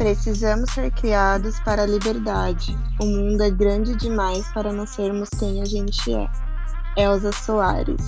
Precisamos 0.00 0.70
ser 0.70 0.90
criados 0.92 1.60
para 1.60 1.82
a 1.82 1.86
liberdade. 1.86 2.74
O 2.98 3.04
mundo 3.04 3.42
é 3.42 3.50
grande 3.50 3.94
demais 3.96 4.48
para 4.54 4.72
não 4.72 4.86
sermos 4.86 5.28
quem 5.38 5.60
a 5.60 5.66
gente 5.66 6.10
é. 6.14 6.26
Elza 6.96 7.30
Soares. 7.32 8.00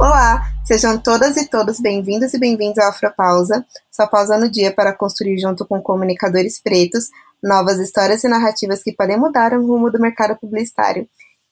Olá, 0.00 0.40
sejam 0.64 0.96
todas 0.96 1.36
e 1.36 1.46
todos 1.50 1.78
bem-vindos 1.80 2.32
e 2.32 2.38
bem-vindos 2.38 2.78
ao 2.78 2.88
Afropausa, 2.88 3.62
sua 3.90 4.06
pausa 4.06 4.38
no 4.38 4.50
dia 4.50 4.72
para 4.72 4.94
construir 4.94 5.38
junto 5.38 5.66
com 5.66 5.82
comunicadores 5.82 6.58
pretos 6.58 7.10
novas 7.42 7.78
histórias 7.78 8.24
e 8.24 8.28
narrativas 8.28 8.82
que 8.82 8.94
podem 8.94 9.18
mudar 9.18 9.52
o 9.52 9.66
rumo 9.66 9.90
do 9.90 10.00
mercado 10.00 10.34
publicitário. 10.40 11.06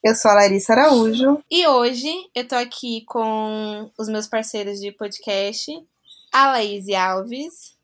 Eu 0.05 0.17
sou 0.17 0.33
a 0.33 0.35
Larissa 0.35 0.73
Araújo. 0.73 1.41
E 1.49 1.65
hoje 1.65 2.11
eu 2.35 2.47
tô 2.49 2.57
aqui 2.57 3.05
com 3.07 3.89
os 3.97 4.09
meus 4.09 4.27
parceiros 4.27 4.81
de 4.81 4.91
podcast, 4.91 5.71
a 6.33 6.51
Laís 6.51 6.89
Alves. 6.89 7.77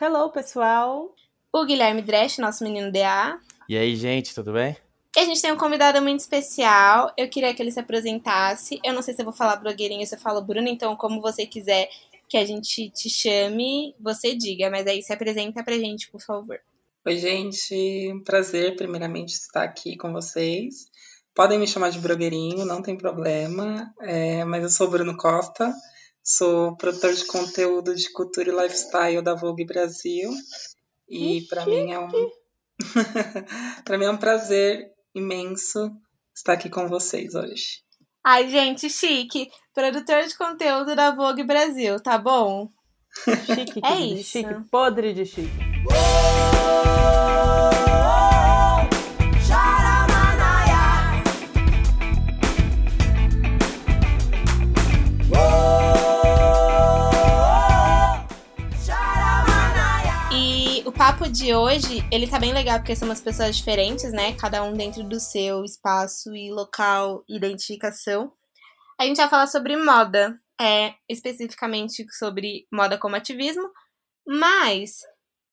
Hello, 0.00 0.30
pessoal. 0.30 1.12
O 1.52 1.64
Guilherme 1.64 2.02
Dresch, 2.02 2.38
nosso 2.38 2.62
menino 2.62 2.92
DA. 2.92 3.40
E 3.68 3.76
aí, 3.76 3.96
gente, 3.96 4.32
tudo 4.32 4.52
bem? 4.52 4.76
E 5.16 5.18
a 5.18 5.24
gente 5.24 5.42
tem 5.42 5.50
um 5.50 5.56
convidado 5.56 6.00
muito 6.00 6.20
especial. 6.20 7.12
Eu 7.16 7.28
queria 7.28 7.52
que 7.52 7.60
ele 7.60 7.72
se 7.72 7.80
apresentasse. 7.80 8.78
Eu 8.84 8.94
não 8.94 9.02
sei 9.02 9.14
se 9.14 9.22
eu 9.22 9.24
vou 9.24 9.34
falar 9.34 9.56
blogueirinho 9.56 10.02
ou 10.02 10.06
se 10.06 10.14
eu 10.14 10.20
falo 10.20 10.44
Bruno, 10.44 10.68
então 10.68 10.94
como 10.94 11.20
você 11.20 11.46
quiser 11.46 11.88
que 12.28 12.36
a 12.36 12.44
gente 12.44 12.90
te 12.90 13.10
chame, 13.10 13.92
você 13.98 14.36
diga. 14.36 14.70
Mas 14.70 14.86
aí 14.86 15.02
se 15.02 15.12
apresenta 15.12 15.64
pra 15.64 15.76
gente, 15.76 16.08
por 16.12 16.20
favor. 16.20 16.60
Oi, 17.04 17.16
gente. 17.16 18.12
Um 18.12 18.22
prazer, 18.22 18.76
primeiramente, 18.76 19.30
estar 19.30 19.64
aqui 19.64 19.96
com 19.96 20.12
vocês. 20.12 20.94
Podem 21.36 21.58
me 21.58 21.68
chamar 21.68 21.90
de 21.90 21.98
blogueirinho, 21.98 22.64
não 22.64 22.80
tem 22.80 22.96
problema. 22.96 23.92
É, 24.00 24.42
mas 24.46 24.62
eu 24.62 24.70
sou 24.70 24.88
Bruno 24.88 25.14
Costa, 25.18 25.70
sou 26.24 26.74
produtor 26.78 27.12
de 27.12 27.26
conteúdo 27.26 27.94
de 27.94 28.10
cultura 28.10 28.48
e 28.48 28.56
lifestyle 28.56 29.20
da 29.20 29.34
Vogue 29.34 29.66
Brasil. 29.66 30.30
E 31.06 31.42
para 31.42 31.66
mim 31.66 31.92
é 31.92 31.98
um 32.00 32.08
para 33.84 33.98
mim 33.98 34.06
é 34.06 34.10
um 34.10 34.16
prazer 34.16 34.86
imenso 35.14 35.90
estar 36.34 36.54
aqui 36.54 36.70
com 36.70 36.88
vocês 36.88 37.34
hoje. 37.34 37.82
Ai, 38.24 38.48
gente, 38.48 38.88
chique. 38.88 39.50
Produtor 39.74 40.24
de 40.24 40.36
conteúdo 40.36 40.96
da 40.96 41.14
Vogue 41.14 41.44
Brasil, 41.44 42.00
tá 42.00 42.16
bom? 42.16 42.70
Chique, 43.46 43.80
é 43.84 44.00
isso. 44.00 44.38
Chique, 44.38 44.54
podre 44.70 45.12
de 45.12 45.24
chique. 45.24 45.48
Papo 61.06 61.28
de 61.28 61.54
hoje, 61.54 62.04
ele 62.10 62.26
tá 62.26 62.36
bem 62.36 62.52
legal 62.52 62.80
porque 62.80 62.96
somos 62.96 63.20
pessoas 63.20 63.56
diferentes, 63.56 64.10
né? 64.10 64.32
Cada 64.32 64.64
um 64.64 64.72
dentro 64.72 65.04
do 65.04 65.20
seu 65.20 65.62
espaço 65.62 66.34
e 66.34 66.50
local, 66.50 67.22
identificação. 67.28 68.32
A 68.98 69.04
gente 69.04 69.18
vai 69.18 69.28
falar 69.28 69.46
sobre 69.46 69.76
moda, 69.76 70.36
é, 70.60 70.94
especificamente 71.08 72.04
sobre 72.12 72.66
moda 72.72 72.98
como 72.98 73.14
ativismo, 73.14 73.70
mas 74.26 74.98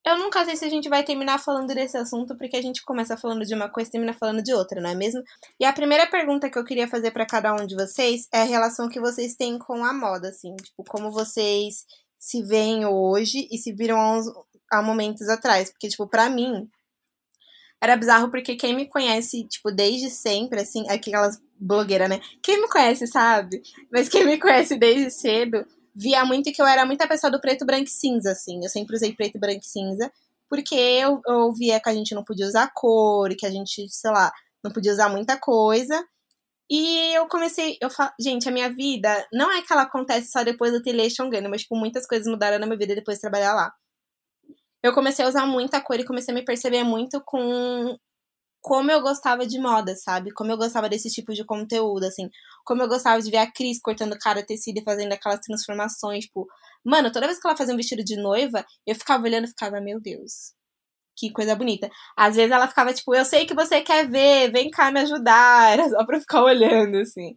eu 0.04 0.18
nunca 0.18 0.44
sei 0.44 0.56
se 0.56 0.66
a 0.66 0.70
gente 0.70 0.90
vai 0.90 1.04
terminar 1.04 1.38
falando 1.38 1.68
desse 1.68 1.98
assunto, 1.98 2.36
porque 2.36 2.58
a 2.58 2.62
gente 2.62 2.84
começa 2.84 3.16
falando 3.16 3.46
de 3.46 3.54
uma 3.54 3.70
coisa 3.70 3.90
e 3.90 3.92
termina 3.92 4.14
falando 4.14 4.42
de 4.42 4.56
outra, 4.56 4.82
não 4.82 4.90
é 4.90 4.96
mesmo? 4.96 5.22
E 5.60 5.66
a 5.66 5.72
primeira 5.72 6.08
pergunta 6.08 6.50
que 6.50 6.58
eu 6.58 6.66
queria 6.66 6.88
fazer 6.88 7.12
para 7.12 7.28
cada 7.28 7.54
um 7.54 7.68
de 7.68 7.76
vocês 7.76 8.28
é 8.34 8.42
a 8.42 8.46
relação 8.46 8.90
que 8.90 9.00
vocês 9.00 9.36
têm 9.36 9.60
com 9.60 9.86
a 9.86 9.94
moda, 9.94 10.30
assim, 10.30 10.56
tipo, 10.56 10.84
como 10.84 11.12
vocês 11.12 11.86
se 12.18 12.42
veem 12.42 12.88
hoje 12.88 13.48
e 13.52 13.58
se 13.60 13.72
viram 13.72 14.00
há 14.74 14.82
momentos 14.82 15.30
atrás. 15.30 15.72
Porque, 15.72 15.88
tipo, 15.88 16.08
pra 16.08 16.30
mim, 16.30 16.70
era 17.84 17.98
bizarro 17.98 18.32
porque 18.32 18.56
quem 18.56 18.74
me 18.74 18.88
conhece, 18.88 19.46
tipo, 19.46 19.70
desde 19.70 20.10
sempre, 20.10 20.62
assim, 20.62 20.90
aquelas 20.90 21.38
blogueiras, 21.60 22.10
né? 22.10 22.22
Quem 22.42 22.62
me 22.62 22.70
conhece, 22.70 23.06
sabe? 23.08 23.62
Mas 23.92 24.08
quem 24.08 24.26
me 24.26 24.40
conhece 24.40 24.78
desde 24.78 25.12
cedo, 25.12 25.66
via 25.94 26.24
muito 26.24 26.52
que 26.54 26.62
eu 26.62 26.66
era 26.66 26.86
muita 26.86 27.06
pessoa 27.08 27.30
do 27.30 27.42
preto, 27.42 27.66
branco 27.66 27.84
e 27.84 27.92
cinza, 27.92 28.32
assim. 28.32 28.62
Eu 28.64 28.70
sempre 28.70 28.96
usei 28.96 29.14
preto, 29.14 29.38
branco 29.38 29.60
e 29.62 29.68
cinza, 29.68 30.10
porque 30.50 30.76
eu, 30.76 31.22
eu 31.28 31.52
via 31.54 31.78
que 31.80 31.90
a 31.90 31.94
gente 31.94 32.16
não 32.16 32.24
podia 32.24 32.48
usar 32.48 32.72
cor, 32.74 33.36
que 33.36 33.46
a 33.46 33.52
gente, 33.52 33.86
sei 33.90 34.12
lá, 34.12 34.32
não 34.64 34.72
podia 34.72 34.94
usar 34.94 35.10
muita 35.10 35.38
coisa. 35.38 36.02
E 36.70 37.14
eu 37.14 37.28
comecei, 37.28 37.78
eu 37.82 37.90
falo, 37.90 38.12
gente, 38.18 38.48
a 38.48 38.52
minha 38.52 38.74
vida 38.74 39.28
não 39.34 39.52
é 39.52 39.62
que 39.62 39.74
ela 39.74 39.82
acontece 39.82 40.32
só 40.32 40.42
depois 40.44 40.72
do 40.72 40.82
Telation 40.82 41.30
Gun, 41.30 41.50
mas, 41.50 41.64
tipo, 41.64 41.76
muitas 41.76 42.08
coisas 42.08 42.28
mudaram 42.28 42.60
na 42.60 42.66
minha 42.66 42.78
vida 42.78 42.96
depois 42.96 43.18
de 43.18 43.22
trabalhar 43.22 43.54
lá 43.54 43.74
eu 44.84 44.94
comecei 44.94 45.24
a 45.26 45.30
usar 45.30 45.46
muita 45.46 45.82
cor 45.82 46.00
e 46.00 46.06
comecei 46.06 46.34
a 46.34 46.36
me 46.36 46.44
perceber 46.44 46.84
muito 46.84 47.22
com 47.26 47.98
como 48.62 48.92
eu 48.92 49.02
gostava 49.02 49.46
de 49.46 49.60
moda, 49.60 49.94
sabe? 49.96 50.32
Como 50.34 50.52
eu 50.52 50.58
gostava 50.58 50.88
desse 50.88 51.10
tipo 51.10 51.34
de 51.34 51.46
conteúdo, 51.46 52.06
assim. 52.06 52.30
Como 52.66 52.82
eu 52.82 52.88
gostava 52.88 53.22
de 53.22 53.30
ver 53.30 53.38
a 53.38 53.52
Cris 53.52 53.80
cortando 53.82 54.18
cara 54.18 54.46
tecido 54.46 54.80
e 54.80 54.84
fazendo 54.84 55.12
aquelas 55.14 55.42
transformações, 55.42 56.26
tipo... 56.26 56.48
Mano, 56.86 57.12
toda 57.12 57.28
vez 57.28 57.40
que 57.40 57.48
ela 57.48 57.58
fazia 57.58 57.74
um 57.74 57.78
vestido 57.78 58.04
de 58.04 58.16
noiva, 58.16 58.66
eu 58.88 58.96
ficava 58.96 59.24
olhando 59.26 59.46
e 59.46 59.50
ficava, 59.50 59.82
meu 59.82 60.00
Deus, 60.02 60.54
que 61.18 61.32
coisa 61.32 61.56
bonita. 61.56 61.90
Às 62.18 62.38
vezes 62.38 62.52
ela 62.52 62.68
ficava, 62.68 62.94
tipo, 62.94 63.14
eu 63.14 63.26
sei 63.26 63.46
que 63.46 63.54
você 63.54 63.82
quer 63.82 64.10
ver, 64.10 64.52
vem 64.52 64.70
cá 64.70 64.92
me 64.92 65.02
ajudar. 65.02 65.74
Era 65.74 65.90
só 65.90 66.06
pra 66.06 66.20
ficar 66.22 66.44
olhando, 66.44 66.98
assim. 67.00 67.36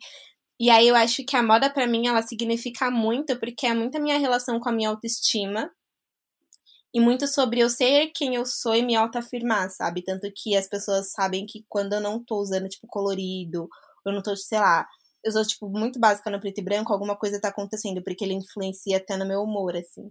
E 0.60 0.70
aí 0.70 0.88
eu 0.88 0.94
acho 0.96 1.24
que 1.26 1.36
a 1.36 1.42
moda 1.42 1.70
para 1.70 1.86
mim, 1.88 2.06
ela 2.06 2.22
significa 2.22 2.90
muito, 2.90 3.38
porque 3.38 3.66
é 3.66 3.74
muito 3.74 3.96
a 3.96 4.00
minha 4.00 4.18
relação 4.18 4.60
com 4.60 4.68
a 4.68 4.72
minha 4.72 4.90
autoestima 4.90 5.70
e 6.96 7.00
muito 7.00 7.26
sobre 7.26 7.60
eu 7.60 7.68
ser 7.68 8.06
quem 8.14 8.36
eu 8.36 8.46
sou 8.46 8.74
e 8.74 8.82
me 8.82 8.96
autoafirmar, 8.96 9.68
sabe? 9.68 10.00
Tanto 10.00 10.32
que 10.34 10.56
as 10.56 10.66
pessoas 10.66 11.12
sabem 11.12 11.44
que 11.44 11.62
quando 11.68 11.92
eu 11.92 12.00
não 12.00 12.24
tô 12.24 12.38
usando, 12.38 12.70
tipo, 12.70 12.86
colorido, 12.86 13.68
eu 14.06 14.14
não 14.14 14.22
tô, 14.22 14.34
sei 14.34 14.58
lá, 14.58 14.86
eu 15.22 15.30
sou, 15.30 15.44
tipo, 15.44 15.68
muito 15.68 16.00
básica 16.00 16.30
no 16.30 16.40
preto 16.40 16.58
e 16.58 16.64
branco, 16.64 16.94
alguma 16.94 17.14
coisa 17.14 17.38
tá 17.38 17.48
acontecendo, 17.48 18.02
porque 18.02 18.24
ele 18.24 18.32
influencia 18.32 18.96
até 18.96 19.14
no 19.14 19.26
meu 19.26 19.42
humor, 19.42 19.76
assim. 19.76 20.10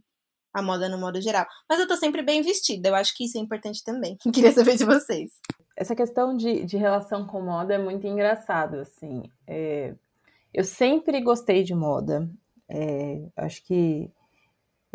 A 0.54 0.62
moda 0.62 0.88
no 0.88 1.00
modo 1.00 1.20
geral. 1.20 1.48
Mas 1.68 1.80
eu 1.80 1.88
tô 1.88 1.98
sempre 1.98 2.22
bem 2.22 2.44
vestida, 2.44 2.90
eu 2.90 2.96
acho 2.96 3.18
que 3.18 3.26
isso 3.26 3.40
é 3.40 3.42
importante 3.42 3.84
também. 3.84 4.16
Queria 4.32 4.52
saber 4.52 4.78
de 4.78 4.86
vocês. 4.86 5.32
Essa 5.76 5.96
questão 5.96 6.38
de, 6.38 6.66
de 6.66 6.78
relação 6.78 7.26
com 7.26 7.42
moda 7.42 7.74
é 7.74 7.80
muito 7.80 8.06
engraçado, 8.06 8.76
assim. 8.76 9.24
É... 9.48 9.96
Eu 10.54 10.64
sempre 10.64 11.20
gostei 11.20 11.64
de 11.64 11.74
moda. 11.74 12.30
É... 12.70 13.24
Acho 13.36 13.64
que 13.64 14.12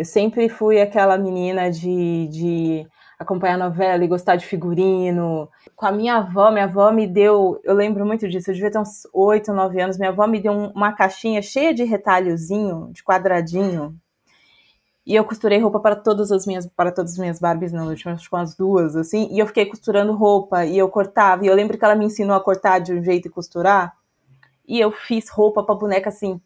eu 0.00 0.04
sempre 0.06 0.48
fui 0.48 0.80
aquela 0.80 1.18
menina 1.18 1.70
de, 1.70 2.26
de 2.28 2.88
acompanhar 3.18 3.58
novela 3.58 4.02
e 4.02 4.08
gostar 4.08 4.36
de 4.36 4.46
figurino. 4.46 5.46
Com 5.76 5.84
a 5.84 5.92
minha 5.92 6.16
avó, 6.16 6.50
minha 6.50 6.64
avó 6.64 6.90
me 6.90 7.06
deu, 7.06 7.60
eu 7.62 7.74
lembro 7.74 8.06
muito 8.06 8.26
disso, 8.26 8.50
eu 8.50 8.54
devia 8.54 8.70
ter 8.70 8.78
uns 8.78 9.02
8, 9.12 9.52
9 9.52 9.78
anos, 9.78 9.98
minha 9.98 10.08
avó 10.08 10.26
me 10.26 10.40
deu 10.40 10.54
uma 10.54 10.94
caixinha 10.94 11.42
cheia 11.42 11.74
de 11.74 11.84
retalhozinho, 11.84 12.88
de 12.94 13.04
quadradinho. 13.04 13.94
E 15.04 15.14
eu 15.14 15.22
costurei 15.22 15.58
roupa 15.58 15.78
para 15.78 15.96
todas 15.96 16.32
as 16.32 16.46
minhas, 16.46 16.66
para 16.66 16.90
todas 16.90 17.12
as 17.12 17.18
minhas 17.18 17.38
Barbies, 17.38 17.70
não, 17.70 17.90
eu 17.90 17.96
tinha 17.96 18.16
com 18.30 18.36
as 18.38 18.56
duas, 18.56 18.96
assim, 18.96 19.28
e 19.30 19.38
eu 19.38 19.46
fiquei 19.46 19.66
costurando 19.66 20.14
roupa, 20.14 20.64
e 20.64 20.78
eu 20.78 20.88
cortava, 20.88 21.44
e 21.44 21.48
eu 21.48 21.54
lembro 21.54 21.76
que 21.76 21.84
ela 21.84 21.94
me 21.94 22.06
ensinou 22.06 22.34
a 22.34 22.42
cortar 22.42 22.78
de 22.78 22.94
um 22.94 23.04
jeito 23.04 23.28
e 23.28 23.30
costurar, 23.30 23.94
e 24.66 24.80
eu 24.80 24.90
fiz 24.90 25.28
roupa 25.28 25.62
para 25.62 25.74
boneca, 25.74 26.08
assim, 26.08 26.40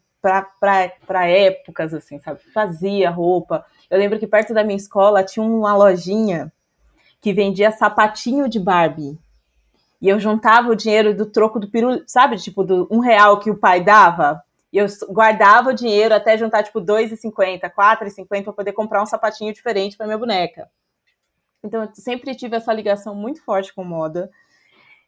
para 0.59 1.29
épocas, 1.29 1.93
assim, 1.93 2.17
sabe? 2.19 2.39
Fazia 2.53 3.09
roupa. 3.09 3.65
Eu 3.89 3.99
lembro 3.99 4.17
que 4.17 4.25
perto 4.25 4.53
da 4.53 4.63
minha 4.63 4.77
escola 4.77 5.23
tinha 5.23 5.45
uma 5.45 5.75
lojinha 5.75 6.51
que 7.21 7.31
vendia 7.33 7.71
sapatinho 7.71 8.49
de 8.49 8.59
Barbie. 8.59 9.19
E 10.01 10.09
eu 10.09 10.19
juntava 10.19 10.69
o 10.69 10.75
dinheiro 10.75 11.15
do 11.15 11.25
troco 11.25 11.59
do 11.59 11.69
peru, 11.69 12.03
sabe? 12.05 12.37
Tipo, 12.37 12.63
do 12.63 12.87
um 12.91 12.99
real 12.99 13.39
que 13.39 13.49
o 13.49 13.57
pai 13.57 13.83
dava. 13.83 14.43
E 14.73 14.77
eu 14.77 14.87
guardava 15.09 15.69
o 15.69 15.73
dinheiro 15.73 16.13
até 16.13 16.37
juntar, 16.37 16.63
tipo, 16.63 16.79
R$2,50, 16.79 17.61
R$4,50 17.61 18.43
para 18.43 18.53
poder 18.53 18.73
comprar 18.73 19.01
um 19.01 19.05
sapatinho 19.05 19.53
diferente 19.53 19.95
para 19.95 20.05
minha 20.05 20.17
boneca. 20.17 20.69
Então, 21.63 21.83
eu 21.83 21.89
sempre 21.93 22.35
tive 22.35 22.57
essa 22.57 22.73
ligação 22.73 23.15
muito 23.15 23.41
forte 23.43 23.73
com 23.73 23.83
moda. 23.83 24.29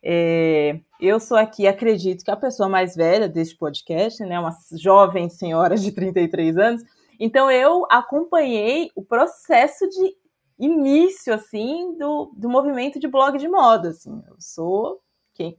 É, 0.04 0.80
eu 1.00 1.20
sou 1.20 1.38
aqui, 1.38 1.68
acredito 1.68 2.24
que 2.24 2.32
a 2.32 2.36
pessoa 2.36 2.70
mais 2.70 2.96
velha 2.96 3.28
deste 3.28 3.56
podcast, 3.58 4.24
né, 4.24 4.40
uma 4.40 4.56
jovem 4.74 5.30
senhora 5.30 5.76
de 5.76 5.92
33 5.92 6.58
anos, 6.58 6.84
então 7.20 7.50
eu 7.50 7.86
acompanhei 7.90 8.92
o 8.96 9.04
processo 9.04 9.88
de 9.90 10.16
início, 10.60 11.34
assim, 11.34 11.98
do, 11.98 12.32
do 12.36 12.50
movimento 12.50 13.00
de 13.00 13.08
blog 13.08 13.38
de 13.38 13.48
moda, 13.48 13.90
assim, 13.90 14.24
eu 14.28 14.36
sou 14.40 15.02
quem 15.34 15.56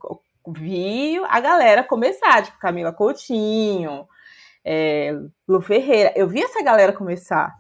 vi 0.57 1.19
a 1.29 1.41
galera 1.41 1.85
começar, 1.85 2.43
tipo 2.43 2.59
Camila 2.59 2.93
Coutinho, 2.93 4.09
é, 4.65 5.17
Lu 5.47 5.61
Ferreira, 5.61 6.13
eu 6.17 6.29
vi 6.29 6.43
essa 6.43 6.63
galera 6.63 6.93
começar, 6.93 7.55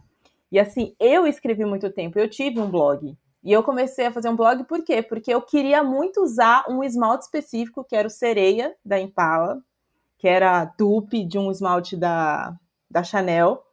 e 0.50 0.58
assim, 0.58 0.94
eu 0.98 1.26
escrevi 1.26 1.64
muito 1.64 1.90
tempo, 1.90 2.18
eu 2.18 2.28
tive 2.28 2.60
um 2.60 2.70
blog, 2.70 3.16
e 3.42 3.52
eu 3.52 3.62
comecei 3.62 4.06
a 4.06 4.12
fazer 4.12 4.28
um 4.28 4.36
blog 4.36 4.64
por 4.64 4.82
quê? 4.82 5.02
Porque 5.02 5.32
eu 5.32 5.40
queria 5.40 5.82
muito 5.82 6.22
usar 6.22 6.64
um 6.68 6.82
esmalte 6.82 7.24
específico, 7.24 7.84
que 7.84 7.94
era 7.94 8.08
o 8.08 8.10
Sereia, 8.10 8.74
da 8.84 9.00
Impala, 9.00 9.62
que 10.18 10.26
era 10.26 10.60
a 10.60 10.64
dupe 10.64 11.24
de 11.24 11.38
um 11.38 11.50
esmalte 11.50 11.96
da, 11.96 12.56
da 12.90 13.04
Chanel. 13.04 13.64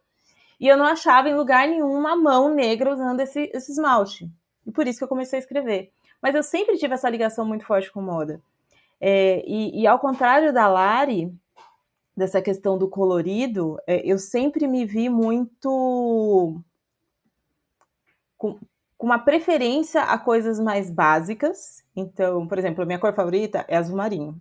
E 0.58 0.68
eu 0.68 0.76
não 0.76 0.86
achava 0.86 1.28
em 1.28 1.34
lugar 1.34 1.68
nenhum 1.68 1.92
uma 1.92 2.16
mão 2.16 2.54
negra 2.54 2.92
usando 2.92 3.20
esse, 3.20 3.50
esse 3.52 3.72
esmalte. 3.72 4.30
E 4.64 4.70
por 4.70 4.86
isso 4.86 4.98
que 4.98 5.04
eu 5.04 5.08
comecei 5.08 5.38
a 5.38 5.42
escrever. 5.42 5.92
Mas 6.22 6.34
eu 6.34 6.42
sempre 6.42 6.78
tive 6.78 6.94
essa 6.94 7.10
ligação 7.10 7.44
muito 7.44 7.66
forte 7.66 7.92
com 7.92 8.00
moda. 8.00 8.40
É, 9.00 9.44
e, 9.46 9.82
e, 9.82 9.86
ao 9.86 9.98
contrário 9.98 10.52
da 10.52 10.66
Lari, 10.66 11.30
dessa 12.16 12.40
questão 12.40 12.78
do 12.78 12.88
colorido, 12.88 13.78
é, 13.86 14.00
eu 14.10 14.18
sempre 14.18 14.66
me 14.66 14.86
vi 14.86 15.10
muito 15.10 16.58
com, 18.96 19.06
uma 19.06 19.18
preferência 19.18 20.02
a 20.02 20.18
coisas 20.18 20.58
mais 20.58 20.90
básicas. 20.90 21.84
Então, 21.94 22.46
por 22.46 22.58
exemplo, 22.58 22.82
a 22.82 22.86
minha 22.86 22.98
cor 22.98 23.14
favorita 23.14 23.64
é 23.68 23.76
azul 23.76 23.96
marinho. 23.96 24.40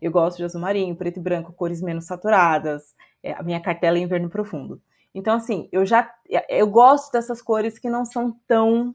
Eu 0.00 0.10
gosto 0.10 0.38
de 0.38 0.44
azul 0.44 0.60
marinho, 0.60 0.96
preto 0.96 1.18
e 1.18 1.22
branco, 1.22 1.52
cores 1.52 1.80
menos 1.80 2.06
saturadas. 2.06 2.94
É, 3.22 3.32
a 3.32 3.42
minha 3.42 3.60
cartela 3.60 3.96
é 3.98 4.00
inverno 4.00 4.28
profundo. 4.28 4.80
Então, 5.14 5.36
assim, 5.36 5.68
eu 5.70 5.86
já 5.86 6.12
eu 6.48 6.66
gosto 6.66 7.12
dessas 7.12 7.40
cores 7.40 7.78
que 7.78 7.88
não 7.88 8.04
são 8.04 8.36
tão 8.46 8.94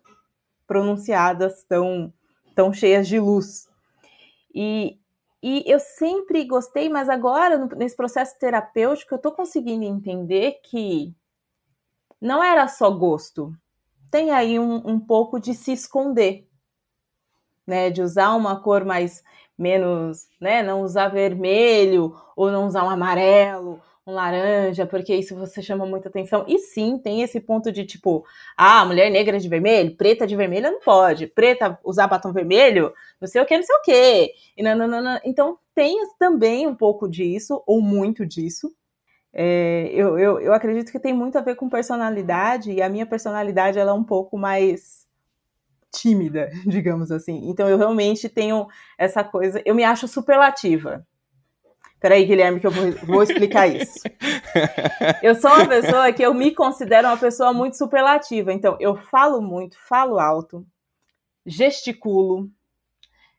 pronunciadas, 0.67 1.63
tão, 1.63 2.13
tão 2.53 2.71
cheias 2.71 3.07
de 3.07 3.19
luz. 3.19 3.67
E, 4.53 4.99
e 5.41 5.63
eu 5.65 5.79
sempre 5.79 6.43
gostei, 6.45 6.89
mas 6.89 7.09
agora, 7.09 7.65
nesse 7.75 7.95
processo 7.95 8.37
terapêutico, 8.37 9.13
eu 9.13 9.17
estou 9.17 9.31
conseguindo 9.31 9.83
entender 9.83 10.59
que 10.63 11.15
não 12.21 12.43
era 12.43 12.67
só 12.67 12.91
gosto. 12.91 13.51
Tem 14.11 14.31
aí 14.31 14.59
um, 14.59 14.75
um 14.87 14.99
pouco 14.99 15.39
de 15.39 15.53
se 15.53 15.71
esconder, 15.71 16.47
né? 17.65 17.89
De 17.89 18.01
usar 18.01 18.33
uma 18.35 18.59
cor 18.61 18.83
mais 18.85 19.23
menos, 19.57 20.27
né? 20.39 20.63
Não 20.63 20.81
usar 20.81 21.09
vermelho 21.09 22.15
ou 22.35 22.51
não 22.51 22.67
usar 22.67 22.83
um 22.83 22.89
amarelo 22.89 23.81
um 24.09 24.13
laranja, 24.13 24.85
porque 24.85 25.15
isso 25.15 25.35
você 25.35 25.61
chama 25.61 25.85
muita 25.85 26.09
atenção. 26.09 26.43
E 26.47 26.57
sim, 26.59 26.97
tem 26.97 27.21
esse 27.21 27.39
ponto 27.39 27.71
de 27.71 27.85
tipo, 27.85 28.25
ah, 28.57 28.83
mulher 28.85 29.09
negra 29.11 29.39
de 29.39 29.47
vermelho, 29.47 29.95
preta 29.95 30.25
de 30.25 30.35
vermelho 30.35 30.71
não 30.71 30.79
pode, 30.79 31.27
preta 31.27 31.77
usar 31.83 32.07
batom 32.07 32.33
vermelho, 32.33 32.91
não 33.21 33.27
sei 33.27 33.41
o 33.41 33.45
que, 33.45 33.55
não 33.55 33.63
sei 33.63 33.75
o 33.75 33.81
que. 33.81 34.33
Então 35.23 35.57
tem 35.75 35.95
também 36.17 36.67
um 36.67 36.75
pouco 36.75 37.07
disso, 37.07 37.63
ou 37.65 37.81
muito 37.81 38.25
disso. 38.25 38.73
É, 39.33 39.89
eu, 39.93 40.17
eu, 40.17 40.39
eu 40.39 40.53
acredito 40.53 40.91
que 40.91 40.99
tem 40.99 41.13
muito 41.13 41.37
a 41.37 41.41
ver 41.41 41.55
com 41.55 41.69
personalidade, 41.69 42.71
e 42.71 42.81
a 42.81 42.89
minha 42.89 43.05
personalidade 43.05 43.77
ela 43.77 43.91
é 43.91 43.93
um 43.93 44.03
pouco 44.03 44.37
mais 44.37 45.07
tímida, 45.91 46.49
digamos 46.65 47.11
assim. 47.11 47.49
Então 47.49 47.69
eu 47.69 47.77
realmente 47.77 48.29
tenho 48.29 48.67
essa 48.97 49.23
coisa, 49.23 49.61
eu 49.65 49.75
me 49.75 49.83
acho 49.83 50.07
superlativa. 50.07 51.05
Peraí, 51.99 52.25
Guilherme, 52.25 52.61
que 52.61 52.67
eu 52.67 52.71
vou, 52.71 52.91
vou 53.03 53.23
explicar 53.23 53.67
isso. 53.67 53.99
Eu 55.21 55.35
sou 55.35 55.51
uma 55.51 55.67
pessoa 55.67 56.13
que 56.13 56.23
eu 56.23 56.33
me 56.33 56.55
considero 56.55 57.09
uma 57.09 57.17
pessoa 57.17 57.51
muito 57.51 57.75
superlativa. 57.75 58.53
Então, 58.53 58.77
eu 58.79 58.95
falo 58.95 59.41
muito, 59.41 59.77
falo 59.77 60.17
alto, 60.17 60.65
gesticulo, 61.45 62.49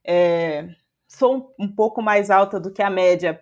é, 0.05 0.69
sou 1.09 1.55
um, 1.59 1.65
um 1.65 1.69
pouco 1.75 2.03
mais 2.03 2.31
alta 2.31 2.61
do 2.61 2.71
que 2.71 2.83
a 2.83 2.91
média 2.91 3.41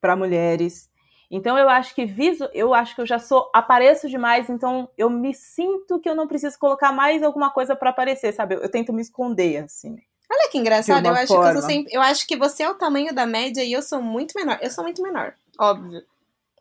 para 0.00 0.16
mulheres. 0.16 0.90
Então 1.30 1.58
eu 1.58 1.68
acho 1.68 1.94
que 1.94 2.06
viso, 2.06 2.48
eu 2.54 2.72
acho 2.72 2.94
que 2.94 3.00
eu 3.00 3.06
já 3.06 3.18
sou 3.18 3.50
apareço 3.52 4.08
demais, 4.08 4.48
então 4.48 4.88
eu 4.96 5.10
me 5.10 5.34
sinto 5.34 5.98
que 5.98 6.08
eu 6.08 6.14
não 6.14 6.28
preciso 6.28 6.58
colocar 6.58 6.92
mais 6.92 7.22
alguma 7.22 7.50
coisa 7.50 7.74
para 7.74 7.90
aparecer, 7.90 8.32
sabe? 8.32 8.54
Eu, 8.54 8.60
eu, 8.60 8.68
tento 8.68 8.92
me 8.92 9.02
esconder 9.02 9.64
assim. 9.64 9.98
Olha 10.30 10.48
que 10.50 10.58
engraçado, 10.58 11.06
eu 11.06 11.14
acho 11.14 11.26
forma. 11.28 11.52
que 11.52 11.58
eu, 11.58 11.62
sempre, 11.62 11.94
eu 11.94 12.00
acho 12.00 12.26
que 12.26 12.36
você 12.36 12.62
é 12.62 12.70
o 12.70 12.74
tamanho 12.74 13.14
da 13.14 13.26
média 13.26 13.62
e 13.62 13.72
eu 13.72 13.82
sou 13.82 14.00
muito 14.00 14.34
menor. 14.36 14.58
Eu 14.60 14.70
sou 14.70 14.84
muito 14.84 15.02
menor, 15.02 15.34
óbvio. 15.58 16.02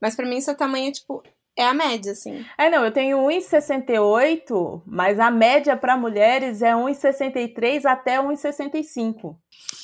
Mas 0.02 0.16
para 0.16 0.26
mim 0.26 0.42
seu 0.42 0.56
tamanho 0.56 0.92
tipo 0.92 1.24
é 1.58 1.66
a 1.66 1.74
média, 1.74 2.12
assim. 2.12 2.46
É, 2.58 2.70
não, 2.70 2.84
eu 2.84 2.92
tenho 2.92 3.18
1,68, 3.18 4.82
mas 4.86 5.20
a 5.20 5.32
média 5.32 5.78
para 5.78 5.96
mulheres 5.96 6.62
é 6.62 6.74
1,63 6.74 7.86
até 7.86 8.18
1,65. 8.18 9.38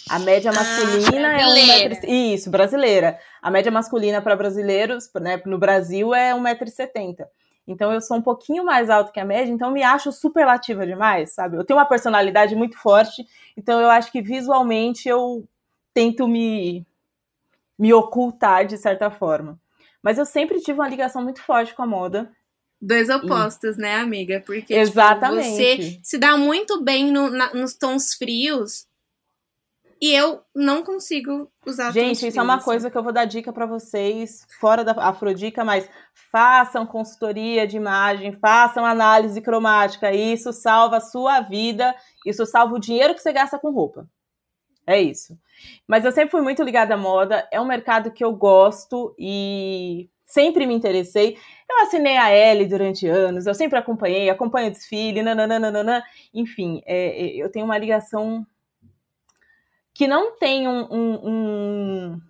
A 0.10 0.20
média 0.20 0.52
ah, 0.52 0.54
masculina 0.54 1.30
ah, 1.30 1.42
é 1.42 1.90
1,70m. 1.90 2.08
Isso, 2.08 2.50
brasileira. 2.50 3.20
A 3.42 3.50
média 3.50 3.72
masculina 3.72 4.22
para 4.22 4.36
brasileiros, 4.36 5.10
né, 5.16 5.42
no 5.46 5.58
Brasil, 5.58 6.14
é 6.14 6.34
1,70m. 6.34 7.26
Então 7.68 7.94
eu 7.94 8.02
sou 8.02 8.18
um 8.18 8.22
pouquinho 8.22 8.66
mais 8.66 8.90
alto 8.90 9.12
que 9.12 9.20
a 9.20 9.26
média, 9.26 9.52
então 9.52 9.72
me 9.72 9.84
acho 9.84 10.12
superlativa 10.12 10.86
demais, 10.86 11.34
sabe? 11.34 11.58
Eu 11.58 11.64
tenho 11.64 11.80
uma 11.80 11.86
personalidade 11.86 12.56
muito 12.56 12.78
forte, 12.78 13.26
então 13.56 13.80
eu 13.80 13.90
acho 13.90 14.12
que 14.12 14.22
visualmente 14.22 15.08
eu 15.08 15.48
tento 15.94 16.28
me 16.28 16.86
me 17.78 17.92
ocultar 17.94 18.66
de 18.66 18.78
certa 18.78 19.10
forma. 19.10 19.60
Mas 20.04 20.20
eu 20.20 20.26
sempre 20.26 20.60
tive 20.60 20.80
uma 20.80 20.88
ligação 20.88 21.24
muito 21.24 21.42
forte 21.42 21.74
com 21.74 21.82
a 21.82 21.88
moda. 21.88 22.32
Dois 22.80 23.10
opostos, 23.10 23.78
e... 23.78 23.82
né, 23.82 23.96
amiga? 23.96 24.42
Porque 24.46 24.74
Exatamente. 24.74 25.78
Tipo, 25.78 25.84
você 25.84 26.00
se 26.04 26.18
dá 26.18 26.38
muito 26.38 26.84
bem 26.84 27.12
no, 27.12 27.30
na, 27.30 27.54
nos 27.56 27.76
tons 27.76 28.14
frios, 28.14 28.88
e 30.02 30.12
eu 30.16 30.42
não 30.56 30.82
consigo 30.82 31.48
usar 31.64 31.92
Gente, 31.92 32.28
isso 32.28 32.40
é 32.40 32.42
uma 32.42 32.60
coisa 32.60 32.90
que 32.90 32.98
eu 32.98 33.04
vou 33.04 33.14
dar 33.14 33.26
dica 33.26 33.54
para 33.54 33.68
vocês, 33.68 34.48
fora 34.60 34.84
da 34.84 34.94
Afrodica, 34.94 35.64
mas 35.64 35.88
façam 36.32 36.88
consultoria 36.88 37.68
de 37.68 37.78
imagem, 37.78 38.34
façam 38.34 38.84
análise 38.84 39.40
cromática. 39.42 40.12
Isso 40.12 40.52
salva 40.52 40.98
a 40.98 41.02
sua 41.02 41.42
vida, 41.42 41.96
isso 42.26 42.48
salva 42.48 42.74
o 42.74 42.80
dinheiro 42.80 43.14
que 43.14 43.22
você 43.22 43.32
gasta 43.32 43.60
com 43.60 43.70
roupa. 43.70 44.08
É 44.88 45.00
isso. 45.00 45.38
Mas 45.88 46.04
eu 46.04 46.12
sempre 46.12 46.32
fui 46.32 46.42
muito 46.42 46.64
ligada 46.64 46.96
à 46.96 46.98
moda, 46.98 47.48
é 47.52 47.62
um 47.62 47.66
mercado 47.66 48.12
que 48.12 48.26
eu 48.26 48.34
gosto 48.34 49.16
e 49.20 50.10
sempre 50.26 50.66
me 50.66 50.74
interessei. 50.74 51.38
Eu 51.70 51.84
assinei 51.84 52.18
a 52.18 52.32
L 52.32 52.66
durante 52.66 53.08
anos, 53.08 53.46
eu 53.46 53.54
sempre 53.54 53.78
acompanhei, 53.78 54.32
acompanho 54.32 54.70
o 54.70 54.72
desfile, 54.72 55.22
nananana, 55.22 56.04
enfim, 56.34 56.82
é, 56.88 57.24
é, 57.24 57.36
eu 57.36 57.52
tenho 57.52 57.66
uma 57.66 57.78
ligação 57.78 58.46
que 59.94 60.08
não 60.08 60.38
tem 60.38 60.68
um, 60.68 60.88
um, 60.92 61.14
um, 61.24 62.22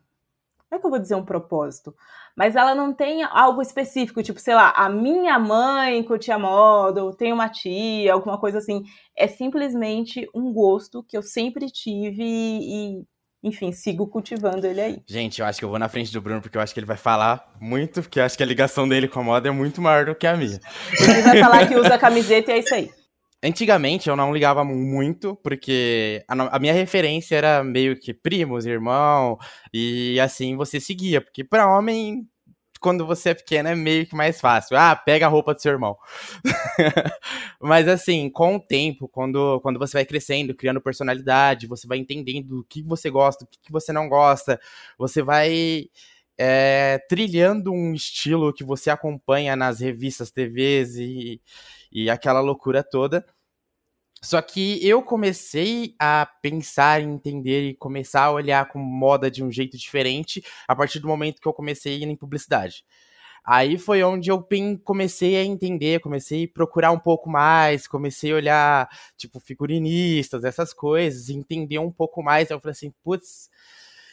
Como 0.69 0.78
é 0.78 0.80
que 0.80 0.86
eu 0.86 0.90
vou 0.90 1.00
dizer 1.00 1.16
um 1.16 1.25
propósito? 1.25 1.96
Mas 2.36 2.56
ela 2.56 2.74
não 2.74 2.94
tem 2.94 3.24
algo 3.24 3.62
específico, 3.62 4.24
tipo, 4.24 4.40
sei 4.40 4.56
lá, 4.56 4.72
a 4.72 4.90
minha 4.90 5.38
mãe 5.38 6.02
curtia 6.04 6.40
moda, 6.40 7.04
ou 7.04 7.13
tem 7.13 7.34
uma 7.34 7.50
tia, 7.50 8.13
alguma 8.13 8.38
coisa 8.40 8.58
assim. 8.58 8.84
É 9.16 9.28
simplesmente 9.28 10.28
um 10.34 10.54
gosto 10.54 11.04
que 11.04 11.18
eu 11.18 11.22
sempre 11.22 11.69
tive 11.69 12.24
e, 12.24 13.04
enfim, 13.44 13.72
sigo 13.74 14.08
cultivando 14.08 14.66
ele 14.66 14.81
aí. 14.81 15.04
Gente, 15.06 15.42
eu 15.42 15.46
acho 15.46 15.60
que 15.60 15.66
eu 15.66 15.69
vou 15.69 15.78
na 15.78 15.90
frente 15.90 16.12
do 16.12 16.22
Bruno, 16.22 16.42
porque 16.42 16.58
eu 16.58 16.62
acho 16.62 16.74
que 16.74 16.80
ele 16.80 16.88
vai 16.88 16.98
falar 16.98 17.54
muito, 17.60 18.02
porque 18.02 18.19
eu 18.19 18.24
acho 18.24 18.38
que 18.38 18.44
a 18.44 18.46
ligação 18.46 18.88
dele 18.88 19.10
com 19.10 19.19
a 19.19 19.24
moda 19.24 19.50
é 19.50 19.51
muito 19.51 19.82
maior 19.82 20.06
do 20.06 20.15
que 20.15 20.25
a 20.25 20.38
minha. 20.38 20.60
Ele 21.00 21.22
vai 21.22 21.39
falar 21.39 21.68
que 21.68 21.75
usa 21.75 21.98
camiseta 21.98 22.51
e 22.51 22.53
é 22.53 22.60
isso 22.60 22.74
aí. 22.74 23.00
Antigamente 23.43 24.07
eu 24.07 24.15
não 24.15 24.31
ligava 24.31 24.63
muito, 24.63 25.36
porque 25.38 26.24
a, 26.27 26.57
a, 26.57 26.60
minha 26.60 26.74
referência 26.74 27.36
era 27.36 27.63
meio 27.63 28.00
que 28.00 28.13
primos, 28.13 28.67
irmão, 28.67 29.38
e 29.74 30.19
assim 30.19 30.55
você 30.55 30.79
seguia, 30.79 31.19
porque 31.19 31.43
para 31.43 31.67
homem, 31.67 32.27
quando 32.79 33.05
você 33.05 33.29
é 33.29 33.33
pequeno, 33.33 33.69
é 33.69 33.75
meio 33.75 34.05
que 34.05 34.15
mais 34.15 34.39
fácil. 34.39 34.77
Ah, 34.77 34.95
pega 34.95 35.25
a 35.25 35.29
roupa 35.29 35.55
do 35.55 35.62
seu 35.62 35.71
irmão. 35.71 35.98
Mas 37.60 37.88
assim, 37.88 38.29
com 38.29 38.57
o 38.57 38.60
tempo, 38.60 39.07
quando, 39.07 39.60
quando 39.62 39.79
você 39.79 39.98
vai 39.98 40.05
crescendo, 40.05 40.55
criando 40.55 40.81
personalidade, 40.81 41.67
você 41.67 41.88
vai 41.88 41.98
entendendo 41.98 42.60
o 42.60 42.63
que 42.63 42.83
você 42.83 43.10
gosta, 43.10 43.45
o 43.45 43.48
que 43.48 43.71
você 43.71 43.91
não 43.91 44.07
gosta, 44.07 44.60
você 44.98 45.21
vai. 45.24 45.86
É, 46.43 46.98
trilhando 47.07 47.71
um 47.71 47.93
estilo 47.93 48.51
que 48.51 48.63
você 48.63 48.89
acompanha 48.89 49.55
nas 49.55 49.79
revistas, 49.79 50.31
TVs 50.31 50.95
e, 50.95 51.39
e 51.91 52.10
aquela 52.10 52.39
loucura 52.39 52.83
toda. 52.83 53.25
Só 54.24 54.39
que 54.41 54.86
eu 54.88 55.01
comecei 55.01 55.95
a 56.00 56.27
pensar, 56.41 57.01
entender 57.01 57.69
e 57.69 57.74
começar 57.74 58.25
a 58.25 58.31
olhar 58.31 58.67
com 58.67 58.77
moda 58.77 59.31
de 59.31 59.43
um 59.43 59.51
jeito 59.51 59.77
diferente 59.77 60.43
a 60.67 60.75
partir 60.75 61.00
do 61.00 61.07
momento 61.07 61.41
que 61.41 61.48
eu 61.48 61.53
comecei 61.53 61.95
a 61.95 61.98
ir 61.98 62.03
em 62.03 62.15
publicidade. 62.15 62.86
Aí 63.43 63.79
foi 63.79 64.03
onde 64.03 64.29
eu 64.29 64.48
comecei 64.83 65.36
a 65.36 65.43
entender, 65.43 66.00
comecei 66.00 66.43
a 66.43 66.48
procurar 66.48 66.91
um 66.91 67.00
pouco 67.00 67.27
mais, 67.29 67.88
comecei 67.88 68.31
a 68.31 68.36
olhar, 68.36 68.89
tipo, 69.17 69.39
figurinistas, 69.39 70.43
essas 70.43 70.74
coisas, 70.74 71.29
entender 71.29 71.79
um 71.79 71.91
pouco 71.91 72.21
mais. 72.21 72.51
Aí 72.51 72.55
eu 72.55 72.62
falei 72.62 72.74
assim, 72.74 72.93
putz, 73.03 73.50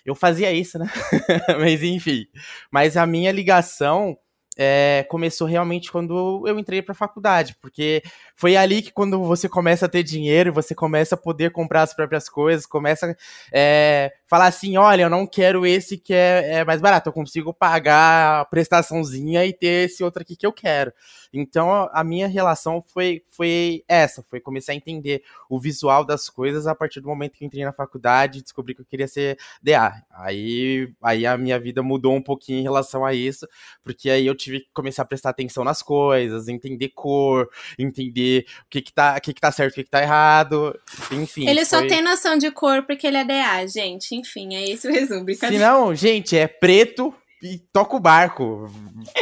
eu 0.06 0.14
fazia 0.14 0.50
isso, 0.52 0.78
né? 0.78 0.86
Mas 1.60 1.82
enfim. 1.82 2.26
Mas 2.70 2.96
a 2.96 3.06
minha 3.06 3.30
ligação 3.30 4.16
é, 4.58 5.06
começou 5.08 5.46
realmente 5.46 5.90
quando 5.90 6.42
eu 6.46 6.58
entrei 6.58 6.82
para 6.82 6.92
a 6.92 6.96
faculdade, 6.96 7.56
porque 7.62 8.02
foi 8.38 8.56
ali 8.56 8.82
que 8.82 8.92
quando 8.92 9.20
você 9.24 9.48
começa 9.48 9.86
a 9.86 9.88
ter 9.88 10.04
dinheiro, 10.04 10.52
você 10.52 10.72
começa 10.72 11.16
a 11.16 11.18
poder 11.18 11.50
comprar 11.50 11.82
as 11.82 11.92
próprias 11.92 12.28
coisas, 12.28 12.64
começa 12.64 13.16
é, 13.52 14.12
falar 14.28 14.46
assim, 14.46 14.76
olha, 14.76 15.02
eu 15.02 15.10
não 15.10 15.26
quero 15.26 15.66
esse 15.66 15.98
que 15.98 16.14
é, 16.14 16.58
é, 16.58 16.64
mais 16.64 16.80
barato, 16.80 17.08
eu 17.08 17.12
consigo 17.12 17.52
pagar 17.52 18.42
a 18.42 18.44
prestaçãozinha 18.44 19.44
e 19.44 19.52
ter 19.52 19.86
esse 19.86 20.04
outro 20.04 20.22
aqui 20.22 20.36
que 20.36 20.46
eu 20.46 20.52
quero. 20.52 20.92
Então 21.32 21.90
a 21.92 22.04
minha 22.04 22.28
relação 22.28 22.80
foi, 22.86 23.24
foi 23.28 23.82
essa, 23.88 24.22
foi 24.22 24.38
começar 24.38 24.70
a 24.70 24.76
entender 24.76 25.24
o 25.50 25.58
visual 25.58 26.04
das 26.04 26.30
coisas 26.30 26.68
a 26.68 26.76
partir 26.76 27.00
do 27.00 27.08
momento 27.08 27.32
que 27.32 27.44
entrei 27.44 27.64
na 27.64 27.72
faculdade 27.72 28.38
e 28.38 28.42
descobri 28.42 28.72
que 28.72 28.82
eu 28.82 28.86
queria 28.86 29.08
ser 29.08 29.36
DA. 29.60 30.00
Aí, 30.12 30.88
aí 31.02 31.26
a 31.26 31.36
minha 31.36 31.58
vida 31.58 31.82
mudou 31.82 32.14
um 32.14 32.22
pouquinho 32.22 32.60
em 32.60 32.62
relação 32.62 33.04
a 33.04 33.12
isso, 33.12 33.48
porque 33.82 34.08
aí 34.08 34.24
eu 34.24 34.34
tive 34.36 34.60
que 34.60 34.68
começar 34.72 35.02
a 35.02 35.06
prestar 35.06 35.30
atenção 35.30 35.64
nas 35.64 35.82
coisas, 35.82 36.46
entender 36.46 36.90
cor, 36.90 37.48
entender 37.76 38.27
o 38.38 38.68
que 38.70 38.82
que 38.82 38.92
tá, 38.92 39.16
o 39.16 39.20
que 39.20 39.32
que 39.32 39.40
tá 39.40 39.50
certo, 39.50 39.72
o 39.72 39.74
que 39.74 39.84
que 39.84 39.90
tá 39.90 40.02
errado, 40.02 40.78
enfim. 41.12 41.48
Ele 41.48 41.64
só 41.64 41.78
foi- 41.78 41.88
tem 41.88 42.02
noção 42.02 42.36
de 42.36 42.50
cor 42.50 42.82
porque 42.84 43.06
ele 43.06 43.16
é 43.18 43.24
DA, 43.24 43.66
gente. 43.66 44.14
Enfim, 44.14 44.54
é 44.54 44.64
esse 44.68 44.86
o 44.88 44.92
resumo. 44.92 45.26
Se 45.34 45.58
não, 45.58 45.94
gente, 45.94 46.36
é 46.36 46.46
preto 46.46 47.14
e 47.42 47.58
toca 47.72 47.96
o 47.96 48.00
barco. 48.00 48.70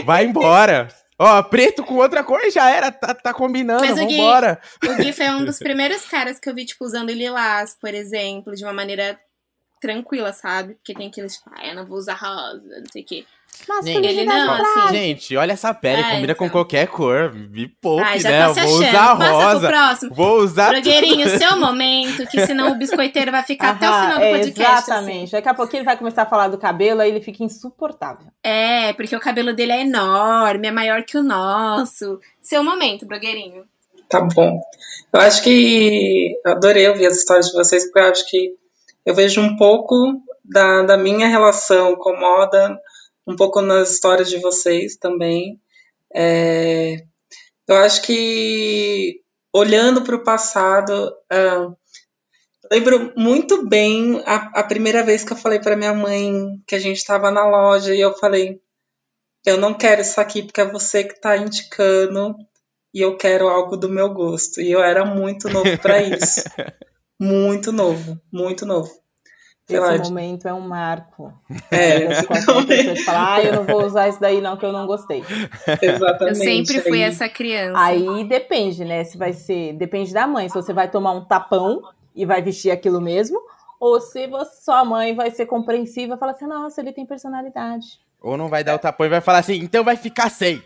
Vai 0.04 0.24
embora. 0.24 0.88
Ó, 1.18 1.42
preto 1.44 1.82
com 1.82 1.94
outra 1.94 2.22
cor 2.22 2.40
já 2.50 2.68
era, 2.68 2.92
tá, 2.92 3.14
tá 3.14 3.32
combinando, 3.32 3.80
Mas 3.86 3.98
o 3.98 4.04
Gui- 4.06 4.16
vambora. 4.18 4.60
O 4.84 4.94
Gui 4.96 5.12
foi 5.14 5.30
um 5.30 5.46
dos 5.46 5.56
primeiros 5.60 6.04
caras 6.04 6.38
que 6.38 6.46
eu 6.48 6.54
vi, 6.54 6.66
tipo, 6.66 6.84
usando 6.84 7.10
lilás, 7.10 7.74
por 7.80 7.94
exemplo, 7.94 8.54
de 8.54 8.62
uma 8.62 8.72
maneira 8.74 9.18
tranquila, 9.80 10.32
sabe? 10.34 10.74
Porque 10.74 10.92
tem 10.94 11.08
aqueles, 11.08 11.36
tipo, 11.36 11.50
ah, 11.54 11.66
eu 11.66 11.74
não 11.74 11.86
vou 11.86 11.96
usar 11.96 12.14
rosa, 12.14 12.62
não 12.80 12.92
sei 12.92 13.02
o 13.02 13.06
quê. 13.06 13.24
Ele 13.84 14.24
não, 14.24 14.52
assim. 14.52 14.94
Gente, 14.94 15.36
olha 15.36 15.52
essa 15.52 15.72
pele, 15.74 16.00
É, 16.00 16.10
combina 16.10 16.32
então. 16.32 16.36
com 16.36 16.50
qualquer 16.50 16.86
cor. 16.88 17.32
Me 17.32 17.68
poupe, 17.68 18.02
Ai, 18.02 18.18
já 18.18 18.30
né? 18.30 18.46
tá 18.46 18.54
se 18.54 18.60
vou 18.60 18.74
usar 18.78 19.16
Passa 19.16 19.16
pro 19.16 19.32
rosa. 19.32 19.68
próximo. 19.68 20.14
Vou 20.14 20.36
usar. 20.38 20.70
Blogueirinho, 20.70 21.38
seu 21.38 21.56
momento, 21.58 22.26
que 22.26 22.46
senão 22.46 22.72
o 22.72 22.74
biscoiteiro 22.74 23.30
vai 23.30 23.42
ficar 23.42 23.70
até 23.70 23.88
o 23.88 23.92
final 23.92 24.18
do 24.18 24.24
é, 24.24 24.38
podcast. 24.38 24.62
assim. 24.72 24.90
Exatamente. 24.92 25.32
Daqui 25.32 25.48
a 25.48 25.54
pouquinho 25.54 25.78
ele 25.80 25.84
vai 25.86 25.96
começar 25.96 26.22
a 26.22 26.26
falar 26.26 26.48
do 26.48 26.58
cabelo, 26.58 27.00
aí 27.00 27.10
ele 27.10 27.20
fica 27.20 27.42
insuportável. 27.44 28.26
É, 28.42 28.92
porque 28.92 29.14
o 29.16 29.20
cabelo 29.20 29.52
dele 29.52 29.72
é 29.72 29.80
enorme, 29.82 30.68
é 30.68 30.72
maior 30.72 31.02
que 31.02 31.16
o 31.18 31.22
nosso. 31.22 32.20
Seu 32.40 32.62
momento, 32.62 33.06
blogueirinho. 33.06 33.64
Tá 34.08 34.20
bom. 34.20 34.60
Eu 35.12 35.20
acho 35.20 35.42
que 35.42 36.32
eu 36.44 36.52
adorei 36.52 36.88
ouvir 36.88 37.06
as 37.06 37.16
histórias 37.16 37.46
de 37.48 37.54
vocês, 37.54 37.84
porque 37.84 37.98
eu 37.98 38.10
acho 38.10 38.28
que 38.30 38.50
eu 39.04 39.14
vejo 39.14 39.40
um 39.40 39.56
pouco 39.56 40.20
da, 40.44 40.82
da 40.82 40.96
minha 40.96 41.26
relação 41.26 41.96
com 41.96 42.16
moda, 42.16 42.78
um 43.26 43.34
pouco 43.36 43.60
nas 43.60 43.92
histórias 43.92 44.28
de 44.30 44.38
vocês 44.38 44.96
também. 44.96 45.60
É, 46.14 47.04
eu 47.66 47.76
acho 47.76 48.02
que 48.02 49.20
olhando 49.52 50.02
para 50.02 50.16
o 50.16 50.22
passado, 50.22 51.12
ah, 51.30 51.72
lembro 52.70 53.12
muito 53.16 53.66
bem 53.66 54.22
a, 54.24 54.60
a 54.60 54.62
primeira 54.62 55.02
vez 55.02 55.24
que 55.24 55.32
eu 55.32 55.36
falei 55.36 55.58
para 55.58 55.76
minha 55.76 55.94
mãe 55.94 56.62
que 56.66 56.74
a 56.74 56.78
gente 56.78 56.98
estava 56.98 57.30
na 57.30 57.46
loja 57.46 57.94
e 57.94 58.00
eu 58.00 58.14
falei: 58.14 58.60
eu 59.44 59.56
não 59.56 59.74
quero 59.74 60.00
isso 60.00 60.20
aqui 60.20 60.42
porque 60.42 60.60
é 60.60 60.70
você 60.70 61.04
que 61.04 61.14
está 61.14 61.36
indicando 61.36 62.36
e 62.92 63.00
eu 63.00 63.16
quero 63.16 63.48
algo 63.48 63.76
do 63.76 63.88
meu 63.88 64.12
gosto. 64.12 64.60
E 64.60 64.70
eu 64.72 64.82
era 64.82 65.04
muito 65.04 65.48
novo 65.48 65.78
para 65.78 66.02
isso. 66.02 66.42
muito 67.20 67.70
novo, 67.72 68.20
muito 68.32 68.66
novo. 68.66 68.90
Sei 69.68 69.78
Esse 69.78 69.86
lá, 69.86 69.96
de- 69.96 70.08
momento 70.08 70.46
é 70.46 70.54
um 70.54 70.60
marco. 70.60 71.32
é, 71.72 72.22
Quando 72.22 72.60
a 72.60 72.66
pessoa 72.66 72.96
fala, 73.04 73.34
ah, 73.34 73.42
eu 73.42 73.52
não 73.56 73.64
vou 73.64 73.84
usar 73.84 74.08
isso 74.08 74.20
daí 74.20 74.40
não, 74.40 74.56
que 74.56 74.64
eu 74.64 74.72
não 74.72 74.86
gostei. 74.86 75.24
Eu 75.82 75.94
exatamente. 75.94 76.36
sempre 76.38 76.80
fui 76.82 77.02
Aí- 77.02 77.08
essa 77.10 77.28
criança. 77.28 77.80
Aí 77.80 78.24
depende, 78.28 78.84
né? 78.84 79.02
Se 79.02 79.18
vai 79.18 79.32
ser. 79.32 79.72
Depende 79.72 80.14
da 80.14 80.24
mãe. 80.24 80.48
Se 80.48 80.54
você 80.54 80.72
vai 80.72 80.88
tomar 80.88 81.10
um 81.12 81.24
tapão 81.24 81.82
e 82.14 82.24
vai 82.24 82.40
vestir 82.40 82.70
aquilo 82.70 83.00
mesmo, 83.00 83.40
ou 83.80 84.00
se 84.00 84.28
você, 84.28 84.50
sua 84.62 84.84
mãe 84.84 85.16
vai 85.16 85.32
ser 85.32 85.46
compreensiva 85.46 86.14
e 86.14 86.18
falar 86.18 86.32
assim, 86.32 86.46
nossa, 86.46 86.80
ele 86.80 86.92
tem 86.92 87.04
personalidade. 87.04 87.86
Ou 88.22 88.36
não 88.36 88.48
vai 88.48 88.62
dar 88.62 88.76
o 88.76 88.78
tapão 88.78 89.04
e 89.06 89.10
vai 89.10 89.20
falar 89.20 89.38
assim, 89.38 89.54
então 89.56 89.82
vai 89.82 89.96
ficar 89.96 90.30
sem. 90.30 90.62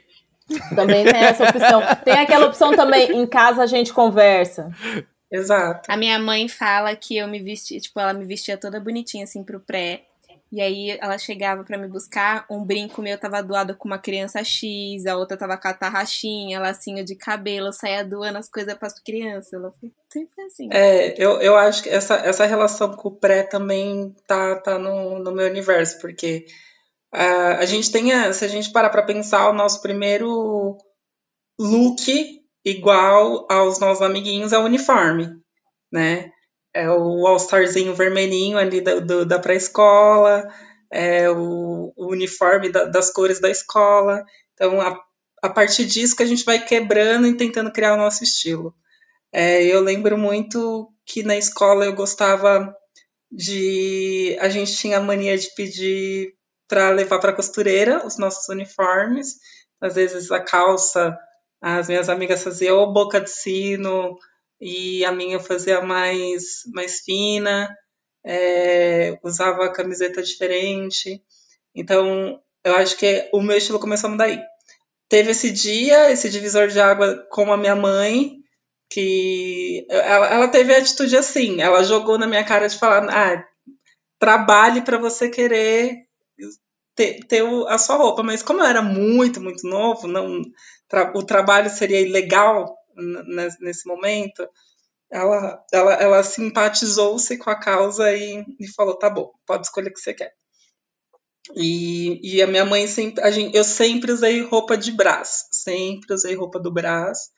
Também 0.75 1.05
tem 1.05 1.17
essa 1.25 1.45
opção. 1.45 1.81
Tem 2.05 2.15
aquela 2.19 2.47
opção 2.47 2.73
também, 2.77 3.13
em 3.13 3.27
casa 3.27 3.63
a 3.63 3.67
gente 3.67 3.93
conversa. 3.95 4.71
Exato. 5.33 5.91
A 5.91 5.97
minha 5.97 6.19
mãe 6.19 6.49
fala 6.49 6.95
que 6.97 7.17
eu 7.17 7.29
me 7.29 7.41
vestia, 7.43 7.79
tipo, 7.79 7.99
ela 8.01 8.13
me 8.13 8.25
vestia 8.25 8.57
toda 8.57 8.81
bonitinha 8.81 9.25
assim 9.25 9.45
pro 9.45 9.61
pré. 9.61 10.05
E 10.53 10.61
aí 10.61 10.99
ela 11.01 11.17
chegava 11.17 11.63
pra 11.63 11.79
me 11.79 11.87
buscar, 11.87 12.45
um 12.51 12.65
brinco 12.65 13.01
meu 13.01 13.17
tava 13.17 13.41
doado 13.41 13.77
com 13.77 13.87
uma 13.87 14.01
criança 14.01 14.43
X, 14.43 15.07
a 15.07 15.17
outra 15.17 15.37
tava 15.37 15.57
com 15.57 15.69
a 15.69 15.73
tarraxinha, 15.73 16.59
lacinho 16.59 17.05
de 17.05 17.15
cabelo, 17.15 17.69
eu 17.69 17.73
saía 17.73 18.05
doando 18.05 18.39
as 18.39 18.49
coisas 18.49 18.75
pras 18.75 18.99
crianças. 18.99 19.53
Ela 19.53 19.73
foi 19.79 19.93
sempre 20.13 20.43
assim. 20.43 20.69
É, 20.73 21.15
eu, 21.23 21.41
eu 21.41 21.57
acho 21.57 21.85
que 21.85 21.89
essa, 21.89 22.17
essa 22.17 22.47
relação 22.47 22.97
com 22.97 23.09
o 23.11 23.15
pré 23.15 23.45
também 23.45 24.13
tá, 24.27 24.57
tá 24.57 24.77
no, 24.77 25.21
no 25.21 25.31
meu 25.31 25.47
universo, 25.49 26.01
porque 26.01 26.47
ah, 27.13 27.59
a 27.61 27.65
gente 27.65 27.93
tem, 27.93 28.13
a- 28.13 28.33
se 28.33 28.45
a 28.45 28.49
gente 28.49 28.73
parar 28.73 28.91
pra 28.91 29.05
pensar, 29.05 29.49
o 29.51 29.55
nosso 29.55 29.81
primeiro 29.81 30.77
look 31.61 32.40
igual 32.65 33.47
aos 33.51 33.79
nossos 33.81 34.03
amiguinhos 34.03 34.53
é 34.53 34.59
o 34.59 34.65
uniforme, 34.65 35.29
né? 35.93 36.31
É 36.75 36.91
o 36.91 37.27
all-starzinho 37.27 37.95
vermelhinho 37.95 38.59
ali 38.59 38.81
da, 38.81 39.01
do, 39.01 39.27
da 39.27 39.39
pré-escola, 39.39 40.49
é 40.93 41.31
o, 41.31 41.93
o 41.97 42.13
uniforme 42.13 42.71
da- 42.71 42.85
das 42.87 43.11
cores 43.13 43.41
da 43.41 43.51
escola. 43.51 44.25
Então, 44.55 44.81
a, 44.81 45.01
a 45.43 45.49
partir 45.51 45.87
disso 45.87 46.17
que 46.17 46.23
a 46.23 46.27
gente 46.27 46.45
vai 46.45 46.65
quebrando 46.65 47.27
e 47.27 47.37
tentando 47.37 47.73
criar 47.73 47.95
o 47.95 47.99
nosso 47.99 48.25
estilo. 48.25 48.75
É, 49.33 49.65
eu 49.65 49.81
lembro 49.81 50.19
muito 50.19 50.93
que 51.07 51.23
na 51.23 51.37
escola 51.37 51.85
eu 51.85 51.95
gostava 51.95 52.75
de. 53.31 54.37
A 54.41 54.49
gente 54.49 54.75
tinha 54.77 54.99
a 54.99 55.03
mania 55.03 55.37
de 55.39 55.55
pedir 55.55 56.35
para 56.69 56.91
levar 56.91 57.19
para 57.21 57.33
costureira 57.35 58.07
os 58.07 58.19
nossos 58.19 58.49
uniformes. 58.49 59.37
Às 59.81 59.95
vezes 59.95 60.31
a 60.31 60.41
calça, 60.41 61.19
as 61.61 61.89
minhas 61.89 62.09
amigas 62.09 62.43
faziam 62.43 62.93
boca 62.93 63.21
de 63.21 63.31
sino, 63.31 64.19
e 64.61 65.05
a 65.05 65.13
minha 65.13 65.41
fazia 65.41 65.81
mais, 65.81 66.63
mais 66.73 67.01
fina, 67.01 67.75
é, 68.25 69.19
usava 69.23 69.73
camiseta 69.73 70.23
diferente. 70.23 71.23
Então, 71.75 72.41
eu 72.65 72.77
acho 72.77 72.97
que 72.97 73.29
o 73.33 73.41
meu 73.41 73.57
estilo 73.57 73.81
começou 73.81 74.09
a 74.09 74.11
mudar 74.11 74.25
aí. 74.25 74.39
Teve 75.09 75.31
esse 75.31 75.51
dia, 75.51 76.11
esse 76.11 76.29
divisor 76.29 76.69
de 76.69 76.79
água 76.79 77.27
com 77.31 77.53
a 77.53 77.57
minha 77.57 77.75
mãe, 77.75 78.37
que 78.91 79.87
ela, 79.89 80.27
ela 80.29 80.49
teve 80.49 80.75
a 80.75 80.79
atitude 80.79 81.17
assim, 81.17 81.61
ela 81.61 81.83
jogou 81.83 82.19
na 82.19 82.27
minha 82.27 82.45
cara 82.45 82.69
de 82.69 82.79
falar, 82.79 83.09
ah, 83.09 83.45
trabalhe 84.19 84.83
para 84.83 84.99
você 84.99 85.31
querer 85.31 85.97
ter, 86.95 87.21
ter 87.27 87.43
o- 87.43 87.67
a 87.69 87.79
sua 87.79 87.97
roupa, 87.97 88.23
mas 88.23 88.43
como 88.43 88.61
eu 88.61 88.67
era 88.67 88.83
muito, 88.83 89.41
muito 89.41 89.67
novo, 89.69 90.07
não, 90.09 90.43
tra- 90.89 91.13
o 91.17 91.23
trabalho 91.25 91.71
seria 91.71 92.01
ilegal 92.01 92.75
nesse 93.61 93.87
momento, 93.89 94.47
ela, 95.11 95.65
ela, 95.73 95.95
ela 95.95 96.23
simpatizou-se 96.25 97.39
com 97.39 97.51
a 97.51 97.59
causa 97.61 98.13
e, 98.13 98.45
e 98.61 98.69
falou, 98.75 98.99
tá 98.99 99.11
bom, 99.11 99.31
pode 99.47 99.67
escolher 99.67 99.91
o 99.91 99.95
que 99.95 100.01
você 100.01 100.15
quer. 100.15 100.33
E, 101.57 102.21
e 102.37 102.43
a 102.43 102.47
minha 102.47 102.65
mãe 102.65 102.87
sempre, 102.87 103.23
a 103.23 103.31
gente, 103.31 103.57
eu 103.57 103.65
sempre 103.65 104.13
usei 104.13 104.41
roupa 104.43 104.77
de 104.77 104.93
brás, 104.93 105.47
sempre 105.53 106.13
usei 106.15 106.35
roupa 106.35 106.61
do 106.61 106.73
brás, 106.73 107.31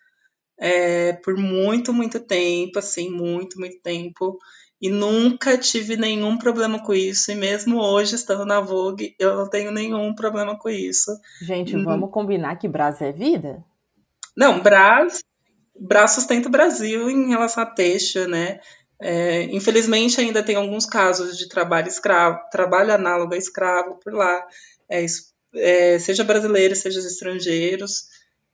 é, 0.60 1.14
por 1.14 1.36
muito, 1.36 1.92
muito 1.92 2.20
tempo, 2.20 2.78
assim, 2.80 3.10
muito, 3.10 3.58
muito 3.60 3.80
tempo. 3.82 4.38
E 4.82 4.90
nunca 4.90 5.56
tive 5.56 5.96
nenhum 5.96 6.36
problema 6.36 6.82
com 6.82 6.92
isso. 6.92 7.30
E 7.30 7.36
mesmo 7.36 7.80
hoje, 7.80 8.16
estando 8.16 8.44
na 8.44 8.60
Vogue, 8.60 9.14
eu 9.16 9.36
não 9.36 9.48
tenho 9.48 9.70
nenhum 9.70 10.12
problema 10.12 10.58
com 10.58 10.68
isso. 10.68 11.12
Gente, 11.40 11.76
Uhum. 11.76 11.84
vamos 11.84 12.10
combinar 12.10 12.56
que 12.56 12.66
Brasil 12.68 13.06
é 13.06 13.12
vida? 13.12 13.64
Não, 14.36 14.60
Brás, 14.60 15.22
Brás 15.78 16.10
sustenta 16.10 16.48
o 16.48 16.50
Brasil 16.50 17.08
em 17.08 17.28
relação 17.28 17.62
a 17.62 17.66
têxtil, 17.66 18.28
né? 18.28 18.58
É, 19.00 19.44
infelizmente 19.44 20.20
ainda 20.20 20.42
tem 20.42 20.56
alguns 20.56 20.84
casos 20.86 21.36
de 21.38 21.48
trabalho 21.48 21.88
escravo, 21.88 22.38
trabalho 22.50 22.92
análogo 22.92 23.34
a 23.34 23.36
escravo 23.36 23.98
por 24.02 24.12
lá, 24.12 24.46
é, 24.88 25.04
é, 25.56 25.98
seja 25.98 26.22
brasileiros, 26.22 26.78
seja 26.78 27.00
estrangeiros, 27.00 28.06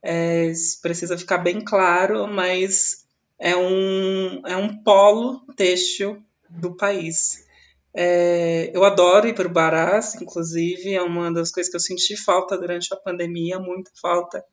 é, 0.02 0.50
precisa 0.80 1.18
ficar 1.18 1.38
bem 1.38 1.60
claro, 1.62 2.26
mas 2.26 3.04
é 3.38 3.56
um, 3.56 4.46
é 4.46 4.56
um 4.56 4.82
polo 4.82 5.40
têxtil 5.56 6.22
do 6.50 6.76
país. 6.76 7.46
É, 7.94 8.70
eu 8.74 8.84
adoro 8.84 9.28
ir 9.28 9.34
para 9.34 9.46
o 9.48 9.52
Barás, 9.52 10.14
inclusive, 10.16 10.94
é 10.94 11.02
uma 11.02 11.32
das 11.32 11.50
coisas 11.50 11.70
que 11.70 11.76
eu 11.76 11.80
senti 11.80 12.16
falta 12.16 12.56
durante 12.56 12.92
a 12.92 12.96
pandemia, 12.96 13.58
muita 13.58 13.90
falta 14.00 14.44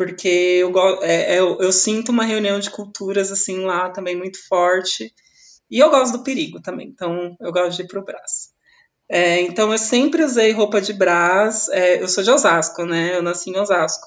porque 0.00 0.28
eu, 0.28 0.72
é, 1.02 1.34
é, 1.34 1.38
eu, 1.38 1.58
eu 1.60 1.70
sinto 1.70 2.08
uma 2.08 2.24
reunião 2.24 2.58
de 2.58 2.70
culturas 2.70 3.30
assim 3.30 3.66
lá 3.66 3.90
também 3.90 4.16
muito 4.16 4.38
forte. 4.48 5.12
E 5.70 5.78
eu 5.78 5.90
gosto 5.90 6.16
do 6.16 6.24
perigo 6.24 6.58
também, 6.58 6.88
então 6.88 7.36
eu 7.38 7.52
gosto 7.52 7.76
de 7.76 7.82
ir 7.82 7.86
pro 7.86 8.02
Brás. 8.02 8.48
É, 9.10 9.42
então 9.42 9.70
eu 9.70 9.76
sempre 9.76 10.24
usei 10.24 10.52
roupa 10.52 10.80
de 10.80 10.94
Brás. 10.94 11.68
é, 11.68 12.02
eu 12.02 12.08
sou 12.08 12.24
de 12.24 12.30
Osasco, 12.30 12.86
né? 12.86 13.14
Eu 13.14 13.22
nasci 13.22 13.50
em 13.50 13.58
Osasco. 13.58 14.06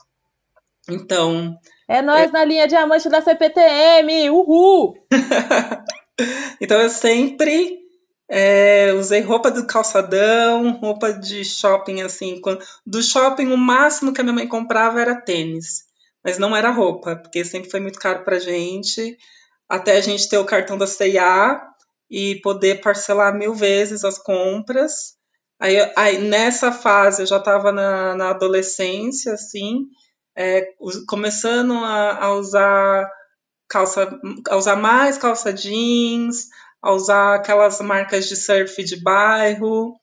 Então, 0.89 1.55
É 1.87 2.01
nós 2.01 2.31
na 2.31 2.45
linha 2.45 2.67
diamante 2.67 3.09
da 3.09 3.21
CPTM, 3.21 4.29
uhul! 4.29 4.95
então 6.61 6.81
eu 6.81 6.89
sempre 6.89 7.83
é, 8.29 8.93
usei 8.93 9.21
roupa 9.21 9.51
do 9.51 9.67
calçadão, 9.67 10.71
roupa 10.79 11.13
de 11.13 11.43
shopping, 11.43 12.01
assim. 12.01 12.39
quando- 12.41 12.63
do 12.85 13.01
shopping, 13.01 13.47
o 13.51 13.57
máximo 13.57 14.13
que 14.13 14.21
a 14.21 14.23
minha 14.23 14.33
mãe 14.35 14.47
comprava 14.47 15.01
era 15.01 15.21
tênis. 15.21 15.83
Mas 16.23 16.37
não 16.37 16.55
era 16.55 16.71
roupa, 16.71 17.17
porque 17.17 17.43
sempre 17.43 17.69
foi 17.69 17.79
muito 17.79 17.99
caro 17.99 18.23
pra 18.23 18.39
gente. 18.39 19.17
Até 19.67 19.97
a 19.97 20.01
gente 20.01 20.29
ter 20.29 20.37
o 20.37 20.45
cartão 20.45 20.77
da 20.77 20.87
CIA 20.87 21.61
e 22.09 22.39
poder 22.41 22.81
parcelar 22.81 23.37
mil 23.37 23.53
vezes 23.53 24.03
as 24.05 24.17
compras. 24.17 25.15
Aí, 25.59 25.77
aí 25.95 26.17
nessa 26.17 26.71
fase 26.71 27.23
eu 27.23 27.25
já 27.25 27.37
estava 27.37 27.71
na, 27.71 28.15
na, 28.15 28.29
adolescência, 28.29 29.33
assim, 29.33 29.85
é, 30.35 30.73
começando 31.07 31.73
a, 31.73 32.25
a, 32.25 32.33
usar 32.35 33.09
calça, 33.69 34.19
a 34.49 34.55
usar 34.55 34.75
mais 34.75 35.17
calça 35.17 35.53
jeans, 35.53 36.47
a 36.81 36.91
usar 36.91 37.35
aquelas 37.35 37.79
marcas 37.81 38.27
de 38.27 38.35
surf 38.35 38.83
de 38.83 39.01
bairro, 39.01 39.95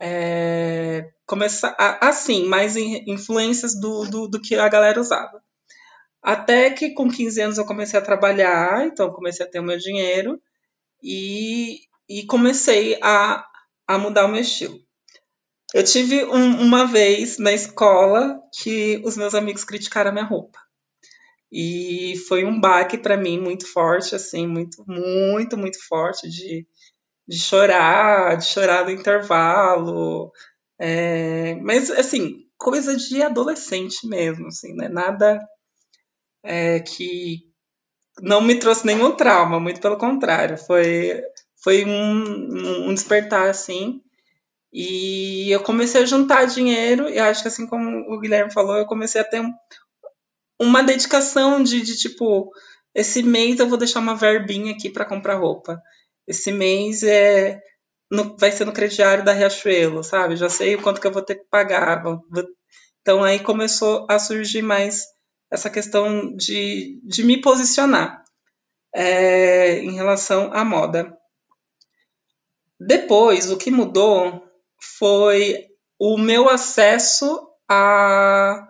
é, 0.00 1.10
começar 1.26 1.74
assim, 2.00 2.46
mais 2.46 2.76
influências 2.76 3.78
do, 3.78 4.04
do, 4.04 4.28
do, 4.28 4.40
que 4.40 4.54
a 4.56 4.68
galera 4.68 5.00
usava. 5.00 5.42
Até 6.22 6.70
que 6.70 6.90
com 6.90 7.10
15 7.10 7.40
anos 7.40 7.58
eu 7.58 7.64
comecei 7.64 7.98
a 7.98 8.02
trabalhar, 8.02 8.86
então 8.86 9.12
comecei 9.12 9.46
a 9.46 9.48
ter 9.48 9.60
o 9.60 9.62
meu 9.62 9.78
dinheiro 9.78 10.40
e, 11.02 11.80
e 12.08 12.26
comecei 12.26 12.98
a, 13.02 13.46
a 13.86 13.98
mudar 13.98 14.26
o 14.26 14.28
meu 14.28 14.40
estilo. 14.40 14.85
Eu 15.74 15.84
tive 15.84 16.24
um, 16.24 16.62
uma 16.62 16.86
vez 16.86 17.38
na 17.38 17.52
escola 17.52 18.40
que 18.60 19.02
os 19.04 19.16
meus 19.16 19.34
amigos 19.34 19.64
criticaram 19.64 20.10
a 20.10 20.12
minha 20.12 20.24
roupa. 20.24 20.58
E 21.50 22.16
foi 22.28 22.44
um 22.44 22.60
baque 22.60 22.98
para 22.98 23.16
mim 23.16 23.38
muito 23.38 23.70
forte, 23.72 24.14
assim, 24.14 24.46
muito, 24.46 24.84
muito, 24.86 25.56
muito 25.56 25.78
forte 25.86 26.28
de, 26.28 26.66
de 27.28 27.38
chorar, 27.38 28.36
de 28.36 28.44
chorar 28.46 28.84
no 28.84 28.90
intervalo. 28.90 30.32
É, 30.78 31.54
mas, 31.56 31.90
assim, 31.90 32.46
coisa 32.58 32.96
de 32.96 33.22
adolescente 33.22 34.06
mesmo, 34.06 34.48
assim, 34.48 34.74
né? 34.74 34.88
Nada 34.88 35.40
é, 36.42 36.80
que 36.80 37.42
não 38.20 38.40
me 38.40 38.58
trouxe 38.58 38.86
nenhum 38.86 39.14
trauma, 39.16 39.60
muito 39.60 39.80
pelo 39.80 39.98
contrário. 39.98 40.56
Foi, 40.58 41.22
foi 41.62 41.84
um, 41.84 42.88
um 42.88 42.94
despertar, 42.94 43.48
assim. 43.48 44.00
E 44.78 45.50
eu 45.50 45.62
comecei 45.62 46.02
a 46.02 46.04
juntar 46.04 46.44
dinheiro, 46.44 47.08
e 47.08 47.18
acho 47.18 47.40
que 47.40 47.48
assim 47.48 47.66
como 47.66 48.14
o 48.14 48.20
Guilherme 48.20 48.52
falou, 48.52 48.76
eu 48.76 48.84
comecei 48.84 49.18
a 49.18 49.24
ter 49.24 49.40
um, 49.40 49.50
uma 50.60 50.82
dedicação 50.82 51.62
de, 51.62 51.80
de 51.80 51.96
tipo, 51.96 52.52
esse 52.94 53.22
mês 53.22 53.58
eu 53.58 53.70
vou 53.70 53.78
deixar 53.78 54.00
uma 54.00 54.14
verbinha 54.14 54.72
aqui 54.74 54.90
para 54.90 55.06
comprar 55.06 55.36
roupa. 55.36 55.80
Esse 56.26 56.52
mês 56.52 57.02
é 57.02 57.58
no, 58.10 58.36
vai 58.36 58.52
ser 58.52 58.66
no 58.66 58.72
crediário 58.72 59.24
da 59.24 59.32
Riachuelo, 59.32 60.04
sabe? 60.04 60.36
Já 60.36 60.50
sei 60.50 60.74
o 60.74 60.82
quanto 60.82 61.00
que 61.00 61.06
eu 61.06 61.12
vou 61.12 61.22
ter 61.22 61.36
que 61.36 61.46
pagar. 61.50 62.02
Vou, 62.02 62.22
então 63.00 63.24
aí 63.24 63.38
começou 63.38 64.06
a 64.10 64.18
surgir 64.18 64.60
mais 64.60 65.06
essa 65.50 65.70
questão 65.70 66.36
de, 66.36 67.00
de 67.02 67.24
me 67.24 67.40
posicionar 67.40 68.22
é, 68.94 69.78
em 69.78 69.92
relação 69.92 70.52
à 70.52 70.62
moda. 70.62 71.16
Depois, 72.78 73.50
o 73.50 73.56
que 73.56 73.70
mudou 73.70 74.45
foi 74.80 75.66
o 75.98 76.18
meu 76.18 76.48
acesso 76.48 77.48
a, 77.68 78.66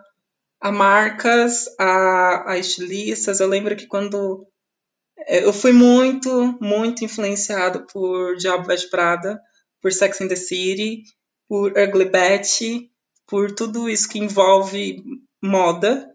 a 0.59 0.71
marcas, 0.71 1.67
a, 1.79 2.51
a 2.51 2.57
estilistas. 2.57 3.39
Eu 3.39 3.47
lembro 3.47 3.75
que 3.75 3.87
quando 3.87 4.47
é, 5.19 5.43
eu 5.43 5.53
fui 5.53 5.71
muito, 5.71 6.57
muito 6.61 7.03
influenciado 7.03 7.85
por 7.91 8.35
Diabo 8.37 8.65
Veste 8.65 8.89
Prada, 8.89 9.39
por 9.81 9.91
Sex 9.91 10.21
and 10.21 10.27
the 10.27 10.35
City, 10.35 11.03
por 11.47 11.71
Ugly 11.77 12.05
Betty, 12.09 12.91
por 13.25 13.51
tudo 13.51 13.89
isso 13.89 14.09
que 14.09 14.19
envolve 14.19 15.03
moda. 15.41 16.09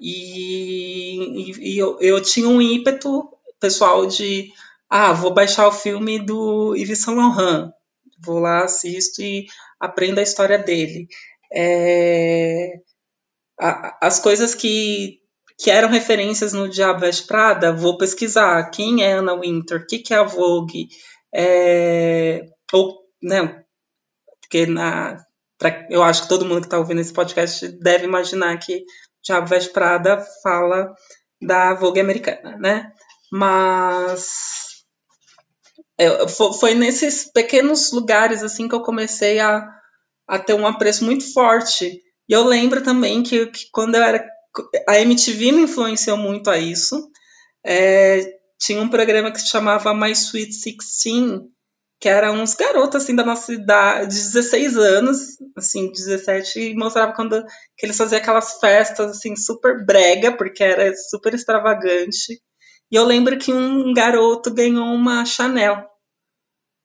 E, 0.00 1.50
e, 1.50 1.74
e 1.74 1.78
eu, 1.78 1.98
eu, 2.00 2.20
tinha 2.20 2.48
um 2.48 2.60
ímpeto 2.60 3.28
pessoal 3.60 4.06
de, 4.06 4.50
ah, 4.88 5.12
vou 5.12 5.32
baixar 5.32 5.68
o 5.68 5.72
filme 5.72 6.18
do 6.18 6.74
Yves 6.74 7.00
Saint 7.00 7.16
Laurent, 7.16 7.72
vou 8.24 8.38
lá, 8.38 8.64
assisto 8.64 9.22
e 9.22 9.46
aprendo 9.80 10.18
a 10.18 10.22
história 10.22 10.58
dele. 10.58 11.06
É, 11.52 12.72
a, 13.60 14.06
as 14.06 14.18
coisas 14.18 14.54
que 14.54 15.22
que 15.58 15.70
eram 15.70 15.88
referências 15.88 16.52
no 16.52 16.68
Diabo 16.68 17.00
Veste 17.00 17.24
Prada, 17.24 17.72
vou 17.72 17.96
pesquisar. 17.96 18.68
Quem 18.70 19.04
é 19.04 19.12
Anna 19.12 19.38
Winter, 19.38 19.80
o 19.80 19.86
que, 19.86 20.00
que 20.00 20.12
é 20.12 20.16
a 20.16 20.24
Vogue, 20.24 20.88
é, 21.32 22.46
ou, 22.72 23.02
né, 23.22 23.62
porque 24.40 24.66
na, 24.66 25.24
pra, 25.56 25.86
eu 25.88 26.02
acho 26.02 26.22
que 26.22 26.28
todo 26.28 26.44
mundo 26.44 26.62
que 26.62 26.66
está 26.66 26.78
ouvindo 26.78 27.00
esse 27.00 27.12
podcast 27.12 27.68
deve 27.68 28.04
imaginar 28.04 28.58
que 28.58 28.84
Diabo 29.22 29.46
Veste 29.46 29.72
Prada 29.72 30.20
fala 30.42 30.92
da 31.40 31.74
Vogue 31.74 32.00
americana, 32.00 32.56
né, 32.58 32.92
mas 33.30 34.61
é, 36.04 36.28
foi 36.28 36.74
nesses 36.74 37.24
pequenos 37.24 37.92
lugares, 37.92 38.42
assim, 38.42 38.68
que 38.68 38.74
eu 38.74 38.82
comecei 38.82 39.38
a, 39.40 39.66
a 40.28 40.38
ter 40.38 40.54
um 40.54 40.66
apreço 40.66 41.04
muito 41.04 41.32
forte, 41.32 42.00
e 42.28 42.32
eu 42.32 42.44
lembro 42.44 42.82
também 42.82 43.22
que, 43.22 43.46
que 43.46 43.66
quando 43.72 43.94
eu 43.94 44.02
era 44.02 44.24
a 44.88 45.00
MTV 45.00 45.52
me 45.52 45.62
influenciou 45.62 46.16
muito 46.16 46.50
a 46.50 46.58
isso. 46.58 47.10
É, 47.64 48.20
tinha 48.58 48.80
um 48.80 48.88
programa 48.88 49.30
que 49.30 49.40
se 49.40 49.48
chamava 49.48 49.94
My 49.94 50.12
Sweet 50.12 50.52
Sixteen, 50.52 51.48
que 52.00 52.08
eram 52.08 52.42
uns 52.42 52.54
garotos 52.54 53.02
assim 53.02 53.14
da 53.14 53.24
nossa 53.24 53.52
idade, 53.52 54.14
de 54.14 54.22
16 54.22 54.76
anos, 54.76 55.18
assim, 55.56 55.90
17, 55.90 56.60
e 56.60 56.74
mostrava 56.74 57.12
quando 57.12 57.42
que 57.76 57.86
eles 57.86 57.96
faziam 57.96 58.20
aquelas 58.20 58.58
festas 58.58 59.10
assim 59.10 59.36
super 59.36 59.84
brega, 59.84 60.36
porque 60.36 60.62
era 60.62 60.94
super 60.94 61.34
extravagante. 61.34 62.40
E 62.90 62.96
eu 62.96 63.04
lembro 63.04 63.38
que 63.38 63.52
um 63.52 63.92
garoto 63.94 64.52
ganhou 64.52 64.86
uma 64.86 65.24
Chanel. 65.24 65.91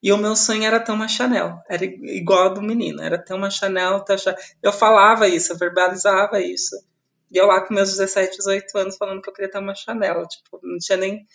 E 0.02 0.12
o 0.12 0.16
meu 0.16 0.36
sonho 0.36 0.64
era 0.64 0.78
ter 0.78 0.92
uma 0.92 1.08
Chanel. 1.08 1.60
Era 1.68 1.84
igual 1.84 2.46
a 2.46 2.48
do 2.54 2.62
menino, 2.62 3.02
era 3.02 3.18
ter 3.18 3.34
uma 3.34 3.50
Chanel. 3.50 4.04
Eu 4.62 4.72
falava 4.72 5.26
isso, 5.26 5.52
eu 5.52 5.58
verbalizava 5.58 6.40
isso. 6.40 6.76
E 7.30 7.36
eu 7.36 7.46
lá 7.46 7.60
com 7.60 7.74
meus 7.74 7.90
17, 7.90 8.38
18 8.38 8.78
anos 8.78 8.96
falando 8.96 9.20
que 9.20 9.28
eu 9.28 9.34
queria 9.34 9.50
ter 9.50 9.58
uma 9.58 9.74
Chanel. 9.74 10.26
Tipo, 10.28 10.60
não 10.62 10.78
tinha 10.78 10.96
nem 10.96 11.26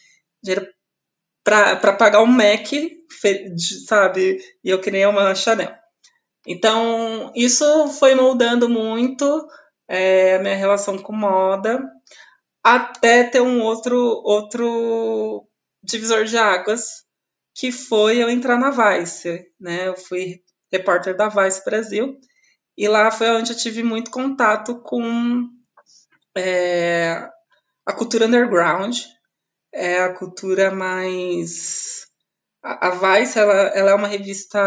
dinheiro 0.41 0.67
para 1.43 1.93
pagar 1.93 2.23
um 2.23 2.25
Mac, 2.25 2.67
sabe? 3.87 4.39
E 4.63 4.69
eu 4.69 4.79
queria 4.79 5.09
uma 5.09 5.35
Chanel. 5.35 5.75
Então, 6.47 7.31
isso 7.35 7.87
foi 7.89 8.15
moldando 8.15 8.67
muito 8.67 9.47
é, 9.87 10.35
a 10.35 10.39
minha 10.39 10.55
relação 10.55 10.97
com 10.97 11.13
moda, 11.13 11.81
até 12.63 13.23
ter 13.23 13.41
um 13.41 13.61
outro, 13.61 13.97
outro 13.97 15.47
divisor 15.81 16.25
de 16.25 16.37
águas, 16.37 17.02
que 17.55 17.71
foi 17.71 18.21
eu 18.21 18.29
entrar 18.29 18.57
na 18.57 18.69
Vice. 18.69 19.45
Né? 19.59 19.87
Eu 19.87 19.95
fui 19.95 20.41
repórter 20.71 21.15
da 21.15 21.29
Vice 21.29 21.63
Brasil, 21.63 22.19
e 22.77 22.87
lá 22.87 23.11
foi 23.11 23.29
onde 23.29 23.51
eu 23.51 23.57
tive 23.57 23.83
muito 23.83 24.09
contato 24.09 24.81
com 24.81 25.47
é, 26.35 27.29
a 27.85 27.93
cultura 27.93 28.25
underground, 28.25 28.97
é 29.71 30.01
a 30.01 30.13
cultura 30.13 30.71
mais. 30.71 32.07
A 32.63 32.89
Vice 32.89 33.37
ela, 33.37 33.53
ela 33.53 33.91
é 33.91 33.93
uma 33.93 34.07
revista 34.07 34.59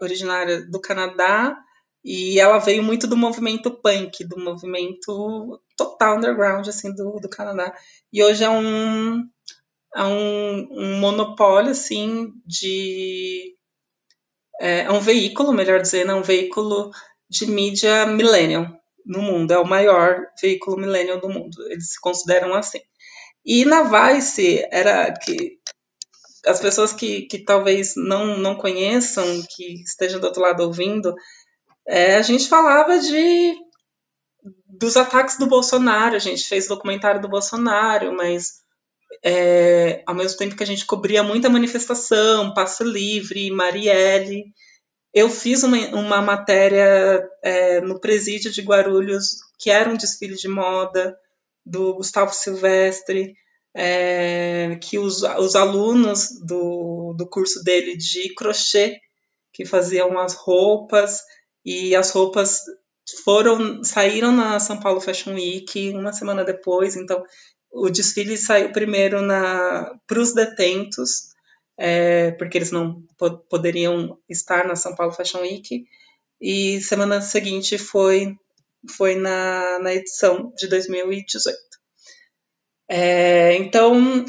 originária 0.00 0.62
do 0.66 0.80
Canadá 0.80 1.56
e 2.02 2.40
ela 2.40 2.58
veio 2.58 2.82
muito 2.82 3.06
do 3.06 3.16
movimento 3.16 3.70
punk, 3.70 4.24
do 4.24 4.38
movimento 4.38 5.60
total 5.76 6.16
underground 6.16 6.66
assim 6.66 6.94
do, 6.94 7.20
do 7.20 7.28
Canadá. 7.28 7.72
E 8.12 8.22
hoje 8.22 8.42
é 8.42 8.50
um, 8.50 9.22
é 9.94 10.04
um, 10.04 10.68
um 10.70 10.98
monopólio 11.00 11.70
assim 11.70 12.32
de 12.46 13.54
é, 14.60 14.82
é 14.82 14.90
um 14.90 15.00
veículo, 15.00 15.52
melhor 15.52 15.80
dizendo, 15.80 16.12
é 16.12 16.14
um 16.14 16.22
veículo 16.22 16.90
de 17.28 17.46
mídia 17.46 18.06
millennial 18.06 18.66
no 19.04 19.20
mundo, 19.20 19.52
é 19.52 19.58
o 19.58 19.66
maior 19.66 20.18
veículo 20.40 20.76
millennial 20.78 21.20
do 21.20 21.28
mundo, 21.28 21.56
eles 21.70 21.92
se 21.92 22.00
consideram 22.00 22.54
assim. 22.54 22.80
E 23.44 23.64
na 23.64 23.82
Vice 23.82 24.66
era 24.70 25.12
que 25.12 25.58
as 26.46 26.60
pessoas 26.60 26.92
que, 26.92 27.22
que 27.22 27.38
talvez 27.38 27.94
não, 27.96 28.38
não 28.38 28.56
conheçam, 28.56 29.24
que 29.50 29.82
estejam 29.82 30.20
do 30.20 30.26
outro 30.26 30.42
lado 30.42 30.62
ouvindo, 30.62 31.14
é, 31.86 32.16
a 32.16 32.22
gente 32.22 32.48
falava 32.48 32.98
de 32.98 33.54
dos 34.66 34.96
ataques 34.96 35.38
do 35.38 35.46
Bolsonaro, 35.46 36.16
a 36.16 36.18
gente 36.18 36.44
fez 36.44 36.66
documentário 36.66 37.20
do 37.20 37.28
Bolsonaro, 37.28 38.14
mas 38.14 38.63
é, 39.22 40.02
ao 40.06 40.14
mesmo 40.14 40.38
tempo 40.38 40.56
que 40.56 40.62
a 40.62 40.66
gente 40.66 40.86
cobria 40.86 41.22
muita 41.22 41.50
manifestação, 41.50 42.54
Passo 42.54 42.84
Livre, 42.84 43.50
Marielle, 43.50 44.44
eu 45.12 45.30
fiz 45.30 45.62
uma, 45.62 45.76
uma 45.94 46.20
matéria 46.20 47.24
é, 47.42 47.80
no 47.80 48.00
presídio 48.00 48.50
de 48.50 48.62
Guarulhos, 48.62 49.36
que 49.58 49.70
era 49.70 49.88
um 49.88 49.96
desfile 49.96 50.34
de 50.34 50.48
moda 50.48 51.16
do 51.64 51.94
Gustavo 51.94 52.32
Silvestre, 52.34 53.34
é, 53.74 54.76
que 54.82 54.98
os, 54.98 55.22
os 55.22 55.54
alunos 55.54 56.28
do, 56.44 57.14
do 57.16 57.28
curso 57.28 57.62
dele 57.62 57.96
de 57.96 58.34
crochê, 58.34 59.00
que 59.52 59.64
faziam 59.64 60.18
as 60.18 60.34
roupas, 60.34 61.20
e 61.64 61.94
as 61.94 62.10
roupas 62.10 62.62
foram 63.24 63.84
saíram 63.84 64.32
na 64.32 64.58
São 64.58 64.80
Paulo 64.80 65.00
Fashion 65.00 65.34
Week 65.34 65.90
uma 65.90 66.12
semana 66.12 66.44
depois, 66.44 66.96
então 66.96 67.22
o 67.74 67.90
desfile 67.90 68.38
saiu 68.38 68.72
primeiro 68.72 69.18
para 70.06 70.20
os 70.20 70.32
detentos, 70.32 71.34
é, 71.76 72.30
porque 72.32 72.56
eles 72.56 72.70
não 72.70 73.02
po 73.18 73.38
poderiam 73.50 74.16
estar 74.28 74.66
na 74.66 74.76
São 74.76 74.94
Paulo 74.94 75.12
Fashion 75.12 75.40
Week. 75.40 75.84
e 76.40 76.80
semana 76.80 77.20
seguinte 77.20 77.76
foi, 77.76 78.36
foi 78.96 79.16
na, 79.16 79.78
na 79.80 79.92
edição 79.92 80.52
de 80.56 80.68
2018. 80.68 81.58
É, 82.88 83.54
então, 83.56 84.24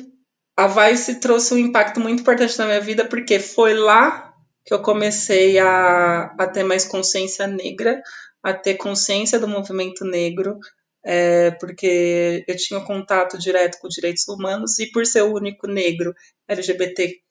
a 0.58 0.68
Vice 0.68 1.20
trouxe 1.20 1.54
um 1.54 1.58
impacto 1.58 2.00
muito 2.00 2.22
importante 2.22 2.58
na 2.58 2.66
minha 2.66 2.82
vida, 2.82 3.06
porque 3.06 3.40
foi 3.40 3.74
lá 3.76 4.34
que 4.66 4.74
eu 4.74 4.82
comecei 4.82 5.60
a, 5.60 6.34
a 6.38 6.48
ter 6.48 6.64
mais 6.64 6.86
consciência 6.86 7.46
negra, 7.46 8.02
a 8.42 8.54
ter 8.54 8.76
consciência 8.76 9.40
do 9.40 9.48
movimento 9.48 10.04
negro, 10.04 10.58
é, 11.06 11.52
porque 11.52 12.44
eu 12.48 12.58
tinha 12.58 12.82
contato 12.82 13.38
direto 13.38 13.78
com 13.80 13.88
direitos 13.88 14.28
humanos 14.28 14.80
e 14.80 14.92
por 14.92 15.06
ser 15.06 15.22
o 15.22 15.36
único 15.36 15.68
negro 15.68 16.14
LGBT 16.48 17.22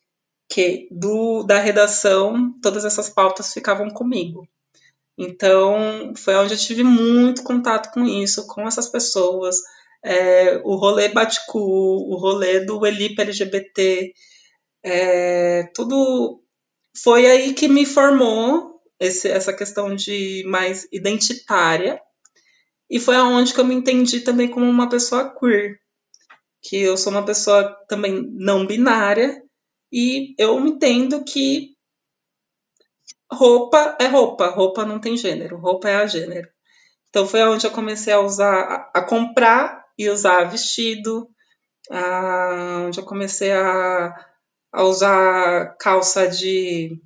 que 0.48 0.86
do, 0.90 1.42
da 1.42 1.58
redação, 1.58 2.54
todas 2.62 2.84
essas 2.84 3.08
pautas 3.08 3.52
ficavam 3.52 3.90
comigo. 3.90 4.46
Então, 5.18 6.12
foi 6.16 6.34
onde 6.36 6.54
eu 6.54 6.58
tive 6.58 6.84
muito 6.84 7.42
contato 7.42 7.92
com 7.92 8.04
isso, 8.04 8.46
com 8.46 8.62
essas 8.62 8.88
pessoas, 8.88 9.56
é, 10.04 10.58
o 10.64 10.76
rolê 10.76 11.08
Baticu, 11.08 11.58
o 11.58 12.16
rolê 12.16 12.60
do 12.60 12.84
Elip 12.86 13.20
LGBT, 13.20 14.12
é, 14.84 15.64
tudo 15.74 16.42
foi 17.02 17.26
aí 17.26 17.54
que 17.54 17.68
me 17.68 17.86
formou 17.86 18.80
esse, 19.00 19.28
essa 19.28 19.52
questão 19.52 19.94
de 19.94 20.44
mais 20.46 20.86
identitária, 20.92 22.00
e 22.90 23.00
foi 23.00 23.16
aonde 23.16 23.52
que 23.52 23.60
eu 23.60 23.64
me 23.64 23.74
entendi 23.74 24.20
também 24.20 24.50
como 24.50 24.66
uma 24.66 24.88
pessoa 24.88 25.34
queer, 25.38 25.78
que 26.62 26.76
eu 26.76 26.96
sou 26.96 27.12
uma 27.12 27.24
pessoa 27.24 27.74
também 27.88 28.28
não 28.32 28.66
binária, 28.66 29.42
e 29.92 30.34
eu 30.38 30.58
entendo 30.66 31.24
que 31.24 31.74
roupa 33.32 33.96
é 34.00 34.06
roupa, 34.06 34.48
roupa 34.48 34.84
não 34.84 34.98
tem 34.98 35.16
gênero, 35.16 35.58
roupa 35.58 35.88
é 35.88 35.96
a 35.96 36.06
gênero. 36.06 36.48
Então 37.08 37.26
foi 37.26 37.42
onde 37.44 37.66
eu 37.66 37.70
comecei 37.70 38.12
a 38.12 38.20
usar, 38.20 38.90
a, 38.92 39.02
comprar 39.02 39.84
e 39.96 40.08
usar 40.08 40.44
vestido, 40.44 41.28
a, 41.90 42.84
onde 42.86 42.98
eu 42.98 43.04
comecei 43.04 43.52
a, 43.52 44.12
a 44.72 44.82
usar 44.82 45.76
calça 45.78 46.26
de. 46.26 47.00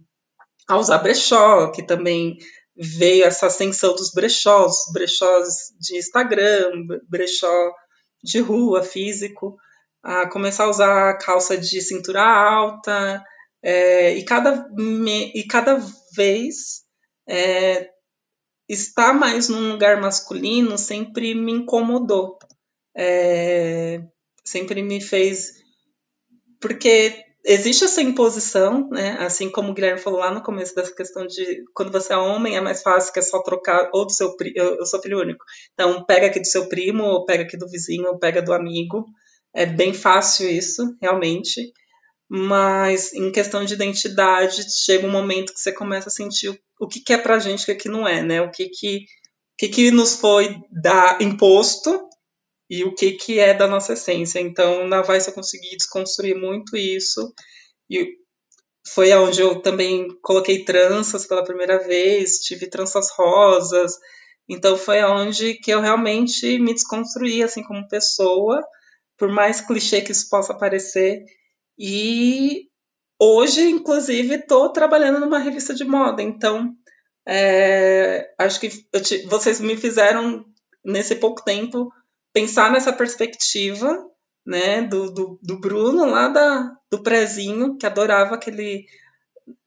a 0.67 0.79
usar 0.79 0.99
brechó, 0.99 1.71
que 1.71 1.83
também 1.83 2.39
veio 2.79 3.25
essa 3.25 3.47
ascensão 3.47 3.95
dos 3.95 4.13
brechós, 4.13 4.75
brechós 4.93 5.73
de 5.81 5.99
Instagram, 5.99 6.71
brechó 7.09 7.73
de 8.23 8.39
rua, 8.41 8.83
físico, 8.83 9.57
a 10.03 10.29
começar 10.29 10.65
a 10.65 10.71
usar 10.71 11.19
calça 11.19 11.57
de 11.57 11.81
cintura 11.81 12.23
alta, 12.23 13.23
é, 13.63 14.17
e, 14.17 14.25
cada, 14.25 14.69
me, 14.71 15.33
e 15.35 15.45
cada 15.45 15.81
vez 16.15 16.83
é, 17.29 17.91
estar 18.69 19.13
mais 19.13 19.49
num 19.49 19.73
lugar 19.73 20.01
masculino 20.01 20.79
sempre 20.79 21.35
me 21.35 21.53
incomodou. 21.53 22.39
É, 22.97 24.01
sempre 24.45 24.83
me 24.83 25.01
fez. 25.01 25.53
Porque 26.61 27.25
existe 27.49 27.85
essa 27.85 28.03
imposição, 28.03 28.89
né? 28.91 29.17
Assim 29.19 29.51
como 29.51 29.71
o 29.71 29.75
Guilherme 29.75 30.01
falou 30.01 30.21
lá 30.21 30.31
no 30.31 30.43
começo 30.43 30.75
dessa 30.75 30.95
questão 30.95 31.27
de 31.27 31.65
quando 31.75 31.91
você 31.91 32.13
é 32.13 32.17
homem 32.17 32.57
é 32.57 32.61
mais 32.61 32.83
fácil 32.83 33.13
que 33.13 33.19
é 33.19 33.23
só 33.23 33.43
trocar 33.43 33.91
ou 33.93 34.07
do 34.07 34.13
seu 34.13 34.37
eu, 34.55 34.77
eu 34.77 34.87
sou 34.87 35.01
filho 35.03 35.21
único. 35.21 35.45
Então 35.73 36.05
pega 36.05 36.27
aqui 36.27 36.39
do 36.39 36.47
seu 36.47 36.69
primo, 36.69 37.05
ou 37.05 37.25
pega 37.25 37.43
aqui 37.43 37.57
do 37.57 37.69
vizinho, 37.69 38.07
ou 38.09 38.19
pega 38.19 38.43
do 38.43 38.53
amigo. 38.53 39.05
É 39.55 39.67
bem 39.67 39.93
fácil 39.95 40.49
isso, 40.49 40.97
realmente 41.01 41.73
mas 42.29 43.15
em 43.15 43.33
questão 43.33 43.65
de 43.65 43.73
identidade 43.73 44.71
chega 44.71 45.07
um 45.07 45.11
momento 45.11 45.53
que 45.55 45.61
você 45.61 45.73
começa 45.73 46.09
a 46.09 46.13
sentir 46.13 46.51
o, 46.51 46.59
o 46.81 46.87
que, 46.87 47.01
que 47.01 47.13
é 47.13 47.19
pra 47.19 47.39
gente 47.39 47.63
o 47.63 47.67
que, 47.67 47.75
que 47.75 47.89
não 47.89 48.07
é, 48.07 48.23
né? 48.23 48.43
O 48.43 48.51
que 48.51 48.69
que, 48.69 49.07
que, 49.57 49.69
que 49.69 49.91
nos 49.91 50.17
foi 50.17 50.61
da, 50.71 51.19
imposto 51.21 52.07
e 52.69 52.85
o 52.85 52.95
que, 52.95 53.13
que 53.13 53.39
é 53.39 53.55
da 53.55 53.67
nossa 53.67 53.95
essência. 53.95 54.41
Então, 54.41 54.87
na 54.87 55.03
Vice 55.03 55.29
eu 55.29 55.35
consegui 55.35 55.77
desconstruir 55.77 56.37
muito 56.37 56.77
isso 56.77 57.33
e 57.91 58.17
foi 58.87 59.13
onde 59.13 59.41
eu 59.41 59.61
também 59.61 60.09
coloquei 60.23 60.65
tranças 60.65 61.27
pela 61.27 61.45
primeira 61.45 61.79
vez, 61.79 62.39
tive 62.39 62.69
tranças 62.69 63.11
rosas, 63.11 63.93
então 64.49 64.77
foi 64.77 65.03
onde 65.05 65.55
que 65.55 65.71
eu 65.71 65.81
realmente 65.81 66.59
me 66.59 66.73
desconstruí 66.73 67.43
assim 67.43 67.63
como 67.63 67.89
pessoa, 67.89 68.63
por 69.17 69.29
mais 69.29 69.61
clichê 69.61 70.01
que 70.01 70.13
isso 70.13 70.29
possa 70.31 70.55
parecer, 70.55 71.23
e 71.79 72.69
hoje, 73.21 73.63
inclusive, 73.69 74.37
estou 74.37 74.73
trabalhando 74.73 75.21
numa 75.21 75.39
revista 75.39 75.75
de 75.75 75.85
moda, 75.85 76.23
então 76.23 76.73
é, 77.27 78.33
acho 78.39 78.59
que 78.59 78.71
te, 79.03 79.27
vocês 79.27 79.61
me 79.61 79.77
fizeram, 79.77 80.45
nesse 80.85 81.17
pouco 81.17 81.45
tempo, 81.45 81.91
pensar 82.41 82.71
nessa 82.71 82.93
perspectiva 82.93 84.05
né, 84.47 84.83
do, 84.83 85.13
do, 85.13 85.39
do 85.43 85.61
Bruno 85.61 86.07
lá 86.07 86.29
da, 86.29 86.77
do 86.91 87.03
prezinho, 87.03 87.77
que 87.77 87.87
adorava 87.87 88.35
aquele. 88.35 88.87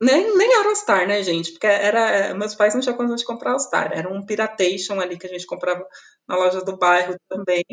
Nem, 0.00 0.36
nem 0.36 0.54
era 0.54 0.68
All-Star, 0.68 1.06
né, 1.06 1.22
gente? 1.22 1.52
Porque 1.52 1.66
era. 1.66 2.34
Meus 2.34 2.54
pais 2.54 2.74
não 2.74 2.80
tinham 2.80 2.96
condição 2.96 3.16
de 3.16 3.24
comprar 3.24 3.52
All-Star. 3.52 3.92
Era 3.92 4.08
um 4.08 4.24
Piratation 4.24 5.00
ali 5.00 5.18
que 5.18 5.26
a 5.26 5.30
gente 5.30 5.46
comprava 5.46 5.84
na 6.26 6.36
loja 6.36 6.64
do 6.64 6.76
bairro 6.76 7.16
também. 7.28 7.64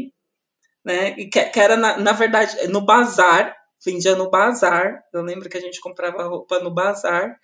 Né? 0.84 1.16
E 1.18 1.30
que, 1.30 1.44
que 1.46 1.60
era, 1.60 1.76
na, 1.76 1.98
na 1.98 2.12
verdade, 2.14 2.68
no 2.68 2.82
bazar 2.82 3.56
vendia 3.86 4.16
no 4.16 4.30
bazar. 4.30 5.04
Eu 5.14 5.22
lembro 5.22 5.50
que 5.50 5.58
a 5.58 5.62
gente 5.62 5.80
comprava 5.80 6.24
roupa 6.24 6.60
no 6.60 6.74
bazar, 6.74 7.40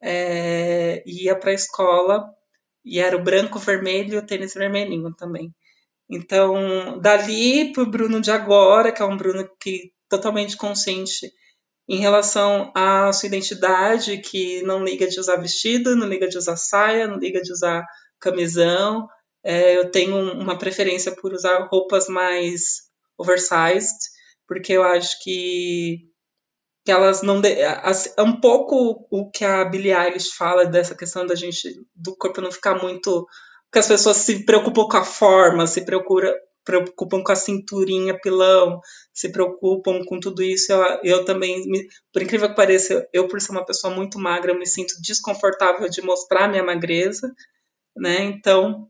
é, 0.00 1.02
ia 1.06 1.36
para 1.38 1.50
a 1.50 1.54
escola 1.54 2.30
e 2.84 2.98
era 2.98 3.16
o 3.16 3.22
branco, 3.22 3.58
vermelho 3.58 4.14
e 4.14 4.16
o 4.16 4.26
tênis 4.26 4.54
vermelhinho 4.54 5.12
também. 5.14 5.54
Então, 6.08 7.00
dali 7.00 7.72
para 7.72 7.82
o 7.82 7.90
Bruno 7.90 8.20
de 8.20 8.30
agora, 8.30 8.92
que 8.92 9.02
é 9.02 9.04
um 9.04 9.16
Bruno 9.16 9.48
que 9.60 9.92
totalmente 10.08 10.56
consciente 10.56 11.32
em 11.88 11.98
relação 11.98 12.72
à 12.74 13.12
sua 13.12 13.28
identidade, 13.28 14.18
que 14.18 14.62
não 14.62 14.84
liga 14.84 15.06
de 15.06 15.20
usar 15.20 15.36
vestido, 15.36 15.94
não 15.94 16.06
liga 16.06 16.28
de 16.28 16.36
usar 16.36 16.56
saia, 16.56 17.06
não 17.06 17.18
liga 17.18 17.40
de 17.40 17.52
usar 17.52 17.84
camisão. 18.20 19.08
É, 19.44 19.76
eu 19.76 19.90
tenho 19.90 20.16
uma 20.32 20.58
preferência 20.58 21.14
por 21.14 21.32
usar 21.32 21.68
roupas 21.70 22.08
mais 22.08 22.86
oversized, 23.16 23.96
porque 24.46 24.72
eu 24.72 24.82
acho 24.82 25.22
que, 25.22 25.98
que 26.84 26.90
elas 26.90 27.22
não. 27.22 27.40
De, 27.40 27.48
é 27.50 28.22
um 28.22 28.40
pouco 28.40 29.06
o 29.10 29.30
que 29.30 29.44
a 29.44 29.64
Billie 29.64 29.92
Eilish 29.92 30.32
fala 30.32 30.66
dessa 30.66 30.96
questão 30.96 31.24
da 31.24 31.36
gente, 31.36 31.68
do 31.94 32.16
corpo 32.16 32.40
não 32.40 32.50
ficar 32.50 32.82
muito. 32.82 33.26
Porque 33.66 33.80
as 33.80 33.88
pessoas 33.88 34.18
se 34.18 34.44
preocupam 34.44 34.88
com 34.88 34.96
a 34.96 35.04
forma, 35.04 35.66
se 35.66 35.84
preocupam, 35.84 36.32
preocupam 36.64 37.22
com 37.22 37.32
a 37.32 37.36
cinturinha, 37.36 38.18
pilão, 38.20 38.80
se 39.14 39.30
preocupam 39.30 40.04
com 40.04 40.18
tudo 40.18 40.42
isso. 40.42 40.72
Eu, 40.72 41.00
eu 41.02 41.24
também, 41.24 41.66
me, 41.68 41.86
por 42.12 42.22
incrível 42.22 42.48
que 42.48 42.56
pareça, 42.56 43.08
eu, 43.12 43.28
por 43.28 43.40
ser 43.40 43.52
uma 43.52 43.64
pessoa 43.64 43.94
muito 43.94 44.18
magra, 44.18 44.50
eu 44.50 44.58
me 44.58 44.66
sinto 44.66 44.94
desconfortável 45.00 45.88
de 45.88 46.02
mostrar 46.02 46.48
minha 46.48 46.64
magreza, 46.64 47.32
né? 47.96 48.24
Então, 48.24 48.88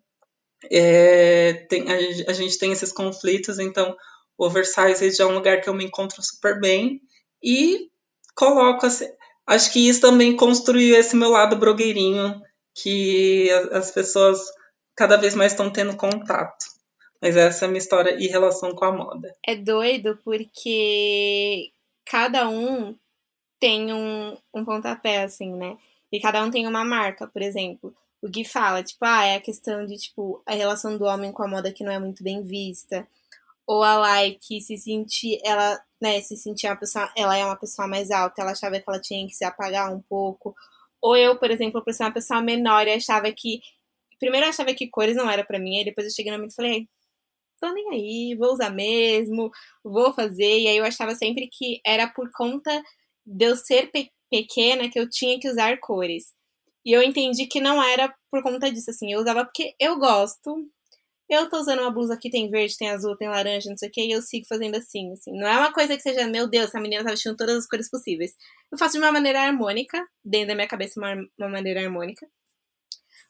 é, 0.71 1.67
tem, 1.69 1.85
a, 1.91 2.31
a, 2.31 2.33
gente 2.33 2.59
tem 2.59 2.73
esses 2.73 2.93
conflitos, 2.93 3.59
então 3.59 3.95
o 4.39 4.47
oversize 4.47 5.21
é 5.21 5.27
um 5.27 5.35
lugar 5.35 5.61
que 5.61 5.69
eu 5.69 5.75
me 5.75 5.85
encontro 5.85 6.23
super 6.23 6.59
bem 6.59 7.01
e 7.43 7.91
coloco 8.35 8.87
assim, 8.87 9.07
acho 9.47 9.73
que 9.73 9.87
isso 9.87 10.01
também 10.01 10.35
construiu 10.35 10.97
esse 10.97 11.15
meu 11.15 11.31
lado 11.31 11.57
blogueirinho 11.57 12.41
que 12.75 13.51
as 13.73 13.91
pessoas 13.91 14.41
cada 14.97 15.17
vez 15.17 15.35
mais 15.35 15.53
estão 15.53 15.71
tendo 15.71 15.97
contato. 15.97 16.67
Mas 17.21 17.37
essa 17.37 17.65
é 17.65 17.67
a 17.67 17.69
minha 17.69 17.79
história 17.79 18.17
em 18.17 18.29
relação 18.29 18.75
com 18.75 18.85
a 18.85 18.93
moda. 18.93 19.35
É 19.47 19.55
doido 19.55 20.19
porque 20.25 21.71
cada 22.05 22.49
um 22.49 22.97
tem 23.59 23.93
um, 23.93 24.37
um 24.55 24.65
pontapé, 24.65 25.23
assim, 25.23 25.53
né? 25.55 25.77
E 26.13 26.21
cada 26.21 26.43
um 26.43 26.51
tem 26.51 26.67
uma 26.67 26.85
marca, 26.85 27.27
por 27.27 27.43
exemplo. 27.43 27.95
O 28.23 28.29
Gui 28.29 28.45
fala, 28.45 28.83
tipo, 28.83 29.05
ah, 29.05 29.25
é 29.25 29.37
a 29.37 29.41
questão 29.41 29.87
de, 29.87 29.97
tipo, 29.97 30.43
a 30.47 30.55
relação 30.55 30.97
do 30.97 31.05
homem 31.05 31.33
com 31.33 31.43
a 31.43 31.49
moda 31.49 31.73
que 31.73 31.85
não 31.85 31.93
é 31.93 31.99
muito 31.99 32.23
bem 32.23 32.43
vista 32.43 33.07
ou 33.67 33.83
a 33.83 33.97
Like 33.97 34.61
se 34.61 34.79
sentir, 34.79 35.41
ela, 35.45 35.81
né, 36.01 36.21
se 36.21 36.37
sentir 36.37 36.69
uma 36.69 36.77
pessoa, 36.77 37.11
ela 37.17 37.37
é 37.37 37.45
uma 37.45 37.57
pessoa 37.57 37.89
mais 37.89 38.11
alta, 38.11 38.41
ela 38.41 38.53
achava 38.53 38.79
que 38.79 38.85
ela 38.87 39.01
tinha 39.01 39.27
que 39.27 39.35
se 39.35 39.45
apagar 39.45 39.93
um 39.93 40.01
pouco. 40.01 40.55
Ou 41.03 41.17
eu, 41.17 41.37
por 41.37 41.51
exemplo, 41.51 41.83
por 41.83 41.93
ser 41.93 42.05
uma 42.05 42.13
pessoa 42.13 42.41
menor 42.41 42.87
e 42.87 42.93
achava 42.93 43.31
que 43.33 43.61
primeiro 44.19 44.47
eu 44.47 44.51
achava 44.51 44.75
que 44.75 44.89
cores 44.89 45.17
não 45.17 45.31
era 45.31 45.45
para 45.45 45.59
mim, 45.59 45.79
aí 45.79 45.85
depois 45.85 46.07
eu 46.07 46.13
cheguei 46.15 46.33
no 46.33 46.39
momento 46.39 46.53
e 46.53 46.57
falei, 46.57 46.89
tô 47.61 47.73
nem 47.73 47.91
aí, 47.91 48.37
vou 48.37 48.53
usar 48.53 48.71
mesmo, 48.71 49.51
vou 49.85 50.13
fazer. 50.15 50.61
E 50.61 50.69
aí 50.69 50.77
eu 50.77 50.85
achava 50.85 51.15
sempre 51.15 51.49
que 51.53 51.81
era 51.87 52.09
por 52.09 52.31
conta 52.35 52.83
de 53.27 53.47
eu 53.47 53.57
ser 53.57 53.91
pe 53.91 54.11
pequena 54.31 54.91
que 54.91 54.99
eu 54.99 55.09
tinha 55.09 55.39
que 55.39 55.49
usar 55.49 55.79
cores. 55.81 56.33
E 56.85 56.93
eu 56.93 57.03
entendi 57.03 57.47
que 57.47 57.61
não 57.61 57.83
era 57.83 58.13
por 58.31 58.43
conta 58.43 58.71
disso, 58.73 58.91
assim, 58.91 59.13
eu 59.13 59.21
usava 59.21 59.45
porque 59.45 59.75
eu 59.81 59.99
gosto, 59.99 60.69
eu 61.29 61.49
tô 61.49 61.59
usando 61.59 61.81
uma 61.81 61.91
blusa 61.93 62.19
que 62.21 62.31
tem 62.31 62.51
verde, 62.51 62.77
tem 62.77 62.91
azul, 62.91 63.17
tem 63.17 63.29
laranja, 63.29 63.71
não 63.71 63.77
sei 63.77 63.89
o 63.89 63.93
que, 63.93 64.01
e 64.07 64.13
eu 64.13 64.23
sigo 64.23 64.47
fazendo 64.49 64.77
assim, 64.77 65.13
assim. 65.13 65.33
Não 65.33 65.47
é 65.47 65.59
uma 65.59 65.73
coisa 65.73 65.97
que 65.97 66.03
seja, 66.03 66.27
meu 66.29 66.49
Deus, 66.49 66.67
essa 66.67 66.81
menina 66.81 67.05
tá 67.05 67.11
vestindo 67.11 67.37
todas 67.37 67.57
as 67.57 67.67
cores 67.69 67.91
possíveis. 67.91 68.33
Eu 68.71 68.79
faço 68.79 68.95
de 68.95 68.99
uma 69.01 69.13
maneira 69.13 69.43
harmônica, 69.43 70.05
dentro 70.25 70.49
da 70.49 70.55
minha 70.55 70.69
cabeça, 70.69 71.01
uma, 71.01 71.15
uma 71.39 71.49
maneira 71.49 71.81
harmônica. 71.83 72.27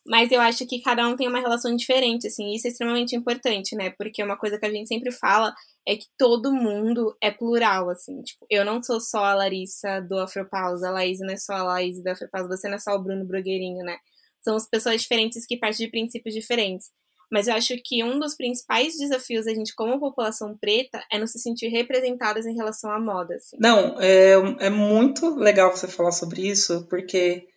Mas 0.08 0.30
eu 0.30 0.40
acho 0.40 0.66
que 0.66 0.80
cada 0.80 1.06
um 1.08 1.16
tem 1.16 1.28
uma 1.28 1.40
relação 1.40 1.74
diferente, 1.74 2.28
assim, 2.28 2.54
isso 2.54 2.66
é 2.66 2.70
extremamente 2.70 3.16
importante, 3.16 3.74
né? 3.74 3.90
Porque 3.90 4.22
uma 4.22 4.36
coisa 4.36 4.58
que 4.58 4.66
a 4.66 4.70
gente 4.70 4.86
sempre 4.86 5.10
fala 5.10 5.52
é 5.86 5.96
que 5.96 6.06
todo 6.18 6.52
mundo 6.52 7.16
é 7.20 7.30
plural, 7.30 7.90
assim. 7.90 8.22
Tipo, 8.22 8.46
eu 8.50 8.64
não 8.64 8.82
sou 8.82 9.00
só 9.00 9.24
a 9.24 9.34
Larissa 9.34 10.00
do 10.00 10.18
Afropausa, 10.18 10.88
a 10.88 10.92
Laís 10.92 11.18
não 11.20 11.30
é 11.30 11.36
só 11.36 11.54
a 11.54 11.62
Laís 11.62 12.02
do 12.02 12.08
Afropausa, 12.08 12.48
você 12.48 12.68
não 12.68 12.76
é 12.76 12.78
só 12.78 12.94
o 12.94 13.02
Bruno 13.02 13.26
Brugueirinho, 13.26 13.84
né? 13.84 13.96
São 14.42 14.56
as 14.56 14.68
pessoas 14.68 15.02
diferentes 15.02 15.44
que 15.44 15.56
partem 15.56 15.86
de 15.86 15.90
princípios 15.90 16.34
diferentes. 16.34 16.86
Mas 17.30 17.48
eu 17.48 17.54
acho 17.54 17.74
que 17.84 18.04
um 18.04 18.18
dos 18.20 18.36
principais 18.36 18.96
desafios 18.96 19.46
da 19.46 19.54
gente 19.54 19.74
como 19.74 19.98
população 19.98 20.56
preta 20.56 21.02
é 21.10 21.18
não 21.18 21.26
se 21.26 21.40
sentir 21.40 21.68
representadas 21.68 22.46
em 22.46 22.54
relação 22.54 22.90
à 22.90 23.00
moda. 23.00 23.34
Assim. 23.34 23.56
Não, 23.58 24.00
é, 24.00 24.34
é 24.60 24.70
muito 24.70 25.34
legal 25.34 25.74
você 25.74 25.88
falar 25.88 26.12
sobre 26.12 26.46
isso, 26.46 26.86
porque 26.88 27.48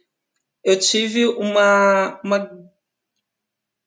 eu 0.63 0.77
tive 0.77 1.25
uma, 1.27 2.19
uma. 2.23 2.49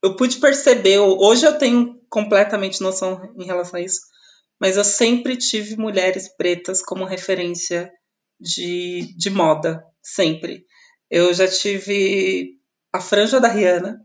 Eu 0.03 0.17
pude 0.17 0.39
perceber, 0.39 0.99
hoje 0.99 1.47
eu 1.47 1.59
tenho 1.59 2.01
completamente 2.09 2.81
noção 2.81 3.33
em 3.39 3.45
relação 3.45 3.79
a 3.79 3.83
isso, 3.83 4.01
mas 4.61 4.77
eu 4.77 4.85
sempre 4.85 5.37
tive 5.37 5.77
mulheres 5.77 6.29
pretas 6.37 6.83
como 6.83 7.05
referência 7.05 7.91
de, 8.41 9.15
de 9.17 9.31
moda, 9.31 9.85
sempre. 10.03 10.65
Eu 11.11 11.33
já 11.33 11.47
tive 11.47 12.59
a 12.93 13.01
franja 13.01 13.41
da 13.41 13.49
Rihanna, 13.49 14.01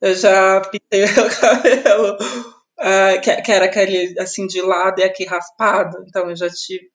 eu 0.00 0.14
já 0.14 0.60
pintei 0.62 1.04
meu 1.14 1.30
cabelo, 1.30 2.16
uh, 2.16 3.20
que, 3.22 3.42
que, 3.42 3.52
era 3.52 3.66
aquele 3.66 4.18
assim 4.18 4.46
de 4.46 4.60
lado 4.60 5.00
e 5.00 5.04
aqui 5.04 5.24
raspado, 5.24 6.04
então 6.06 6.28
eu 6.28 6.36
já 6.36 6.48
tive. 6.50 6.90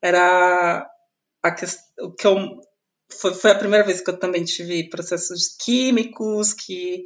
Era 0.00 0.86
a, 1.44 1.56
o 2.00 2.14
que 2.14 2.26
eu 2.26 2.60
foi, 3.10 3.34
foi 3.34 3.50
a 3.50 3.58
primeira 3.58 3.84
vez 3.84 4.00
que 4.00 4.10
eu 4.10 4.18
também 4.18 4.44
tive 4.44 4.88
processos 4.88 5.56
químicos, 5.58 6.52
que 6.52 7.04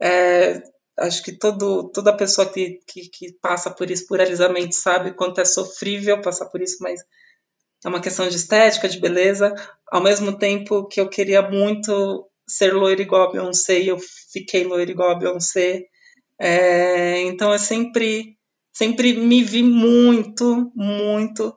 é, 0.00 0.62
acho 0.98 1.22
que 1.22 1.32
todo, 1.32 1.90
toda 1.90 2.16
pessoa 2.16 2.48
que, 2.48 2.80
que, 2.86 3.08
que, 3.08 3.32
passa 3.40 3.70
por 3.70 3.90
isso, 3.90 4.06
por 4.06 4.20
alisamento, 4.20 4.74
sabe 4.74 5.14
quanto 5.14 5.40
é 5.40 5.44
sofrível 5.44 6.20
passar 6.20 6.46
por 6.46 6.60
isso, 6.60 6.76
mas 6.80 7.00
é 7.84 7.88
uma 7.88 8.00
questão 8.00 8.28
de 8.28 8.36
estética, 8.36 8.88
de 8.88 9.00
beleza. 9.00 9.54
Ao 9.90 10.02
mesmo 10.02 10.36
tempo 10.38 10.86
que 10.86 11.00
eu 11.00 11.08
queria 11.08 11.42
muito 11.42 12.28
ser 12.46 12.72
loira 12.74 13.00
igual 13.00 13.28
a 13.28 13.32
Beyoncé, 13.32 13.80
e 13.80 13.88
eu 13.88 13.98
fiquei 14.32 14.64
loira 14.64 14.90
igual 14.90 15.10
a 15.10 15.18
Beyoncé. 15.18 15.86
É, 16.38 17.22
então 17.22 17.52
eu 17.52 17.58
sempre, 17.58 18.36
sempre 18.72 19.14
me 19.14 19.42
vi 19.42 19.62
muito, 19.62 20.70
muito 20.74 21.56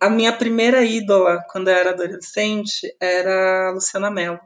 a 0.00 0.10
minha 0.10 0.32
primeira 0.32 0.82
ídola 0.84 1.42
quando 1.50 1.68
eu 1.68 1.74
era 1.74 1.90
adolescente 1.90 2.94
era 3.00 3.68
a 3.68 3.70
Luciana 3.72 4.10
Mello. 4.10 4.40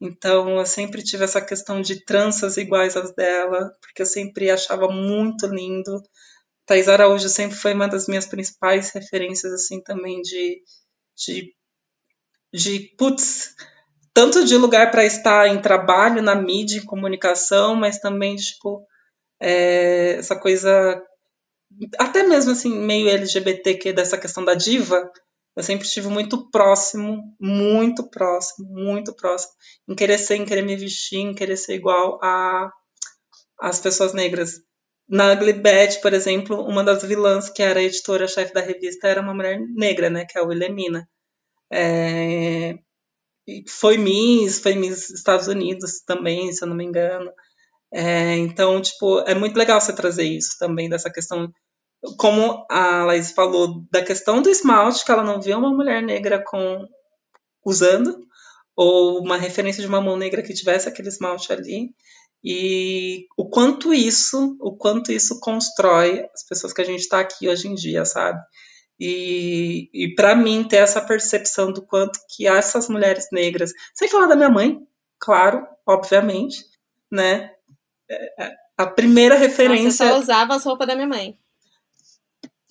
Então 0.00 0.58
eu 0.58 0.66
sempre 0.66 1.02
tive 1.02 1.24
essa 1.24 1.40
questão 1.40 1.82
de 1.82 2.04
tranças 2.04 2.56
iguais 2.56 2.96
às 2.96 3.14
dela, 3.14 3.70
porque 3.80 4.02
eu 4.02 4.06
sempre 4.06 4.50
achava 4.50 4.88
muito 4.88 5.46
lindo. 5.46 6.02
Thais 6.66 6.88
Araújo 6.88 7.28
sempre 7.28 7.56
foi 7.56 7.74
uma 7.74 7.88
das 7.88 8.06
minhas 8.08 8.26
principais 8.26 8.90
referências 8.92 9.52
assim 9.52 9.82
também 9.82 10.22
de 10.22 10.62
de, 11.16 11.52
de 12.52 12.94
putz, 12.96 13.54
tanto 14.14 14.44
de 14.44 14.56
lugar 14.56 14.90
para 14.90 15.04
estar 15.04 15.48
em 15.48 15.60
trabalho, 15.60 16.22
na 16.22 16.34
mídia, 16.34 16.78
em 16.78 16.86
comunicação, 16.86 17.74
mas 17.74 17.98
também 17.98 18.36
tipo 18.36 18.86
é, 19.40 20.14
essa 20.18 20.34
coisa 20.34 21.02
até 21.98 22.22
mesmo 22.22 22.52
assim, 22.52 22.70
meio 22.70 23.08
LGBTQ 23.08 23.92
dessa 23.92 24.18
questão 24.18 24.44
da 24.44 24.54
diva, 24.54 25.10
eu 25.56 25.62
sempre 25.62 25.86
estive 25.86 26.08
muito 26.08 26.50
próximo, 26.50 27.34
muito 27.40 28.08
próximo, 28.08 28.68
muito 28.68 29.14
próximo, 29.14 29.52
em 29.88 29.94
querer 29.94 30.18
ser, 30.18 30.36
em 30.36 30.44
querer 30.44 30.62
me 30.62 30.76
vestir, 30.76 31.18
em 31.18 31.34
querer 31.34 31.56
ser 31.56 31.74
igual 31.74 32.18
a 32.22 32.70
as 33.60 33.78
pessoas 33.78 34.14
negras. 34.14 34.62
Na 35.08 35.34
Glibet, 35.34 36.00
por 36.00 36.14
exemplo, 36.14 36.64
uma 36.64 36.82
das 36.84 37.02
vilãs 37.02 37.50
que 37.50 37.62
era 37.62 37.82
editora-chefe 37.82 38.54
da 38.54 38.60
revista 38.60 39.08
era 39.08 39.20
uma 39.20 39.34
mulher 39.34 39.60
negra, 39.74 40.08
né, 40.08 40.24
que 40.24 40.38
é 40.38 40.40
a 40.40 40.44
Wilhelmina. 40.44 41.06
É, 41.72 42.74
foi 43.68 43.98
Miss, 43.98 44.60
foi 44.60 44.74
Miss 44.74 45.10
Estados 45.10 45.48
Unidos 45.48 46.00
também, 46.06 46.52
se 46.52 46.64
eu 46.64 46.68
não 46.68 46.76
me 46.76 46.84
engano. 46.84 47.30
É, 47.92 48.36
então, 48.36 48.80
tipo, 48.80 49.20
é 49.20 49.34
muito 49.34 49.56
legal 49.56 49.80
você 49.80 49.92
trazer 49.92 50.24
isso 50.24 50.56
também, 50.58 50.88
dessa 50.88 51.10
questão, 51.10 51.52
como 52.16 52.66
a 52.70 53.04
Laís 53.04 53.32
falou, 53.32 53.84
da 53.90 54.02
questão 54.02 54.40
do 54.40 54.48
esmalte, 54.48 55.04
que 55.04 55.12
ela 55.12 55.24
não 55.24 55.40
vê 55.40 55.54
uma 55.54 55.70
mulher 55.70 56.02
negra 56.02 56.42
com 56.42 56.86
usando, 57.64 58.26
ou 58.74 59.20
uma 59.20 59.36
referência 59.36 59.82
de 59.82 59.88
uma 59.88 60.00
mão 60.00 60.16
negra 60.16 60.42
que 60.42 60.54
tivesse 60.54 60.88
aquele 60.88 61.08
esmalte 61.08 61.52
ali, 61.52 61.94
e 62.42 63.26
o 63.36 63.48
quanto 63.48 63.92
isso, 63.92 64.56
o 64.60 64.74
quanto 64.74 65.12
isso 65.12 65.38
constrói 65.40 66.26
as 66.32 66.42
pessoas 66.42 66.72
que 66.72 66.80
a 66.80 66.84
gente 66.84 67.00
está 67.00 67.20
aqui 67.20 67.48
hoje 67.48 67.68
em 67.68 67.74
dia, 67.74 68.04
sabe? 68.06 68.40
E, 68.98 69.90
e 69.92 70.14
para 70.14 70.34
mim 70.34 70.64
ter 70.64 70.76
essa 70.76 71.00
percepção 71.00 71.72
do 71.72 71.82
quanto 71.82 72.18
que 72.30 72.46
essas 72.46 72.88
mulheres 72.88 73.28
negras, 73.30 73.72
sem 73.94 74.08
falar 74.08 74.26
da 74.26 74.36
minha 74.36 74.48
mãe, 74.48 74.78
claro, 75.18 75.66
obviamente, 75.86 76.64
né? 77.10 77.50
a 78.76 78.86
primeira 78.86 79.36
referência. 79.36 79.84
Nossa, 79.84 80.04
eu 80.04 80.12
só 80.14 80.18
usava 80.18 80.54
as 80.54 80.64
roupas 80.64 80.86
da 80.86 80.94
minha 80.94 81.06
mãe. 81.06 81.38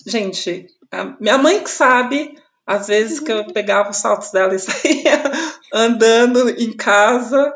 Gente, 0.06 0.66
minha 1.20 1.38
mãe 1.38 1.62
que 1.62 1.70
sabe, 1.70 2.34
às 2.66 2.86
vezes 2.86 3.20
que 3.20 3.30
eu 3.30 3.46
pegava 3.52 3.90
os 3.90 3.96
saltos 3.96 4.30
dela 4.30 4.54
e 4.54 4.58
saía 4.60 5.22
andando 5.72 6.48
em 6.50 6.76
casa. 6.76 7.52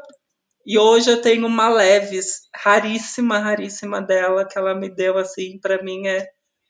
E 0.67 0.79
hoje 0.79 1.11
eu 1.11 1.21
tenho 1.21 1.47
uma 1.47 1.69
Leves 1.69 2.49
raríssima, 2.55 3.39
raríssima 3.39 4.01
dela, 4.01 4.47
que 4.47 4.59
ela 4.59 4.75
me 4.75 4.89
deu 4.89 5.19
assim, 5.19 5.59
para 5.61 5.83
mim 5.83 6.07
é 6.07 6.27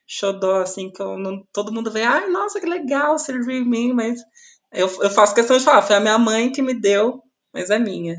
xodó, 0.07 0.63
assim, 0.63 0.91
que 0.91 1.03
não, 1.03 1.43
todo 1.53 1.73
mundo 1.73 1.91
vê, 1.91 2.03
ai, 2.03 2.29
nossa, 2.29 2.61
que 2.61 2.67
legal, 2.67 3.19
servir 3.19 3.63
em 3.63 3.69
mim, 3.69 3.93
mas 3.93 4.21
eu, 4.73 4.89
eu 5.01 5.11
faço 5.11 5.35
questão 5.35 5.57
de 5.57 5.65
falar, 5.65 5.83
foi 5.83 5.97
a 5.97 6.01
minha 6.01 6.19
mãe 6.19 6.51
que 6.51 6.61
me 6.61 6.75
deu, 6.75 7.23
mas 7.53 7.71
é 7.71 7.79
minha. 7.79 8.17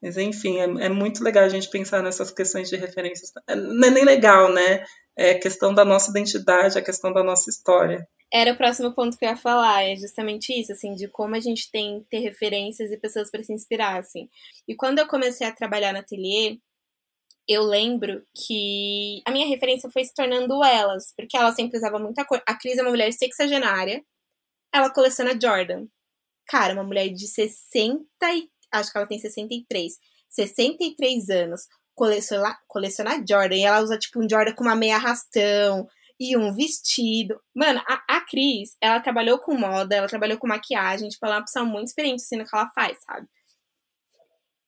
Mas, 0.00 0.16
enfim, 0.16 0.58
é, 0.58 0.64
é, 0.86 0.88
muito 0.88 1.22
legal 1.22 1.44
a 1.44 1.48
gente 1.48 1.70
pensar 1.70 2.02
nessas 2.02 2.32
questões 2.32 2.68
de 2.68 2.76
referências. 2.76 3.30
Não 3.48 3.86
é 3.86 3.90
nem 3.90 4.04
legal, 4.04 4.52
né? 4.52 4.84
É 5.16 5.34
questão 5.34 5.74
da 5.74 5.84
nossa 5.84 6.10
identidade, 6.10 6.78
a 6.78 6.82
questão 6.82 7.12
da 7.12 7.22
nossa 7.22 7.50
história. 7.50 8.08
Era 8.32 8.52
o 8.52 8.56
próximo 8.56 8.94
ponto 8.94 9.18
que 9.18 9.26
eu 9.26 9.28
ia 9.28 9.36
falar, 9.36 9.82
é 9.82 9.94
justamente 9.94 10.58
isso, 10.58 10.72
assim, 10.72 10.94
de 10.94 11.06
como 11.06 11.34
a 11.34 11.40
gente 11.40 11.70
tem 11.70 12.00
que 12.00 12.08
ter 12.08 12.20
referências 12.20 12.90
e 12.90 12.96
pessoas 12.96 13.30
para 13.30 13.44
se 13.44 13.52
inspirar, 13.52 14.00
assim. 14.00 14.28
E 14.66 14.74
quando 14.74 14.98
eu 14.98 15.06
comecei 15.06 15.46
a 15.46 15.54
trabalhar 15.54 15.92
na 15.92 15.98
ateliê, 15.98 16.58
eu 17.46 17.62
lembro 17.62 18.24
que 18.34 19.20
a 19.26 19.30
minha 19.30 19.46
referência 19.46 19.90
foi 19.90 20.04
se 20.04 20.14
tornando 20.14 20.64
elas, 20.64 21.12
porque 21.14 21.36
ela 21.36 21.52
sempre 21.52 21.76
usava 21.76 21.98
muita 21.98 22.24
cor. 22.24 22.42
A 22.46 22.54
Cris 22.54 22.78
é 22.78 22.82
uma 22.82 22.90
mulher 22.90 23.12
sexagenária, 23.12 24.02
ela 24.72 24.90
coleciona 24.90 25.38
Jordan. 25.38 25.86
Cara, 26.46 26.72
uma 26.72 26.84
mulher 26.84 27.08
de 27.10 27.28
60 27.28 28.02
e 28.34 28.48
acho 28.72 28.90
que 28.90 28.98
ela 28.98 29.06
tem 29.06 29.18
63, 29.18 29.98
63 30.30 31.28
anos, 31.28 31.68
colecionar, 31.94 32.60
colecionar 32.66 33.22
Jordan. 33.28 33.56
E 33.56 33.64
ela 33.64 33.80
usa, 33.80 33.98
tipo, 33.98 34.22
um 34.22 34.28
Jordan 34.28 34.54
com 34.54 34.64
uma 34.64 34.76
meia 34.76 34.96
arrastão 34.96 35.88
e 36.18 36.36
um 36.36 36.54
vestido. 36.54 37.40
Mano, 37.54 37.82
a, 37.86 38.16
a 38.16 38.20
Cris, 38.20 38.76
ela 38.80 39.00
trabalhou 39.00 39.38
com 39.38 39.54
moda, 39.54 39.96
ela 39.96 40.08
trabalhou 40.08 40.38
com 40.38 40.46
maquiagem, 40.46 41.08
tipo, 41.08 41.24
ela 41.26 41.36
é 41.36 41.38
uma 41.38 41.44
pessoa 41.44 41.64
muito 41.64 41.88
experiente, 41.88 42.22
assim, 42.22 42.36
no 42.36 42.44
que 42.44 42.54
ela 42.54 42.70
faz, 42.70 42.98
sabe? 43.02 43.26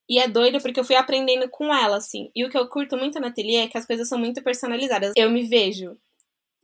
E 0.07 0.19
é 0.19 0.27
doido 0.27 0.61
porque 0.61 0.79
eu 0.79 0.83
fui 0.83 0.95
aprendendo 0.95 1.49
com 1.49 1.73
ela, 1.73 1.97
assim. 1.97 2.29
E 2.35 2.45
o 2.45 2.49
que 2.49 2.57
eu 2.57 2.67
curto 2.67 2.95
muito 2.95 3.19
na 3.19 3.27
ateliê 3.27 3.57
é 3.57 3.67
que 3.67 3.77
as 3.77 3.85
coisas 3.85 4.07
são 4.07 4.19
muito 4.19 4.43
personalizadas. 4.43 5.13
Eu 5.15 5.31
me 5.31 5.43
vejo, 5.47 5.97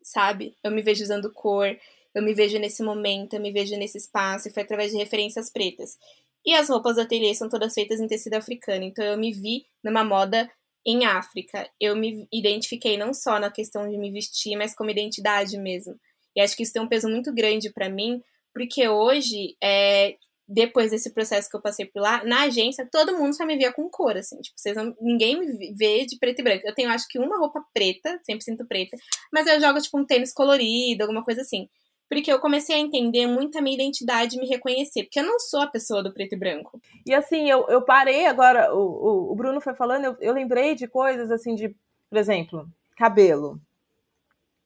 sabe? 0.03 0.55
Eu 0.63 0.71
me 0.71 0.81
vejo 0.81 1.03
usando 1.03 1.31
cor, 1.33 1.75
eu 2.13 2.21
me 2.21 2.33
vejo 2.33 2.59
nesse 2.59 2.83
momento, 2.83 3.33
eu 3.33 3.39
me 3.39 3.51
vejo 3.51 3.75
nesse 3.77 3.97
espaço, 3.97 4.47
e 4.47 4.51
foi 4.51 4.63
através 4.63 4.91
de 4.91 4.97
referências 4.97 5.49
pretas. 5.49 5.97
E 6.45 6.53
as 6.53 6.69
roupas 6.69 6.95
do 6.95 7.01
ateliê 7.01 7.33
são 7.35 7.49
todas 7.49 7.73
feitas 7.73 7.99
em 7.99 8.07
tecido 8.07 8.33
africano, 8.33 8.83
então 8.83 9.05
eu 9.05 9.17
me 9.17 9.31
vi 9.31 9.65
numa 9.83 10.03
moda 10.03 10.49
em 10.85 11.05
África. 11.05 11.69
Eu 11.79 11.95
me 11.95 12.27
identifiquei 12.31 12.97
não 12.97 13.13
só 13.13 13.39
na 13.39 13.51
questão 13.51 13.87
de 13.89 13.97
me 13.97 14.11
vestir, 14.11 14.57
mas 14.57 14.73
como 14.73 14.89
identidade 14.89 15.57
mesmo. 15.57 15.95
E 16.35 16.41
acho 16.41 16.55
que 16.55 16.63
isso 16.63 16.73
tem 16.73 16.81
um 16.81 16.87
peso 16.87 17.07
muito 17.07 17.33
grande 17.33 17.71
para 17.71 17.89
mim, 17.89 18.21
porque 18.53 18.87
hoje, 18.87 19.55
é, 19.63 20.15
depois 20.47 20.91
desse 20.91 21.13
processo 21.13 21.49
que 21.49 21.55
eu 21.55 21.61
passei 21.61 21.85
por 21.85 22.01
lá, 22.01 22.23
na 22.23 22.43
agência, 22.43 22.87
todo 22.91 23.17
mundo 23.17 23.35
só 23.35 23.45
me 23.45 23.57
via 23.57 23.71
com 23.71 23.89
cor, 23.89 24.17
assim. 24.17 24.39
Tipo, 24.41 24.55
vocês 24.57 24.75
não, 24.75 24.95
ninguém 24.99 25.39
me 25.39 25.73
vê 25.75 26.05
de 26.05 26.17
preto 26.17 26.39
e 26.39 26.43
branco. 26.43 26.65
Eu 26.65 26.73
tenho, 26.73 26.89
acho 26.89 27.07
que, 27.07 27.19
uma 27.19 27.37
roupa 27.37 27.63
preta, 27.73 28.19
sempre 28.23 28.43
sinto 28.43 28.65
preta, 28.65 28.97
mas 29.31 29.45
eu 29.45 29.59
jogo, 29.59 29.79
tipo, 29.79 29.99
um 29.99 30.05
tênis 30.05 30.33
colorido, 30.33 31.03
alguma 31.03 31.23
coisa 31.23 31.41
assim 31.41 31.67
porque 32.11 32.29
eu 32.29 32.41
comecei 32.41 32.75
a 32.75 32.79
entender 32.79 33.25
muito 33.25 33.57
a 33.57 33.61
minha 33.61 33.73
identidade 33.73 34.35
e 34.35 34.39
me 34.39 34.45
reconhecer, 34.45 35.03
porque 35.03 35.21
eu 35.21 35.23
não 35.23 35.39
sou 35.39 35.61
a 35.61 35.67
pessoa 35.67 36.03
do 36.03 36.13
preto 36.13 36.33
e 36.33 36.37
branco. 36.37 36.77
E 37.05 37.13
assim, 37.13 37.49
eu, 37.49 37.65
eu 37.69 37.81
parei 37.83 38.25
agora, 38.25 38.75
o, 38.75 39.31
o 39.31 39.33
Bruno 39.33 39.61
foi 39.61 39.73
falando, 39.73 40.03
eu, 40.03 40.17
eu 40.19 40.33
lembrei 40.33 40.75
de 40.75 40.89
coisas 40.89 41.31
assim, 41.31 41.55
de, 41.55 41.73
por 42.09 42.17
exemplo, 42.17 42.67
cabelo. 42.97 43.61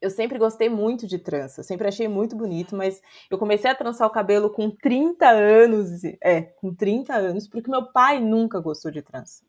Eu 0.02 0.10
sempre 0.10 0.40
gostei 0.40 0.70
muito 0.70 1.06
de 1.06 1.20
trança, 1.20 1.62
sempre 1.62 1.88
achei 1.88 2.08
muito 2.08 2.36
bonito, 2.36 2.76
mas 2.76 3.00
eu 3.30 3.38
comecei 3.38 3.70
a 3.70 3.76
trançar 3.76 4.08
o 4.08 4.12
cabelo 4.12 4.50
com 4.50 4.72
30 4.72 5.30
anos, 5.30 6.04
é, 6.24 6.42
com 6.42 6.74
30 6.74 7.14
anos, 7.14 7.48
porque 7.48 7.70
meu 7.70 7.92
pai 7.92 8.20
nunca 8.20 8.60
gostou 8.60 8.90
de 8.90 9.04
trança. 9.04 9.44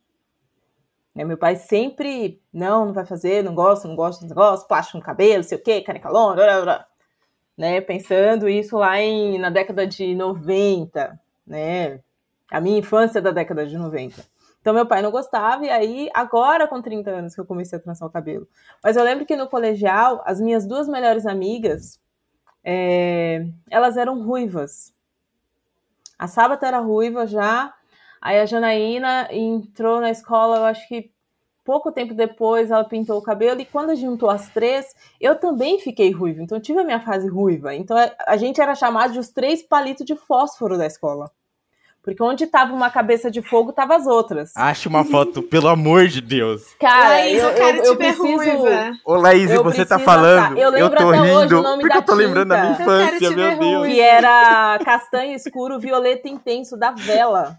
Né? 1.15 1.25
Meu 1.25 1.39
pai 1.39 1.57
sempre, 1.57 2.43
não, 2.53 2.85
não 2.85 2.93
vai 2.93 3.07
fazer, 3.07 3.43
não 3.43 3.55
gosta, 3.55 3.89
não 3.89 3.97
gosta, 3.97 4.27
não 4.27 4.35
gosta, 4.35 4.69
plástico 4.69 4.99
no 4.99 5.03
cabelo, 5.03 5.43
sei 5.43 5.57
o 5.57 5.63
quê, 5.63 5.81
caneca 5.81 6.11
longa, 6.11 6.35
blá, 6.35 6.61
blá, 6.61 6.87
né? 7.57 7.81
Pensando 7.81 8.49
isso 8.49 8.77
lá 8.77 9.01
em, 9.01 9.39
na 9.39 9.51
década 9.51 9.87
de 9.87 10.15
90, 10.15 11.19
né? 11.47 12.01
A 12.51 12.61
minha 12.61 12.79
infância 12.79 13.19
é 13.19 13.23
da 13.23 13.31
década 13.31 13.67
de 13.67 13.77
90. 13.77 14.23
Então, 14.61 14.75
meu 14.75 14.87
pai 14.87 15.01
não 15.01 15.13
gostava, 15.13 15.65
e 15.65 15.71
aí, 15.71 16.11
agora 16.13 16.67
com 16.67 16.83
30 16.83 17.11
anos 17.11 17.35
que 17.35 17.41
eu 17.41 17.47
comecei 17.47 17.79
a 17.79 17.83
trançar 17.83 18.09
o 18.09 18.11
cabelo. 18.11 18.49
Mas 18.83 18.97
eu 18.97 19.05
lembro 19.05 19.25
que 19.25 19.37
no 19.37 19.49
colegial, 19.49 20.23
as 20.25 20.41
minhas 20.41 20.67
duas 20.67 20.89
melhores 20.89 21.25
amigas, 21.25 22.01
é, 22.65 23.47
elas 23.71 23.97
eram 23.97 24.21
ruivas. 24.25 24.93
A 26.19 26.27
Sábata 26.27 26.67
era 26.67 26.81
ruiva 26.81 27.27
já, 27.27 27.73
aí 28.21 28.41
a 28.41 28.47
Janaína 28.47 29.29
entrou 29.31 30.01
na 30.01 30.11
escola, 30.11 30.57
eu 30.57 30.65
acho 30.65 30.89
que 30.89 31.13
pouco 31.67 31.91
tempo 31.91 32.15
depois 32.15 32.71
ela 32.71 32.85
pintou 32.85 33.19
o 33.19 33.23
cabelo, 33.23 33.61
e 33.61 33.65
quando 33.65 33.97
juntou 33.97 34.31
as 34.31 34.49
três, 34.51 34.95
eu 35.21 35.35
também 35.35 35.81
fiquei 35.81 36.13
ruiva. 36.13 36.41
Então, 36.41 36.61
tive 36.61 36.79
a 36.79 36.85
minha 36.85 37.01
fase 37.01 37.29
ruiva. 37.29 37.75
Então, 37.75 37.97
a 38.25 38.37
gente 38.37 38.61
era 38.61 38.77
chamado 38.77 39.13
de 39.13 39.19
os 39.19 39.31
três 39.31 39.63
palitos 39.65 40.07
de 40.07 40.15
fósforo 40.15 40.79
da 40.79 40.87
escola. 40.87 41.29
Porque 42.01 42.23
onde 42.23 42.45
estava 42.45 42.73
uma 42.73 42.89
cabeça 42.89 43.29
de 43.29 43.43
fogo, 43.43 43.73
tava 43.73 43.97
as 43.97 44.07
outras. 44.07 44.53
Ache 44.57 44.87
uma 44.87 45.05
foto, 45.05 45.43
pelo 45.43 45.67
amor 45.67 46.07
de 46.07 46.21
Deus. 46.21 46.63
Cara, 46.79 47.09
Laís, 47.09 47.43
eu, 47.43 47.49
eu, 47.49 47.67
eu, 47.67 47.85
eu 47.85 47.97
preciso... 47.97 48.23
Ruiva. 48.23 48.93
Ô, 49.05 49.15
Laís, 49.17 49.51
eu 49.51 49.65
você 49.65 49.85
tá 49.85 49.99
falando, 49.99 50.57
eu, 50.57 50.73
eu 50.73 50.89
tô 50.89 51.11
rindo, 51.11 51.63
porque 51.81 51.99
eu 51.99 52.03
tô 52.03 52.15
lembrando 52.15 52.51
da 52.51 52.61
minha 52.61 52.73
infância, 52.75 53.31
meu 53.33 53.59
Deus. 53.59 53.87
Que 53.89 54.01
era 54.01 54.79
castanho 54.85 55.35
escuro, 55.35 55.81
violeta 55.81 56.29
intenso 56.29 56.77
da 56.77 56.93
vela. 56.93 57.59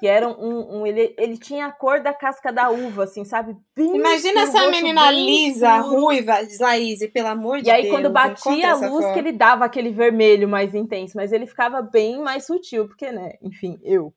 Que 0.00 0.06
era 0.06 0.28
um, 0.28 0.80
um, 0.80 0.86
ele, 0.86 1.14
ele 1.18 1.36
tinha 1.36 1.66
a 1.66 1.72
cor 1.72 2.00
da 2.00 2.12
casca 2.12 2.52
da 2.52 2.70
uva, 2.70 3.04
assim, 3.04 3.24
sabe? 3.24 3.56
Bem 3.74 3.96
Imagina 3.96 4.42
essa 4.42 4.68
menina 4.70 5.10
lisa, 5.10 5.78
ruiva, 5.78 6.34
Laís, 6.60 6.98
pelo 7.10 7.28
amor 7.28 7.58
de 7.58 7.64
Deus. 7.64 7.74
E 7.74 7.76
aí, 7.76 7.82
Deus, 7.82 7.94
quando 7.94 8.10
batia 8.10 8.72
a 8.72 8.88
luz, 8.88 9.06
que 9.12 9.18
ele 9.18 9.32
dava 9.32 9.64
aquele 9.64 9.90
vermelho 9.90 10.48
mais 10.48 10.74
intenso, 10.74 11.16
mas 11.16 11.32
ele 11.32 11.46
ficava 11.46 11.82
bem 11.82 12.20
mais 12.20 12.46
sutil, 12.46 12.86
porque, 12.86 13.10
né, 13.10 13.34
enfim, 13.42 13.78
eu. 13.82 14.12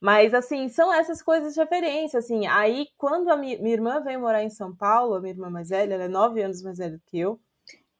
Mas, 0.00 0.34
assim, 0.34 0.68
são 0.68 0.92
essas 0.92 1.22
coisas 1.22 1.54
de 1.54 1.60
referência, 1.60 2.18
assim. 2.18 2.46
Aí, 2.48 2.88
quando 2.98 3.30
a 3.30 3.36
minha, 3.36 3.56
minha 3.58 3.74
irmã 3.74 4.00
veio 4.00 4.20
morar 4.20 4.42
em 4.42 4.50
São 4.50 4.74
Paulo, 4.74 5.14
a 5.14 5.20
minha 5.20 5.32
irmã 5.32 5.48
mais 5.48 5.68
velha, 5.68 5.94
ela 5.94 6.04
é 6.04 6.08
nove 6.08 6.42
anos 6.42 6.60
mais 6.62 6.78
velha 6.78 6.96
do 6.96 7.02
que 7.06 7.20
eu. 7.20 7.38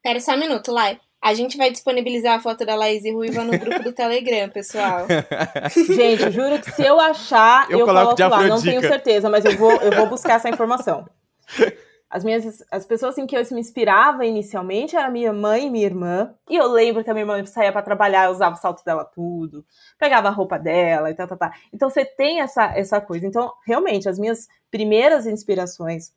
Pera 0.01 0.19
só 0.19 0.33
um 0.33 0.39
minuto, 0.39 0.69
Lai. 0.69 0.99
A 1.23 1.33
gente 1.33 1.55
vai 1.55 1.71
disponibilizar 1.71 2.35
a 2.35 2.39
foto 2.41 2.65
da 2.65 2.75
Laís 2.75 3.05
e 3.05 3.11
Ruiva 3.13 3.45
no 3.45 3.57
grupo 3.57 3.81
do 3.81 3.93
Telegram, 3.93 4.49
pessoal. 4.49 5.07
Gente, 5.87 6.29
juro 6.31 6.59
que 6.59 6.69
se 6.69 6.83
eu 6.83 6.99
achar, 6.99 7.71
eu, 7.71 7.79
eu 7.79 7.85
coloco 7.85 8.21
lá. 8.21 8.43
Não 8.45 8.61
tenho 8.61 8.81
certeza, 8.81 9.29
mas 9.29 9.45
eu 9.45 9.57
vou, 9.57 9.71
eu 9.71 9.95
vou 9.95 10.07
buscar 10.07 10.33
essa 10.33 10.49
informação. 10.49 11.07
As 12.09 12.25
minhas 12.25 12.61
as 12.69 12.85
pessoas 12.85 13.17
em 13.17 13.25
que 13.25 13.37
eu 13.37 13.41
me 13.51 13.61
inspirava 13.61 14.25
inicialmente 14.25 14.97
era 14.97 15.09
minha 15.09 15.31
mãe 15.31 15.67
e 15.67 15.69
minha 15.69 15.85
irmã. 15.85 16.35
E 16.49 16.57
eu 16.57 16.67
lembro 16.67 17.05
que 17.05 17.09
a 17.09 17.13
minha 17.13 17.23
irmã 17.23 17.45
saía 17.45 17.71
para 17.71 17.81
trabalhar, 17.81 18.25
eu 18.25 18.31
usava 18.31 18.55
o 18.55 18.59
salto 18.59 18.83
dela 18.83 19.05
tudo, 19.05 19.65
pegava 19.97 20.27
a 20.27 20.31
roupa 20.31 20.59
dela 20.59 21.09
e 21.09 21.13
tal, 21.13 21.25
tal, 21.25 21.37
tal. 21.37 21.51
Então 21.73 21.89
você 21.89 22.03
tem 22.03 22.41
essa, 22.41 22.65
essa 22.77 22.99
coisa. 22.99 23.25
Então, 23.25 23.49
realmente, 23.65 24.09
as 24.09 24.19
minhas 24.19 24.49
primeiras 24.69 25.25
inspirações, 25.25 26.11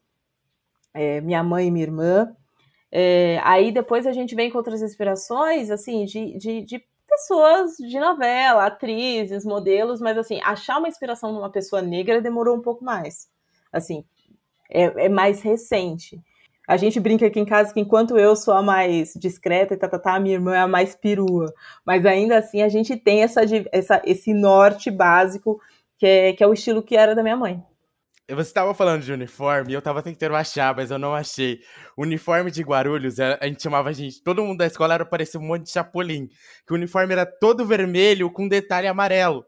é, 0.93 1.21
minha 1.21 1.45
mãe 1.45 1.69
e 1.69 1.71
minha 1.71 1.85
irmã, 1.85 2.37
é, 2.99 3.39
aí 3.45 3.71
depois 3.71 4.07
a 4.07 4.13
gente 4.13 4.35
vem 4.35 4.51
com 4.51 4.57
outras 4.57 4.81
inspirações, 4.81 5.71
assim, 5.71 6.07
de, 6.07 6.39
de, 6.39 6.63
de, 6.63 6.83
pessoas 7.07 7.77
de 7.77 8.01
novela, 8.01 8.65
atrizes, 8.65 9.45
modelos, 9.45 10.01
mas 10.01 10.17
assim, 10.17 10.41
achar 10.43 10.79
uma 10.79 10.89
inspiração 10.89 11.31
numa 11.31 11.51
pessoa 11.51 11.83
negra 11.83 12.23
demorou 12.23 12.57
um 12.57 12.63
pouco 12.63 12.83
mais. 12.83 13.29
Assim, 13.71 14.03
é, 14.71 15.05
é 15.05 15.09
mais 15.11 15.43
recente. 15.43 16.19
A 16.67 16.79
gente 16.79 16.99
brinca 16.99 17.27
aqui 17.27 17.39
em 17.39 17.45
casa 17.45 17.75
que 17.75 17.81
enquanto 17.81 18.17
eu 18.17 18.35
sou 18.35 18.55
a 18.55 18.63
mais 18.63 19.13
discreta 19.15 19.75
e 19.75 19.77
tá, 19.77 19.89
tá, 19.91 19.99
tá, 19.99 20.19
minha 20.19 20.37
irmã 20.37 20.55
é 20.55 20.61
a 20.61 20.67
mais 20.67 20.95
perua. 20.95 21.53
Mas 21.85 22.07
ainda 22.07 22.39
assim 22.39 22.63
a 22.63 22.69
gente 22.71 22.97
tem 22.97 23.23
essa, 23.23 23.43
essa, 23.73 24.01
esse 24.07 24.33
norte 24.33 24.91
básico 24.91 25.61
que 25.99 26.07
é, 26.07 26.33
que 26.33 26.43
é 26.43 26.47
o 26.47 26.55
estilo 26.55 26.83
que 26.83 26.97
era 26.97 27.15
da 27.15 27.23
minha 27.23 27.37
mãe. 27.37 27.63
Você 28.29 28.41
estava 28.41 28.75
falando 28.75 29.03
de 29.03 29.13
uniforme 29.13 29.73
eu 29.73 29.79
estava 29.79 30.03
tentando 30.03 30.35
achar, 30.35 30.75
mas 30.75 30.91
eu 30.91 30.99
não 30.99 31.15
achei. 31.15 31.61
Uniforme 31.97 32.51
de 32.51 32.61
Guarulhos, 32.63 33.21
a 33.21 33.47
gente 33.47 33.63
chamava 33.63 33.91
a 33.91 33.93
gente, 33.93 34.21
todo 34.21 34.45
mundo 34.45 34.59
da 34.59 34.67
escola 34.67 34.95
era 34.95 35.07
parecia 35.07 35.39
um 35.39 35.45
monte 35.45 35.65
de 35.65 35.71
chapolim. 35.71 36.29
Que 36.67 36.73
o 36.73 36.75
uniforme 36.75 37.13
era 37.13 37.25
todo 37.25 37.65
vermelho 37.65 38.29
com 38.33 38.49
detalhe 38.49 38.89
amarelo. 38.89 39.47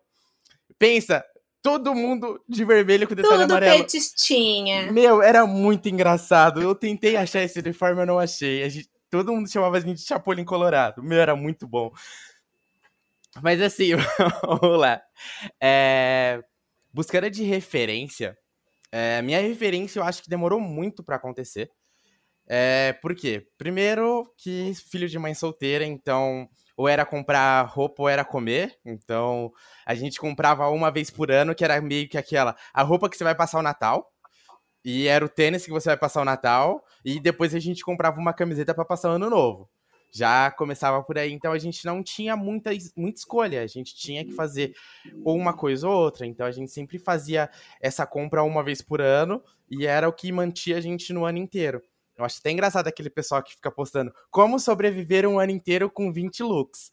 Pensa, 0.78 1.24
todo 1.60 1.92
mundo 1.92 2.40
de 2.48 2.64
vermelho 2.64 3.08
com 3.08 3.16
detalhe 3.16 3.42
Tudo 3.42 3.50
amarelo. 3.50 3.72
Tudo 3.78 3.82
petistinha. 3.84 4.92
Meu, 4.92 5.20
era 5.22 5.44
muito 5.44 5.88
engraçado. 5.88 6.62
Eu 6.62 6.72
tentei 6.72 7.16
achar 7.16 7.42
esse 7.42 7.58
uniforme, 7.58 8.02
eu 8.02 8.06
não 8.06 8.18
achei. 8.20 8.62
A 8.62 8.68
gente, 8.68 8.88
todo 9.10 9.32
mundo 9.32 9.50
chamava 9.50 9.76
a 9.76 9.80
gente 9.80 9.98
de 9.98 10.06
chapolim 10.06 10.44
colorado. 10.44 11.02
Meu, 11.02 11.20
era 11.20 11.34
muito 11.34 11.66
bom. 11.66 11.90
Mas 13.42 13.60
assim, 13.60 13.90
vamos 14.40 14.78
lá. 14.78 15.02
É, 15.60 16.40
buscando 16.94 17.28
de 17.28 17.42
referência 17.42 18.38
é, 18.92 19.22
minha 19.22 19.40
referência 19.40 19.98
eu 19.98 20.04
acho 20.04 20.22
que 20.22 20.30
demorou 20.30 20.60
muito 20.60 21.02
para 21.02 21.16
acontecer. 21.16 21.70
É, 22.46 22.94
por 23.02 23.14
quê? 23.14 23.46
Primeiro 23.58 24.24
que 24.38 24.72
filho 24.90 25.08
de 25.08 25.18
mãe 25.18 25.34
solteira, 25.34 25.84
então 25.84 26.48
ou 26.76 26.88
era 26.88 27.04
comprar 27.04 27.62
roupa 27.62 28.02
ou 28.02 28.08
era 28.08 28.24
comer. 28.24 28.78
Então 28.84 29.52
a 29.86 29.94
gente 29.94 30.18
comprava 30.18 30.68
uma 30.68 30.90
vez 30.90 31.10
por 31.10 31.30
ano, 31.30 31.54
que 31.54 31.64
era 31.64 31.80
meio 31.80 32.08
que 32.08 32.16
aquela 32.18 32.56
a 32.72 32.82
roupa 32.82 33.08
que 33.10 33.16
você 33.16 33.24
vai 33.24 33.34
passar 33.34 33.58
o 33.58 33.62
Natal. 33.62 34.10
E 34.84 35.08
era 35.08 35.24
o 35.24 35.28
tênis 35.28 35.64
que 35.64 35.70
você 35.72 35.90
vai 35.90 35.98
passar 35.98 36.22
o 36.22 36.24
Natal. 36.24 36.82
E 37.04 37.20
depois 37.20 37.54
a 37.54 37.58
gente 37.58 37.82
comprava 37.84 38.18
uma 38.20 38.32
camiseta 38.32 38.74
para 38.74 38.84
passar 38.84 39.10
o 39.10 39.12
ano 39.12 39.28
novo 39.28 39.68
já 40.10 40.50
começava 40.50 41.02
por 41.02 41.18
aí, 41.18 41.32
então 41.32 41.52
a 41.52 41.58
gente 41.58 41.84
não 41.84 42.02
tinha 42.02 42.36
muita, 42.36 42.70
muita 42.96 43.18
escolha, 43.18 43.62
a 43.62 43.66
gente 43.66 43.94
tinha 43.94 44.24
que 44.24 44.32
fazer 44.32 44.74
ou 45.24 45.36
uma 45.36 45.52
coisa 45.52 45.88
ou 45.88 45.94
outra, 45.94 46.26
então 46.26 46.46
a 46.46 46.50
gente 46.50 46.70
sempre 46.70 46.98
fazia 46.98 47.50
essa 47.80 48.06
compra 48.06 48.42
uma 48.42 48.62
vez 48.62 48.80
por 48.80 49.00
ano 49.00 49.42
e 49.70 49.86
era 49.86 50.08
o 50.08 50.12
que 50.12 50.32
mantia 50.32 50.78
a 50.78 50.80
gente 50.80 51.12
no 51.12 51.24
ano 51.24 51.38
inteiro. 51.38 51.82
Eu 52.18 52.24
acho 52.24 52.38
até 52.40 52.50
engraçado 52.50 52.88
aquele 52.88 53.08
pessoal 53.08 53.40
que 53.42 53.54
fica 53.54 53.70
postando 53.70 54.12
como 54.28 54.58
sobreviver 54.58 55.24
um 55.24 55.38
ano 55.38 55.52
inteiro 55.52 55.88
com 55.88 56.12
20 56.12 56.42
looks. 56.42 56.90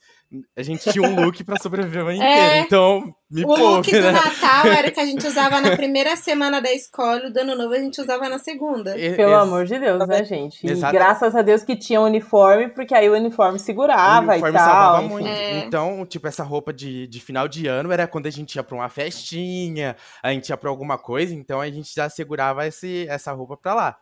A 0.56 0.62
gente 0.62 0.92
tinha 0.92 1.08
um 1.08 1.24
look 1.24 1.44
para 1.44 1.58
sobreviver 1.58 2.04
o 2.04 2.08
ano 2.10 2.22
é, 2.22 2.60
inteiro, 2.60 2.66
então 2.66 3.16
me 3.30 3.44
O 3.44 3.48
poupe, 3.48 3.62
look 3.62 3.92
né? 3.92 4.02
do 4.02 4.12
Natal 4.12 4.68
era 4.68 4.92
que 4.92 5.00
a 5.00 5.06
gente 5.06 5.26
usava 5.28 5.62
na 5.62 5.76
primeira 5.76 6.16
semana 6.16 6.62
da 6.62 6.72
escola, 6.72 7.28
o 7.28 7.34
do 7.34 7.40
Ano 7.40 7.56
Novo 7.56 7.74
a 7.74 7.80
gente 7.80 8.00
usava 8.00 8.28
na 8.30 8.38
segunda. 8.38 8.98
E, 9.00 9.16
Pelo 9.16 9.36
amor 9.36 9.66
de 9.66 9.80
Deus, 9.80 10.08
né, 10.08 10.24
gente? 10.24 10.66
E 10.66 10.76
graças 10.92 11.36
a 11.36 11.42
Deus 11.42 11.64
que 11.64 11.76
tinha 11.76 12.02
uniforme, 12.02 12.70
porque 12.70 12.94
aí 12.94 13.10
o 13.10 13.14
uniforme 13.14 13.58
segurava 13.58 14.28
o 14.28 14.30
uniforme 14.32 14.56
e 14.56 14.60
tal. 14.60 14.70
salvava 14.70 15.02
muito. 15.02 15.28
É. 15.28 15.60
Então, 15.60 16.06
tipo, 16.06 16.28
essa 16.28 16.44
roupa 16.44 16.72
de, 16.72 17.08
de 17.08 17.20
final 17.20 17.48
de 17.48 17.68
ano 17.68 17.92
era 17.92 18.08
quando 18.08 18.28
a 18.28 18.32
gente 18.32 18.56
ia 18.56 18.64
pra 18.64 18.76
uma 18.76 18.90
festinha, 18.90 19.96
a 20.22 20.32
gente 20.32 20.50
ia 20.50 20.58
pra 20.58 20.70
alguma 20.70 20.98
coisa, 20.98 21.34
então 21.34 21.62
a 21.62 21.70
gente 21.70 21.94
já 21.96 22.10
segurava 22.10 22.68
esse, 22.68 23.08
essa 23.10 23.32
roupa 23.32 23.58
pra 23.58 23.74
lá. 23.74 23.98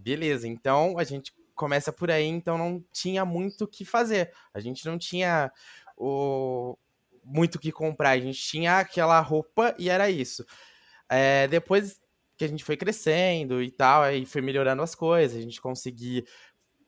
Beleza, 0.00 0.48
então 0.48 0.98
a 0.98 1.04
gente 1.04 1.32
começa 1.54 1.92
por 1.92 2.10
aí, 2.10 2.26
então 2.26 2.56
não 2.56 2.82
tinha 2.90 3.24
muito 3.24 3.64
o 3.64 3.68
que 3.68 3.84
fazer. 3.84 4.32
A 4.54 4.60
gente 4.60 4.86
não 4.86 4.98
tinha 4.98 5.52
o 5.96 6.76
muito 7.22 7.56
o 7.56 7.58
que 7.58 7.70
comprar, 7.70 8.10
a 8.10 8.18
gente 8.18 8.40
tinha 8.40 8.78
aquela 8.78 9.20
roupa 9.20 9.74
e 9.78 9.90
era 9.90 10.10
isso. 10.10 10.44
É, 11.08 11.46
depois 11.48 12.00
que 12.36 12.44
a 12.44 12.48
gente 12.48 12.64
foi 12.64 12.76
crescendo 12.76 13.62
e 13.62 13.70
tal, 13.70 14.02
aí 14.02 14.24
foi 14.24 14.40
melhorando 14.40 14.82
as 14.82 14.94
coisas, 14.94 15.36
a 15.36 15.42
gente 15.42 15.60
conseguia 15.60 16.24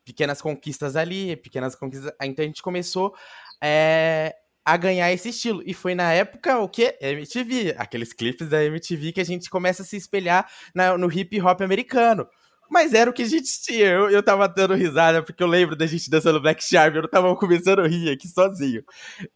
pequenas 0.05 0.41
conquistas 0.41 0.97
ali, 0.97 1.37
pequenas 1.37 1.75
conquistas. 1.75 2.11
Então 2.23 2.43
a 2.43 2.47
gente 2.47 2.63
começou 2.63 3.15
é, 3.63 4.35
a 4.65 4.77
ganhar 4.77 5.13
esse 5.13 5.29
estilo. 5.29 5.63
E 5.67 5.75
foi 5.75 5.95
na 5.95 6.13
época 6.13 6.59
o 6.59 6.69
que? 6.69 6.97
MTV, 7.01 7.75
aqueles 7.77 8.13
clipes 8.13 8.49
da 8.49 8.65
MTV 8.65 9.13
que 9.13 9.21
a 9.21 9.25
gente 9.25 9.51
começa 9.51 9.83
a 9.83 9.85
se 9.85 9.97
espelhar 9.97 10.51
na, 10.75 10.97
no 10.97 11.13
hip 11.13 11.41
hop 11.41 11.61
americano. 11.61 12.27
Mas 12.73 12.95
era 12.95 13.11
o 13.11 13.13
que 13.13 13.23
a 13.23 13.29
gente 13.29 13.51
tinha. 13.61 13.87
Eu, 13.87 14.09
eu 14.09 14.23
tava 14.23 14.49
dando 14.49 14.73
risada, 14.75 15.23
porque 15.23 15.43
eu 15.43 15.47
lembro 15.47 15.77
da 15.77 15.87
gente 15.87 16.09
dançando 16.09 16.41
Black 16.41 16.65
Sharp, 16.65 16.95
eu 16.95 17.07
tava 17.07 17.37
começando 17.37 17.81
a 17.81 17.87
rir 17.87 18.11
aqui 18.11 18.27
sozinho. 18.27 18.83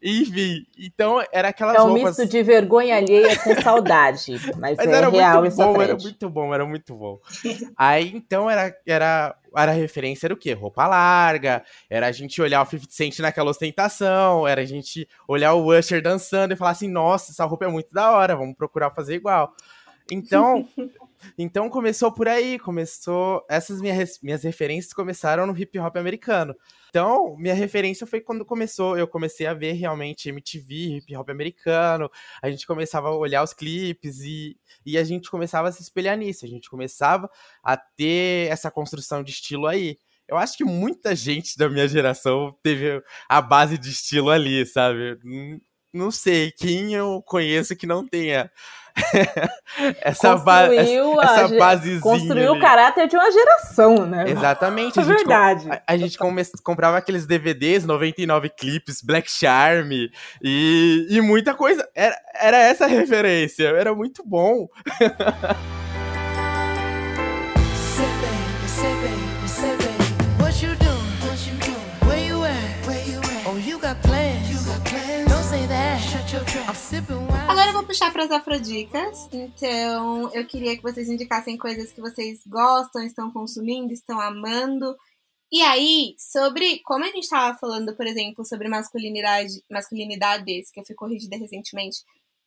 Enfim, 0.03 0.65
então 0.79 1.23
era 1.31 1.49
aquelas 1.49 1.77
É 1.77 1.83
um 1.83 1.89
roupas... 1.89 2.17
misto 2.17 2.27
de 2.27 2.43
vergonha 2.43 2.97
alheia 2.97 3.39
com 3.39 3.55
saudade. 3.61 4.37
Mas, 4.57 4.77
mas 4.77 4.89
é 4.89 4.93
era 4.93 5.09
real 5.11 5.41
muito 5.43 5.57
bom, 5.57 5.83
era 5.83 5.97
muito 5.97 6.31
bom, 6.31 6.55
era 6.55 6.67
muito 6.67 6.95
bom. 6.95 7.21
Aí, 7.77 8.11
então, 8.15 8.49
era, 8.49 8.75
era, 8.87 9.37
era 9.55 9.73
a 9.73 9.75
referência 9.75 10.27
era 10.27 10.35
o 10.35 10.37
quê? 10.37 10.53
Roupa 10.53 10.87
larga, 10.87 11.63
era 11.91 12.07
a 12.07 12.13
gente 12.13 12.41
olhar 12.41 12.63
o 12.63 12.67
50 12.67 12.87
Cent 12.91 13.19
naquela 13.19 13.51
ostentação, 13.51 14.47
era 14.47 14.63
a 14.63 14.65
gente 14.65 15.07
olhar 15.29 15.53
o 15.53 15.77
Usher 15.77 16.01
dançando 16.01 16.55
e 16.55 16.57
falar 16.57 16.71
assim, 16.71 16.89
nossa, 16.89 17.33
essa 17.33 17.45
roupa 17.45 17.67
é 17.67 17.69
muito 17.69 17.93
da 17.93 18.13
hora, 18.13 18.37
vamos 18.37 18.57
procurar 18.57 18.91
fazer 18.91 19.17
igual. 19.17 19.53
Então, 20.11 20.67
então 21.37 21.69
começou 21.69 22.13
por 22.13 22.29
aí, 22.29 22.59
começou. 22.59 23.45
Essas 23.49 23.81
minhas, 23.81 24.21
minhas 24.23 24.43
referências 24.43 24.93
começaram 24.93 25.47
no 25.47 25.57
hip 25.57 25.79
hop 25.79 25.97
americano. 25.97 26.55
Então, 26.89 27.37
minha 27.37 27.55
referência 27.55 28.07
foi 28.07 28.21
quando 28.21 28.45
começou, 28.45 28.97
eu 28.97 29.07
comecei 29.07 29.47
a 29.47 29.55
ver 29.55 29.73
realmente 29.73 30.29
MTV, 30.29 30.99
hip 30.99 31.17
hop 31.17 31.29
americano, 31.29 32.11
a 32.43 32.51
gente 32.51 32.67
começava 32.67 33.09
a 33.09 33.17
olhar 33.17 33.43
os 33.43 33.53
clipes 33.53 34.21
e, 34.21 34.57
e 34.85 34.97
a 34.97 35.05
gente 35.05 35.31
começava 35.31 35.69
a 35.69 35.73
se 35.73 35.83
espelhar 35.83 36.17
nisso, 36.17 36.45
a 36.45 36.49
gente 36.49 36.71
começava 36.71 37.29
a 37.63 37.77
ter 37.77 38.51
essa 38.51 38.71
construção 38.71 39.23
de 39.23 39.31
estilo 39.31 39.67
aí. 39.67 39.99
Eu 40.29 40.37
acho 40.37 40.57
que 40.57 40.65
muita 40.65 41.15
gente 41.15 41.57
da 41.57 41.69
minha 41.69 41.87
geração 41.87 42.57
teve 42.63 43.03
a 43.29 43.41
base 43.41 43.79
de 43.79 43.91
estilo 43.91 44.31
ali, 44.31 44.67
sabe? 44.67 45.19
Não 45.97 46.11
sei 46.11 46.53
quem 46.53 46.95
eu 46.95 47.23
conheço 47.27 47.75
que 47.75 47.87
não 47.87 48.07
tenha 48.07 48.51
essa, 50.01 50.37
ba 50.37 50.75
essa 50.75 51.49
basezinha. 51.49 52.01
Construiu 52.01 52.51
ali. 52.51 52.59
o 52.59 52.61
caráter 52.61 53.07
de 53.07 53.17
uma 53.17 53.31
geração, 53.31 54.07
né? 54.07 54.25
Exatamente. 54.29 54.99
É 54.99 55.03
verdade. 55.03 55.69
A, 55.71 55.83
a 55.87 55.97
gente 55.97 56.19
comprava 56.63 56.97
aqueles 56.97 57.27
DVDs, 57.27 57.85
99 57.85 58.51
clipes, 58.51 59.03
Black 59.03 59.31
Charm 59.31 59.91
e, 60.43 61.07
e 61.11 61.21
muita 61.21 61.55
coisa. 61.55 61.87
Era, 61.95 62.17
era 62.35 62.59
essa 62.59 62.85
a 62.85 62.89
referência. 62.89 63.69
Era 63.69 63.95
muito 63.95 64.23
bom. 64.25 64.69
Agora 77.49 77.69
eu 77.69 77.73
vou 77.73 77.85
puxar 77.85 78.13
para 78.13 78.25
as 78.25 78.31
afrodicas. 78.31 79.29
Então, 79.33 80.33
eu 80.35 80.45
queria 80.47 80.77
que 80.77 80.83
vocês 80.83 81.09
indicassem 81.09 81.57
coisas 81.57 81.93
que 81.93 82.01
vocês 82.01 82.41
gostam, 82.47 83.05
estão 83.05 83.31
consumindo, 83.31 83.93
estão 83.93 84.21
amando. 84.21 84.97
E 85.51 85.63
aí, 85.63 86.17
sobre 86.19 86.81
como 86.81 87.05
a 87.05 87.09
gente 87.09 87.25
estava 87.25 87.57
falando, 87.57 87.95
por 87.95 88.05
exemplo, 88.05 88.45
sobre 88.45 88.69
masculinidade, 88.69 89.63
masculinidades, 89.71 90.71
que 90.73 90.81
eu 90.81 90.85
fui 90.85 90.95
corrigida 90.97 91.37
recentemente, 91.37 91.99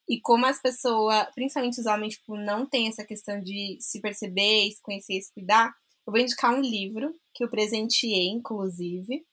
e 0.08 0.20
como 0.20 0.46
as 0.46 0.62
pessoas, 0.62 1.28
principalmente 1.34 1.80
os 1.80 1.86
homens, 1.86 2.16
tipo, 2.16 2.36
não 2.36 2.66
têm 2.66 2.90
essa 2.90 3.06
questão 3.06 3.40
de 3.42 3.78
se 3.80 4.02
perceber, 4.02 4.70
se 4.72 4.82
conhecer 4.82 5.14
e 5.14 5.22
se 5.22 5.32
cuidar, 5.32 5.74
eu 6.06 6.12
vou 6.12 6.20
indicar 6.20 6.54
um 6.54 6.62
livro 6.62 7.14
que 7.34 7.44
eu 7.44 7.50
presenteei, 7.50 8.28
inclusive. 8.28 9.24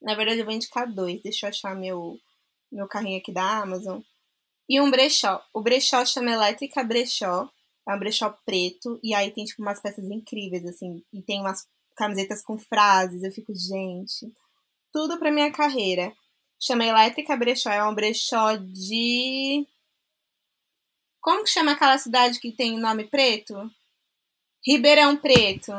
Na 0.00 0.14
verdade, 0.14 0.40
eu 0.40 0.44
vou 0.44 0.54
indicar 0.54 0.86
dois. 0.92 1.20
Deixa 1.22 1.46
eu 1.46 1.48
achar 1.48 1.74
meu, 1.74 2.16
meu 2.74 2.88
carrinho 2.88 3.18
aqui 3.18 3.32
da 3.32 3.62
Amazon. 3.62 4.00
E 4.68 4.80
um 4.80 4.90
brechó. 4.90 5.42
O 5.52 5.62
brechó 5.62 6.04
chama 6.04 6.30
Elétrica 6.30 6.82
Brechó. 6.82 7.48
É 7.86 7.94
um 7.94 7.98
brechó 7.98 8.30
preto. 8.44 8.98
E 9.02 9.14
aí 9.14 9.30
tem, 9.30 9.44
tipo, 9.44 9.62
umas 9.62 9.80
peças 9.80 10.04
incríveis, 10.10 10.64
assim. 10.64 11.02
E 11.12 11.22
tem 11.22 11.40
umas 11.40 11.66
camisetas 11.96 12.42
com 12.42 12.58
frases. 12.58 13.22
Eu 13.22 13.30
fico, 13.30 13.52
gente. 13.54 14.32
Tudo 14.92 15.18
pra 15.18 15.30
minha 15.30 15.52
carreira. 15.52 16.12
Chama 16.58 16.84
Elétrica 16.84 17.36
Brechó. 17.36 17.70
É 17.70 17.84
um 17.84 17.94
brechó 17.94 18.56
de. 18.56 19.66
Como 21.20 21.44
que 21.44 21.50
chama 21.50 21.72
aquela 21.72 21.98
cidade 21.98 22.40
que 22.40 22.52
tem 22.52 22.78
nome 22.78 23.04
preto? 23.04 23.54
Ribeirão 24.66 25.16
Preto. 25.16 25.72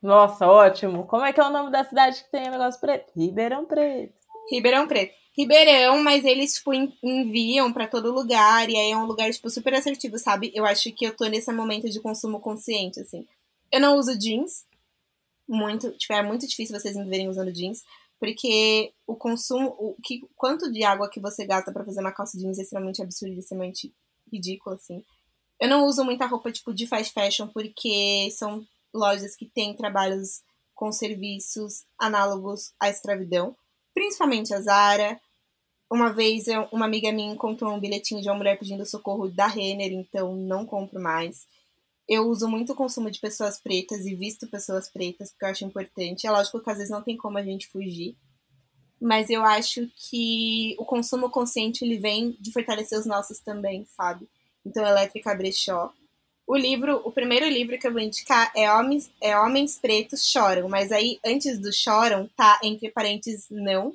Nossa, 0.00 0.46
ótimo. 0.46 1.06
Como 1.06 1.24
é 1.24 1.32
que 1.32 1.40
é 1.40 1.44
o 1.44 1.50
nome 1.50 1.70
da 1.70 1.84
cidade 1.84 2.22
que 2.22 2.30
tem 2.30 2.48
o 2.48 2.52
negócio 2.52 2.80
preto? 2.80 3.12
Ribeirão 3.14 3.66
Preto. 3.66 4.14
Ribeirão 4.50 4.88
Preto. 4.88 5.14
Ribeirão, 5.38 6.02
mas 6.02 6.24
eles, 6.24 6.54
tipo, 6.54 6.72
enviam 7.00 7.72
para 7.72 7.86
todo 7.86 8.12
lugar, 8.12 8.68
e 8.68 8.76
aí 8.76 8.90
é 8.90 8.96
um 8.96 9.06
lugar, 9.06 9.30
tipo, 9.30 9.48
super 9.48 9.72
assertivo, 9.72 10.18
sabe? 10.18 10.50
Eu 10.52 10.66
acho 10.66 10.90
que 10.90 11.04
eu 11.04 11.16
tô 11.16 11.26
nesse 11.26 11.52
momento 11.52 11.88
de 11.88 12.00
consumo 12.00 12.40
consciente, 12.40 12.98
assim. 12.98 13.24
Eu 13.70 13.80
não 13.80 13.96
uso 13.96 14.18
jeans, 14.18 14.66
muito, 15.48 15.92
tipo, 15.92 16.12
é 16.12 16.24
muito 16.24 16.44
difícil 16.44 16.76
vocês 16.76 16.96
me 16.96 17.04
verem 17.04 17.28
usando 17.28 17.52
jeans, 17.52 17.84
porque 18.18 18.92
o 19.06 19.14
consumo, 19.14 19.76
o 19.78 19.94
que, 20.02 20.26
quanto 20.34 20.72
de 20.72 20.82
água 20.82 21.08
que 21.08 21.20
você 21.20 21.46
gasta 21.46 21.70
para 21.70 21.84
fazer 21.84 22.00
uma 22.00 22.10
calça 22.10 22.36
jeans 22.36 22.58
é 22.58 22.62
extremamente 22.62 23.00
absurdo, 23.00 23.38
extremamente 23.38 23.94
ridículo, 24.32 24.74
assim. 24.74 25.04
Eu 25.60 25.68
não 25.68 25.86
uso 25.86 26.04
muita 26.04 26.26
roupa, 26.26 26.50
tipo, 26.50 26.74
de 26.74 26.84
fast 26.84 27.12
fashion, 27.12 27.46
porque 27.46 28.28
são 28.32 28.66
lojas 28.92 29.36
que 29.36 29.46
têm 29.46 29.72
trabalhos 29.72 30.42
com 30.74 30.90
serviços 30.90 31.84
análogos 31.96 32.72
à 32.80 32.88
escravidão, 32.88 33.56
principalmente 33.94 34.52
a 34.52 34.60
Zara, 34.60 35.20
uma 35.90 36.12
vez 36.12 36.46
eu, 36.48 36.68
uma 36.70 36.84
amiga 36.84 37.10
minha 37.10 37.32
encontrou 37.32 37.72
um 37.72 37.80
bilhetinho 37.80 38.20
de 38.20 38.28
uma 38.28 38.36
mulher 38.36 38.58
pedindo 38.58 38.84
socorro 38.84 39.28
da 39.28 39.46
Renner, 39.46 39.92
então 39.92 40.36
não 40.36 40.66
compro 40.66 41.00
mais. 41.00 41.46
Eu 42.06 42.28
uso 42.28 42.48
muito 42.48 42.72
o 42.72 42.76
consumo 42.76 43.10
de 43.10 43.20
pessoas 43.20 43.60
pretas 43.60 44.06
e 44.06 44.14
visto 44.14 44.48
pessoas 44.48 44.88
pretas, 44.90 45.30
porque 45.30 45.44
eu 45.44 45.48
acho 45.48 45.64
importante. 45.64 46.26
É 46.26 46.30
lógico 46.30 46.60
que 46.60 46.70
às 46.70 46.76
vezes 46.76 46.90
não 46.90 47.02
tem 47.02 47.16
como 47.16 47.38
a 47.38 47.42
gente 47.42 47.68
fugir. 47.68 48.16
Mas 49.00 49.30
eu 49.30 49.44
acho 49.44 49.88
que 49.94 50.74
o 50.78 50.84
consumo 50.84 51.30
consciente 51.30 51.84
ele 51.84 51.98
vem 51.98 52.36
de 52.40 52.52
fortalecer 52.52 52.98
os 52.98 53.06
nossos 53.06 53.38
também, 53.40 53.86
sabe? 53.96 54.28
Então, 54.64 54.84
Elétrica 54.84 55.34
Brechó. 55.34 55.92
O 56.46 56.56
livro, 56.56 57.02
o 57.04 57.12
primeiro 57.12 57.46
livro 57.46 57.78
que 57.78 57.86
eu 57.86 57.92
vou 57.92 58.00
indicar 58.00 58.50
é 58.56 58.72
Homens, 58.72 59.10
é 59.20 59.38
Homens 59.38 59.78
Pretos 59.78 60.26
Choram, 60.26 60.66
mas 60.66 60.90
aí 60.90 61.20
antes 61.24 61.58
do 61.58 61.70
choram 61.70 62.26
tá 62.34 62.58
entre 62.62 62.90
parênteses 62.90 63.46
não, 63.50 63.94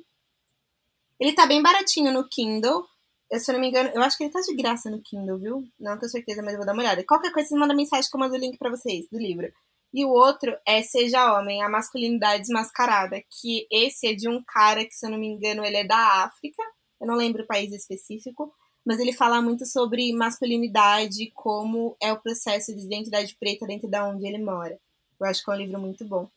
ele 1.18 1.32
tá 1.32 1.46
bem 1.46 1.62
baratinho 1.62 2.12
no 2.12 2.28
Kindle. 2.28 2.84
Eu, 3.30 3.40
se 3.40 3.50
eu 3.50 3.54
não 3.54 3.60
me 3.60 3.68
engano, 3.68 3.90
eu 3.94 4.02
acho 4.02 4.16
que 4.16 4.24
ele 4.24 4.32
tá 4.32 4.40
de 4.40 4.54
graça 4.54 4.90
no 4.90 5.00
Kindle, 5.00 5.38
viu? 5.38 5.64
Não 5.78 5.98
tenho 5.98 6.10
certeza, 6.10 6.42
mas 6.42 6.52
eu 6.52 6.58
vou 6.58 6.66
dar 6.66 6.72
uma 6.72 6.82
olhada. 6.82 7.04
Qualquer 7.04 7.32
coisa, 7.32 7.48
você 7.48 7.56
manda 7.56 7.74
mensagem 7.74 8.10
que 8.10 8.16
eu 8.16 8.20
mando 8.20 8.34
o 8.34 8.38
link 8.38 8.58
pra 8.58 8.70
vocês 8.70 9.08
do 9.10 9.18
livro. 9.18 9.52
E 9.92 10.04
o 10.04 10.10
outro 10.10 10.56
é 10.66 10.82
Seja 10.82 11.38
Homem, 11.38 11.62
a 11.62 11.68
Masculinidade 11.68 12.42
Desmascarada, 12.42 13.22
que 13.30 13.66
esse 13.70 14.08
é 14.08 14.12
de 14.12 14.28
um 14.28 14.42
cara 14.42 14.84
que, 14.84 14.92
se 14.94 15.06
eu 15.06 15.10
não 15.10 15.18
me 15.18 15.28
engano, 15.28 15.64
ele 15.64 15.76
é 15.76 15.84
da 15.84 16.24
África. 16.24 16.62
Eu 17.00 17.06
não 17.06 17.14
lembro 17.14 17.44
o 17.44 17.46
país 17.46 17.72
específico, 17.72 18.52
mas 18.84 18.98
ele 18.98 19.12
fala 19.12 19.40
muito 19.40 19.64
sobre 19.64 20.12
masculinidade, 20.12 21.30
como 21.32 21.96
é 22.02 22.12
o 22.12 22.20
processo 22.20 22.74
de 22.74 22.84
identidade 22.84 23.36
preta 23.38 23.66
dentro 23.66 23.88
da 23.88 24.04
onde 24.04 24.26
ele 24.26 24.38
mora. 24.38 24.80
Eu 25.20 25.26
acho 25.26 25.44
que 25.44 25.50
é 25.50 25.54
um 25.54 25.58
livro 25.58 25.80
muito 25.80 26.04
bom. 26.04 26.28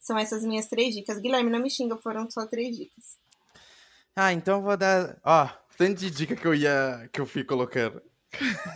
São 0.00 0.18
essas 0.18 0.44
minhas 0.44 0.66
três 0.66 0.92
dicas. 0.92 1.18
Guilherme, 1.18 1.50
não 1.50 1.60
me 1.60 1.70
xinga, 1.70 1.96
foram 1.96 2.28
só 2.28 2.46
três 2.46 2.76
dicas. 2.76 3.16
Ah, 4.16 4.32
então 4.32 4.62
vou 4.62 4.76
dar. 4.76 5.16
Ó, 5.24 5.48
tanto 5.76 6.00
de 6.00 6.10
dica 6.10 6.36
que 6.36 6.46
eu 6.46 6.54
ia. 6.54 7.08
que 7.12 7.20
eu 7.20 7.26
fui 7.26 7.44
colocando. 7.44 8.00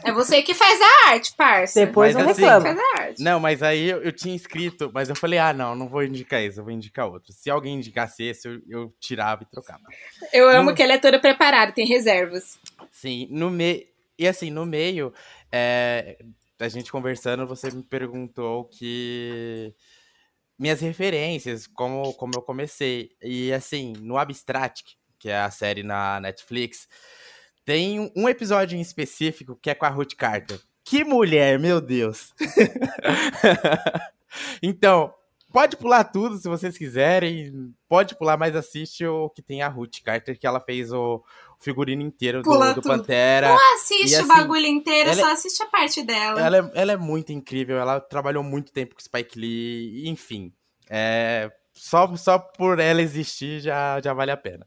É 0.05 0.12
você 0.12 0.43
que 0.43 0.55
faz 0.55 0.80
a 0.80 1.11
arte, 1.11 1.34
parça. 1.36 1.84
Depois 1.84 2.14
mas, 2.14 2.24
não 2.24 2.30
assim, 2.30 2.43
reclama. 2.43 2.66
Faz 2.66 2.78
a 2.78 3.03
arte. 3.03 3.22
Não, 3.22 3.41
mas 3.41 3.62
aí 3.62 3.91
eu, 3.91 4.03
eu, 4.03 4.12
tinha 4.12 4.34
escrito, 4.34 4.91
mas 4.93 5.09
eu 5.09 5.16
falei, 5.16 5.39
ah, 5.39 5.53
não, 5.53 5.74
não 5.74 5.89
vou 5.89 6.05
indicar 6.05 6.41
esse, 6.41 6.59
eu 6.59 6.64
vou 6.64 6.72
indicar 6.72 7.09
outro. 7.09 7.32
Se 7.32 7.51
alguém 7.51 7.76
indicasse 7.76 8.22
esse, 8.22 8.49
eu, 8.49 8.61
eu 8.68 8.95
tirava 9.01 9.43
e 9.43 9.47
trocava. 9.47 9.82
Eu 10.32 10.49
amo 10.49 10.70
no... 10.70 10.76
que 10.76 10.82
ele 10.82 10.93
é 10.93 10.99
todo 10.99 11.20
preparado, 11.20 11.74
tem 11.74 11.86
reservas. 11.86 12.59
Sim, 12.91 13.28
no 13.30 13.51
meio. 13.51 13.86
E 14.18 14.26
assim, 14.26 14.51
no 14.51 14.66
meio, 14.66 15.12
é... 15.51 16.18
a 16.59 16.68
gente 16.68 16.91
conversando, 16.91 17.47
você 17.47 17.70
me 17.70 17.82
perguntou 17.82 18.64
que 18.64 19.74
minhas 20.59 20.80
referências, 20.80 21.66
como, 21.66 22.12
como 22.14 22.32
eu 22.34 22.43
comecei. 22.43 23.11
E 23.22 23.53
assim, 23.53 23.93
no 24.01 24.18
Abstract, 24.18 24.98
que 25.19 25.29
é 25.29 25.39
a 25.39 25.51
série 25.51 25.83
na 25.83 26.21
Netflix, 26.21 26.89
tem 27.64 28.11
um 28.16 28.29
episódio 28.29 28.79
em 28.79 28.81
específico 28.81 29.59
que 29.61 29.71
é 29.71 29.75
com 29.75 29.85
a 29.85 29.91
Ruth 29.91 30.14
Carter. 30.16 30.61
Que 30.85 31.05
mulher, 31.05 31.59
meu 31.59 31.83
Deus! 31.83 32.33
então, 34.62 35.12
pode 35.53 35.77
pular 35.77 36.05
tudo 36.05 36.39
se 36.39 36.49
vocês 36.49 36.79
quiserem. 36.79 37.75
Pode 37.87 38.16
pular, 38.16 38.39
mas 38.39 38.57
assiste 38.57 39.05
o 39.05 39.29
que 39.29 39.43
tem 39.43 39.61
a 39.61 39.69
Ruth 39.69 40.01
Carter, 40.03 40.39
que 40.39 40.47
ela 40.47 40.61
fez 40.61 40.93
o 40.93 41.23
figurino 41.61 42.03
inteiro 42.03 42.43
do, 42.43 42.75
do 42.75 42.83
Pantera. 42.83 43.49
Não 43.49 43.75
assiste 43.75 44.14
assim, 44.14 44.25
o 44.25 44.29
bagulho 44.29 44.66
inteiro, 44.66 45.12
só 45.14 45.29
é, 45.29 45.33
assiste 45.33 45.62
a 45.62 45.66
parte 45.66 46.03
dela. 46.03 46.41
Ela 46.41 46.57
é, 46.59 46.71
ela 46.75 46.93
é 46.93 46.97
muito 46.97 47.33
incrível, 47.33 47.77
ela 47.79 48.01
trabalhou 48.01 48.43
muito 48.43 48.73
tempo 48.73 48.95
com 48.95 49.01
Spike 49.01 49.39
Lee, 49.39 50.09
enfim. 50.09 50.53
É, 50.89 51.51
só, 51.75 52.14
só 52.16 52.39
por 52.39 52.79
ela 52.79 53.03
existir 53.03 53.61
já, 53.61 54.01
já 54.01 54.14
vale 54.14 54.31
a 54.31 54.37
pena. 54.37 54.66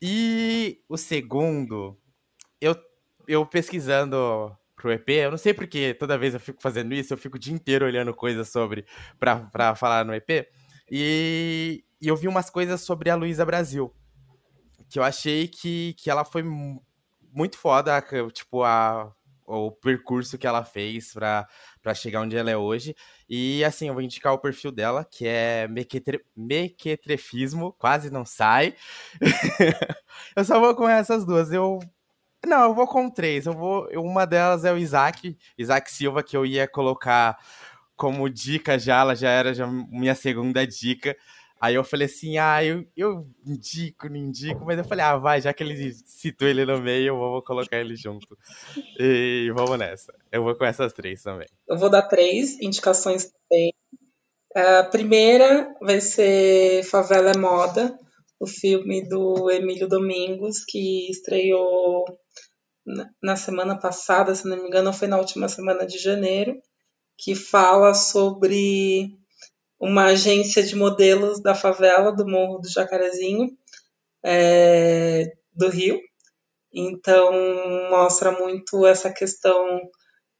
E 0.00 0.82
o 0.88 0.96
segundo, 0.96 1.96
eu, 2.60 2.74
eu 3.28 3.44
pesquisando 3.44 4.56
pro 4.74 4.90
EP, 4.92 5.10
eu 5.10 5.30
não 5.30 5.38
sei 5.38 5.52
porque 5.52 5.92
toda 5.94 6.16
vez 6.16 6.32
eu 6.32 6.40
fico 6.40 6.62
fazendo 6.62 6.94
isso, 6.94 7.12
eu 7.12 7.18
fico 7.18 7.36
o 7.36 7.40
dia 7.40 7.52
inteiro 7.52 7.84
olhando 7.84 8.14
coisas 8.14 8.48
sobre 8.48 8.86
pra, 9.18 9.36
pra 9.36 9.74
falar 9.74 10.04
no 10.04 10.14
EP. 10.14 10.48
E, 10.90 11.84
e 12.00 12.08
eu 12.08 12.16
vi 12.16 12.26
umas 12.26 12.48
coisas 12.48 12.80
sobre 12.80 13.10
a 13.10 13.14
Luísa 13.14 13.44
Brasil. 13.44 13.94
Que 14.88 14.98
eu 14.98 15.02
achei 15.02 15.46
que, 15.46 15.94
que 15.94 16.10
ela 16.10 16.24
foi 16.24 16.42
muito 16.42 17.58
foda, 17.58 18.02
tipo, 18.32 18.64
a, 18.64 19.14
o 19.50 19.72
percurso 19.72 20.38
que 20.38 20.46
ela 20.46 20.64
fez 20.64 21.12
para 21.12 21.94
chegar 21.94 22.20
onde 22.22 22.36
ela 22.36 22.50
é 22.50 22.56
hoje. 22.56 22.94
E 23.28 23.64
assim, 23.64 23.88
eu 23.88 23.94
vou 23.94 24.02
indicar 24.02 24.32
o 24.32 24.38
perfil 24.38 24.70
dela, 24.70 25.04
que 25.04 25.26
é 25.26 25.66
mequetre, 25.68 26.24
mequetrefismo, 26.36 27.72
quase 27.78 28.10
não 28.10 28.24
sai. 28.24 28.74
eu 30.36 30.44
só 30.44 30.60
vou 30.60 30.74
com 30.74 30.88
essas 30.88 31.24
duas. 31.24 31.52
Eu 31.52 31.80
Não, 32.46 32.64
eu 32.64 32.74
vou 32.74 32.86
com 32.86 33.10
três. 33.10 33.46
Eu 33.46 33.54
vou. 33.54 33.88
Uma 33.94 34.26
delas 34.26 34.64
é 34.64 34.72
o 34.72 34.78
Isaac, 34.78 35.36
Isaac 35.58 35.90
Silva, 35.90 36.22
que 36.22 36.36
eu 36.36 36.46
ia 36.46 36.68
colocar 36.68 37.38
como 37.96 38.30
dica 38.30 38.78
já, 38.78 39.00
ela 39.00 39.14
já 39.14 39.28
era 39.28 39.52
já 39.52 39.66
minha 39.66 40.14
segunda 40.14 40.66
dica. 40.66 41.14
Aí 41.60 41.74
eu 41.74 41.84
falei 41.84 42.06
assim, 42.06 42.38
ah, 42.38 42.64
eu, 42.64 42.86
eu 42.96 43.28
indico, 43.44 44.08
não 44.08 44.16
indico, 44.16 44.64
mas 44.64 44.78
eu 44.78 44.84
falei, 44.84 45.04
ah, 45.04 45.18
vai, 45.18 45.42
já 45.42 45.52
que 45.52 45.62
ele 45.62 45.92
citou 46.06 46.48
ele 46.48 46.64
no 46.64 46.80
meio, 46.80 47.08
eu 47.08 47.16
vou 47.18 47.42
colocar 47.42 47.78
ele 47.78 47.94
junto. 47.94 48.34
E 48.98 49.52
vamos 49.54 49.78
nessa. 49.78 50.14
Eu 50.32 50.42
vou 50.42 50.56
com 50.56 50.64
essas 50.64 50.92
três 50.94 51.22
também. 51.22 51.46
Eu 51.68 51.76
vou 51.76 51.90
dar 51.90 52.02
três 52.02 52.58
indicações 52.62 53.30
também. 53.30 53.74
A 54.54 54.84
primeira 54.84 55.74
vai 55.82 56.00
ser 56.00 56.82
Favela 56.84 57.32
é 57.32 57.36
Moda, 57.36 57.94
o 58.40 58.46
filme 58.46 59.06
do 59.06 59.50
Emílio 59.50 59.86
Domingos, 59.86 60.64
que 60.64 61.10
estreou 61.10 62.06
na 63.22 63.36
semana 63.36 63.78
passada, 63.78 64.34
se 64.34 64.48
não 64.48 64.56
me 64.56 64.66
engano, 64.66 64.94
foi 64.94 65.08
na 65.08 65.18
última 65.18 65.46
semana 65.46 65.86
de 65.86 65.98
janeiro, 65.98 66.58
que 67.18 67.34
fala 67.34 67.92
sobre 67.92 69.19
uma 69.80 70.06
agência 70.06 70.62
de 70.62 70.76
modelos 70.76 71.40
da 71.40 71.54
favela 71.54 72.12
do 72.12 72.28
Morro 72.28 72.58
do 72.58 72.68
Jacarezinho, 72.68 73.48
é, 74.22 75.32
do 75.54 75.70
Rio. 75.70 75.98
Então, 76.72 77.32
mostra 77.90 78.30
muito 78.30 78.86
essa 78.86 79.10
questão 79.10 79.80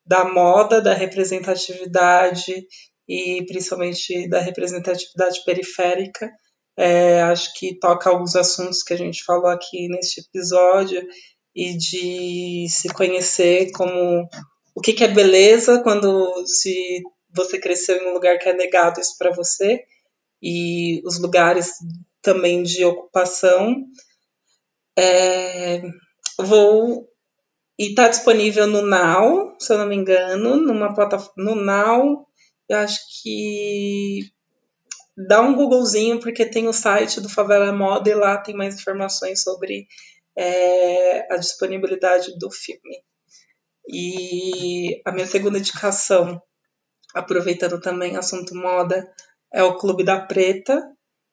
da 0.04 0.24
moda, 0.24 0.80
da 0.80 0.92
representatividade 0.92 2.66
e 3.08 3.44
principalmente 3.46 4.28
da 4.28 4.40
representatividade 4.40 5.42
periférica. 5.44 6.30
É, 6.76 7.22
acho 7.22 7.52
que 7.58 7.78
toca 7.78 8.10
alguns 8.10 8.36
assuntos 8.36 8.82
que 8.82 8.92
a 8.92 8.96
gente 8.96 9.24
falou 9.24 9.48
aqui 9.48 9.88
neste 9.88 10.20
episódio 10.20 11.02
e 11.54 11.76
de 11.76 12.66
se 12.68 12.88
conhecer 12.90 13.70
como 13.72 14.28
o 14.74 14.80
que, 14.80 14.92
que 14.92 15.04
é 15.04 15.08
beleza 15.08 15.82
quando 15.82 16.46
se 16.46 17.02
você 17.34 17.58
cresceu 17.58 17.96
em 17.96 18.08
um 18.08 18.12
lugar 18.14 18.38
que 18.38 18.48
é 18.48 18.52
negado 18.52 19.00
isso 19.00 19.16
para 19.18 19.30
você 19.30 19.84
e 20.42 21.02
os 21.04 21.18
lugares 21.18 21.74
também 22.22 22.62
de 22.62 22.84
ocupação. 22.84 23.84
É, 24.98 25.82
vou 26.38 27.10
e 27.78 27.88
está 27.88 28.08
disponível 28.08 28.66
no 28.66 28.82
Now, 28.82 29.56
se 29.58 29.72
eu 29.72 29.78
não 29.78 29.86
me 29.86 29.96
engano, 29.96 30.56
numa 30.56 30.94
plataforma 30.94 31.32
no 31.42 31.54
Now. 31.54 32.26
Eu 32.68 32.76
acho 32.76 33.00
que 33.22 34.30
dá 35.16 35.40
um 35.40 35.54
Googlezinho 35.54 36.20
porque 36.20 36.44
tem 36.44 36.68
o 36.68 36.74
site 36.74 37.22
do 37.22 37.28
Favela 37.28 37.72
Moda 37.72 38.10
e 38.10 38.14
lá 38.14 38.36
tem 38.36 38.54
mais 38.54 38.74
informações 38.74 39.42
sobre 39.42 39.86
é, 40.36 41.32
a 41.32 41.38
disponibilidade 41.38 42.38
do 42.38 42.50
filme. 42.50 43.02
E 43.88 45.00
a 45.06 45.10
minha 45.10 45.26
segunda 45.26 45.58
indicação, 45.58 46.40
aproveitando 47.14 47.80
também 47.80 48.16
assunto 48.16 48.54
moda, 48.54 49.08
é 49.52 49.62
o 49.62 49.76
Clube 49.76 50.04
da 50.04 50.20
Preta, 50.20 50.82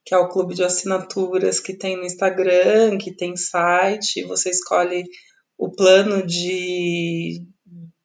que 0.05 0.15
é 0.15 0.17
o 0.17 0.29
clube 0.29 0.55
de 0.55 0.63
assinaturas 0.63 1.59
que 1.59 1.77
tem 1.77 1.97
no 1.97 2.05
Instagram, 2.05 2.97
que 2.97 3.13
tem 3.13 3.35
site, 3.35 4.23
você 4.23 4.49
escolhe 4.49 5.03
o 5.57 5.69
plano 5.69 6.25
de 6.25 7.41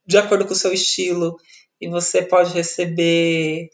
de 0.04 0.18
acordo 0.18 0.44
com 0.44 0.52
o 0.52 0.56
seu 0.56 0.72
estilo 0.72 1.36
e 1.80 1.88
você 1.88 2.22
pode 2.22 2.52
receber 2.52 3.68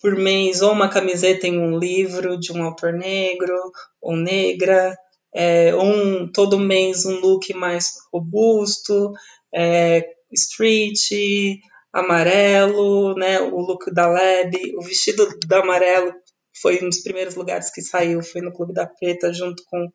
por 0.00 0.14
mês 0.16 0.62
ou 0.62 0.72
uma 0.72 0.88
camiseta 0.88 1.46
em 1.46 1.58
um 1.58 1.78
livro 1.78 2.38
de 2.38 2.52
um 2.52 2.62
autor 2.62 2.92
negro 2.92 3.56
ou 4.00 4.14
negra, 4.14 4.96
é, 5.34 5.74
um 5.74 6.30
todo 6.30 6.60
mês 6.60 7.06
um 7.06 7.18
look 7.20 7.52
mais 7.54 7.94
robusto, 8.12 9.12
é, 9.54 10.06
street, 10.32 11.58
amarelo, 11.98 13.14
né, 13.14 13.40
o 13.40 13.58
look 13.58 13.92
da 13.92 14.06
Lab, 14.06 14.56
o 14.76 14.82
vestido 14.82 15.26
da 15.46 15.60
amarelo 15.60 16.12
foi 16.60 16.82
um 16.82 16.88
dos 16.88 17.02
primeiros 17.02 17.34
lugares 17.34 17.70
que 17.70 17.82
saiu, 17.82 18.22
foi 18.22 18.40
no 18.40 18.52
Clube 18.52 18.72
da 18.72 18.86
Preta 18.86 19.32
junto 19.32 19.62
com 19.66 19.88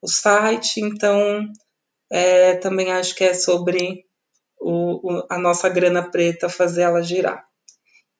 o 0.00 0.08
site, 0.08 0.80
então 0.80 1.44
é, 2.10 2.56
também 2.56 2.90
acho 2.92 3.14
que 3.14 3.24
é 3.24 3.34
sobre 3.34 4.04
o, 4.60 5.00
o, 5.02 5.26
a 5.30 5.38
nossa 5.38 5.68
grana 5.68 6.10
preta 6.10 6.48
fazer 6.48 6.82
ela 6.82 7.02
girar. 7.02 7.44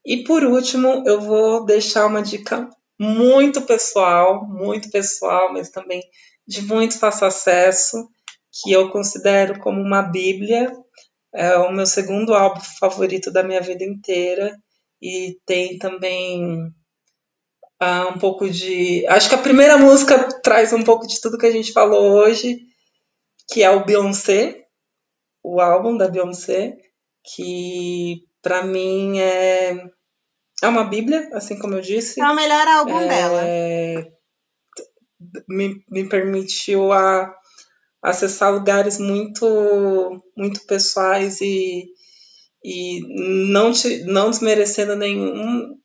E 0.05 0.25
por 0.25 0.43
último, 0.45 1.05
eu 1.07 1.21
vou 1.21 1.65
deixar 1.65 2.07
uma 2.07 2.23
dica 2.23 2.69
muito 2.99 3.63
pessoal, 3.63 4.47
muito 4.47 4.91
pessoal, 4.91 5.53
mas 5.53 5.71
também 5.71 6.03
de 6.47 6.63
muito 6.63 6.99
fácil 6.99 7.27
acesso, 7.27 8.09
que 8.53 8.73
eu 8.73 8.91
considero 8.91 9.61
como 9.61 9.81
uma 9.81 10.03
bíblia. 10.03 10.73
É 11.35 11.57
o 11.57 11.73
meu 11.73 11.87
segundo 11.87 12.35
álbum 12.35 12.61
favorito 12.61 13.31
da 13.31 13.43
minha 13.43 13.61
vida 13.61 13.85
inteira 13.85 14.55
e 15.01 15.39
tem 15.47 15.79
também 15.79 16.67
uh, 17.83 18.09
um 18.15 18.19
pouco 18.19 18.49
de. 18.49 19.07
Acho 19.09 19.29
que 19.29 19.35
a 19.35 19.43
primeira 19.43 19.79
música 19.79 20.29
traz 20.41 20.73
um 20.73 20.83
pouco 20.83 21.07
de 21.07 21.21
tudo 21.21 21.39
que 21.39 21.47
a 21.47 21.51
gente 21.51 21.73
falou 21.73 22.13
hoje, 22.13 22.61
que 23.51 23.63
é 23.63 23.71
o 23.71 23.85
Beyoncé, 23.85 24.67
o 25.43 25.61
álbum 25.61 25.97
da 25.97 26.09
Beyoncé, 26.09 26.77
que 27.25 28.25
para 28.43 28.63
mim 28.63 29.19
é 29.19 29.91
é 30.63 30.69
uma 30.69 30.85
bíblia, 30.85 31.29
assim 31.33 31.59
como 31.59 31.75
eu 31.75 31.81
disse. 31.81 32.21
É 32.21 32.25
o 32.25 32.37
melhor 32.37 32.69
álbum 32.69 33.01
é, 33.01 33.09
dela. 33.09 33.43
Me, 35.49 35.85
me 35.91 36.09
permitiu 36.09 36.93
a 36.93 37.35
acessar 38.03 38.53
lugares 38.53 38.99
muito 38.99 39.45
muito 40.37 40.67
pessoais 40.67 41.41
e, 41.41 41.87
e 42.65 43.01
não, 43.51 43.73
te, 43.73 44.05
não 44.05 44.31
desmerecendo 44.31 44.97
nenhum 44.97 45.79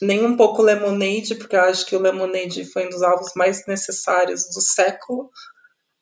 nem 0.00 0.24
um 0.24 0.36
pouco 0.36 0.62
Lemonade, 0.62 1.34
porque 1.34 1.56
eu 1.56 1.60
acho 1.62 1.84
que 1.84 1.96
o 1.96 2.00
Lemonade 2.00 2.64
foi 2.64 2.86
um 2.86 2.90
dos 2.90 3.02
álbuns 3.02 3.32
mais 3.34 3.66
necessários 3.66 4.44
do 4.54 4.60
século, 4.60 5.28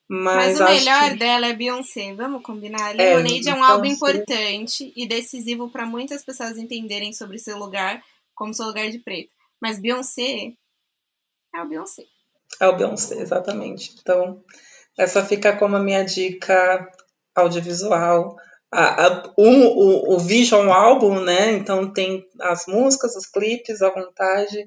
mas, 0.09 0.59
Mas 0.59 0.61
o 0.61 0.65
melhor 0.65 1.11
que... 1.11 1.17
dela 1.17 1.47
é 1.49 1.53
Beyoncé, 1.53 2.15
vamos 2.15 2.43
combinar? 2.43 2.95
É, 2.95 3.17
Lemonade 3.17 3.49
é, 3.49 3.55
um 3.55 3.65
álbum 3.65 3.87
importante 3.87 4.93
e 4.95 5.07
decisivo 5.07 5.69
para 5.69 5.85
muitas 5.85 6.25
pessoas 6.25 6.57
entenderem 6.57 7.13
sobre 7.13 7.39
seu 7.39 7.59
lugar 7.59 8.01
como 8.33 8.55
seu 8.55 8.67
lugar 8.67 8.89
de 8.89 8.99
preto. 9.01 9.31
Mas 9.61 9.81
Beyoncé 9.81 10.53
é 11.53 11.61
o 11.61 11.69
Beyoncé. 11.69 12.05
É 12.61 12.69
o 12.69 12.77
Beyoncé, 12.77 13.21
exatamente. 13.21 13.97
Então, 14.01 14.45
essa 14.99 15.25
fica 15.25 15.57
como 15.57 15.77
a 15.77 15.83
minha 15.83 16.05
dica 16.05 16.87
audiovisual. 17.35 18.37
A, 18.73 19.07
a, 19.07 19.35
um, 19.39 19.67
o, 19.67 20.15
o 20.15 20.19
Vision 20.19 20.71
álbum, 20.71 21.21
né? 21.21 21.53
Então 21.53 21.93
tem 21.93 22.27
as 22.41 22.67
músicas, 22.67 23.15
os 23.15 23.27
clipes 23.27 23.83
à 23.83 23.91
vontade. 23.91 24.67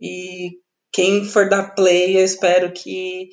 E 0.00 0.50
quem 0.92 1.24
for 1.24 1.48
dar 1.48 1.74
play, 1.74 2.16
eu 2.16 2.24
espero 2.24 2.72
que 2.72 3.28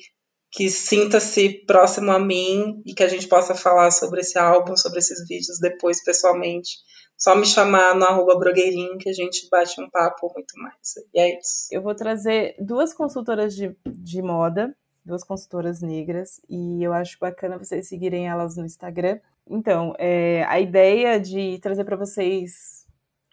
que 0.50 0.70
sinta-se 0.70 1.64
próximo 1.66 2.10
a 2.10 2.18
mim 2.18 2.82
e 2.86 2.94
que 2.94 3.02
a 3.02 3.08
gente 3.08 3.28
possa 3.28 3.54
falar 3.54 3.90
sobre 3.90 4.20
esse 4.20 4.38
álbum, 4.38 4.76
sobre 4.76 4.98
esses 4.98 5.26
vídeos 5.28 5.58
depois 5.60 6.02
pessoalmente. 6.02 6.78
Só 7.16 7.34
me 7.34 7.44
chamar 7.44 7.94
no 7.94 8.04
arroba 8.04 8.38
brogueirinho 8.38 8.96
que 8.96 9.08
a 9.08 9.12
gente 9.12 9.48
bate 9.50 9.80
um 9.80 9.90
papo 9.90 10.32
muito 10.34 10.56
mais. 10.56 10.94
E 11.12 11.20
é 11.20 11.38
isso. 11.38 11.66
Eu 11.70 11.82
vou 11.82 11.94
trazer 11.94 12.54
duas 12.58 12.94
consultoras 12.94 13.54
de, 13.54 13.76
de 13.86 14.22
moda, 14.22 14.74
duas 15.08 15.24
consultoras 15.24 15.80
negras, 15.80 16.40
e 16.48 16.82
eu 16.82 16.92
acho 16.92 17.18
bacana 17.18 17.58
vocês 17.58 17.88
seguirem 17.88 18.28
elas 18.28 18.56
no 18.56 18.64
Instagram. 18.64 19.18
Então, 19.46 19.94
é, 19.98 20.44
a 20.44 20.60
ideia 20.60 21.18
de 21.18 21.58
trazer 21.60 21.84
para 21.84 21.96
vocês 21.96 22.86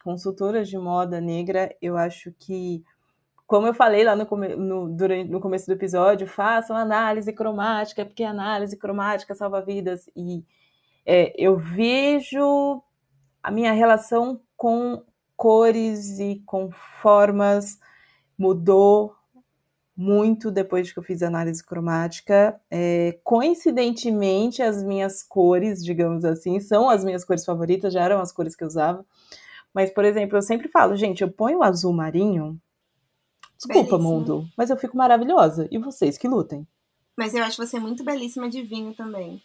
consultoras 0.03 0.69
de 0.69 0.77
moda 0.77 1.19
negra, 1.19 1.75
eu 1.81 1.97
acho 1.97 2.31
que 2.39 2.83
como 3.45 3.67
eu 3.67 3.73
falei 3.75 4.03
lá 4.03 4.15
no, 4.15 4.25
no, 4.57 4.89
durante, 4.89 5.29
no 5.29 5.39
começo 5.39 5.67
do 5.67 5.73
episódio, 5.73 6.25
façam 6.25 6.75
análise 6.75 7.31
cromática, 7.31 8.03
porque 8.03 8.23
análise 8.23 8.75
cromática 8.75 9.35
salva 9.35 9.61
vidas. 9.61 10.09
E 10.15 10.43
é, 11.05 11.31
eu 11.37 11.55
vejo 11.57 12.81
a 13.43 13.51
minha 13.51 13.71
relação 13.71 14.41
com 14.57 15.03
cores 15.35 16.17
e 16.19 16.41
com 16.45 16.71
formas 17.01 17.79
mudou 18.37 19.14
muito 19.95 20.51
depois 20.51 20.91
que 20.91 20.99
eu 20.99 21.03
fiz 21.03 21.23
análise 21.23 21.63
cromática. 21.63 22.59
É, 22.69 23.17
coincidentemente, 23.23 24.61
as 24.61 24.83
minhas 24.83 25.23
cores, 25.23 25.83
digamos 25.83 26.25
assim, 26.25 26.59
são 26.59 26.89
as 26.89 27.03
minhas 27.03 27.23
cores 27.23 27.45
favoritas, 27.45 27.93
já 27.93 28.01
eram 28.01 28.19
as 28.19 28.31
cores 28.31 28.55
que 28.55 28.63
eu 28.63 28.67
usava. 28.67 29.05
Mas, 29.73 29.89
por 29.89 30.03
exemplo, 30.05 30.37
eu 30.37 30.41
sempre 30.41 30.67
falo, 30.67 30.95
gente, 30.95 31.21
eu 31.21 31.31
ponho 31.31 31.63
azul 31.63 31.93
marinho 31.93 32.59
Desculpa, 33.57 33.97
belíssima. 33.97 33.99
mundo, 33.99 34.47
mas 34.57 34.69
eu 34.69 34.77
fico 34.77 34.97
maravilhosa. 34.97 35.67
E 35.71 35.77
vocês 35.77 36.17
que 36.17 36.27
lutem. 36.27 36.67
Mas 37.17 37.33
eu 37.33 37.43
acho 37.43 37.65
você 37.65 37.79
muito 37.79 38.03
belíssima 38.03 38.49
de 38.49 38.61
vinho 38.61 38.93
também, 38.93 39.41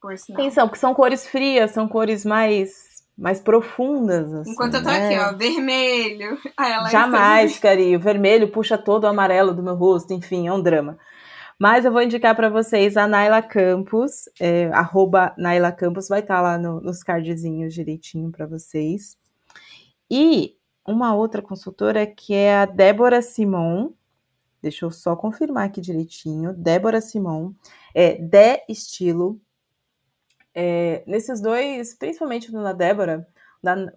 por 0.00 0.16
sinal. 0.16 0.40
Atenção, 0.40 0.66
porque 0.66 0.80
são 0.80 0.94
cores 0.94 1.26
frias, 1.26 1.72
são 1.72 1.86
cores 1.86 2.24
mais 2.24 2.89
mais 3.20 3.38
profundas. 3.38 4.32
Assim, 4.32 4.52
Enquanto 4.52 4.74
eu 4.74 4.82
tô 4.82 4.88
né? 4.88 5.06
aqui, 5.06 5.18
ó, 5.18 5.36
vermelho. 5.36 6.38
Jamais, 6.90 7.58
Cari. 7.58 7.94
O 7.94 8.00
vermelho 8.00 8.48
puxa 8.48 8.78
todo 8.78 9.04
o 9.04 9.06
amarelo 9.06 9.54
do 9.54 9.62
meu 9.62 9.74
rosto, 9.74 10.14
enfim, 10.14 10.48
é 10.48 10.52
um 10.52 10.62
drama. 10.62 10.98
Mas 11.58 11.84
eu 11.84 11.92
vou 11.92 12.00
indicar 12.00 12.34
para 12.34 12.48
vocês 12.48 12.96
a 12.96 13.06
Naila 13.06 13.42
Campos, 13.42 14.30
é, 14.40 14.70
arroba 14.72 15.34
Naila 15.36 15.70
Campos, 15.70 16.08
vai 16.08 16.20
estar 16.20 16.36
tá 16.36 16.40
lá 16.40 16.56
no, 16.56 16.80
nos 16.80 17.02
cardzinhos 17.02 17.74
direitinho 17.74 18.32
para 18.32 18.46
vocês. 18.46 19.18
E 20.10 20.56
uma 20.88 21.14
outra 21.14 21.42
consultora 21.42 22.06
que 22.06 22.32
é 22.32 22.56
a 22.56 22.64
Débora 22.64 23.20
Simon, 23.20 23.90
deixa 24.62 24.86
eu 24.86 24.90
só 24.90 25.14
confirmar 25.14 25.66
aqui 25.66 25.82
direitinho, 25.82 26.54
Débora 26.54 27.02
Simon, 27.02 27.52
é 27.94 28.14
De 28.14 28.64
Estilo. 28.66 29.38
É, 30.54 31.02
nesses 31.06 31.40
dois, 31.40 31.94
principalmente 31.94 32.50
o 32.50 32.62
da 32.62 32.72
Débora, 32.72 33.26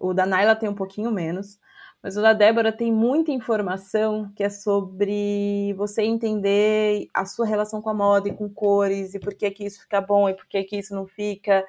o 0.00 0.12
da 0.12 0.26
Naila 0.26 0.54
tem 0.54 0.68
um 0.68 0.74
pouquinho 0.74 1.10
menos, 1.10 1.58
mas 2.02 2.16
o 2.16 2.22
da 2.22 2.34
Débora 2.34 2.70
tem 2.70 2.92
muita 2.92 3.32
informação 3.32 4.30
que 4.36 4.42
é 4.44 4.50
sobre 4.50 5.72
você 5.74 6.02
entender 6.02 7.08
a 7.14 7.24
sua 7.24 7.46
relação 7.46 7.80
com 7.80 7.88
a 7.88 7.94
moda 7.94 8.28
e 8.28 8.34
com 8.34 8.48
cores, 8.48 9.14
e 9.14 9.18
por 9.18 9.34
que, 9.34 9.50
que 9.50 9.64
isso 9.64 9.80
fica 9.82 10.00
bom 10.00 10.28
e 10.28 10.34
por 10.34 10.46
que, 10.46 10.62
que 10.64 10.76
isso 10.76 10.94
não 10.94 11.06
fica. 11.06 11.66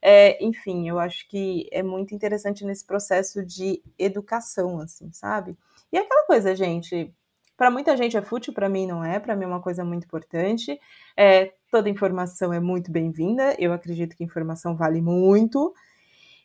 É, 0.00 0.44
enfim, 0.44 0.88
eu 0.88 0.98
acho 0.98 1.26
que 1.28 1.68
é 1.72 1.82
muito 1.82 2.14
interessante 2.14 2.64
nesse 2.64 2.84
processo 2.84 3.44
de 3.44 3.82
educação, 3.98 4.78
assim, 4.80 5.10
sabe? 5.12 5.56
E 5.92 5.96
é 5.96 6.00
aquela 6.00 6.26
coisa, 6.26 6.54
gente, 6.54 7.12
para 7.58 7.70
muita 7.70 7.94
gente 7.94 8.16
é 8.16 8.22
fútil, 8.22 8.54
para 8.54 8.70
mim 8.70 8.86
não 8.86 9.04
é, 9.04 9.20
para 9.20 9.36
mim 9.36 9.44
é 9.44 9.48
uma 9.48 9.60
coisa 9.60 9.84
muito 9.84 10.04
importante. 10.04 10.80
É, 11.14 11.52
toda 11.70 11.90
informação 11.90 12.54
é 12.54 12.60
muito 12.60 12.90
bem-vinda, 12.90 13.54
eu 13.58 13.74
acredito 13.74 14.16
que 14.16 14.24
informação 14.24 14.74
vale 14.74 15.02
muito. 15.02 15.74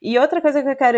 E 0.01 0.19
outra 0.19 0.41
coisa 0.41 0.61
que 0.61 0.67
eu 0.67 0.75
quero 0.75 0.97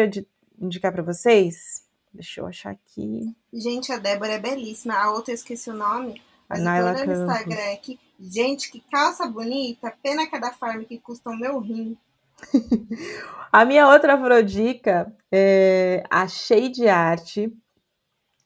indicar 0.59 0.91
para 0.91 1.03
vocês 1.03 1.85
Deixa 2.15 2.39
eu 2.39 2.47
achar 2.47 2.71
aqui. 2.71 3.35
Gente, 3.51 3.91
a 3.91 3.97
Débora 3.97 4.33
é 4.33 4.39
belíssima. 4.39 4.93
A 4.95 5.11
outra 5.11 5.31
eu 5.31 5.35
esqueci 5.35 5.69
o 5.69 5.73
nome. 5.73 6.21
Mas 6.47 6.59
eu 6.59 6.65
tô 6.65 6.71
olhando 6.71 7.05
no 7.05 7.23
Instagram 7.23 7.73
aqui. 7.73 7.99
Gente, 8.17 8.71
que 8.71 8.79
calça 8.89 9.27
bonita. 9.27 9.93
Pena 10.01 10.25
que 10.25 10.35
é 10.35 10.53
Farm 10.53 10.83
que 10.83 10.97
custa 10.97 11.29
o 11.29 11.37
meu 11.37 11.59
rim. 11.59 11.97
a 13.51 13.65
minha 13.65 13.87
outra 13.89 14.13
afrodica 14.13 15.13
é 15.29 16.03
a 16.09 16.25
Shade 16.25 16.87
Art. 16.87 17.37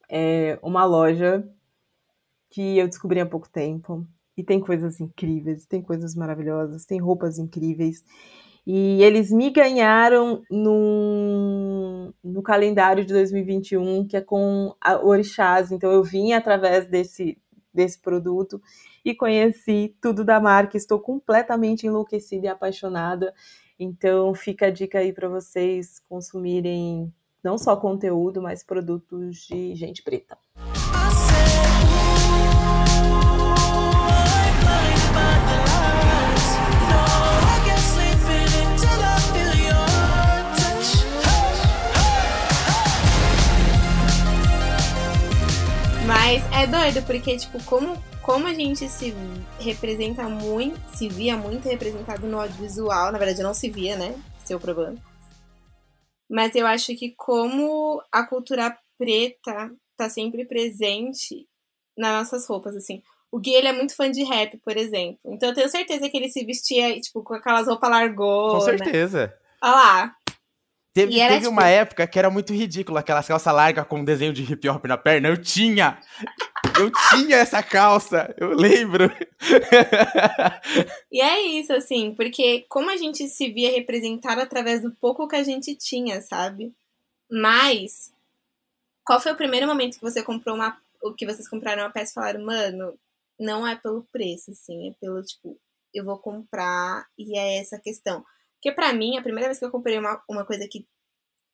É 0.10 0.58
uma 0.64 0.84
loja 0.84 1.48
que 2.50 2.78
eu 2.78 2.88
descobri 2.88 3.20
há 3.20 3.26
pouco 3.26 3.50
tempo. 3.50 4.06
E 4.36 4.44
tem 4.44 4.60
coisas 4.60 5.00
incríveis, 5.00 5.66
tem 5.66 5.82
coisas 5.82 6.16
maravilhosas, 6.16 6.86
tem 6.86 7.00
roupas 7.00 7.38
incríveis. 7.38 8.04
E 8.66 9.02
eles 9.04 9.32
me 9.32 9.50
ganharam 9.50 10.44
no, 10.50 12.14
no 12.24 12.42
calendário 12.42 13.04
de 13.04 13.14
2021, 13.14 14.08
que 14.08 14.16
é 14.16 14.22
com 14.22 14.74
a 14.80 15.04
Orixás. 15.04 15.72
Então 15.72 15.92
eu 15.92 16.04
vim 16.04 16.34
através 16.34 16.88
desse, 16.88 17.38
desse 17.74 18.00
produto 18.00 18.62
e 19.04 19.14
conheci 19.16 19.96
tudo 20.02 20.24
da 20.24 20.40
marca. 20.40 20.78
Estou 20.78 21.00
completamente 21.00 21.88
enlouquecida 21.88 22.46
e 22.46 22.50
apaixonada. 22.50 23.34
Então 23.80 24.34
fica 24.34 24.68
a 24.68 24.72
dica 24.72 25.00
aí 25.00 25.12
para 25.14 25.28
vocês 25.28 26.00
consumirem 26.08 27.14
não 27.44 27.58
só 27.58 27.76
conteúdo, 27.76 28.42
mas 28.42 28.64
produtos 28.64 29.48
de 29.48 29.74
gente 29.76 30.04
preta. 30.04 30.38
Mas 46.30 46.44
é 46.54 46.68
doido, 46.68 47.04
porque, 47.08 47.36
tipo, 47.38 47.58
como, 47.64 47.98
como 48.22 48.46
a 48.46 48.54
gente 48.54 48.88
se 48.88 49.16
representa 49.60 50.30
muito, 50.30 50.80
se 50.96 51.10
via 51.10 51.36
muito 51.36 51.68
representado 51.68 52.28
no 52.28 52.40
audiovisual, 52.40 53.12
na 53.12 53.18
verdade 53.18 53.42
não 53.42 53.52
se 53.52 53.68
via, 53.68 53.96
né? 53.96 54.14
Seu 54.46 54.60
problema. 54.60 54.96
Mas 56.30 56.54
eu 56.54 56.68
acho 56.68 56.96
que 56.96 57.16
como 57.18 58.00
a 58.12 58.28
cultura 58.28 58.78
preta 58.96 59.72
tá 59.98 60.08
sempre 60.08 60.46
presente 60.46 61.48
nas 61.98 62.14
nossas 62.14 62.48
roupas, 62.48 62.76
assim. 62.76 63.02
O 63.32 63.40
Gui, 63.40 63.56
ele 63.56 63.68
é 63.68 63.74
muito 63.74 63.96
fã 63.96 64.12
de 64.12 64.24
rap, 64.24 64.56
por 64.60 64.78
exemplo. 64.78 65.20
Então 65.26 65.50
eu 65.50 65.56
tenho 65.56 65.68
certeza 65.68 66.08
que 66.10 66.16
ele 66.16 66.30
se 66.30 66.46
vestia, 66.46 67.02
tipo, 67.02 67.24
com 67.24 67.34
aquelas 67.34 67.66
roupas 67.66 67.90
largou. 67.90 68.52
Com 68.52 68.62
certeza. 68.62 69.34
Olha 69.64 69.74
lá. 69.74 70.16
Teve, 70.94 71.14
teve 71.14 71.38
tipo... 71.38 71.50
uma 71.50 71.68
época 71.68 72.08
que 72.08 72.18
era 72.18 72.30
muito 72.30 72.54
ridículo, 72.54 72.98
aquelas 72.98 73.28
calças 73.28 73.54
largas 73.54 73.86
com 73.88 74.00
um 74.00 74.04
desenho 74.04 74.34
de 74.34 74.42
hip 74.44 74.68
hop 74.68 74.86
na 74.86 74.98
perna. 74.98 75.30
Eu 75.30 75.38
tinha! 75.38 76.00
Eu 76.78 76.92
tinha 77.10 77.38
essa 77.38 77.62
calça, 77.62 78.34
eu 78.38 78.50
lembro. 78.50 79.12
e 81.12 81.22
é 81.22 81.42
isso, 81.42 81.74
assim, 81.74 82.14
porque 82.16 82.66
como 82.70 82.90
a 82.90 82.98
gente 82.98 83.28
se 83.28 83.52
via 83.52 83.72
representado 83.72 84.42
através 84.42 84.82
do 84.82 84.92
pouco 84.92 85.28
que 85.28 85.36
a 85.36 85.44
gente 85.44 85.76
tinha, 85.76 86.22
sabe? 86.22 86.74
Mas, 87.30 88.14
qual 89.06 89.20
foi 89.20 89.32
o 89.32 89.38
primeiro 89.38 89.68
momento 89.68 89.96
que 89.96 90.02
você 90.02 90.24
comprou 90.24 90.56
uma. 90.56 90.78
O 91.02 91.14
que 91.14 91.26
vocês 91.26 91.48
compraram 91.48 91.84
uma 91.84 91.92
peça 91.92 92.12
e 92.12 92.14
falaram, 92.14 92.46
mano, 92.46 92.98
não 93.40 93.66
é 93.66 93.76
pelo 93.76 94.04
preço, 94.12 94.52
assim, 94.52 94.90
é 94.90 94.94
pelo 95.00 95.22
tipo, 95.24 95.58
eu 95.94 96.04
vou 96.04 96.18
comprar 96.18 97.08
e 97.18 97.38
é 97.38 97.58
essa 97.58 97.80
questão. 97.80 98.26
Porque 98.60 98.74
para 98.74 98.94
mim, 98.94 99.18
a 99.18 99.22
primeira 99.22 99.48
vez 99.48 99.60
que 99.60 99.66
eu 99.66 99.72
comprei 99.72 99.98
uma, 99.98 100.22
uma 100.30 100.46
coisa 100.46 100.68
que, 100.70 100.86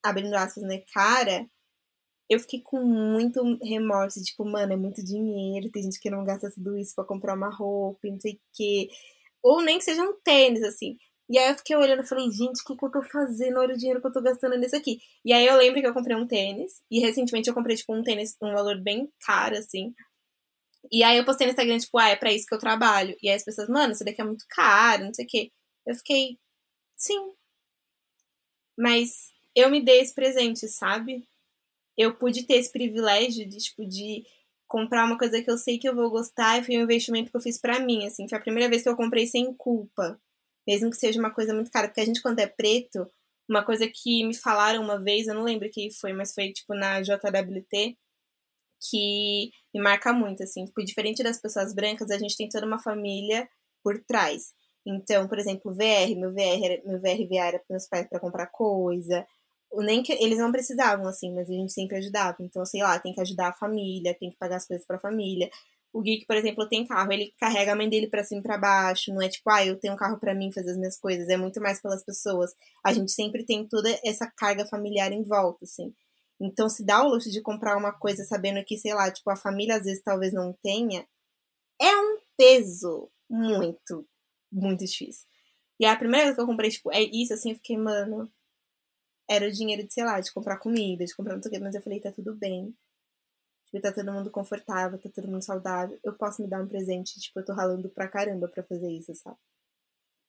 abrindo 0.04 0.34
aspas, 0.36 0.64
né, 0.64 0.84
cara, 0.94 1.48
eu 2.30 2.40
fiquei 2.40 2.62
com 2.62 2.84
muito 2.84 3.42
remorso, 3.64 4.22
tipo, 4.24 4.44
mano, 4.46 4.74
é 4.74 4.76
muito 4.76 5.04
dinheiro, 5.04 5.70
tem 5.72 5.84
gente 5.84 6.00
que 6.00 6.10
não 6.10 6.26
gasta 6.26 6.52
tudo 6.52 6.78
isso 6.78 6.94
para 6.96 7.06
comprar 7.06 7.36
uma 7.36 7.50
roupa, 7.50 8.00
não 8.06 8.20
sei 8.20 8.34
o 8.34 8.40
quê. 8.54 8.90
Ou 9.44 9.62
nem 9.62 9.78
que 9.78 9.84
seja 9.86 10.02
um 10.04 10.20
tênis, 10.24 10.64
assim. 10.64 10.98
E 11.30 11.38
aí 11.40 11.50
eu 11.50 11.58
fiquei 11.58 11.76
olhando 11.76 12.04
e 12.04 12.08
falei, 12.08 12.30
gente, 12.32 12.62
o 12.62 12.66
que, 12.66 12.76
que 12.78 12.86
eu 12.86 12.92
tô 12.92 13.02
fazendo? 13.04 13.60
Olha 13.60 13.74
o 13.76 13.78
dinheiro 13.78 14.02
que 14.02 14.08
eu 14.08 14.12
tô 14.12 14.22
gastando 14.22 14.58
nisso 14.58 14.76
aqui. 14.76 15.00
E 15.24 15.34
aí 15.34 15.46
eu 15.46 15.58
lembro 15.58 15.82
que 15.82 15.88
eu 15.88 15.94
comprei 15.94 16.16
um 16.16 16.28
tênis. 16.28 16.84
E 16.92 17.00
recentemente 17.00 17.50
eu 17.50 17.56
comprei, 17.56 17.76
tipo, 17.76 17.96
um 17.96 18.04
tênis 18.04 18.36
um 18.42 18.54
valor 18.54 18.82
bem 18.82 19.10
caro, 19.26 19.58
assim. 19.58 19.94
E 20.92 21.04
aí 21.04 21.18
eu 21.18 21.26
postei 21.26 21.48
no 21.48 21.52
Instagram, 21.52 21.80
tipo, 21.80 21.98
ah, 21.98 22.10
é 22.10 22.16
pra 22.16 22.32
isso 22.34 22.46
que 22.48 22.54
eu 22.56 22.60
trabalho. 22.60 23.16
E 23.22 23.30
aí 23.30 23.36
as 23.36 23.44
pessoas, 23.44 23.68
mano, 23.70 23.94
isso 23.94 24.06
daqui 24.06 24.22
é 24.22 24.24
muito 24.26 24.46
caro, 24.50 25.06
não 25.06 25.14
sei 25.14 25.26
o 25.26 25.28
quê. 25.28 25.52
Eu 25.88 25.96
fiquei, 25.96 26.38
Sim. 26.98 27.36
Mas 28.78 29.32
eu 29.56 29.70
me 29.70 29.82
dei 29.84 30.00
esse 30.02 30.14
presente, 30.14 30.68
sabe? 30.68 31.28
Eu 31.98 32.16
pude 32.16 32.44
ter 32.46 32.56
esse 32.56 32.72
privilégio 32.72 33.48
de, 33.48 33.58
tipo, 33.60 33.86
de 33.88 34.26
comprar 34.68 35.06
uma 35.06 35.18
coisa 35.18 35.42
que 35.42 35.52
eu 35.52 35.58
sei 35.58 35.78
que 35.80 35.88
eu 35.90 35.96
vou 35.96 36.10
gostar 36.10 36.60
e 36.60 36.64
foi 36.66 36.78
um 36.78 36.84
investimento 36.84 37.32
que 37.32 37.38
eu 37.38 37.42
fiz 37.42 37.60
para 37.60 37.80
mim, 37.80 38.06
assim. 38.08 38.28
Foi 38.30 38.38
a 38.38 38.42
primeira 38.42 38.70
vez 38.70 38.84
que 38.84 38.90
eu 38.90 38.96
comprei 38.98 39.28
sem 39.28 39.54
culpa. 39.56 40.20
Mesmo 40.68 40.90
que 40.92 40.98
seja 40.98 41.20
uma 41.20 41.32
coisa 41.34 41.54
muito 41.54 41.72
cara. 41.72 41.88
Porque 41.88 42.02
a 42.02 42.06
gente, 42.06 42.22
quando 42.22 42.40
é 42.40 42.48
preto, 42.48 43.08
uma 43.50 43.64
coisa 43.66 43.88
que 43.88 44.26
me 44.26 44.36
falaram 44.36 44.84
uma 44.84 45.02
vez, 45.02 45.28
eu 45.28 45.36
não 45.36 45.44
lembro 45.44 45.70
que 45.72 45.92
foi, 45.92 46.14
mas 46.14 46.34
foi, 46.34 46.52
tipo, 46.54 46.74
na 46.76 47.02
JWT, 47.02 47.98
que 48.90 49.52
me 49.74 49.82
marca 49.82 50.14
muito, 50.14 50.44
assim. 50.44 50.66
Tipo, 50.66 50.84
diferente 50.84 51.24
das 51.24 51.40
pessoas 51.42 51.74
brancas, 51.74 52.12
a 52.12 52.18
gente 52.20 52.38
tem 52.38 52.50
toda 52.50 52.66
uma 52.66 52.80
família 52.80 53.48
por 53.84 54.04
trás. 54.06 54.54
Então, 54.86 55.28
por 55.28 55.40
exemplo, 55.40 55.74
VR, 55.74 56.16
meu 56.16 56.32
VR, 56.32 56.82
meu 56.86 57.00
VR 57.00 57.28
era 57.36 57.60
para 57.60 57.66
meus 57.72 57.88
pais 57.88 58.08
para 58.08 58.20
comprar 58.20 58.48
coisa. 58.48 59.26
Nem 59.74 60.04
que 60.04 60.14
eles 60.14 60.38
não 60.38 60.52
precisavam 60.52 61.08
assim, 61.08 61.34
mas 61.34 61.50
a 61.50 61.54
gente 61.54 61.74
sempre 61.74 61.98
ajudava. 61.98 62.38
Então, 62.40 62.66
sei 62.66 62.82
lá, 62.84 63.00
tem 63.00 63.14
que 63.14 63.22
ajudar 63.22 63.50
a 63.50 63.54
família, 63.54 64.16
tem 64.18 64.30
que 64.30 64.38
pagar 64.38 64.58
as 64.58 64.68
coisas 64.68 64.86
para 64.86 64.98
a 64.98 65.00
família. 65.00 65.50
O 65.92 66.02
Geek, 66.02 66.26
por 66.26 66.36
exemplo, 66.36 66.68
tem 66.68 66.86
carro, 66.86 67.12
ele 67.12 67.34
carrega 67.40 67.72
a 67.72 67.76
mãe 67.76 67.90
dele 67.90 68.08
para 68.08 68.24
cima 68.24 68.42
e 68.42 68.44
para 68.44 68.58
baixo, 68.58 69.14
não 69.14 69.22
é 69.22 69.30
tipo, 69.30 69.50
ah, 69.50 69.66
eu 69.66 69.80
tenho 69.80 69.94
um 69.94 69.98
carro 69.98 70.20
para 70.20 70.36
mim 70.36 70.52
fazer 70.52 70.72
as 70.72 70.78
minhas 70.78 70.98
coisas, 71.00 71.30
é 71.30 71.38
muito 71.38 71.62
mais 71.62 71.82
pelas 71.82 72.04
pessoas. 72.04 72.52
A 72.86 72.92
gente 72.94 73.12
sempre 73.12 73.46
tem 73.46 73.68
toda 73.68 73.90
essa 74.04 74.30
carga 74.38 74.66
familiar 74.66 75.12
em 75.14 75.24
volta, 75.24 75.64
assim. 75.64 75.94
Então, 76.40 76.68
se 76.70 76.86
dá 76.86 77.02
o 77.04 77.10
luxo 77.10 77.32
de 77.32 77.42
comprar 77.42 77.78
uma 77.78 77.94
coisa 77.94 78.26
sabendo 78.26 78.64
que, 78.66 78.78
sei 78.78 78.94
lá, 78.94 79.10
tipo, 79.10 79.30
a 79.30 79.38
família 79.38 79.78
às 79.78 79.84
vezes 79.86 80.04
talvez 80.04 80.34
não 80.34 80.54
tenha, 80.62 81.06
é 81.82 81.96
um 81.96 82.18
peso 82.38 83.10
muito 83.30 84.06
muito 84.52 84.86
difícil. 84.86 85.28
E 85.80 85.86
a 85.86 85.96
primeira 85.96 86.26
vez 86.26 86.36
que 86.36 86.42
eu 86.42 86.46
comprei, 86.46 86.70
tipo, 86.70 86.92
é 86.92 87.02
isso, 87.02 87.34
assim, 87.34 87.52
eu 87.52 87.56
fiquei, 87.56 87.78
mano. 87.78 88.32
Era 89.30 89.48
o 89.48 89.52
dinheiro 89.52 89.86
de, 89.86 89.94
sei 89.94 90.04
lá, 90.04 90.20
de 90.20 90.32
comprar 90.34 90.58
comida, 90.58 91.06
de 91.06 91.16
comprar 91.16 91.36
não 91.36 91.42
sei 91.42 91.50
o 91.50 91.54
quê, 91.54 91.60
mas 91.60 91.76
eu 91.76 91.82
falei, 91.82 92.00
tá 92.00 92.12
tudo 92.12 92.36
bem. 92.36 92.76
Tipo, 93.66 93.82
tá 93.82 93.92
todo 93.92 94.12
mundo 94.12 94.32
confortável, 94.32 95.00
tá 95.00 95.10
todo 95.10 95.28
mundo 95.28 95.44
saudável. 95.44 96.00
Eu 96.04 96.14
posso 96.14 96.42
me 96.42 96.48
dar 96.48 96.62
um 96.62 96.68
presente, 96.68 97.20
tipo, 97.20 97.40
eu 97.40 97.46
tô 97.46 97.54
ralando 97.54 97.90
pra 97.90 98.08
caramba 98.08 98.48
pra 98.48 98.64
fazer 98.64 98.90
isso, 98.92 99.14
sabe? 99.16 99.38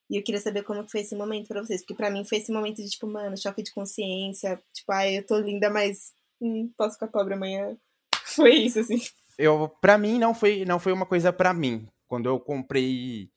E 0.09 0.17
eu 0.17 0.23
queria 0.23 0.41
saber 0.41 0.63
como 0.63 0.85
que 0.85 0.91
foi 0.93 1.01
esse 1.01 1.17
momento 1.17 1.49
pra 1.49 1.63
vocês, 1.63 1.83
porque 1.83 1.95
pra 1.95 2.11
mim 2.11 2.25
foi 2.25 2.39
esse 2.39 2.53
momento 2.53 2.77
de, 2.77 2.89
tipo, 2.89 3.07
mano, 3.07 3.37
choque 3.37 3.63
de 3.63 3.73
consciência, 3.73 4.63
tipo, 4.73 4.93
ai, 4.93 5.19
eu 5.19 5.27
tô 5.27 5.39
linda, 5.39 5.69
mas 5.69 6.13
hum, 6.41 6.73
posso 6.77 6.95
ficar 6.95 7.09
pobre 7.09 7.35
amanhã. 7.35 7.77
Foi 8.37 8.55
isso, 8.55 8.81
assim. 8.81 9.01
Eu, 9.39 9.69
pra 9.81 9.97
mim, 9.97 10.19
não 10.19 10.35
foi, 10.35 10.65
não 10.65 10.81
foi 10.81 10.93
uma 10.93 11.07
coisa 11.07 11.33
pra 11.33 11.55
mim. 11.55 11.87
Quando 12.09 12.29
eu 12.29 12.41
comprei 12.41 13.31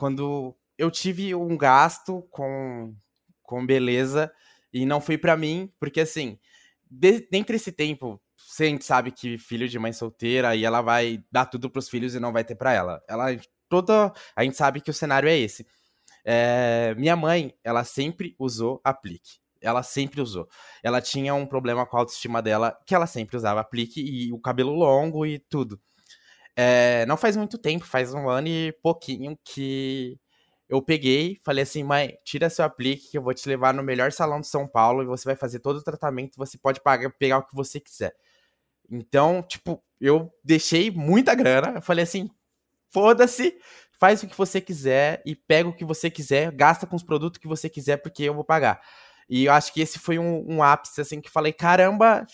quando 0.00 0.56
eu 0.78 0.90
tive 0.90 1.34
um 1.34 1.58
gasto 1.58 2.22
com, 2.30 2.96
com 3.42 3.66
beleza 3.66 4.32
e 4.72 4.86
não 4.86 4.98
foi 4.98 5.18
para 5.18 5.36
mim, 5.36 5.70
porque 5.78 6.00
assim, 6.00 6.38
de, 6.90 7.28
dentre 7.30 7.56
esse 7.56 7.70
tempo, 7.70 8.18
a 8.58 8.64
gente 8.64 8.82
sabe 8.82 9.12
que 9.12 9.36
filho 9.36 9.68
de 9.68 9.78
mãe 9.78 9.92
solteira 9.92 10.56
e 10.56 10.64
ela 10.64 10.80
vai 10.80 11.22
dar 11.30 11.44
tudo 11.44 11.68
pros 11.68 11.90
filhos 11.90 12.14
e 12.14 12.18
não 12.18 12.32
vai 12.32 12.42
ter 12.42 12.54
para 12.54 12.72
ela. 12.72 13.02
Ela 13.06 13.26
toda, 13.68 14.10
a 14.34 14.42
gente 14.42 14.56
sabe 14.56 14.80
que 14.80 14.90
o 14.90 14.94
cenário 14.94 15.28
é 15.28 15.36
esse. 15.36 15.66
É, 16.24 16.94
minha 16.96 17.14
mãe, 17.14 17.54
ela 17.62 17.84
sempre 17.84 18.34
usou 18.38 18.80
aplique. 18.82 19.38
Ela 19.60 19.82
sempre 19.82 20.22
usou. 20.22 20.48
Ela 20.82 21.02
tinha 21.02 21.34
um 21.34 21.44
problema 21.44 21.84
com 21.84 21.98
a 21.98 22.00
autoestima 22.00 22.40
dela, 22.40 22.74
que 22.86 22.94
ela 22.94 23.06
sempre 23.06 23.36
usava 23.36 23.60
aplique 23.60 24.00
e 24.00 24.32
o 24.32 24.40
cabelo 24.40 24.72
longo 24.72 25.26
e 25.26 25.38
tudo. 25.38 25.78
É, 26.56 27.06
não 27.06 27.16
faz 27.16 27.36
muito 27.36 27.56
tempo, 27.58 27.84
faz 27.86 28.12
um 28.12 28.28
ano 28.28 28.48
e 28.48 28.72
pouquinho 28.82 29.38
que 29.44 30.18
eu 30.68 30.80
peguei, 30.80 31.40
falei 31.42 31.62
assim, 31.62 31.82
mãe, 31.82 32.16
tira 32.24 32.48
seu 32.48 32.64
aplique 32.64 33.10
que 33.10 33.18
eu 33.18 33.22
vou 33.22 33.34
te 33.34 33.48
levar 33.48 33.74
no 33.74 33.82
melhor 33.82 34.12
salão 34.12 34.40
de 34.40 34.46
São 34.46 34.68
Paulo 34.68 35.02
e 35.02 35.06
você 35.06 35.24
vai 35.24 35.34
fazer 35.36 35.58
todo 35.58 35.78
o 35.78 35.82
tratamento, 35.82 36.36
você 36.36 36.56
pode 36.58 36.80
pagar, 36.80 37.10
pegar 37.18 37.38
o 37.38 37.46
que 37.46 37.54
você 37.54 37.80
quiser. 37.80 38.14
Então, 38.90 39.42
tipo, 39.42 39.82
eu 40.00 40.32
deixei 40.44 40.90
muita 40.90 41.34
grana, 41.34 41.78
eu 41.78 41.82
falei 41.82 42.04
assim, 42.04 42.30
foda-se, 42.90 43.58
faz 43.98 44.22
o 44.22 44.28
que 44.28 44.36
você 44.36 44.60
quiser 44.60 45.22
e 45.26 45.34
pega 45.34 45.68
o 45.68 45.74
que 45.74 45.84
você 45.84 46.10
quiser, 46.10 46.52
gasta 46.52 46.86
com 46.86 46.96
os 46.96 47.02
produtos 47.02 47.40
que 47.40 47.48
você 47.48 47.68
quiser, 47.68 47.98
porque 47.98 48.22
eu 48.24 48.34
vou 48.34 48.44
pagar. 48.44 48.80
E 49.28 49.44
eu 49.44 49.52
acho 49.52 49.72
que 49.72 49.80
esse 49.80 49.98
foi 49.98 50.18
um, 50.18 50.44
um 50.48 50.62
ápice, 50.62 51.00
assim, 51.00 51.20
que 51.20 51.30
falei, 51.30 51.52
caramba, 51.52 52.26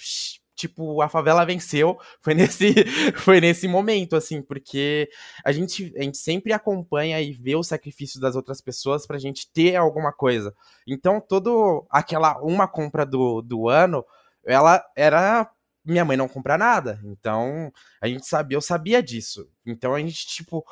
tipo, 0.57 1.00
a 1.02 1.09
favela 1.09 1.44
venceu. 1.44 1.98
Foi 2.20 2.34
nesse, 2.34 2.74
foi 3.16 3.40
nesse 3.40 3.68
momento, 3.68 4.16
assim, 4.16 4.42
porque 4.42 5.09
a 5.44 5.52
gente, 5.52 5.92
a 5.96 6.02
gente 6.02 6.18
sempre 6.18 6.52
acompanha 6.52 7.20
e 7.20 7.32
vê 7.32 7.54
o 7.54 7.62
sacrifício 7.62 8.20
das 8.20 8.34
outras 8.34 8.61
pessoas 8.61 9.07
pra 9.07 9.18
gente 9.18 9.48
ter 9.52 9.76
alguma 9.76 10.12
coisa. 10.12 10.54
Então, 10.86 11.20
todo 11.20 11.86
aquela 11.90 12.40
uma 12.40 12.66
compra 12.66 13.07
do, 13.07 13.42
do 13.42 13.68
ano, 13.68 14.04
ela 14.44 14.82
era 14.96 15.48
minha 15.86 16.04
mãe 16.04 16.16
não 16.16 16.28
comprar 16.28 16.59
nada. 16.59 17.00
Então, 17.04 17.72
a 18.00 18.09
gente 18.09 18.26
sabia, 18.26 18.57
eu 18.57 18.61
sabia 18.61 19.02
disso. 19.02 19.48
Então 19.64 19.94
a 19.94 20.00
gente, 20.00 20.26
tipo, 20.26 20.64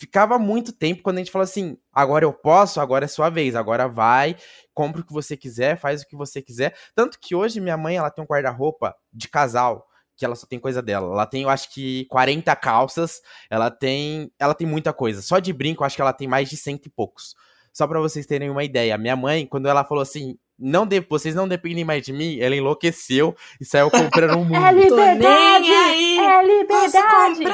ficava 0.00 0.38
muito 0.38 0.72
tempo 0.72 1.02
quando 1.02 1.16
a 1.16 1.20
gente 1.20 1.30
falou 1.30 1.44
assim: 1.44 1.76
agora 1.92 2.24
eu 2.24 2.32
posso, 2.32 2.80
agora 2.80 3.04
é 3.04 3.08
sua 3.08 3.28
vez, 3.28 3.54
agora 3.54 3.86
vai, 3.86 4.34
compra 4.72 5.02
o 5.02 5.04
que 5.04 5.12
você 5.12 5.36
quiser, 5.36 5.78
faz 5.78 6.00
o 6.00 6.08
que 6.08 6.16
você 6.16 6.40
quiser. 6.40 6.74
Tanto 6.94 7.18
que 7.20 7.34
hoje 7.34 7.60
minha 7.60 7.76
mãe 7.76 7.96
ela 7.96 8.10
tem 8.10 8.24
um 8.24 8.26
guarda-roupa 8.26 8.96
de 9.12 9.28
casal 9.28 9.86
que 10.16 10.24
ela 10.24 10.34
só 10.34 10.46
tem 10.46 10.58
coisa 10.58 10.80
dela. 10.82 11.12
Ela 11.12 11.26
tem, 11.26 11.42
eu 11.42 11.50
acho 11.50 11.72
que 11.72 12.06
40 12.06 12.54
calças, 12.56 13.20
ela 13.50 13.70
tem, 13.70 14.30
ela 14.38 14.54
tem 14.54 14.66
muita 14.66 14.92
coisa. 14.92 15.20
Só 15.22 15.38
de 15.38 15.52
brinco, 15.52 15.82
eu 15.82 15.86
acho 15.86 15.96
que 15.96 16.02
ela 16.02 16.12
tem 16.12 16.28
mais 16.28 16.48
de 16.48 16.56
cento 16.56 16.86
e 16.86 16.90
poucos. 16.90 17.34
Só 17.72 17.86
para 17.86 18.00
vocês 18.00 18.26
terem 18.26 18.50
uma 18.50 18.64
ideia, 18.64 18.98
minha 18.98 19.16
mãe, 19.16 19.46
quando 19.46 19.66
ela 19.66 19.84
falou 19.84 20.02
assim, 20.02 20.36
não 20.58 20.84
de, 20.84 21.00
vocês 21.00 21.34
não 21.34 21.48
dependem 21.48 21.84
mais 21.84 22.04
de 22.04 22.12
mim, 22.12 22.38
ela 22.38 22.54
enlouqueceu 22.54 23.34
e 23.60 23.64
saiu 23.64 23.90
comprando 23.90 24.34
o 24.34 24.44
mundo. 24.44 24.56
É 24.56 24.72
liberdade! 24.72 25.70
É 25.70 26.42
liberdade! 26.42 27.44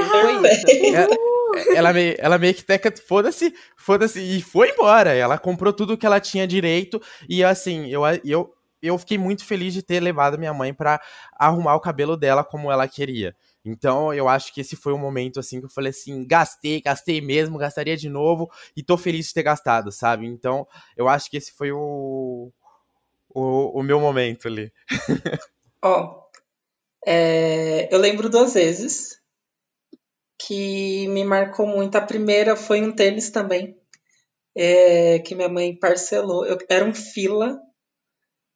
É, 0.97 1.36
ela, 1.75 1.93
meio, 1.93 2.15
ela 2.19 2.39
meio 2.39 2.55
que 2.55 2.65
teca, 2.65 2.93
foda-se, 3.07 3.55
foda-se, 3.77 4.21
e 4.21 4.43
foi 4.43 4.71
embora. 4.71 5.13
Ela 5.13 5.39
comprou 5.39 5.73
tudo 5.73 5.97
que 5.97 6.07
ela 6.07 6.21
tinha 6.21 6.47
direito, 6.47 7.01
e 7.29 7.43
assim, 7.43 7.89
eu, 7.89 8.03
eu, 8.25 8.55
eu 8.83 8.99
fiquei 8.99 9.19
muito 9.19 9.45
feliz 9.45 9.73
de 9.75 9.83
ter 9.83 10.01
levado 10.01 10.39
minha 10.39 10.55
mãe 10.55 10.73
para 10.73 11.01
arrumar 11.39 11.75
o 11.75 11.81
cabelo 11.81 12.17
dela 12.17 12.45
como 12.45 12.71
ela 12.71 12.87
queria. 12.89 13.35
Então, 13.65 14.15
eu 14.15 14.29
acho 14.29 14.55
que 14.55 14.61
esse 14.61 14.77
foi 14.77 14.93
um 14.93 14.99
momento 14.99 15.41
assim 15.41 15.59
que 15.59 15.67
eu 15.67 15.71
falei 15.71 15.91
assim, 15.91 16.25
gastei, 16.25 16.81
gastei 16.81 17.21
mesmo, 17.21 17.59
gastaria 17.59 17.97
de 17.97 18.09
novo 18.09 18.49
e 18.77 18.83
tô 18.83 18.97
feliz 18.97 19.27
de 19.27 19.35
ter 19.35 19.43
gastado, 19.43 19.91
sabe? 19.91 20.27
Então, 20.27 20.67
eu 20.97 21.09
acho 21.09 21.29
que 21.29 21.37
esse 21.37 21.53
foi 21.53 21.73
o 21.73 22.53
o, 23.37 23.81
o 23.81 23.83
meu 23.83 24.01
momento 24.01 24.49
ali. 24.49 24.73
Ó, 25.85 26.23
é, 27.07 27.95
eu 27.95 27.99
lembro 27.99 28.31
duas 28.31 28.55
vezes 28.55 29.21
que 30.39 31.09
me 31.09 31.25
marcou 31.25 31.67
muito. 31.67 31.97
A 31.97 32.01
primeira 32.01 32.57
foi 32.57 32.81
um 32.83 32.93
tênis 32.93 33.31
também, 33.31 33.77
é, 34.57 35.19
que 35.21 35.35
minha 35.35 35.49
mãe 35.49 35.77
parcelou. 35.79 36.45
Eu, 36.47 36.59
era 36.69 36.85
um 36.85 36.95
fila, 36.95 37.59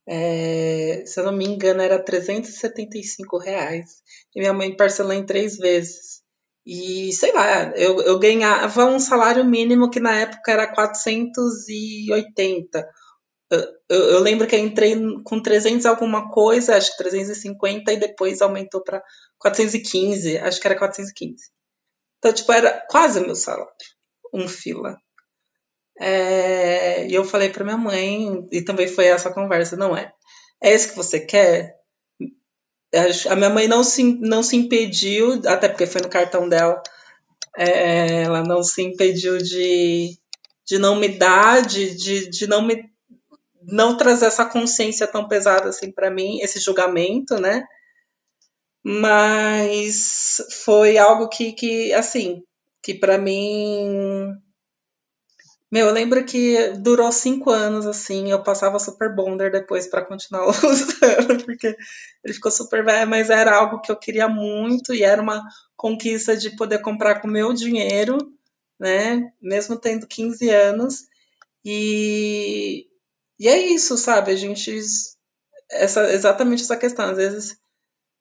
é, 0.09 1.05
se 1.07 1.21
eu 1.21 1.25
não 1.25 1.33
me 1.33 1.47
engano, 1.47 1.83
era 1.83 2.03
375 2.03 3.39
reais. 3.39 4.03
E 4.35 4.41
minha 4.41 4.53
mãe 4.53 4.77
parcelou 4.77 5.13
em 5.13 5.25
três 5.25 5.57
vezes. 5.57 6.21
E 6.67 7.13
sei 7.13 7.33
lá, 7.33 7.73
eu, 7.77 8.01
eu 8.03 8.19
ganhava 8.19 8.85
um 8.87 8.99
salário 9.01 9.45
mínimo 9.45 9.91
que 9.91 10.01
na 10.01 10.21
época 10.21 10.53
era 10.53 10.67
480 10.73 12.89
eu, 13.51 13.67
eu, 13.89 14.21
lembro 14.21 14.47
que 14.47 14.55
eu 14.55 14.61
entrei 14.61 14.97
com 15.25 15.43
300 15.43 15.85
alguma 15.85 16.31
coisa, 16.31 16.77
acho 16.77 16.93
que 16.93 16.99
350, 16.99 17.93
e 17.93 17.97
depois 17.97 18.41
aumentou 18.41 18.83
para 18.83 19.03
415, 19.39 20.39
acho 20.39 20.61
que 20.61 20.67
era 20.69 20.79
415. 20.79 21.51
Então, 22.21 22.33
tipo, 22.33 22.53
era 22.53 22.85
quase 22.89 23.21
meu 23.21 23.35
salário, 23.35 23.67
um 24.33 24.47
fila. 24.47 24.97
É, 25.99 27.07
e 27.07 27.15
eu 27.15 27.25
falei 27.25 27.49
para 27.49 27.65
minha 27.65 27.79
mãe, 27.79 28.47
e 28.53 28.63
também 28.63 28.87
foi 28.87 29.07
essa 29.07 29.33
conversa, 29.33 29.77
não 29.77 29.97
é? 29.97 30.13
É 30.63 30.75
isso 30.75 30.91
que 30.91 30.97
você 30.97 31.19
quer? 31.19 31.75
A 33.29 33.37
minha 33.37 33.49
mãe 33.51 33.67
não 33.67 33.83
se, 33.83 34.03
não 34.21 34.43
se 34.43 34.57
impediu, 34.57 35.41
até 35.47 35.69
porque 35.69 35.87
foi 35.87 36.03
no 36.03 36.09
cartão 36.11 36.49
dela, 36.49 36.83
é, 37.57 38.23
ela 38.23 38.43
não 38.43 38.63
se 38.63 38.83
impediu 38.83 39.39
de, 39.39 40.19
de 40.67 40.79
não 40.79 40.97
me 40.97 41.09
dar, 41.09 41.63
de, 41.63 41.95
de, 41.95 42.29
de 42.29 42.47
não 42.47 42.63
me 42.63 42.91
não 43.63 43.97
trazer 43.97 44.27
essa 44.27 44.45
consciência 44.45 45.07
tão 45.07 45.29
pesada 45.29 45.69
assim 45.69 45.93
para 45.93 46.11
mim, 46.11 46.39
esse 46.41 46.59
julgamento, 46.59 47.39
né? 47.39 47.65
Mas 48.83 50.37
foi 50.65 50.97
algo 50.97 51.29
que, 51.29 51.53
que 51.53 51.93
assim, 51.93 52.43
que 52.83 52.95
para 52.95 53.19
mim. 53.19 54.35
Meu, 55.71 55.87
eu 55.87 55.93
lembro 55.93 56.25
que 56.25 56.73
durou 56.79 57.13
cinco 57.13 57.51
anos, 57.51 57.87
assim, 57.87 58.31
eu 58.31 58.43
passava 58.43 58.79
super 58.81 59.15
bonder 59.15 59.53
depois 59.53 59.87
para 59.87 60.05
continuar 60.05 60.47
usando, 60.49 61.45
porque 61.45 61.77
ele 62.25 62.35
ficou 62.35 62.51
super 62.51 62.85
velho, 62.85 63.09
mas 63.09 63.31
era 63.31 63.55
algo 63.57 63.81
que 63.81 63.93
eu 63.93 63.97
queria 63.97 64.29
muito 64.29 64.93
e 64.93 65.05
era 65.05 65.23
uma 65.23 65.45
conquista 65.77 66.37
de 66.37 66.57
poder 66.57 66.81
comprar 66.81 67.21
com 67.21 67.29
meu 67.29 67.53
dinheiro, 67.53 68.19
né? 68.81 69.33
Mesmo 69.41 69.79
tendo 69.79 70.09
15 70.09 70.51
anos. 70.51 71.05
E, 71.65 72.89
e 73.39 73.49
é 73.49 73.59
isso, 73.59 73.97
sabe? 73.97 74.33
A 74.33 74.37
gente. 74.37 74.77
Essa, 75.71 76.13
exatamente 76.13 76.63
essa 76.63 76.77
questão. 76.77 77.11
Às 77.11 77.17
vezes 77.17 77.61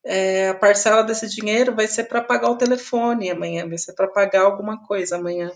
é, 0.05 0.49
a 0.49 0.55
parcela 0.55 1.03
desse 1.03 1.27
dinheiro 1.27 1.75
vai 1.75 1.87
ser 1.87 2.05
para 2.05 2.23
pagar 2.23 2.49
o 2.49 2.57
telefone 2.57 3.29
amanhã, 3.29 3.67
vai 3.67 3.77
ser 3.77 3.93
para 3.93 4.07
pagar 4.07 4.41
alguma 4.41 4.83
coisa 4.85 5.17
amanhã. 5.17 5.51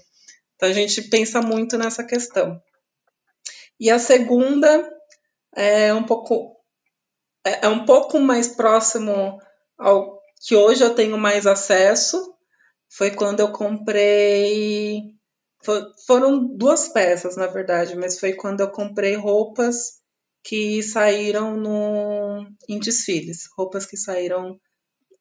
Então 0.56 0.70
a 0.70 0.74
gente 0.74 1.02
pensa 1.04 1.42
muito 1.42 1.78
nessa 1.78 2.04
questão. 2.04 2.62
E 3.80 3.90
a 3.90 4.00
segunda 4.00 4.90
é 5.56 5.94
um 5.94 6.04
pouco 6.04 6.58
é, 7.46 7.66
é 7.66 7.70
um 7.70 7.86
pouco 7.86 8.20
mais 8.20 8.48
próximo 8.48 9.40
ao 9.78 10.22
que 10.46 10.56
hoje 10.56 10.84
eu 10.84 10.96
tenho 10.96 11.18
mais 11.18 11.46
acesso. 11.46 12.34
Foi 12.90 13.12
quando 13.12 13.40
eu 13.40 13.52
comprei 13.52 15.14
foram 16.06 16.46
duas 16.58 16.90
peças, 16.90 17.38
na 17.38 17.48
verdade, 17.48 17.96
mas 17.96 18.20
foi 18.20 18.34
quando 18.34 18.60
eu 18.60 18.70
comprei 18.70 19.16
roupas 19.16 20.03
que 20.44 20.84
saíram 20.84 21.56
no, 21.56 22.46
em 22.68 22.80
desfiles, 22.80 23.48
roupas 23.58 23.86
que 23.86 23.96
saíram 23.96 24.60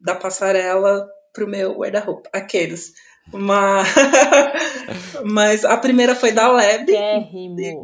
da 0.01 0.16
passarela 0.16 1.09
para 1.33 1.45
o 1.45 1.49
meu 1.49 1.79
guarda-roupa, 1.79 2.29
aqueles. 2.33 2.93
Mas, 3.33 3.89
mas 5.25 5.64
a 5.64 5.77
primeira 5.77 6.14
foi 6.14 6.33
da 6.33 6.51
Leb, 6.51 6.91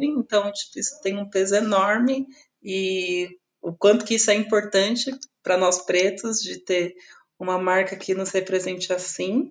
então 0.01 0.51
tipo, 0.51 0.77
isso 0.77 1.01
tem 1.01 1.17
um 1.17 1.29
peso 1.29 1.55
enorme. 1.55 2.27
E 2.61 3.29
o 3.61 3.73
quanto 3.73 4.03
que 4.03 4.15
isso 4.15 4.29
é 4.29 4.35
importante 4.35 5.11
para 5.41 5.57
nós 5.57 5.85
pretos 5.85 6.41
de 6.41 6.59
ter 6.59 6.93
uma 7.39 7.57
marca 7.57 7.95
que 7.95 8.13
nos 8.13 8.31
represente 8.31 8.91
assim. 8.91 9.49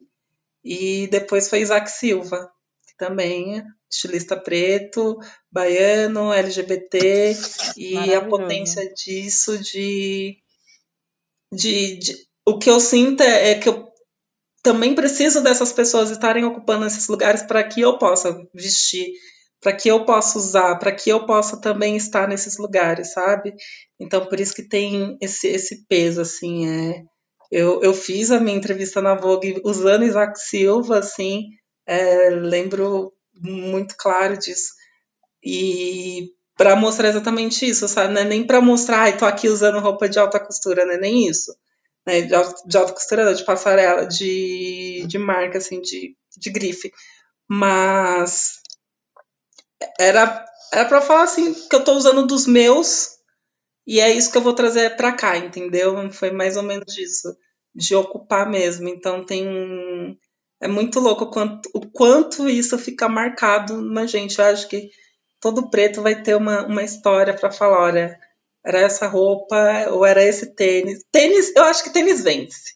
E 0.62 1.06
depois 1.06 1.48
foi 1.48 1.60
Isaac 1.60 1.90
Silva, 1.90 2.52
também 2.98 3.62
estilista 3.90 4.36
preto, 4.36 5.18
baiano, 5.50 6.32
LGBT, 6.32 7.34
e 7.76 8.14
a 8.14 8.24
potência 8.26 8.92
disso 8.92 9.56
de, 9.58 10.36
de, 11.52 11.96
de, 11.96 12.16
O 12.46 12.58
que 12.58 12.68
eu 12.68 12.78
sinto 12.78 13.22
é, 13.22 13.52
é 13.52 13.54
que 13.58 13.68
eu 13.68 13.88
também 14.62 14.94
preciso 14.94 15.42
dessas 15.42 15.72
pessoas 15.72 16.10
estarem 16.10 16.44
ocupando 16.44 16.84
esses 16.84 17.08
lugares 17.08 17.42
para 17.42 17.64
que 17.64 17.80
eu 17.80 17.96
possa 17.96 18.36
vestir, 18.52 19.10
para 19.60 19.72
que 19.72 19.88
eu 19.88 20.04
possa 20.04 20.36
usar, 20.36 20.76
para 20.76 20.92
que 20.92 21.08
eu 21.08 21.24
possa 21.24 21.58
também 21.58 21.96
estar 21.96 22.28
nesses 22.28 22.58
lugares, 22.58 23.12
sabe? 23.12 23.54
Então, 23.98 24.26
por 24.26 24.38
isso 24.38 24.54
que 24.54 24.68
tem 24.68 25.16
esse, 25.22 25.48
esse 25.48 25.86
peso, 25.86 26.20
assim, 26.20 26.68
é... 26.68 27.02
Eu, 27.50 27.82
eu 27.82 27.94
fiz 27.94 28.30
a 28.30 28.38
minha 28.38 28.58
entrevista 28.58 29.00
na 29.00 29.14
Vogue 29.14 29.58
usando 29.64 30.04
Isaac 30.04 30.38
Silva, 30.38 30.98
assim, 30.98 31.44
é, 31.88 32.28
lembro 32.30 33.14
muito 33.40 33.96
claro 33.96 34.36
disso. 34.36 34.74
E 35.42 36.30
para 36.56 36.76
mostrar 36.76 37.08
exatamente 37.08 37.66
isso, 37.66 37.88
sabe? 37.88 38.12
Não 38.12 38.20
é 38.20 38.24
nem 38.24 38.46
para 38.46 38.60
mostrar, 38.60 39.00
ai, 39.00 39.16
tô 39.16 39.24
aqui 39.24 39.48
usando 39.48 39.78
roupa 39.78 40.08
de 40.08 40.18
alta 40.18 40.38
costura, 40.38 40.84
não 40.84 40.94
é 40.94 40.98
nem 40.98 41.26
isso. 41.26 41.56
Né? 42.06 42.22
De, 42.22 42.34
alta, 42.34 42.62
de 42.66 42.76
alta 42.76 42.92
costura, 42.92 43.34
de 43.34 43.44
passarela, 43.44 44.06
de, 44.06 45.04
de 45.06 45.18
marca, 45.18 45.58
assim, 45.58 45.80
de, 45.80 46.14
de 46.36 46.50
grife. 46.50 46.92
Mas 47.48 48.60
era, 49.98 50.44
era 50.72 50.84
para 50.84 51.00
falar 51.00 51.22
assim, 51.22 51.54
que 51.54 51.74
eu 51.74 51.84
tô 51.84 51.92
usando 51.94 52.26
dos 52.26 52.46
meus 52.46 53.18
e 53.86 54.00
é 54.00 54.12
isso 54.12 54.30
que 54.30 54.36
eu 54.36 54.42
vou 54.42 54.52
trazer 54.52 54.96
para 54.96 55.12
cá, 55.12 55.38
entendeu? 55.38 56.10
Foi 56.12 56.30
mais 56.30 56.58
ou 56.58 56.62
menos 56.62 56.98
isso, 56.98 57.34
de 57.74 57.94
ocupar 57.94 58.50
mesmo. 58.50 58.88
Então 58.88 59.24
tem 59.24 60.18
é 60.60 60.68
muito 60.68 60.98
louco 61.00 61.24
o 61.24 61.30
quanto, 61.30 61.70
o 61.74 61.86
quanto 61.88 62.48
isso 62.48 62.76
fica 62.78 63.08
marcado 63.08 63.80
na 63.80 64.06
gente. 64.06 64.38
Eu 64.38 64.46
acho 64.46 64.68
que 64.68 64.90
todo 65.40 65.70
preto 65.70 66.02
vai 66.02 66.22
ter 66.22 66.34
uma, 66.34 66.66
uma 66.66 66.82
história 66.82 67.34
para 67.34 67.50
falar, 67.50 67.80
olha, 67.80 68.18
era 68.64 68.80
essa 68.80 69.06
roupa 69.06 69.88
ou 69.90 70.04
era 70.04 70.22
esse 70.22 70.54
tênis. 70.54 71.04
Tênis, 71.10 71.54
eu 71.54 71.64
acho 71.64 71.84
que 71.84 71.92
tênis 71.92 72.22
vence. 72.22 72.74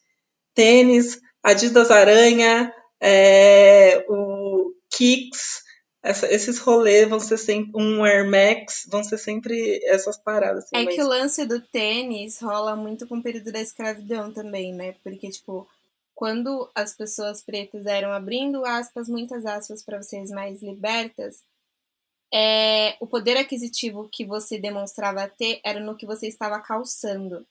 Tênis, 0.53 1.19
Adidas 1.43 1.91
Aranha, 1.91 2.73
é, 3.01 4.05
o 4.07 4.71
Kicks, 4.89 5.61
essa, 6.01 6.31
esses 6.33 6.59
rolês 6.59 7.07
vão 7.07 7.19
ser 7.19 7.37
sempre 7.37 7.71
um 7.75 8.03
Air 8.03 8.29
Max, 8.29 8.87
vão 8.89 9.03
ser 9.03 9.17
sempre 9.17 9.81
essas 9.85 10.17
paradas. 10.17 10.65
Assim, 10.65 10.75
é 10.75 10.83
mas... 10.83 10.95
que 10.95 11.01
o 11.01 11.07
lance 11.07 11.45
do 11.45 11.59
tênis 11.59 12.39
rola 12.39 12.75
muito 12.75 13.07
com 13.07 13.17
o 13.17 13.23
período 13.23 13.51
da 13.51 13.61
escravidão 13.61 14.31
também, 14.33 14.73
né? 14.73 14.95
Porque, 15.03 15.29
tipo, 15.29 15.67
quando 16.23 16.71
as 16.73 16.95
pessoas 16.95 17.43
pretas 17.43 17.85
eram 17.85 18.13
abrindo 18.13 18.63
aspas, 18.63 19.09
muitas 19.09 19.45
aspas 19.45 19.83
para 19.83 20.01
vocês 20.01 20.31
mais 20.31 20.63
libertas, 20.63 21.43
é, 22.33 22.95
o 23.01 23.05
poder 23.05 23.35
aquisitivo 23.35 24.07
que 24.09 24.25
você 24.25 24.57
demonstrava 24.57 25.27
ter 25.27 25.59
era 25.65 25.81
no 25.81 25.97
que 25.97 26.05
você 26.05 26.29
estava 26.29 26.61
calçando. 26.61 27.45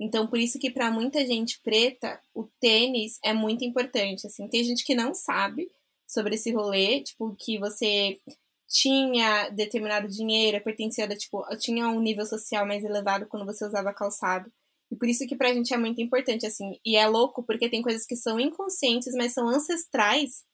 Então, 0.00 0.26
por 0.26 0.38
isso 0.38 0.58
que 0.58 0.70
para 0.70 0.90
muita 0.90 1.26
gente 1.26 1.60
preta, 1.60 2.18
o 2.32 2.48
tênis 2.58 3.18
é 3.22 3.34
muito 3.34 3.62
importante. 3.62 4.26
Assim, 4.26 4.48
tem 4.48 4.64
gente 4.64 4.86
que 4.86 4.94
não 4.94 5.12
sabe 5.12 5.70
sobre 6.06 6.36
esse 6.36 6.50
rolê, 6.50 7.02
tipo, 7.02 7.36
que 7.38 7.58
você 7.58 8.18
tinha 8.66 9.50
determinado 9.50 10.08
dinheiro, 10.08 10.64
pertencia, 10.64 11.06
tipo, 11.08 11.44
tinha 11.58 11.86
um 11.90 12.00
nível 12.00 12.24
social 12.24 12.64
mais 12.64 12.82
elevado 12.82 13.26
quando 13.26 13.44
você 13.44 13.66
usava 13.66 13.92
calçado. 13.92 14.50
E 14.90 14.96
por 14.96 15.08
isso 15.08 15.26
que 15.26 15.36
pra 15.36 15.52
gente 15.52 15.72
é 15.74 15.76
muito 15.76 16.00
importante, 16.00 16.46
assim. 16.46 16.78
E 16.84 16.96
é 16.96 17.06
louco 17.06 17.44
porque 17.44 17.68
tem 17.68 17.82
coisas 17.82 18.06
que 18.06 18.16
são 18.16 18.40
inconscientes, 18.40 19.12
mas 19.14 19.32
são 19.34 19.48
ancestrais 19.48 20.44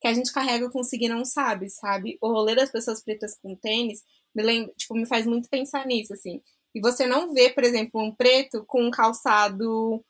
que 0.00 0.08
a 0.08 0.14
gente 0.14 0.32
carrega 0.32 0.70
consigo 0.70 1.04
e 1.04 1.08
não 1.08 1.24
sabe, 1.24 1.70
sabe? 1.70 2.18
O 2.20 2.28
rolê 2.28 2.54
das 2.54 2.70
pessoas 2.70 3.02
pretas 3.02 3.38
com 3.40 3.56
tênis 3.56 4.02
me 4.34 4.42
lembra, 4.42 4.72
tipo, 4.76 4.94
me 4.94 5.06
faz 5.06 5.26
muito 5.26 5.48
pensar 5.48 5.86
nisso, 5.86 6.12
assim. 6.12 6.42
E 6.74 6.80
você 6.80 7.06
não 7.06 7.32
vê, 7.32 7.50
por 7.50 7.64
exemplo, 7.64 8.02
um 8.02 8.14
preto 8.14 8.64
com 8.66 8.82
um 8.82 8.90
calçado 8.90 10.04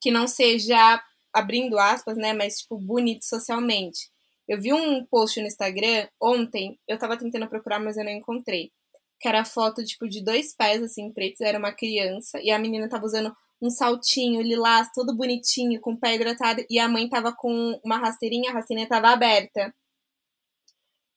que 0.00 0.10
não 0.10 0.26
seja, 0.26 1.02
abrindo 1.32 1.78
aspas, 1.78 2.16
né, 2.16 2.32
mas, 2.32 2.60
tipo, 2.60 2.78
bonito 2.78 3.24
socialmente. 3.24 4.08
Eu 4.48 4.60
vi 4.60 4.72
um 4.72 5.06
post 5.06 5.40
no 5.40 5.46
Instagram 5.46 6.08
ontem, 6.20 6.78
eu 6.88 6.98
tava 6.98 7.16
tentando 7.16 7.48
procurar, 7.48 7.78
mas 7.78 7.96
eu 7.96 8.04
não 8.04 8.10
encontrei. 8.10 8.72
Que 9.20 9.28
era 9.28 9.44
foto, 9.44 9.84
tipo, 9.84 10.08
de 10.08 10.24
dois 10.24 10.54
pés, 10.54 10.82
assim, 10.82 11.12
pretos, 11.12 11.40
era 11.42 11.58
uma 11.58 11.72
criança, 11.72 12.40
e 12.42 12.50
a 12.50 12.58
menina 12.58 12.88
tava 12.88 13.04
usando 13.04 13.34
um 13.62 13.70
saltinho 13.70 14.40
lilás, 14.40 14.90
todo 14.94 15.14
bonitinho, 15.16 15.80
com 15.80 15.96
pé 15.96 16.14
hidratado, 16.14 16.64
e 16.70 16.78
a 16.78 16.88
mãe 16.88 17.08
tava 17.08 17.32
com 17.32 17.78
uma 17.84 17.98
rasteirinha, 17.98 18.50
a 18.50 18.54
rasteirinha 18.54 18.88
tava 18.88 19.08
aberta. 19.08 19.72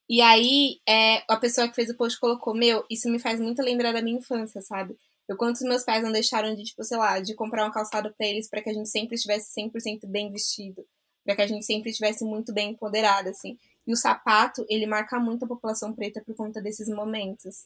E 0.09 0.21
aí, 0.21 0.79
é, 0.87 1.23
a 1.29 1.37
pessoa 1.37 1.67
que 1.67 1.75
fez 1.75 1.89
o 1.89 1.95
post 1.97 2.19
colocou, 2.19 2.53
meu, 2.53 2.85
isso 2.89 3.09
me 3.09 3.19
faz 3.19 3.39
muito 3.39 3.61
lembrar 3.61 3.93
da 3.93 4.01
minha 4.01 4.17
infância, 4.19 4.61
sabe? 4.61 4.97
Eu 5.27 5.37
quantos 5.37 5.61
meus 5.61 5.83
pais 5.83 6.03
não 6.03 6.11
deixaram 6.11 6.53
de, 6.53 6.63
tipo, 6.63 6.83
sei 6.83 6.97
lá, 6.97 7.19
de 7.19 7.33
comprar 7.33 7.65
um 7.65 7.71
calçado 7.71 8.13
para 8.13 8.27
eles 8.27 8.49
para 8.49 8.61
que 8.61 8.69
a 8.69 8.73
gente 8.73 8.89
sempre 8.89 9.15
estivesse 9.15 9.53
100% 9.53 10.05
bem 10.05 10.29
vestido, 10.29 10.85
para 11.23 11.35
que 11.35 11.41
a 11.41 11.47
gente 11.47 11.65
sempre 11.65 11.89
estivesse 11.89 12.25
muito 12.25 12.53
bem 12.53 12.71
empoderada, 12.71 13.29
assim. 13.29 13.57
E 13.87 13.93
o 13.93 13.95
sapato, 13.95 14.65
ele 14.69 14.85
marca 14.85 15.19
muito 15.19 15.45
a 15.45 15.47
população 15.47 15.93
preta 15.93 16.21
por 16.25 16.35
conta 16.35 16.61
desses 16.61 16.89
momentos. 16.89 17.65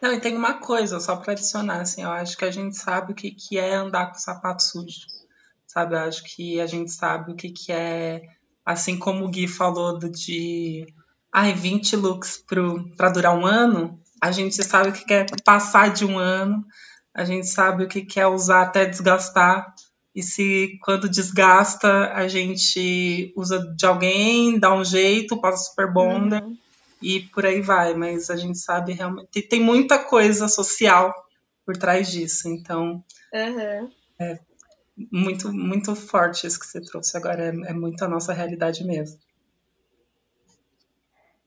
Não, 0.00 0.12
e 0.12 0.20
tem 0.20 0.36
uma 0.36 0.54
coisa, 0.54 1.00
só 1.00 1.16
para 1.16 1.32
adicionar, 1.32 1.80
assim, 1.80 2.02
eu 2.02 2.10
acho 2.10 2.36
que 2.36 2.44
a 2.44 2.50
gente 2.50 2.76
sabe 2.76 3.12
o 3.12 3.14
que, 3.14 3.32
que 3.32 3.58
é 3.58 3.74
andar 3.74 4.12
com 4.12 4.18
sapato 4.18 4.62
sujo, 4.62 5.06
sabe? 5.66 5.94
Eu 5.94 6.00
acho 6.00 6.22
que 6.24 6.60
a 6.60 6.66
gente 6.66 6.92
sabe 6.92 7.32
o 7.32 7.34
que, 7.34 7.50
que 7.50 7.72
é, 7.72 8.22
assim 8.64 8.96
como 8.96 9.24
o 9.24 9.28
Gui 9.28 9.48
falou 9.48 9.98
do 9.98 10.08
de, 10.08 10.86
ai, 11.32 11.52
20 11.52 11.96
looks 11.96 12.44
para 12.96 13.10
durar 13.10 13.36
um 13.36 13.44
ano, 13.44 14.00
a 14.22 14.30
gente 14.30 14.62
sabe 14.62 14.90
o 14.90 14.92
que 14.92 15.12
é 15.12 15.26
passar 15.44 15.92
de 15.92 16.04
um 16.04 16.16
ano, 16.16 16.64
a 17.12 17.24
gente 17.24 17.48
sabe 17.48 17.82
o 17.82 17.88
que 17.88 18.20
é 18.20 18.26
usar 18.26 18.62
até 18.62 18.86
desgastar, 18.86 19.74
e 20.14 20.22
se 20.22 20.78
quando 20.82 21.08
desgasta 21.08 22.12
a 22.12 22.28
gente 22.28 23.32
usa 23.36 23.58
de 23.76 23.84
alguém, 23.84 24.58
dá 24.60 24.72
um 24.72 24.84
jeito, 24.84 25.40
passa 25.40 25.70
super 25.70 25.92
bonder, 25.92 26.42
uhum 26.42 26.56
e 27.02 27.20
por 27.20 27.46
aí 27.46 27.60
vai, 27.60 27.94
mas 27.94 28.30
a 28.30 28.36
gente 28.36 28.58
sabe 28.58 28.92
realmente. 28.92 29.42
Tem 29.42 29.60
muita 29.60 29.98
coisa 29.98 30.48
social 30.48 31.14
por 31.64 31.76
trás 31.76 32.10
disso, 32.10 32.48
então. 32.48 33.04
Uhum. 33.32 33.90
É 34.20 34.38
muito, 35.12 35.52
muito 35.52 35.94
forte 35.94 36.46
isso 36.46 36.58
que 36.58 36.66
você 36.66 36.80
trouxe 36.80 37.16
agora, 37.16 37.44
é, 37.44 37.70
é 37.70 37.72
muito 37.72 38.04
a 38.04 38.08
nossa 38.08 38.32
realidade 38.32 38.84
mesmo. 38.84 39.18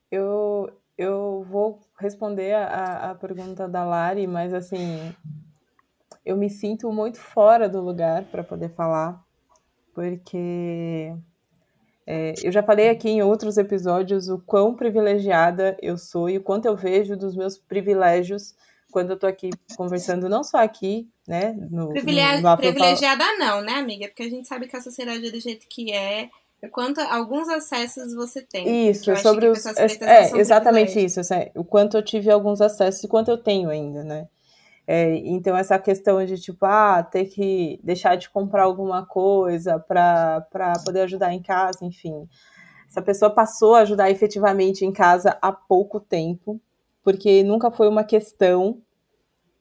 Eu, 0.10 0.72
eu 0.97 1.45
vou 1.49 1.82
responder 1.99 2.54
a, 2.54 3.12
a 3.12 3.16
pergunta 3.16 3.68
da 3.68 3.84
Lari, 3.84 4.28
mas 4.28 4.54
assim, 4.54 5.14
eu 6.26 6.38
me 6.38 6.49
sinto 6.49 6.91
muito 6.91 7.20
fora 7.20 7.68
do 7.68 7.82
lugar 7.82 8.24
para 8.26 8.43
poder 8.43 8.70
falar, 8.70 9.24
porque 9.93 11.14
é, 12.14 12.34
eu 12.43 12.51
já 12.51 12.62
falei 12.62 12.89
aqui 12.89 13.09
em 13.09 13.24
outros 13.24 13.57
episódios 13.57 14.28
o 14.28 14.38
quão 14.38 14.76
privilegiada 14.76 15.78
eu 15.82 15.97
sou 15.97 16.30
e 16.30 16.38
o 16.38 16.43
quanto 16.43 16.66
eu 16.66 16.76
vejo 16.76 17.16
dos 17.16 17.38
meus 17.38 17.57
privilégios 17.57 18.53
quando 18.91 19.12
eu 19.12 19.18
tô 19.18 19.26
aqui 19.26 19.49
conversando, 19.78 20.28
não 20.28 20.43
só 20.43 20.57
aqui, 20.57 21.07
né? 21.26 21.55
No, 21.72 21.88
Privilegi 21.88 22.43
no 22.43 22.57
privilegiada 22.57 23.24
não, 23.38 23.62
né, 23.62 23.76
amiga? 23.76 24.09
Porque 24.09 24.24
a 24.24 24.30
gente 24.30 24.45
sabe 24.45 24.68
que 24.68 24.76
a 24.76 24.82
sociedade 24.82 25.26
é 25.26 25.32
do 25.32 25.39
jeito 25.39 25.66
que 25.70 25.93
é. 25.93 26.30
Quanto 26.70 26.99
alguns 26.99 27.47
acessos 27.47 28.14
você 28.14 28.41
tem. 28.41 28.89
Isso, 28.89 29.16
sobre 29.16 29.47
os. 29.47 29.66
É, 29.66 30.38
exatamente 30.38 30.99
isso. 30.99 31.22
Assim, 31.22 31.49
o 31.55 31.64
quanto 31.64 31.95
eu 31.95 32.03
tive 32.03 32.30
alguns 32.30 32.59
acessos 32.59 33.01
e 33.01 33.07
quanto 33.07 33.32
eu 33.32 33.38
tenho 33.38 33.70
ainda, 33.70 34.03
né? 34.03 34.28
É, 34.88 35.16
então, 35.18 35.56
essa 35.56 35.78
questão 35.80 36.24
de, 36.26 36.40
tipo, 36.40 36.66
ah, 36.66 37.04
ter 37.04 37.26
que 37.26 37.80
deixar 37.84 38.16
de 38.16 38.30
comprar 38.30 38.64
alguma 38.64 39.06
coisa 39.06 39.80
para 39.80 40.46
poder 40.86 41.02
ajudar 41.02 41.34
em 41.34 41.42
casa, 41.42 41.86
enfim. 41.86 42.28
Essa 42.90 43.02
pessoa 43.02 43.32
passou 43.34 43.76
a 43.76 43.82
ajudar 43.82 44.12
efetivamente 44.12 44.86
em 44.86 44.92
casa 44.92 45.38
há 45.42 45.52
pouco 45.52 46.00
tempo, 46.00 46.60
porque 47.04 47.44
nunca 47.44 47.72
foi 47.72 47.88
uma 47.88 48.04
questão, 48.04 48.82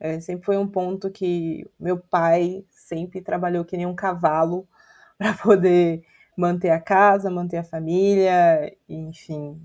é, 0.01 0.21
sempre 0.21 0.47
foi 0.47 0.57
um 0.57 0.67
ponto 0.67 1.11
que 1.11 1.69
meu 1.79 1.99
pai 1.99 2.65
sempre 2.71 3.21
trabalhou 3.23 3.65
que 3.65 3.77
nem 3.77 3.87
um 3.87 3.95
cavalo 3.95 4.67
para 5.19 5.35
poder 5.35 6.03
manter 6.37 6.71
a 6.71 6.81
casa, 6.81 7.31
manter 7.31 7.59
a 7.59 7.65
família, 7.65 8.75
enfim, 8.89 9.61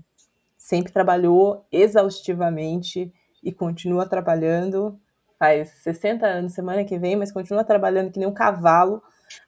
sempre 0.58 0.92
trabalhou 0.92 1.66
exaustivamente 1.72 3.12
e 3.42 3.52
continua 3.52 4.06
trabalhando 4.06 5.00
faz 5.38 5.70
60 5.82 6.26
anos, 6.26 6.52
semana 6.52 6.84
que 6.84 6.98
vem, 6.98 7.16
mas 7.16 7.32
continua 7.32 7.64
trabalhando 7.64 8.10
que 8.10 8.18
nem 8.18 8.28
um 8.28 8.34
cavalo 8.34 9.02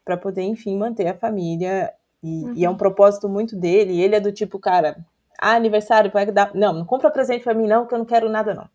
para 0.05 0.17
poder, 0.17 0.43
enfim, 0.43 0.77
manter 0.77 1.09
a 1.09 1.15
família. 1.15 1.93
E, 2.23 2.45
uhum. 2.45 2.53
e, 2.55 2.65
é 2.65 2.69
um 2.69 2.73
uhum. 2.73 2.79
propósito 2.79 3.29
muito 3.29 3.57
dele. 3.57 3.95
E 3.95 4.03
ele 4.03 4.17
é 4.17 4.21
do 4.21 4.33
tipo, 4.33 4.59
cara, 4.59 4.97
ah, 5.39 5.55
aniversário, 5.55 6.11
vai 6.11 6.27
dar. 6.27 6.51
Não, 6.55 6.73
não 6.73 6.85
compra 6.85 7.11
presente 7.11 7.45
para 7.45 7.55
mim, 7.55 7.67
não, 7.67 7.87
que 7.87 7.95
eu 7.95 7.99
não 7.99 8.05
quero 8.05 8.29
nada, 8.29 8.55
não. 8.55 8.69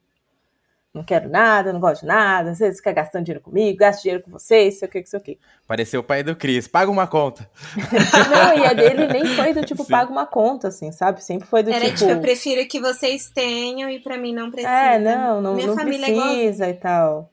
Não 0.94 1.04
quero 1.04 1.28
nada, 1.28 1.74
não 1.74 1.80
gosto 1.80 2.02
de 2.02 2.08
nada, 2.08 2.52
às 2.52 2.60
vezes 2.60 2.78
fica 2.78 2.92
gastando 2.92 3.26
dinheiro 3.26 3.44
comigo, 3.44 3.80
gasto 3.80 4.04
dinheiro 4.04 4.24
com 4.24 4.30
vocês, 4.30 4.78
sei 4.78 4.88
o 4.88 4.92
que, 4.92 5.04
sei 5.04 5.20
o 5.20 5.24
que. 5.24 5.40
Pareceu 5.68 6.02
o 6.02 6.04
pai 6.04 6.22
do 6.22 6.36
Cris, 6.36 6.68
paga 6.68 6.92
uma 6.92 7.08
conta. 7.08 7.50
não, 8.30 8.64
e 8.64 8.64
a 8.64 8.74
dele 8.74 9.08
nem 9.08 9.26
foi 9.26 9.56
do 9.56 9.66
tipo, 9.66 9.84
Sim. 9.84 9.92
paga 9.92 10.12
uma 10.12 10.28
conta, 10.28 10.68
assim, 10.68 10.92
sabe? 10.92 11.24
Sempre 11.24 11.48
foi 11.48 11.64
do 11.64 11.72
Era 11.72 11.86
tipo... 11.86 11.98
tipo, 11.98 12.12
eu 12.12 12.22
prefiro 12.22 12.68
que 12.68 12.80
vocês 12.80 13.28
tenham 13.28 13.90
e 13.90 14.00
para 14.00 14.20
mim 14.20 14.36
não 14.36 14.52
precisa. 14.52 14.72
É, 14.72 15.00
não, 15.00 15.42
não, 15.42 15.56
Minha 15.56 15.68
não 15.68 15.80
é 15.80 15.84
precisa 15.84 16.68
é 16.68 16.70
e 16.70 16.74
tal. 16.76 17.32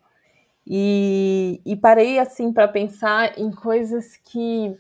E, 0.66 1.60
e 1.66 1.76
parei, 1.76 2.18
assim, 2.18 2.52
para 2.52 2.66
pensar 2.66 3.38
em 3.38 3.50
coisas 3.50 4.16
que 4.24 4.74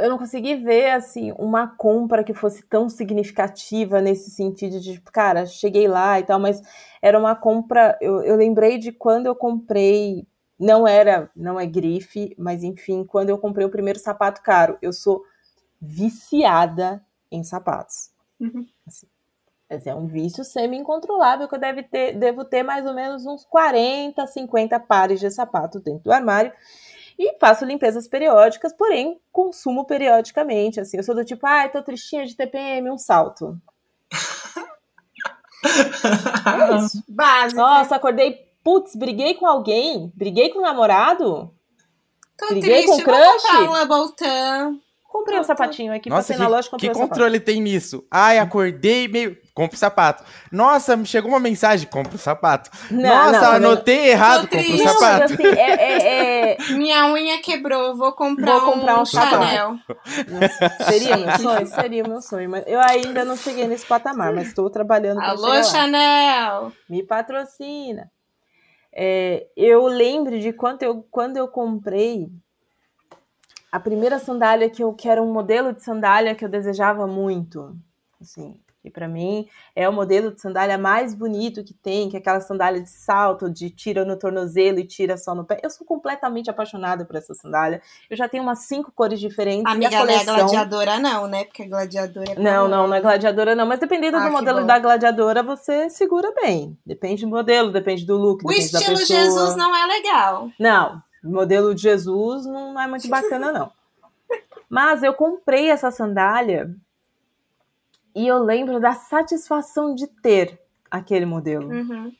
eu 0.00 0.10
não 0.10 0.18
consegui 0.18 0.56
ver 0.56 0.90
assim 0.90 1.32
uma 1.38 1.66
compra 1.66 2.24
que 2.24 2.32
fosse 2.34 2.62
tão 2.62 2.88
significativa 2.88 4.00
nesse 4.00 4.30
sentido 4.30 4.80
de 4.80 5.00
cara 5.00 5.46
cheguei 5.46 5.88
lá 5.88 6.18
e 6.18 6.22
tal 6.22 6.38
mas 6.38 6.62
era 7.02 7.18
uma 7.18 7.34
compra 7.34 7.96
eu, 8.00 8.22
eu 8.22 8.36
lembrei 8.36 8.78
de 8.78 8.92
quando 8.92 9.26
eu 9.26 9.34
comprei 9.34 10.26
não 10.58 10.86
era 10.86 11.30
não 11.34 11.58
é 11.58 11.66
grife 11.66 12.34
mas 12.38 12.62
enfim 12.62 13.04
quando 13.04 13.30
eu 13.30 13.38
comprei 13.38 13.66
o 13.66 13.70
primeiro 13.70 13.98
sapato 13.98 14.42
caro 14.42 14.78
eu 14.80 14.92
sou 14.92 15.22
viciada 15.80 17.04
em 17.30 17.42
sapatos 17.42 18.10
uhum. 18.40 18.66
assim, 18.86 19.06
é 19.86 19.94
um 19.94 20.06
vício 20.06 20.44
semi-incontrolável 20.44 21.48
que 21.48 21.54
eu 21.54 21.60
deve 21.60 21.82
ter, 21.82 22.16
devo 22.16 22.44
ter 22.44 22.62
mais 22.62 22.86
ou 22.86 22.94
menos 22.94 23.26
uns 23.26 23.44
40, 23.44 24.26
50 24.26 24.78
pares 24.80 25.18
de 25.18 25.30
sapato 25.30 25.80
dentro 25.80 26.04
do 26.04 26.12
armário. 26.12 26.52
E 27.18 27.38
faço 27.38 27.64
limpezas 27.64 28.08
periódicas, 28.08 28.72
porém 28.72 29.20
consumo 29.30 29.84
periodicamente. 29.84 30.80
Assim, 30.80 30.96
eu 30.96 31.02
sou 31.02 31.14
do 31.14 31.24
tipo, 31.24 31.46
ai, 31.46 31.66
ah, 31.66 31.68
tô 31.68 31.82
tristinha 31.82 32.26
de 32.26 32.36
TPM, 32.36 32.90
um 32.90 32.98
salto. 32.98 33.56
é 35.64 36.76
isso. 36.76 37.02
Básico. 37.08 37.60
Nossa, 37.60 37.96
acordei, 37.96 38.48
putz, 38.62 38.96
briguei 38.96 39.34
com 39.34 39.46
alguém, 39.46 40.12
briguei 40.14 40.50
com 40.50 40.58
o 40.58 40.62
namorado. 40.62 41.52
Tô 42.36 42.48
briguei 42.48 42.82
triste, 42.82 42.86
com 42.86 42.94
o 42.96 43.04
crush. 43.04 43.22
Vou 43.22 43.32
comprar 43.32 43.70
um 43.70 43.76
Comprei 45.14 45.38
um 45.38 45.44
sapatinho 45.44 45.94
aqui, 45.94 46.10
Nossa, 46.10 46.22
passei 46.22 46.34
que, 46.34 46.42
na 46.42 46.48
loja 46.48 46.68
comprei 46.68 46.90
Que 46.90 46.96
um 46.96 47.00
controle 47.00 47.38
tem 47.38 47.60
nisso? 47.60 48.04
Ai, 48.10 48.38
acordei 48.38 49.06
meio. 49.06 49.38
Compre 49.54 49.78
sapato. 49.78 50.24
Nossa, 50.50 50.96
me 50.96 51.06
chegou 51.06 51.30
uma 51.30 51.38
mensagem, 51.38 51.86
compre 51.86 52.16
o 52.16 52.18
sapato. 52.18 52.68
Não, 52.90 53.08
Nossa, 53.08 53.40
não, 53.40 53.52
anotei 53.52 53.98
não. 53.98 54.04
errado, 54.06 54.48
compre 54.48 54.72
o 54.72 54.78
sapato. 54.78 55.32
Assim, 55.32 55.46
é, 55.46 55.70
é, 55.70 56.54
é... 56.54 56.56
Minha 56.74 57.06
unha 57.06 57.40
quebrou, 57.40 57.96
vou 57.96 58.12
comprar, 58.14 58.58
vou 58.58 58.72
comprar 58.72 58.98
um, 58.98 59.02
um 59.02 59.06
Chanel. 59.06 59.78
Nossa, 60.28 60.84
seria 60.90 61.16
meu 61.16 61.38
sonho? 61.38 61.66
Seria 61.84 62.02
meu 62.02 62.20
sonho, 62.20 62.50
mas 62.50 62.64
eu 62.66 62.80
ainda 62.80 63.24
não 63.24 63.36
cheguei 63.36 63.68
nesse 63.68 63.86
patamar, 63.86 64.32
mas 64.32 64.48
estou 64.48 64.68
trabalhando 64.68 65.18
para 65.18 65.30
Alô, 65.30 65.62
Chanel! 65.62 66.72
Me 66.88 67.04
patrocina. 67.04 68.10
É, 68.92 69.46
eu 69.56 69.86
lembro 69.86 70.40
de 70.40 70.52
quando 70.52 70.82
eu, 70.82 71.06
quando 71.10 71.36
eu 71.36 71.46
comprei 71.46 72.28
a 73.70 73.78
primeira 73.78 74.18
sandália 74.18 74.68
que 74.68 74.82
eu 74.82 74.92
que 74.92 75.08
era 75.08 75.22
um 75.22 75.32
modelo 75.32 75.72
de 75.72 75.82
sandália 75.82 76.34
que 76.34 76.44
eu 76.44 76.48
desejava 76.48 77.06
muito, 77.06 77.76
assim, 78.20 78.60
e 78.84 78.90
para 78.90 79.08
mim 79.08 79.48
é 79.74 79.88
o 79.88 79.92
modelo 79.92 80.30
de 80.30 80.40
sandália 80.40 80.76
mais 80.76 81.14
bonito 81.14 81.64
que 81.64 81.72
tem, 81.72 82.10
que 82.10 82.16
é 82.16 82.20
aquela 82.20 82.40
sandália 82.40 82.82
de 82.82 82.90
salto, 82.90 83.50
de 83.50 83.70
tira 83.70 84.04
no 84.04 84.18
tornozelo 84.18 84.78
e 84.78 84.86
tira 84.86 85.16
só 85.16 85.34
no 85.34 85.44
pé. 85.44 85.58
Eu 85.62 85.70
sou 85.70 85.86
completamente 85.86 86.50
apaixonada 86.50 87.04
por 87.06 87.16
essa 87.16 87.34
sandália. 87.34 87.80
Eu 88.10 88.16
já 88.16 88.28
tenho 88.28 88.42
umas 88.42 88.60
cinco 88.60 88.92
cores 88.92 89.18
diferentes. 89.18 89.72
Amiga, 89.72 89.96
a 89.96 90.00
coleção... 90.00 90.24
não 90.26 90.34
é 90.34 90.36
gladiadora 90.36 90.98
não, 90.98 91.26
né? 91.26 91.44
Porque 91.44 91.66
gladiadora 91.66 92.32
é 92.32 92.38
Não, 92.38 92.68
não, 92.68 92.86
não 92.86 92.94
é 92.94 93.00
gladiadora 93.00 93.54
não, 93.54 93.66
mas 93.66 93.80
dependendo 93.80 94.18
ah, 94.18 94.26
do 94.26 94.32
modelo 94.32 94.60
bom. 94.60 94.66
da 94.66 94.78
gladiadora, 94.78 95.42
você 95.42 95.88
segura 95.88 96.30
bem. 96.34 96.76
Depende 96.84 97.24
do 97.24 97.30
modelo, 97.30 97.72
depende 97.72 98.04
do 98.04 98.16
look, 98.16 98.44
o 98.44 98.48
depende 98.48 98.70
da 98.70 98.78
pessoa. 98.80 98.98
O 98.98 99.00
estilo 99.00 99.22
Jesus 99.22 99.56
não 99.56 99.74
é 99.74 99.86
legal. 99.86 100.50
Não, 100.60 101.02
o 101.24 101.30
modelo 101.30 101.74
de 101.74 101.80
Jesus 101.80 102.44
não 102.44 102.78
é 102.78 102.86
muito 102.86 103.08
bacana, 103.08 103.50
não. 103.50 103.72
Mas 104.68 105.02
eu 105.02 105.14
comprei 105.14 105.70
essa 105.70 105.90
sandália 105.90 106.74
e 108.14 108.26
eu 108.26 108.38
lembro 108.38 108.80
da 108.80 108.94
satisfação 108.94 109.94
de 109.94 110.06
ter 110.06 110.60
aquele 110.90 111.26
modelo. 111.26 111.68
Uhum. 111.68 112.12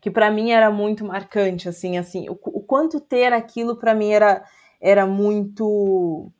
Que 0.00 0.10
para 0.10 0.30
mim 0.30 0.50
era 0.50 0.70
muito 0.70 1.04
marcante, 1.04 1.68
assim, 1.68 1.98
assim, 1.98 2.28
o, 2.28 2.32
o 2.32 2.62
quanto 2.62 3.00
ter 3.00 3.32
aquilo 3.32 3.76
para 3.76 3.94
mim 3.94 4.10
era, 4.10 4.42
era 4.80 5.06
muito 5.06 6.32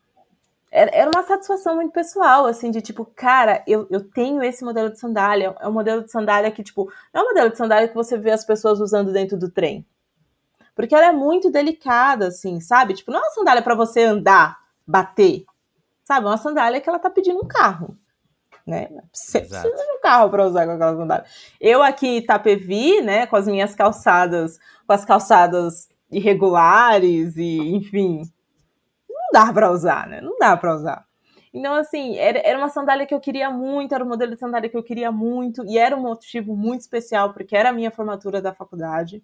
era, 0.70 1.10
uma 1.12 1.24
satisfação 1.24 1.74
muito 1.74 1.92
pessoal, 1.92 2.46
assim, 2.46 2.70
de 2.70 2.80
tipo, 2.80 3.04
cara, 3.04 3.62
eu, 3.66 3.88
eu 3.90 4.08
tenho 4.08 4.40
esse 4.40 4.64
modelo 4.64 4.90
de 4.90 5.00
sandália. 5.00 5.54
É 5.58 5.66
um 5.66 5.72
modelo 5.72 6.04
de 6.04 6.12
sandália 6.12 6.50
que, 6.52 6.62
tipo, 6.62 6.90
não 7.12 7.22
é 7.22 7.24
um 7.24 7.28
modelo 7.28 7.50
de 7.50 7.58
sandália 7.58 7.88
que 7.88 7.94
você 7.94 8.16
vê 8.16 8.30
as 8.30 8.44
pessoas 8.44 8.78
usando 8.78 9.12
dentro 9.12 9.36
do 9.36 9.50
trem. 9.50 9.84
Porque 10.74 10.94
ela 10.94 11.06
é 11.06 11.12
muito 11.12 11.50
delicada, 11.50 12.28
assim, 12.28 12.60
sabe? 12.60 12.94
Tipo, 12.94 13.10
não 13.10 13.18
é 13.18 13.22
uma 13.22 13.30
sandália 13.32 13.62
para 13.62 13.74
você 13.74 14.04
andar, 14.04 14.60
bater. 14.86 15.44
Sabe? 16.04 16.26
É 16.26 16.28
uma 16.30 16.38
sandália 16.38 16.80
que 16.80 16.88
ela 16.88 17.00
tá 17.00 17.10
pedindo 17.10 17.40
um 17.40 17.48
carro. 17.48 17.98
Né? 18.66 18.88
Você 19.12 19.38
Exato. 19.38 19.68
precisa 19.68 19.86
de 19.86 19.98
um 19.98 20.00
carro 20.00 20.30
para 20.30 20.46
usar 20.46 20.66
com 20.66 20.72
aquela 20.72 20.96
sandália. 20.96 21.24
Eu 21.60 21.82
aqui 21.82 22.06
em 22.06 22.16
Itapevi, 22.18 23.00
né, 23.00 23.26
com 23.26 23.36
as 23.36 23.46
minhas 23.46 23.74
calçadas, 23.74 24.58
com 24.86 24.92
as 24.92 25.04
calçadas 25.04 25.88
irregulares 26.10 27.36
e, 27.36 27.58
enfim, 27.74 28.22
não 29.08 29.20
dá 29.32 29.52
para 29.52 29.70
usar, 29.70 30.08
né? 30.08 30.20
Não 30.20 30.36
dá 30.38 30.56
para 30.56 30.74
usar. 30.74 31.04
Então, 31.52 31.74
assim, 31.74 32.16
era, 32.16 32.38
era 32.44 32.58
uma 32.58 32.68
sandália 32.68 33.06
que 33.06 33.14
eu 33.14 33.20
queria 33.20 33.50
muito, 33.50 33.94
era 33.94 34.04
um 34.04 34.08
modelo 34.08 34.32
de 34.32 34.38
sandália 34.38 34.68
que 34.68 34.76
eu 34.76 34.82
queria 34.82 35.10
muito, 35.10 35.64
e 35.66 35.78
era 35.78 35.96
um 35.96 36.00
motivo 36.00 36.56
muito 36.56 36.82
especial, 36.82 37.32
porque 37.32 37.56
era 37.56 37.70
a 37.70 37.72
minha 37.72 37.90
formatura 37.90 38.40
da 38.40 38.54
faculdade. 38.54 39.22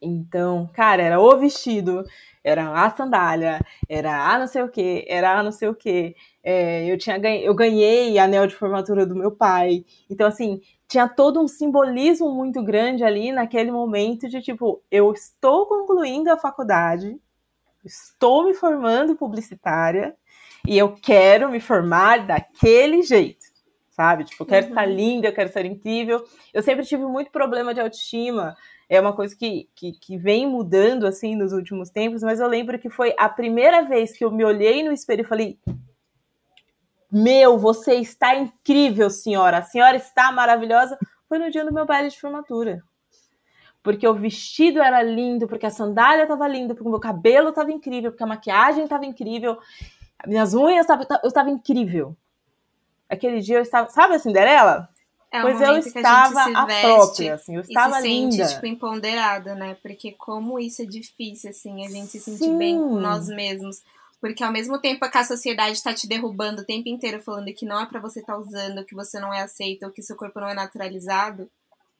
Então, 0.00 0.68
cara, 0.74 1.02
era 1.02 1.20
o 1.20 1.38
vestido, 1.38 2.04
era 2.44 2.84
a 2.84 2.90
sandália, 2.90 3.60
era 3.88 4.32
a 4.32 4.38
não 4.38 4.46
sei 4.46 4.62
o 4.62 4.68
que, 4.68 5.04
era 5.08 5.38
a 5.38 5.42
não 5.42 5.50
sei 5.50 5.68
o 5.68 5.74
que. 5.74 6.14
É, 6.44 6.86
eu, 6.86 6.96
tinha, 6.98 7.18
eu 7.40 7.54
ganhei 7.54 8.18
anel 8.18 8.46
de 8.46 8.54
formatura 8.54 9.04
do 9.06 9.16
meu 9.16 9.32
pai. 9.32 9.84
Então, 10.08 10.28
assim, 10.28 10.60
tinha 10.86 11.08
todo 11.08 11.40
um 11.40 11.48
simbolismo 11.48 12.32
muito 12.32 12.62
grande 12.62 13.02
ali 13.02 13.32
naquele 13.32 13.70
momento 13.72 14.28
de 14.28 14.40
tipo, 14.40 14.82
eu 14.90 15.12
estou 15.12 15.66
concluindo 15.66 16.30
a 16.30 16.38
faculdade, 16.38 17.18
estou 17.84 18.44
me 18.44 18.54
formando 18.54 19.16
publicitária 19.16 20.14
e 20.66 20.76
eu 20.78 20.94
quero 20.94 21.50
me 21.50 21.60
formar 21.60 22.26
daquele 22.26 23.02
jeito. 23.02 23.44
Sabe? 23.90 24.24
Tipo, 24.24 24.42
eu 24.42 24.46
quero 24.46 24.66
uhum. 24.66 24.72
estar 24.72 24.84
linda, 24.84 25.26
eu 25.28 25.32
quero 25.32 25.50
ser 25.50 25.64
incrível. 25.64 26.22
Eu 26.52 26.62
sempre 26.62 26.84
tive 26.84 27.06
muito 27.06 27.30
problema 27.30 27.72
de 27.72 27.80
autoestima 27.80 28.54
é 28.88 29.00
uma 29.00 29.12
coisa 29.12 29.34
que, 29.34 29.68
que, 29.74 29.92
que, 29.92 30.16
vem 30.16 30.46
mudando 30.46 31.06
assim 31.06 31.34
nos 31.34 31.52
últimos 31.52 31.90
tempos, 31.90 32.22
mas 32.22 32.38
eu 32.38 32.46
lembro 32.46 32.78
que 32.78 32.88
foi 32.88 33.14
a 33.18 33.28
primeira 33.28 33.82
vez 33.82 34.16
que 34.16 34.24
eu 34.24 34.30
me 34.30 34.44
olhei 34.44 34.82
no 34.82 34.92
espelho 34.92 35.22
e 35.22 35.28
falei: 35.28 35.58
Meu, 37.10 37.58
você 37.58 37.94
está 37.94 38.36
incrível, 38.36 39.10
senhora, 39.10 39.58
a 39.58 39.62
senhora 39.62 39.96
está 39.96 40.30
maravilhosa. 40.30 40.96
Foi 41.28 41.38
no 41.38 41.50
dia 41.50 41.64
do 41.64 41.74
meu 41.74 41.84
baile 41.84 42.10
de 42.10 42.20
formatura. 42.20 42.82
Porque 43.82 44.06
o 44.06 44.14
vestido 44.14 44.80
era 44.80 45.02
lindo, 45.02 45.48
porque 45.48 45.66
a 45.66 45.70
sandália 45.70 46.22
estava 46.22 46.46
linda, 46.46 46.74
porque 46.74 46.88
o 46.88 46.90
meu 46.90 47.00
cabelo 47.00 47.48
estava 47.48 47.72
incrível, 47.72 48.10
porque 48.10 48.22
a 48.22 48.26
maquiagem 48.26 48.84
estava 48.84 49.06
incrível, 49.06 49.58
minhas 50.26 50.54
unhas 50.54 50.82
estavam. 50.82 51.06
Eu 51.22 51.28
estava 51.28 51.50
incrível. 51.50 52.16
Aquele 53.08 53.40
dia 53.40 53.56
eu 53.56 53.62
estava. 53.62 53.88
Sabe 53.88 54.14
a 54.14 54.18
Cinderela? 54.18 54.88
É 55.30 55.42
pois 55.42 55.60
eu 55.60 55.76
estava 55.78 56.40
a, 56.40 56.62
a 56.62 56.66
própria, 56.80 57.34
assim, 57.34 57.56
eu 57.56 57.60
estava 57.62 57.98
e 57.98 58.02
se 58.02 58.08
linda. 58.08 58.36
sente, 58.36 58.54
tipo, 58.54 58.66
empoderada, 58.66 59.54
né? 59.54 59.76
Porque 59.82 60.12
como 60.12 60.58
isso 60.58 60.82
é 60.82 60.86
difícil, 60.86 61.50
assim, 61.50 61.84
a 61.84 61.90
gente 61.90 62.10
se 62.12 62.20
sentir 62.20 62.44
Sim. 62.44 62.58
bem 62.58 62.76
com 62.76 63.00
nós 63.00 63.28
mesmos. 63.28 63.82
Porque 64.20 64.42
ao 64.42 64.52
mesmo 64.52 64.78
tempo 64.78 65.08
que 65.10 65.18
a 65.18 65.24
sociedade 65.24 65.72
está 65.72 65.92
te 65.92 66.08
derrubando 66.08 66.62
o 66.62 66.64
tempo 66.64 66.88
inteiro, 66.88 67.20
falando 67.22 67.52
que 67.52 67.66
não 67.66 67.80
é 67.80 67.86
para 67.86 68.00
você 68.00 68.20
estar 68.20 68.34
tá 68.34 68.38
usando, 68.38 68.84
que 68.84 68.94
você 68.94 69.20
não 69.20 69.34
é 69.34 69.42
aceita, 69.42 69.86
ou 69.86 69.92
que 69.92 70.02
seu 70.02 70.16
corpo 70.16 70.40
não 70.40 70.48
é 70.48 70.54
naturalizado, 70.54 71.50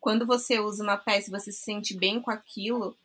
quando 0.00 0.24
você 0.24 0.58
usa 0.58 0.82
uma 0.82 0.96
peça 0.96 1.28
e 1.28 1.32
você 1.32 1.52
se 1.52 1.60
sente 1.60 1.96
bem 1.96 2.20
com 2.20 2.30
aquilo, 2.30 2.96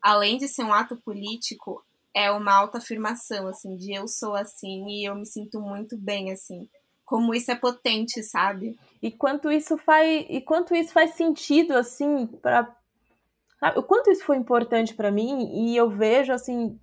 além 0.00 0.38
de 0.38 0.46
ser 0.46 0.62
um 0.62 0.72
ato 0.72 0.96
político, 0.96 1.84
é 2.14 2.30
uma 2.30 2.54
autoafirmação, 2.54 3.48
assim, 3.48 3.76
de 3.76 3.92
eu 3.92 4.06
sou 4.06 4.34
assim 4.34 4.86
e 4.88 5.04
eu 5.04 5.14
me 5.14 5.26
sinto 5.26 5.60
muito 5.60 5.96
bem, 5.96 6.30
assim 6.30 6.68
como 7.10 7.34
isso 7.34 7.50
é 7.50 7.56
potente, 7.56 8.22
sabe? 8.22 8.78
E 9.02 9.10
quanto 9.10 9.50
isso 9.50 9.76
faz, 9.76 10.26
e 10.28 10.40
quanto 10.40 10.76
isso 10.76 10.92
faz 10.92 11.14
sentido 11.14 11.72
assim 11.72 12.24
para 12.40 12.72
o 13.74 13.82
quanto 13.82 14.12
isso 14.12 14.24
foi 14.24 14.36
importante 14.36 14.94
para 14.94 15.10
mim 15.10 15.50
e 15.52 15.76
eu 15.76 15.90
vejo 15.90 16.32
assim 16.32 16.78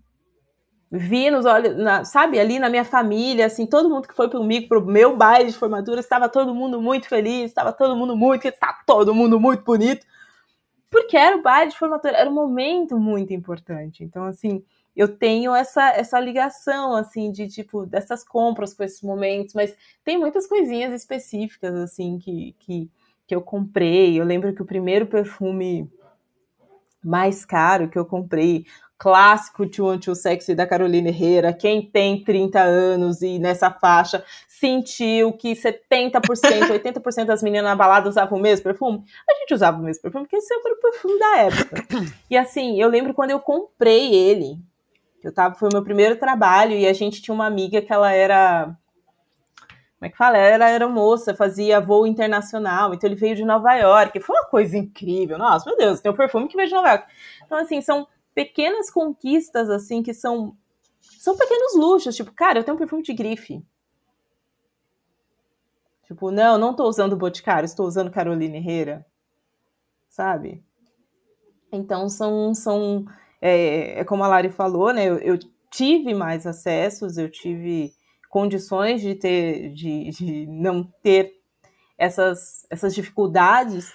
vi 0.92 1.32
nos 1.32 1.46
olhos, 1.46 1.78
na, 1.78 2.04
sabe, 2.04 2.40
ali 2.40 2.60
na 2.60 2.70
minha 2.70 2.84
família, 2.84 3.46
assim, 3.46 3.66
todo 3.66 3.90
mundo 3.90 4.08
que 4.08 4.16
foi 4.16 4.30
comigo 4.30 4.68
pro 4.68 4.86
meu 4.86 5.16
baile 5.18 5.52
de 5.52 5.58
formatura, 5.58 6.00
estava 6.00 6.30
todo 6.30 6.56
mundo 6.56 6.82
muito 6.82 7.08
feliz, 7.10 7.46
estava 7.46 7.74
todo 7.74 7.96
mundo 7.96 8.16
muito, 8.16 8.46
está 8.46 8.74
todo 8.86 9.14
mundo 9.14 9.38
muito 9.38 9.64
bonito, 9.64 10.06
porque 10.90 11.18
era 11.18 11.36
o 11.36 11.42
baile 11.42 11.72
de 11.72 11.78
formatura, 11.78 12.16
era 12.16 12.30
um 12.30 12.34
momento 12.34 12.98
muito 12.98 13.34
importante. 13.34 14.02
Então, 14.04 14.24
assim, 14.24 14.64
eu 14.98 15.08
tenho 15.08 15.54
essa, 15.54 15.92
essa 15.92 16.20
ligação, 16.20 16.96
assim, 16.96 17.32
de 17.32 17.48
tipo, 17.48 17.86
dessas 17.86 18.24
compras 18.24 18.74
com 18.74 18.84
esses 18.84 19.04
momentos, 19.04 19.54
mas 19.54 19.78
tem 20.04 20.18
muitas 20.18 20.48
coisinhas 20.48 20.92
específicas, 20.92 21.76
assim, 21.76 22.18
que, 22.18 22.56
que, 22.58 22.90
que 23.28 23.36
eu 23.36 23.42
comprei. 23.42 24.20
Eu 24.20 24.26
lembro 24.26 24.56
que 24.56 24.62
o 24.64 24.66
primeiro 24.66 25.06
perfume 25.06 25.88
mais 27.04 27.46
caro 27.46 27.90
que 27.90 27.98
eu 27.98 28.06
comprei, 28.06 28.66
clássico 28.98 29.70
Too 29.70 30.00
Too 30.00 30.16
Sexy 30.16 30.56
da 30.56 30.66
Carolina 30.66 31.10
Herrera, 31.10 31.54
quem 31.54 31.84
tem 31.84 32.24
30 32.24 32.60
anos 32.60 33.22
e 33.22 33.38
nessa 33.38 33.70
faixa 33.70 34.24
sentiu 34.48 35.32
que 35.34 35.54
70%, 35.54 36.22
80% 36.22 37.26
das 37.26 37.44
meninas 37.44 37.66
na 37.66 37.76
balada 37.76 38.10
usavam 38.10 38.40
o 38.40 38.42
mesmo 38.42 38.64
perfume, 38.64 39.04
a 39.30 39.34
gente 39.36 39.54
usava 39.54 39.78
o 39.78 39.84
mesmo 39.84 40.02
perfume, 40.02 40.26
porque 40.26 40.38
esse 40.38 40.52
era 40.52 40.74
o 40.74 40.82
perfume 40.82 41.20
da 41.20 41.38
época. 41.38 41.86
E 42.32 42.36
assim, 42.36 42.82
eu 42.82 42.90
lembro 42.90 43.14
quando 43.14 43.30
eu 43.30 43.40
comprei 43.40 44.16
ele, 44.16 44.58
eu 45.24 45.34
tava, 45.34 45.56
foi 45.56 45.70
o 45.70 45.74
meu 45.74 45.84
primeiro 45.84 46.16
trabalho 46.18 46.74
e 46.74 46.88
a 46.88 46.94
gente 46.94 47.22
tinha 47.22 47.34
uma 47.34 47.46
amiga 47.46 47.82
que 47.82 47.92
ela 47.92 48.12
era. 48.12 48.66
Como 49.98 50.06
é 50.06 50.10
que 50.10 50.18
fala? 50.18 50.38
Ela 50.38 50.70
era 50.70 50.88
moça, 50.88 51.36
fazia 51.36 51.82
voo 51.82 52.06
internacional, 52.06 52.94
então 52.94 53.10
ele 53.10 53.16
veio 53.16 53.36
de 53.36 53.44
Nova 53.44 53.74
York. 53.74 54.20
Foi 54.20 54.36
uma 54.36 54.46
coisa 54.46 54.78
incrível. 54.78 55.40
Nossa, 55.40 55.68
meu 55.68 55.78
Deus, 55.78 56.00
tem 56.00 56.12
um 56.12 56.16
perfume 56.16 56.48
que 56.48 56.56
veio 56.56 56.68
de 56.68 56.76
Nova 56.76 56.90
York. 56.90 57.12
Então, 57.44 57.58
assim, 57.58 57.82
são 57.82 58.08
pequenas 58.36 58.92
conquistas, 58.92 59.70
assim, 59.70 60.04
que 60.04 60.14
são. 60.14 60.56
São 61.02 61.36
pequenos 61.36 61.76
luxos. 61.76 62.16
Tipo, 62.16 62.32
cara, 62.32 62.60
eu 62.60 62.64
tenho 62.64 62.76
um 62.76 62.78
perfume 62.80 63.02
de 63.02 63.14
grife. 63.14 63.66
Tipo, 66.04 66.32
não, 66.32 66.58
não 66.58 66.74
tô 66.74 66.88
usando 66.88 67.18
Boticário, 67.18 67.66
estou 67.66 67.86
usando 67.86 68.12
Carolina 68.12 68.56
Herrera, 68.56 69.06
sabe? 70.08 70.64
Então, 71.70 72.08
são, 72.08 72.54
são 72.54 73.06
é, 73.42 74.00
é 74.00 74.04
como 74.04 74.24
a 74.24 74.28
Lari 74.28 74.50
falou, 74.50 74.94
né? 74.94 75.06
Eu, 75.06 75.18
eu, 75.18 75.40
tive 75.70 76.14
mais 76.14 76.48
acessos, 76.48 77.18
eu 77.18 77.30
tive 77.30 77.94
condições 78.30 79.02
de 79.02 79.16
ter, 79.16 79.70
de, 79.74 80.10
de 80.12 80.48
não 80.48 80.84
ter 81.04 81.34
essas, 81.98 82.66
essas 82.70 82.96
dificuldades, 82.96 83.94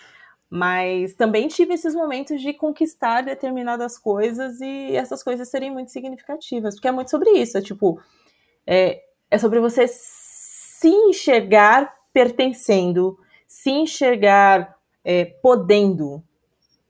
mas 0.51 1.15
também 1.15 1.49
tive 1.49 1.73
esses 1.73 1.95
momentos 1.95 2.43
de 2.43 2.53
conquistar 2.53 3.23
determinadas 3.23 3.97
coisas 3.97 4.61
e 4.61 4.95
essas 4.95 5.23
coisas 5.23 5.49
serem 5.49 5.71
muito 5.71 5.91
significativas, 5.91 6.75
porque 6.75 6.89
é 6.89 6.93
muito 6.93 7.11
sobre 7.11 7.31
isso, 7.31 7.57
é 7.57 7.63
tipo, 7.63 7.99
é, 8.67 9.01
é 9.31 9.39
sobre 9.39 9.59
você 9.61 9.87
se 9.89 10.89
enxergar 10.89 11.95
pertencendo, 12.13 13.19
se 13.47 13.71
enxergar 13.71 14.77
é, 15.05 15.25
podendo. 15.25 16.23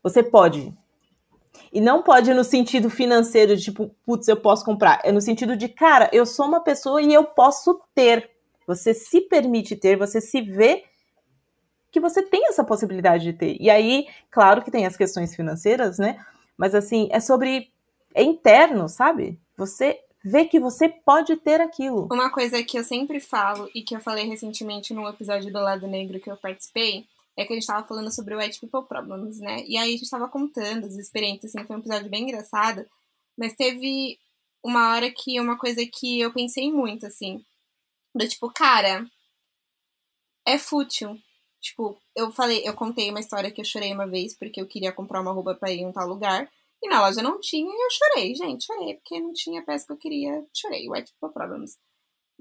Você 0.03 0.23
pode. 0.23 0.77
E 1.73 1.81
não 1.81 2.03
pode 2.03 2.35
no 2.35 2.45
sentido 2.45 2.91
financeiro, 2.91 3.57
de 3.57 3.65
tipo, 3.65 3.91
putz, 4.05 4.29
eu 4.29 4.37
posso 4.37 4.65
comprar. 4.65 5.01
É 5.03 5.11
no 5.11 5.23
sentido 5.23 5.57
de, 5.57 5.69
cara, 5.69 6.11
eu 6.13 6.27
sou 6.27 6.47
uma 6.47 6.61
pessoa 6.61 7.01
e 7.01 7.15
eu 7.15 7.25
posso 7.25 7.81
ter. 7.95 8.31
Você 8.67 8.93
se 8.93 9.23
permite 9.23 9.75
ter, 9.75 9.97
você 9.97 10.21
se 10.21 10.43
vê 10.43 10.85
que 11.91 11.99
você 11.99 12.23
tem 12.23 12.47
essa 12.49 12.63
possibilidade 12.63 13.25
de 13.25 13.33
ter. 13.33 13.57
E 13.59 13.71
aí, 13.71 14.07
claro 14.31 14.63
que 14.63 14.71
tem 14.71 14.85
as 14.85 14.97
questões 14.97 15.35
financeiras, 15.35 15.99
né? 15.99 16.23
Mas 16.57 16.75
assim, 16.75 17.09
é 17.11 17.21
sobre. 17.21 17.73
É 18.15 18.23
interno, 18.23 18.89
sabe? 18.89 19.41
Você 19.57 19.99
vê 20.23 20.45
que 20.45 20.61
você 20.61 20.89
pode 20.89 21.37
ter 21.37 21.61
aquilo. 21.61 22.07
Uma 22.13 22.31
coisa 22.31 22.63
que 22.63 22.79
eu 22.79 22.85
sempre 22.85 23.19
falo 23.19 23.69
e 23.75 23.83
que 23.83 23.97
eu 23.97 24.01
falei 24.01 24.27
recentemente 24.27 24.93
no 24.93 25.09
episódio 25.09 25.51
do 25.51 25.59
Lado 25.59 25.87
Negro 25.87 26.21
que 26.21 26.31
eu 26.31 26.37
participei 26.37 27.07
é 27.37 27.45
que 27.45 27.53
a 27.53 27.57
gente 27.57 27.67
tava 27.67 27.87
falando 27.87 28.15
sobre 28.15 28.35
o 28.35 28.39
White 28.39 28.61
People 28.61 28.87
Problems, 28.87 29.39
né? 29.41 29.65
E 29.67 29.77
aí 29.77 29.95
a 29.95 29.97
gente 29.97 30.11
tava 30.11 30.29
contando 30.29 30.87
as 30.87 30.97
experiências, 30.97 31.55
assim, 31.55 31.67
foi 31.67 31.77
um 31.77 31.79
episódio 31.81 32.11
bem 32.11 32.25
engraçado, 32.25 32.87
mas 33.37 33.55
teve 33.55 34.19
uma 34.63 34.93
hora 34.93 35.11
que 35.11 35.41
uma 35.41 35.59
coisa 35.59 35.85
que 35.87 36.21
eu 36.21 36.33
pensei 36.33 36.71
muito, 36.71 37.07
assim, 37.07 37.45
do 38.15 38.29
tipo, 38.29 38.51
cara, 38.53 39.07
é 40.47 40.59
fútil. 40.59 41.19
Tipo, 41.61 41.97
eu 42.17 42.33
falei, 42.33 42.63
eu 42.67 42.75
contei 42.75 43.09
uma 43.11 43.21
história 43.21 43.51
que 43.51 43.61
eu 43.61 43.65
chorei 43.65 43.93
uma 43.93 44.07
vez 44.07 44.37
porque 44.37 44.61
eu 44.61 44.67
queria 44.67 44.93
comprar 44.93 45.21
uma 45.21 45.33
roupa 45.33 45.55
para 45.55 45.71
ir 45.71 45.81
em 45.81 45.87
um 45.87 45.93
tal 45.93 46.09
lugar. 46.09 46.51
E 46.83 46.89
na 46.89 47.01
loja 47.01 47.23
não 47.23 47.39
tinha 47.41 47.71
e 47.71 47.85
eu 47.85 47.91
chorei, 47.91 48.35
gente. 48.35 48.67
Chorei 48.67 48.95
porque 48.95 49.21
não 49.21 49.33
tinha 49.33 49.65
peça 49.65 49.87
que 49.87 49.93
eu 49.93 49.97
queria. 49.97 50.45
Chorei, 50.53 50.89
white 50.89 51.13
people 51.13 51.33
problems. 51.33 51.79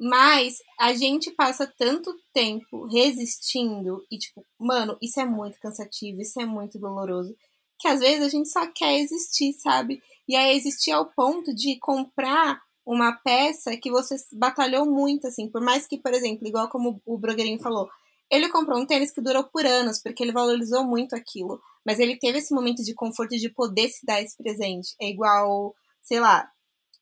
Mas 0.03 0.55
a 0.79 0.95
gente 0.95 1.29
passa 1.29 1.71
tanto 1.77 2.11
tempo 2.33 2.87
resistindo 2.87 4.03
e, 4.09 4.17
tipo, 4.17 4.43
mano, 4.59 4.97
isso 4.99 5.19
é 5.19 5.25
muito 5.25 5.59
cansativo, 5.59 6.19
isso 6.19 6.41
é 6.41 6.45
muito 6.45 6.79
doloroso, 6.79 7.35
que 7.79 7.87
às 7.87 7.99
vezes 7.99 8.25
a 8.25 8.29
gente 8.29 8.49
só 8.49 8.65
quer 8.65 8.99
existir, 8.99 9.53
sabe? 9.53 10.01
E 10.27 10.35
aí 10.35 10.57
existir 10.57 10.91
ao 10.91 11.05
ponto 11.05 11.53
de 11.53 11.77
comprar 11.77 12.59
uma 12.83 13.13
peça 13.17 13.77
que 13.77 13.91
você 13.91 14.15
batalhou 14.33 14.87
muito, 14.87 15.27
assim, 15.27 15.47
por 15.47 15.61
mais 15.61 15.85
que, 15.85 15.99
por 15.99 16.13
exemplo, 16.15 16.47
igual 16.47 16.67
como 16.67 16.99
o 17.05 17.17
blogueirinho 17.19 17.61
falou, 17.61 17.87
ele 18.31 18.49
comprou 18.49 18.79
um 18.79 18.87
tênis 18.87 19.11
que 19.11 19.21
durou 19.21 19.43
por 19.43 19.67
anos, 19.67 20.01
porque 20.01 20.23
ele 20.23 20.31
valorizou 20.31 20.83
muito 20.83 21.15
aquilo. 21.15 21.61
Mas 21.85 21.99
ele 21.99 22.17
teve 22.17 22.39
esse 22.39 22.55
momento 22.55 22.81
de 22.81 22.95
conforto 22.95 23.35
de 23.37 23.49
poder 23.49 23.89
se 23.89 24.03
dar 24.03 24.19
esse 24.19 24.35
presente. 24.35 24.95
É 24.99 25.07
igual, 25.09 25.75
sei 26.01 26.19
lá, 26.19 26.49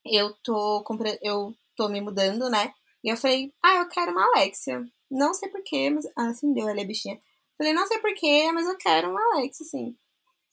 eu 0.04 0.34
tô, 0.42 0.84
eu 1.22 1.54
tô 1.76 1.88
me 1.88 2.00
mudando, 2.00 2.50
né? 2.50 2.74
E 3.04 3.10
eu 3.10 3.16
falei, 3.16 3.52
ah, 3.62 3.76
eu 3.76 3.88
quero 3.88 4.12
uma 4.12 4.24
Alexia. 4.34 4.84
Não 5.10 5.34
sei 5.34 5.48
porquê, 5.48 5.90
mas. 5.90 6.06
Ah, 6.16 6.32
sim, 6.34 6.52
deu, 6.52 6.68
ela 6.68 6.80
é 6.80 6.84
bichinha. 6.84 7.18
Falei, 7.58 7.72
não 7.72 7.86
sei 7.86 7.98
porquê, 7.98 8.50
mas 8.52 8.66
eu 8.66 8.76
quero 8.76 9.10
uma 9.10 9.34
Alexia, 9.34 9.66
sim. 9.66 9.96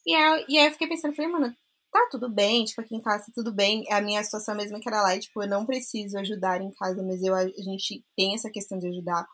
E 0.06 0.14
aí, 0.14 0.44
e 0.48 0.58
aí 0.58 0.66
eu 0.66 0.72
fiquei 0.72 0.88
pensando, 0.88 1.14
falei, 1.14 1.30
mano, 1.30 1.54
tá 1.92 2.08
tudo 2.10 2.28
bem, 2.28 2.64
tipo, 2.64 2.80
aqui 2.80 2.94
em 2.96 3.00
casa 3.00 3.26
tá 3.26 3.32
tudo 3.34 3.52
bem. 3.52 3.84
A 3.90 4.00
minha 4.00 4.22
situação 4.24 4.54
mesmo 4.54 4.76
é 4.76 4.80
que 4.80 4.88
era 4.88 5.02
lá, 5.02 5.14
e, 5.16 5.20
tipo, 5.20 5.42
eu 5.42 5.48
não 5.48 5.66
preciso 5.66 6.18
ajudar 6.18 6.60
em 6.60 6.70
casa, 6.72 7.02
mas 7.02 7.22
eu, 7.22 7.34
a 7.34 7.46
gente 7.46 8.04
tem 8.16 8.34
essa 8.34 8.50
questão 8.50 8.78
de 8.78 8.88
ajudar. 8.88 9.26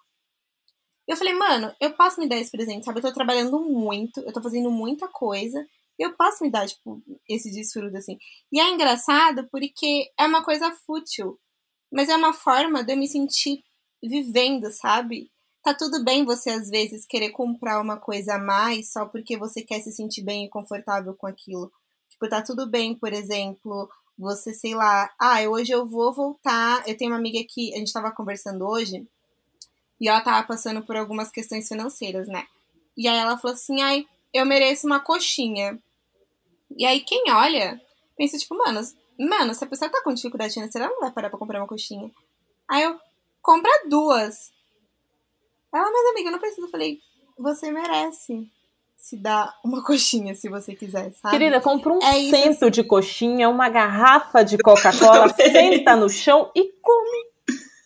Eu 1.06 1.16
falei, 1.16 1.34
mano, 1.34 1.74
eu 1.80 1.92
posso 1.94 2.20
me 2.20 2.28
dar 2.28 2.36
esse 2.38 2.50
presente, 2.50 2.84
sabe? 2.84 2.98
Eu 2.98 3.02
tô 3.02 3.12
trabalhando 3.12 3.60
muito, 3.60 4.20
eu 4.20 4.32
tô 4.32 4.42
fazendo 4.42 4.70
muita 4.70 5.06
coisa. 5.08 5.64
Eu 5.98 6.16
posso 6.16 6.42
me 6.42 6.50
dar, 6.50 6.66
tipo, 6.66 7.02
esse 7.28 7.50
desfruto, 7.50 7.96
assim. 7.96 8.18
E 8.50 8.58
é 8.58 8.70
engraçado 8.70 9.46
porque 9.50 10.10
é 10.18 10.26
uma 10.26 10.42
coisa 10.42 10.72
fútil. 10.86 11.38
Mas 11.94 12.08
é 12.08 12.16
uma 12.16 12.32
forma 12.32 12.82
de 12.82 12.92
eu 12.92 12.96
me 12.96 13.06
sentir 13.06 13.62
vivendo, 14.02 14.68
sabe? 14.72 15.30
Tá 15.62 15.72
tudo 15.72 16.02
bem 16.02 16.24
você, 16.24 16.50
às 16.50 16.68
vezes, 16.68 17.06
querer 17.06 17.30
comprar 17.30 17.80
uma 17.80 17.96
coisa 17.96 18.34
a 18.34 18.38
mais 18.38 18.90
só 18.90 19.06
porque 19.06 19.36
você 19.36 19.62
quer 19.62 19.80
se 19.80 19.92
sentir 19.92 20.22
bem 20.22 20.44
e 20.44 20.48
confortável 20.50 21.14
com 21.14 21.28
aquilo. 21.28 21.70
Tipo, 22.10 22.28
tá 22.28 22.42
tudo 22.42 22.68
bem, 22.68 22.96
por 22.96 23.12
exemplo, 23.12 23.88
você, 24.18 24.52
sei 24.52 24.74
lá, 24.74 25.08
ah, 25.20 25.40
hoje 25.42 25.70
eu 25.70 25.86
vou 25.86 26.12
voltar. 26.12 26.82
Eu 26.84 26.96
tenho 26.96 27.12
uma 27.12 27.16
amiga 27.16 27.38
que 27.48 27.72
a 27.72 27.78
gente 27.78 27.92
tava 27.92 28.10
conversando 28.10 28.66
hoje 28.66 29.06
e 30.00 30.08
ela 30.08 30.20
tava 30.20 30.44
passando 30.44 30.82
por 30.82 30.96
algumas 30.96 31.30
questões 31.30 31.68
financeiras, 31.68 32.26
né? 32.26 32.44
E 32.96 33.06
aí 33.06 33.16
ela 33.16 33.38
falou 33.38 33.54
assim: 33.54 33.80
ai, 33.82 34.04
eu 34.32 34.44
mereço 34.44 34.84
uma 34.88 34.98
coxinha. 34.98 35.78
E 36.76 36.84
aí 36.84 37.00
quem 37.00 37.30
olha, 37.30 37.80
pensa, 38.16 38.36
tipo, 38.36 38.56
mano, 38.56 38.80
mano, 39.18 39.54
se 39.54 39.64
a 39.64 39.66
pessoa 39.66 39.90
tá 39.90 40.02
com 40.02 40.14
dificuldade 40.14 40.54
financeira, 40.54 40.86
ela 40.86 40.94
não 40.94 41.02
vai 41.02 41.12
parar 41.12 41.30
pra 41.30 41.38
comprar 41.38 41.60
uma 41.60 41.68
coxinha. 41.68 42.10
Aí 42.68 42.82
eu, 42.82 42.98
compra 43.42 43.70
duas. 43.88 44.52
Ela, 45.72 45.90
mas 45.90 46.10
amiga, 46.10 46.28
eu 46.28 46.32
não 46.32 46.38
preciso. 46.38 46.66
Eu 46.66 46.70
falei, 46.70 46.98
você 47.38 47.70
merece 47.70 48.48
se 48.96 49.16
dar 49.16 49.52
uma 49.64 49.82
coxinha 49.84 50.34
se 50.34 50.48
você 50.48 50.74
quiser, 50.74 51.12
sabe? 51.12 51.36
Querida, 51.36 51.60
compra 51.60 51.92
um 51.92 52.02
é 52.02 52.30
cento 52.30 52.70
de 52.70 52.82
coxinha, 52.82 53.48
uma 53.48 53.68
garrafa 53.68 54.42
de 54.42 54.56
Coca-Cola, 54.58 55.28
senta 55.36 55.94
no 55.94 56.08
chão 56.08 56.50
e 56.54 56.72
come. 56.80 57.34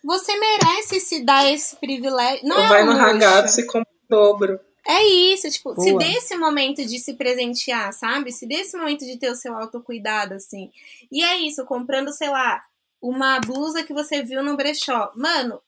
Você 0.04 0.38
merece 0.38 1.00
se 1.00 1.24
dar 1.24 1.50
esse 1.50 1.76
privilégio. 1.76 2.46
Não 2.46 2.56
Ou 2.56 2.62
é 2.62 2.68
vai 2.68 2.82
um 2.82 2.86
no 2.86 2.92
luxo. 2.92 3.04
ragazzo 3.04 3.60
e 3.60 3.66
compra 3.66 3.90
o 3.90 4.08
dobro. 4.08 4.60
É 4.88 5.04
isso, 5.04 5.50
tipo, 5.50 5.74
Boa. 5.74 5.86
se 5.86 5.98
dê 5.98 6.16
esse 6.16 6.34
momento 6.34 6.82
de 6.82 6.98
se 6.98 7.12
presentear, 7.12 7.92
sabe? 7.92 8.32
Se 8.32 8.46
dê 8.46 8.54
esse 8.54 8.74
momento 8.74 9.04
de 9.04 9.18
ter 9.18 9.30
o 9.30 9.36
seu 9.36 9.54
autocuidado, 9.54 10.32
assim. 10.32 10.72
E 11.12 11.22
é 11.22 11.36
isso, 11.40 11.66
comprando, 11.66 12.10
sei 12.10 12.30
lá, 12.30 12.64
uma 13.00 13.38
blusa 13.38 13.84
que 13.84 13.92
você 13.92 14.22
viu 14.22 14.42
no 14.42 14.56
brechó. 14.56 15.12
Mano, 15.14 15.62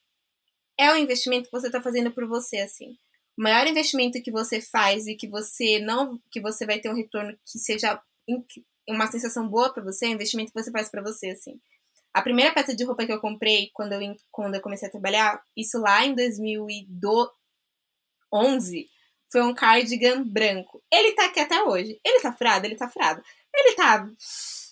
é 0.78 0.90
um 0.90 0.96
investimento 0.96 1.50
que 1.50 1.52
você 1.52 1.70
tá 1.70 1.82
fazendo 1.82 2.10
por 2.10 2.26
você, 2.26 2.60
assim. 2.60 2.96
O 3.36 3.42
maior 3.42 3.66
investimento 3.66 4.22
que 4.22 4.30
você 4.30 4.58
faz 4.58 5.06
e 5.06 5.14
que 5.14 5.28
você 5.28 5.78
não. 5.78 6.18
que 6.30 6.40
você 6.40 6.64
vai 6.64 6.80
ter 6.80 6.90
um 6.90 6.96
retorno 6.96 7.38
que 7.44 7.58
seja 7.58 8.00
uma 8.88 9.06
sensação 9.06 9.46
boa 9.46 9.70
pra 9.70 9.82
você, 9.82 10.06
é 10.06 10.08
um 10.08 10.12
investimento 10.12 10.50
que 10.50 10.62
você 10.62 10.70
faz 10.70 10.88
pra 10.88 11.02
você, 11.02 11.28
assim. 11.30 11.60
A 12.12 12.22
primeira 12.22 12.54
peça 12.54 12.74
de 12.74 12.84
roupa 12.84 13.04
que 13.04 13.12
eu 13.12 13.20
comprei 13.20 13.70
quando 13.74 13.92
eu, 13.92 14.16
quando 14.30 14.54
eu 14.54 14.62
comecei 14.62 14.88
a 14.88 14.90
trabalhar, 14.90 15.44
isso 15.54 15.78
lá 15.78 16.06
em 16.06 16.14
2011, 16.14 18.88
foi 19.30 19.42
um 19.42 19.54
cardigan 19.54 20.22
branco. 20.24 20.82
Ele 20.92 21.12
tá 21.12 21.26
aqui 21.26 21.40
até 21.40 21.62
hoje. 21.62 22.00
Ele 22.04 22.20
tá 22.20 22.32
furado? 22.32 22.66
Ele 22.66 22.76
tá 22.76 22.88
furado. 22.88 23.22
Ele 23.54 23.74
tá. 23.74 24.06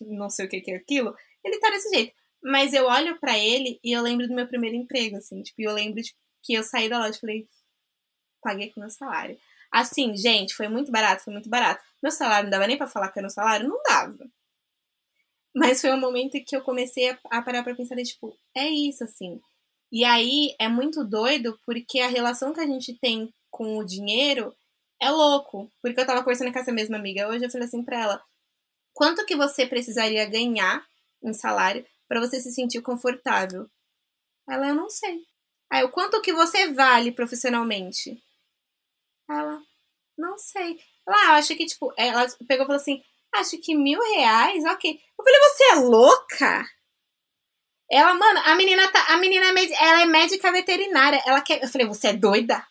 não 0.01 0.29
sei 0.29 0.47
o 0.47 0.49
que 0.49 0.61
que 0.61 0.71
é 0.73 0.77
aquilo. 0.77 1.15
Ele 1.45 1.59
tá 1.59 1.71
desse 1.71 1.89
jeito. 1.91 2.13
Mas 2.43 2.73
eu 2.73 2.87
olho 2.87 3.19
pra 3.19 3.39
ele 3.39 3.78
e 3.82 3.93
eu 3.93 4.03
lembro 4.03 4.27
do 4.27 4.35
meu 4.35 4.47
primeiro 4.47 4.77
emprego, 4.77 5.16
assim. 5.16 5.43
Tipo, 5.43 5.62
eu 5.62 5.73
lembro 5.73 6.03
tipo, 6.03 6.19
que 6.43 6.55
eu 6.55 6.62
saí 6.62 6.89
da 6.89 6.99
loja 6.99 7.16
e 7.16 7.20
falei, 7.20 7.49
paguei 8.43 8.70
com 8.73 8.81
meu 8.81 8.91
salário. 8.91 9.39
Assim, 9.70 10.16
gente, 10.16 10.55
foi 10.55 10.69
muito 10.69 10.91
barato, 10.91 11.24
foi 11.24 11.32
muito 11.32 11.49
barato. 11.49 11.82
Meu 12.03 12.12
salário 12.12 12.45
não 12.45 12.51
dava 12.51 12.66
nem 12.66 12.78
pra 12.78 12.87
falar 12.87 13.11
que 13.11 13.19
era 13.19 13.27
um 13.27 13.31
salário? 13.31 13.69
Não 13.69 13.81
dava. 13.82 14.31
Mas 15.55 15.81
foi 15.81 15.93
um 15.93 16.01
momento 16.01 16.43
que 16.45 16.57
eu 16.57 16.62
comecei 16.62 17.16
a 17.31 17.43
parar 17.43 17.62
pra 17.62 17.74
pensar, 17.74 17.97
tipo, 17.97 18.37
é 18.57 18.69
isso, 18.69 19.05
assim. 19.05 19.41
E 19.91 20.05
aí 20.05 20.55
é 20.59 20.69
muito 20.69 21.05
doido 21.05 21.59
porque 21.65 22.01
a 22.01 22.09
relação 22.09 22.53
que 22.53 22.61
a 22.61 22.66
gente 22.66 22.97
tem 22.99 23.32
com 23.51 23.79
o 23.79 23.85
dinheiro 23.85 24.55
é 25.01 25.11
louco. 25.11 25.73
Porque 25.83 26.01
eu 26.01 26.07
tava 26.07 26.20
conversando 26.23 26.53
com 26.53 26.59
essa 26.59 26.73
mesma 26.73 26.97
amiga 26.97 27.29
hoje, 27.29 27.45
eu 27.45 27.51
falei 27.51 27.66
assim 27.66 27.85
pra 27.85 28.01
ela: 28.01 28.25
quanto 28.93 29.25
que 29.27 29.37
você 29.37 29.66
precisaria 29.66 30.29
ganhar 30.29 30.85
em 31.23 31.33
salário 31.33 31.87
pra 32.07 32.20
você 32.20 32.41
se 32.41 32.53
sentir 32.53 32.83
confortável? 32.83 33.69
Ela, 34.49 34.69
eu 34.69 34.75
não 34.75 34.89
sei. 34.89 35.20
Aí, 35.70 35.85
o 35.85 35.91
quanto 35.91 36.23
que 36.23 36.33
você 36.33 36.73
vale 36.73 37.12
profissionalmente? 37.12 38.23
Ela, 39.29 39.61
não 40.16 40.39
sei. 40.39 40.79
Ela, 41.07 41.16
ah, 41.16 41.37
acho 41.37 41.55
que, 41.55 41.66
tipo, 41.66 41.93
ela 41.97 42.27
pegou 42.47 42.65
e 42.65 42.66
falou 42.66 42.81
assim: 42.81 43.03
acho 43.35 43.59
que 43.61 43.75
mil 43.77 44.01
reais, 44.01 44.65
ok. 44.65 44.91
Eu 44.91 45.25
falei, 45.25 45.41
você 45.41 45.65
é 45.65 45.75
louca? 45.77 46.65
Ela, 47.91 48.15
mano, 48.15 48.41
a 48.45 48.55
menina 48.55 48.91
tá. 48.91 49.05
A 49.09 49.16
menina 49.16 49.47
é, 49.47 49.85
ela 49.85 50.03
é 50.03 50.07
médica 50.07 50.53
veterinária. 50.53 51.23
Ela 51.27 51.41
quer. 51.41 51.62
Eu 51.62 51.69
falei, 51.69 51.87
você 51.87 52.09
é 52.09 52.12
doida? 52.12 52.66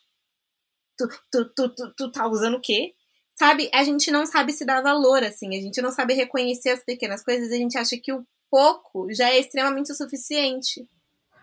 Tu, 0.97 1.07
tu, 1.31 1.45
tu, 1.53 1.69
tu, 1.69 1.93
tu 1.95 2.11
tá 2.11 2.27
usando 2.27 2.55
o 2.55 2.61
quê? 2.61 2.93
Sabe? 3.37 3.69
A 3.73 3.83
gente 3.83 4.09
não 4.09 4.25
sabe 4.25 4.51
se 4.51 4.65
dar 4.65 4.81
valor, 4.81 5.23
assim. 5.23 5.55
A 5.55 5.61
gente 5.61 5.81
não 5.81 5.91
sabe 5.91 6.13
reconhecer 6.13 6.69
as 6.69 6.83
pequenas 6.83 7.23
coisas. 7.23 7.51
A 7.51 7.55
gente 7.55 7.77
acha 7.77 7.95
que 8.01 8.11
o 8.11 8.25
pouco 8.49 9.07
já 9.13 9.29
é 9.29 9.39
extremamente 9.39 9.91
o 9.91 9.95
suficiente. 9.95 10.87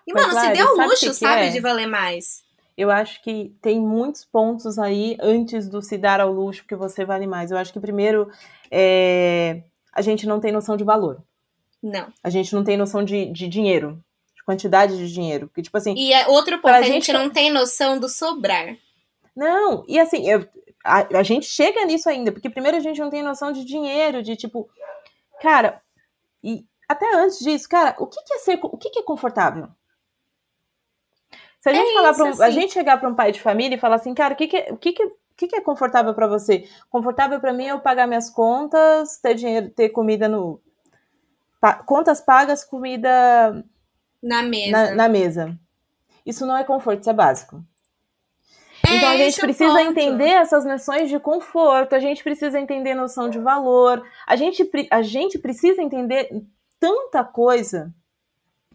E, 0.07 0.13
Mas, 0.13 0.27
mano, 0.27 0.41
se 0.41 0.47
Lari, 0.47 0.63
o 0.63 0.67
sabe 0.67 0.79
o 0.79 0.85
luxo, 0.85 1.01
que 1.01 1.07
que 1.07 1.15
sabe, 1.15 1.43
é? 1.43 1.51
de 1.51 1.61
valer 1.61 1.87
mais. 1.87 2.43
eu 2.77 2.91
acho 2.91 3.23
que 3.23 3.55
tem 3.63 3.81
muitos 3.81 4.25
pontos 4.25 4.79
aí 4.79 5.17
antes 5.21 5.69
do 5.69 5.81
se 5.81 5.97
dar 5.97 6.21
ao 6.21 6.33
luxo 6.33 6.65
que 6.67 6.75
você 6.75 7.05
vale 7.05 7.27
mais. 7.27 7.51
Eu 7.51 7.57
acho 7.57 7.73
que 7.73 7.81
primeiro 7.81 8.29
é, 8.71 9.63
a 9.93 10.03
gente 10.03 10.27
não 10.27 10.41
tem 10.41 10.51
noção 10.51 10.77
de 10.77 10.85
valor. 10.85 11.23
Não. 11.83 12.13
A 12.23 12.31
gente 12.31 12.55
não 12.55 12.65
tem 12.65 12.77
noção 12.77 13.05
de, 13.05 13.27
de 13.27 13.47
dinheiro, 13.47 14.03
de 14.35 14.43
quantidade 14.43 14.97
de 14.97 15.13
dinheiro. 15.13 15.47
Porque, 15.47 15.63
tipo 15.63 15.77
assim. 15.77 15.95
E 15.95 16.13
é 16.13 16.27
outro 16.29 16.61
ponto, 16.61 16.75
a 16.75 16.83
gente, 16.83 17.07
gente 17.07 17.13
não 17.13 17.31
tem 17.31 17.51
noção 17.53 17.99
do 17.99 18.09
sobrar. 18.09 18.77
Não, 19.35 19.85
e 19.89 19.99
assim, 19.99 20.29
eu, 20.29 20.47
a, 20.85 21.19
a 21.19 21.23
gente 21.23 21.47
chega 21.47 21.85
nisso 21.85 22.09
ainda, 22.09 22.31
porque 22.31 22.51
primeiro 22.51 22.77
a 22.77 22.81
gente 22.81 23.01
não 23.01 23.11
tem 23.11 23.23
noção 23.23 23.53
de 23.53 23.65
dinheiro, 23.65 24.23
de 24.23 24.37
tipo, 24.37 24.69
cara, 25.41 25.83
e 26.43 26.65
até 26.89 27.15
antes 27.15 27.39
disso, 27.39 27.69
cara, 27.69 27.97
o 27.99 28.07
que, 28.07 28.23
que 28.23 28.35
é 28.35 28.39
ser, 28.39 28.61
o 28.63 28.77
que, 28.77 28.91
que 28.91 28.99
é 29.01 29.03
confortável? 29.03 29.69
Se 31.61 31.71
a 31.71 31.73
gente 31.73 31.91
é 31.91 31.95
falar 31.95 32.11
isso, 32.11 32.25
um, 32.25 32.29
assim. 32.29 32.43
a 32.43 32.51
gente 32.51 32.73
chegar 32.75 32.99
para 32.99 33.09
um 33.09 33.15
pai 33.15 33.33
de 33.33 33.41
família 33.41 33.77
e 33.77 33.81
falar 33.81 33.97
assim, 33.97 34.13
cara, 34.13 34.35
o 34.35 34.37
que, 34.37 34.47
que, 34.47 34.57
é, 34.57 34.71
o 34.71 34.77
que, 34.77 34.93
que, 34.93 35.03
o 35.03 35.17
que, 35.35 35.49
que 35.49 35.57
é 35.57 35.61
confortável 35.63 36.15
para 36.15 36.27
você? 36.27 36.69
Confortável 36.91 37.41
para 37.41 37.55
mim 37.55 37.65
é 37.65 37.73
eu 37.73 37.81
pagar 37.81 38.07
minhas 38.07 38.29
contas, 38.29 39.17
ter 39.17 39.35
dinheiro, 39.35 39.71
ter 39.71 39.89
comida 39.89 40.29
no 40.29 40.61
pa, 41.59 41.73
contas 41.73 42.21
pagas, 42.21 42.63
comida 42.63 43.65
na 44.23 44.43
mesa. 44.43 44.71
Na, 44.71 44.95
na, 44.95 45.09
mesa. 45.09 45.59
Isso 46.27 46.45
não 46.45 46.57
é 46.57 46.65
conforto, 46.65 47.01
isso 47.01 47.11
é 47.11 47.15
básico. 47.15 47.65
É, 48.87 48.97
então 48.97 49.09
a 49.09 49.17
gente 49.17 49.41
precisa 49.41 49.73
ponto. 49.73 49.91
entender 49.91 50.31
essas 50.31 50.65
noções 50.65 51.09
de 51.09 51.19
conforto, 51.19 51.95
a 51.95 51.99
gente 51.99 52.23
precisa 52.23 52.59
entender 52.59 52.95
noção 52.95 53.29
de 53.31 53.39
valor, 53.39 54.03
a 54.27 54.37
gente, 54.37 54.69
a 54.91 55.03
gente 55.03 55.39
precisa 55.39 55.83
entender 55.83 56.29
tanta 56.79 57.25
coisa 57.25 57.93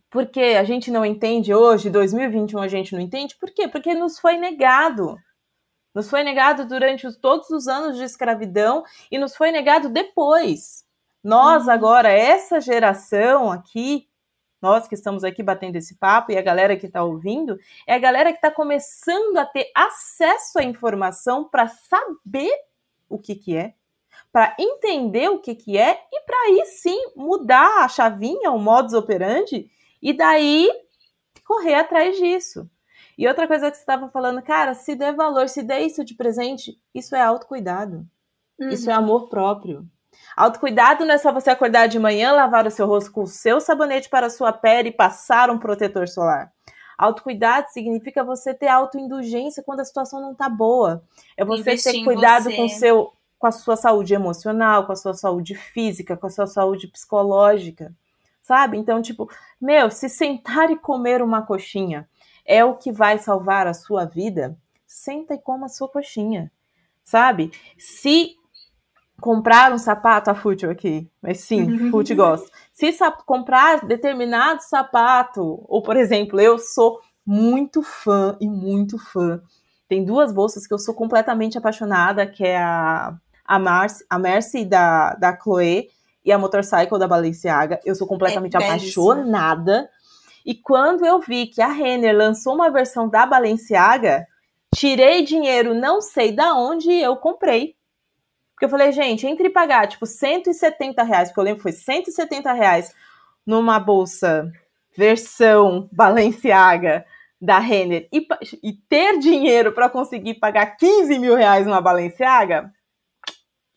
porque 0.10 0.42
a 0.60 0.64
gente 0.64 0.90
não 0.90 1.06
entende 1.06 1.54
hoje, 1.54 1.90
2021 1.90 2.60
a 2.60 2.68
gente 2.68 2.94
não 2.94 3.00
entende, 3.00 3.36
por 3.36 3.52
quê? 3.52 3.68
Porque 3.68 3.94
nos 3.94 4.20
foi 4.20 4.38
negado. 4.38 5.18
Nos 5.94 6.10
foi 6.10 6.24
negado 6.24 6.66
durante 6.66 7.06
os, 7.06 7.16
todos 7.16 7.50
os 7.50 7.68
anos 7.68 7.98
de 7.98 8.04
escravidão 8.04 8.84
e 9.12 9.18
nos 9.18 9.36
foi 9.36 9.52
negado 9.52 9.90
depois. 9.90 10.84
Nós 11.24 11.66
uhum. 11.66 11.72
agora, 11.72 12.10
essa 12.10 12.60
geração 12.60 13.52
aqui, 13.52 14.08
nós 14.62 14.88
que 14.88 14.96
estamos 14.96 15.24
aqui 15.24 15.42
batendo 15.42 15.76
esse 15.76 15.96
papo 15.96 16.32
e 16.32 16.38
a 16.38 16.42
galera 16.42 16.76
que 16.76 16.86
está 16.86 17.04
ouvindo, 17.04 17.58
é 17.88 17.94
a 17.94 18.00
galera 18.00 18.32
que 18.32 18.38
está 18.38 18.52
começando 18.52 19.38
a 19.38 19.46
ter 19.46 19.72
acesso 19.76 20.60
à 20.60 20.64
informação 20.64 21.46
para 21.46 21.68
saber 21.68 22.52
o 23.08 23.18
que, 23.18 23.36
que 23.36 23.56
é, 23.56 23.74
para 24.32 24.56
entender 24.60 25.30
o 25.30 25.40
que, 25.40 25.56
que 25.56 25.78
é 25.78 26.00
e 26.12 26.22
para 26.22 26.38
aí 26.48 26.66
sim 26.66 27.12
mudar 27.16 27.84
a 27.84 27.88
chavinha, 27.88 28.52
o 28.52 28.60
modus 28.60 28.94
operandi 28.94 29.70
e 30.02 30.14
daí 30.14 30.70
correr 31.46 31.76
atrás 31.76 32.18
disso. 32.18 32.70
E 33.18 33.28
outra 33.28 33.48
coisa 33.48 33.70
que 33.70 33.76
você 33.76 33.82
estava 33.82 34.08
falando, 34.10 34.42
cara, 34.42 34.74
se 34.74 34.96
der 34.96 35.14
valor, 35.14 35.50
se 35.50 35.62
der 35.62 35.82
isso 35.82 36.06
de 36.06 36.16
presente, 36.16 36.80
isso 36.96 37.16
é 37.16 37.22
autocuidado. 37.22 38.08
Uhum. 38.58 38.70
Isso 38.70 38.90
é 38.90 38.94
uhum. 38.94 39.04
amor 39.04 39.30
próprio. 39.30 39.86
Autocuidado 40.40 41.06
não 41.06 41.14
é 41.14 41.18
só 41.18 41.32
você 41.32 41.50
acordar 41.50 41.88
de 41.88 42.00
manhã, 42.00 42.32
lavar 42.32 42.66
o 42.66 42.72
seu 42.72 42.88
rosto 42.88 43.12
com 43.12 43.24
o 43.24 43.28
seu 43.28 43.60
sabonete 43.60 44.10
para 44.10 44.28
a 44.28 44.30
sua 44.30 44.54
pele 44.54 44.90
e 44.90 44.94
passar 44.94 45.50
um 45.50 45.58
protetor 45.58 46.08
solar. 46.08 46.52
Autocuidado 46.98 47.68
significa 47.70 48.24
você 48.24 48.54
ter 48.54 48.68
autoindulgência 48.68 49.64
quando 49.64 49.82
a 49.82 49.86
situação 49.86 50.22
não 50.22 50.34
tá 50.34 50.48
boa. 50.48 51.04
É 51.36 51.44
você 51.44 51.62
Investir 51.62 51.92
ter 51.92 52.04
cuidado 52.04 52.44
você. 52.46 52.56
com 52.56 52.68
seu 52.70 53.14
com 53.38 53.48
a 53.48 53.52
sua 53.52 53.78
saúde 53.78 54.14
emocional, 54.14 54.86
com 54.86 54.92
a 54.92 54.98
sua 54.98 55.14
saúde 55.14 55.56
física, 55.56 56.18
com 56.18 56.28
a 56.28 56.30
sua 56.30 56.46
saúde 56.46 56.90
psicológica 56.90 57.96
sabe? 58.50 58.80
Então, 58.80 59.00
tipo, 59.00 59.30
meu, 59.62 59.92
se 59.92 60.10
sentar 60.10 60.72
e 60.72 60.76
comer 60.76 61.22
uma 61.22 61.44
coxinha 61.44 62.10
é 62.44 62.66
o 62.66 62.74
que 62.74 62.92
vai 62.92 63.20
salvar 63.20 63.68
a 63.68 63.76
sua 63.76 64.06
vida, 64.06 64.58
senta 64.88 65.36
e 65.36 65.38
coma 65.38 65.68
a 65.68 65.70
sua 65.70 65.88
coxinha, 65.88 66.52
sabe? 67.04 67.52
Se 67.78 68.39
comprar 69.20 69.72
um 69.72 69.78
sapato, 69.78 70.30
a 70.30 70.36
fútil 70.36 70.70
aqui, 70.70 71.10
mas 71.22 71.42
sim, 71.42 71.90
fútil 71.92 72.16
gosta. 72.16 72.50
Se 72.72 72.92
comprar 73.26 73.86
determinado 73.86 74.62
sapato, 74.62 75.64
ou 75.68 75.82
por 75.82 75.98
exemplo, 75.98 76.40
eu 76.40 76.58
sou 76.58 77.00
muito 77.26 77.84
fã 77.84 78.38
e 78.40 78.48
muito 78.48 78.98
fã. 78.98 79.42
Tem 79.88 80.06
duas 80.06 80.32
bolsas 80.32 80.68
que 80.68 80.74
eu 80.74 80.80
sou 80.80 80.94
completamente 80.94 81.58
apaixonada, 81.58 82.26
que 82.26 82.44
é 82.44 82.58
a, 82.58 83.16
a, 83.46 83.60
Marcy, 83.60 84.06
a 84.10 84.20
Mercy 84.20 84.66
da, 84.66 85.14
da 85.16 85.38
Chloe 85.38 85.90
e 86.24 86.32
a 86.32 86.38
Motorcycle 86.38 87.00
da 87.00 87.08
Balenciaga. 87.08 87.80
Eu 87.84 87.96
sou 87.96 88.08
completamente 88.08 88.56
é 88.56 88.64
apaixonada. 88.64 89.90
E 90.46 90.56
quando 90.56 91.06
eu 91.06 91.20
vi 91.20 91.48
que 91.48 91.62
a 91.62 91.68
Renner 91.68 92.16
lançou 92.16 92.54
uma 92.54 92.70
versão 92.70 93.10
da 93.10 93.26
Balenciaga, 93.26 94.26
tirei 94.76 95.24
dinheiro, 95.24 95.74
não 95.74 96.02
sei 96.02 96.32
da 96.32 96.56
onde, 96.56 96.90
e 96.90 97.02
eu 97.02 97.16
comprei. 97.18 97.76
Porque 98.60 98.66
eu 98.66 98.70
falei, 98.70 98.92
gente, 98.92 99.26
entre 99.26 99.50
pagar, 99.50 99.88
tipo, 99.88 100.06
170 100.06 101.02
reais, 101.02 101.30
porque 101.30 101.40
eu 101.40 101.44
lembro 101.46 101.60
que 101.60 101.64
foi 101.64 101.72
170 101.72 102.52
reais 102.52 102.94
numa 103.46 103.80
bolsa 103.80 104.52
versão 104.98 105.88
Balenciaga 105.94 107.06
da 107.40 107.58
Renner 107.58 108.10
e, 108.12 108.28
e 108.62 108.74
ter 108.74 109.18
dinheiro 109.18 109.72
para 109.72 109.90
conseguir 109.90 110.34
pagar 110.36 110.76
15 110.76 111.18
mil 111.18 111.36
reais 111.36 111.66
numa 111.66 111.80
Balenciaga, 111.80 112.70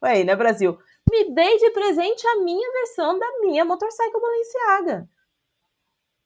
foi 0.00 0.08
aí, 0.08 0.24
né, 0.24 0.34
Brasil? 0.34 0.76
me 1.08 1.32
dei 1.32 1.58
de 1.58 1.70
presente 1.70 2.26
a 2.26 2.40
minha 2.40 2.72
versão 2.72 3.16
da 3.16 3.38
minha 3.40 3.64
Motorcycle 3.64 4.20
Balenciaga. 4.20 5.08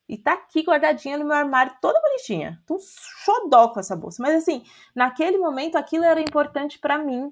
E 0.08 0.16
tá 0.16 0.32
aqui 0.32 0.62
guardadinha 0.62 1.18
no 1.18 1.26
meu 1.26 1.34
armário, 1.34 1.76
toda 1.82 2.00
bonitinha. 2.00 2.62
Tô 2.66 2.76
um 2.76 2.78
xodó 2.78 3.68
com 3.68 3.80
essa 3.80 3.94
bolsa. 3.94 4.22
Mas 4.22 4.36
assim, 4.36 4.64
naquele 4.94 5.36
momento 5.36 5.76
aquilo 5.76 6.04
era 6.04 6.20
importante 6.20 6.78
para 6.78 6.96
mim. 6.96 7.30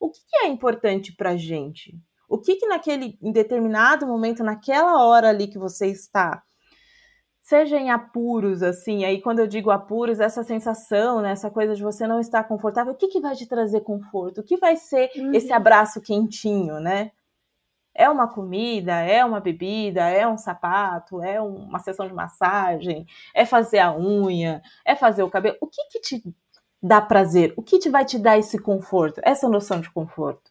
O 0.00 0.10
que, 0.10 0.18
é 0.42 0.46
importante 0.48 1.14
pra 1.14 1.36
gente? 1.36 1.94
O 2.26 2.38
que 2.38 2.56
que 2.56 2.66
naquele 2.66 3.18
em 3.20 3.30
determinado 3.30 4.06
momento, 4.06 4.42
naquela 4.42 5.04
hora 5.04 5.28
ali 5.28 5.46
que 5.46 5.58
você 5.58 5.88
está, 5.88 6.42
seja 7.42 7.76
em 7.76 7.90
apuros, 7.90 8.62
assim, 8.62 9.04
aí 9.04 9.20
quando 9.20 9.40
eu 9.40 9.46
digo 9.46 9.70
apuros, 9.70 10.20
essa 10.20 10.42
sensação, 10.42 11.20
né, 11.20 11.32
essa 11.32 11.50
coisa 11.50 11.74
de 11.74 11.82
você 11.82 12.06
não 12.06 12.20
estar 12.20 12.44
confortável, 12.44 12.92
o 12.92 12.96
que, 12.96 13.08
que 13.08 13.20
vai 13.20 13.34
te 13.34 13.46
trazer 13.46 13.80
conforto? 13.80 14.40
O 14.40 14.44
que 14.44 14.56
vai 14.56 14.76
ser 14.76 15.10
uhum. 15.16 15.34
esse 15.34 15.52
abraço 15.52 16.00
quentinho, 16.00 16.80
né? 16.80 17.10
É 17.92 18.08
uma 18.08 18.28
comida, 18.28 19.00
é 19.00 19.24
uma 19.24 19.40
bebida, 19.40 20.08
é 20.08 20.26
um 20.26 20.38
sapato, 20.38 21.20
é 21.20 21.42
uma 21.42 21.80
sessão 21.80 22.06
de 22.06 22.14
massagem, 22.14 23.04
é 23.34 23.44
fazer 23.44 23.80
a 23.80 23.94
unha, 23.94 24.62
é 24.86 24.94
fazer 24.94 25.24
o 25.24 25.30
cabelo. 25.30 25.56
O 25.60 25.66
que, 25.66 25.82
que 25.90 26.00
te 26.00 26.22
dá 26.82 27.00
prazer? 27.00 27.52
O 27.56 27.62
que 27.62 27.78
te 27.78 27.88
vai 27.88 28.04
te 28.04 28.18
dar 28.18 28.38
esse 28.38 28.58
conforto? 28.58 29.20
Essa 29.24 29.48
noção 29.48 29.80
de 29.80 29.90
conforto. 29.90 30.50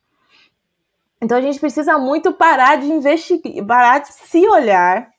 Então 1.21 1.37
a 1.37 1.41
gente 1.41 1.59
precisa 1.59 1.97
muito 1.97 2.31
parar 2.31 2.77
de 2.77 2.87
investigar, 2.87 3.65
parar 3.65 3.99
de 3.99 4.13
se 4.13 4.47
olhar 4.47 5.11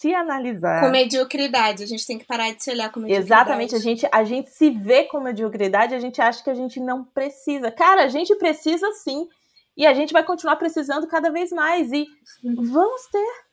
se 0.00 0.14
analisar. 0.14 0.80
Com 0.80 0.88
mediocridade, 0.88 1.82
a 1.82 1.86
gente 1.86 2.06
tem 2.06 2.16
que 2.16 2.24
parar 2.24 2.54
de 2.54 2.64
se 2.64 2.70
olhar 2.70 2.90
com 2.90 3.00
mediocridade. 3.00 3.26
Exatamente, 3.26 3.74
a 3.74 3.78
gente, 3.78 4.08
a 4.10 4.24
gente 4.24 4.48
se 4.48 4.70
vê 4.70 5.04
com 5.04 5.20
mediocridade, 5.20 5.94
a 5.94 5.98
gente 5.98 6.22
acha 6.22 6.42
que 6.42 6.48
a 6.48 6.54
gente 6.54 6.80
não 6.80 7.04
precisa. 7.04 7.70
Cara, 7.70 8.04
a 8.04 8.08
gente 8.08 8.34
precisa 8.36 8.90
sim. 8.92 9.28
E 9.76 9.86
a 9.86 9.92
gente 9.92 10.14
vai 10.14 10.24
continuar 10.24 10.56
precisando 10.56 11.06
cada 11.06 11.30
vez 11.30 11.52
mais. 11.52 11.92
E 11.92 12.06
vamos 12.42 13.06
ter. 13.12 13.49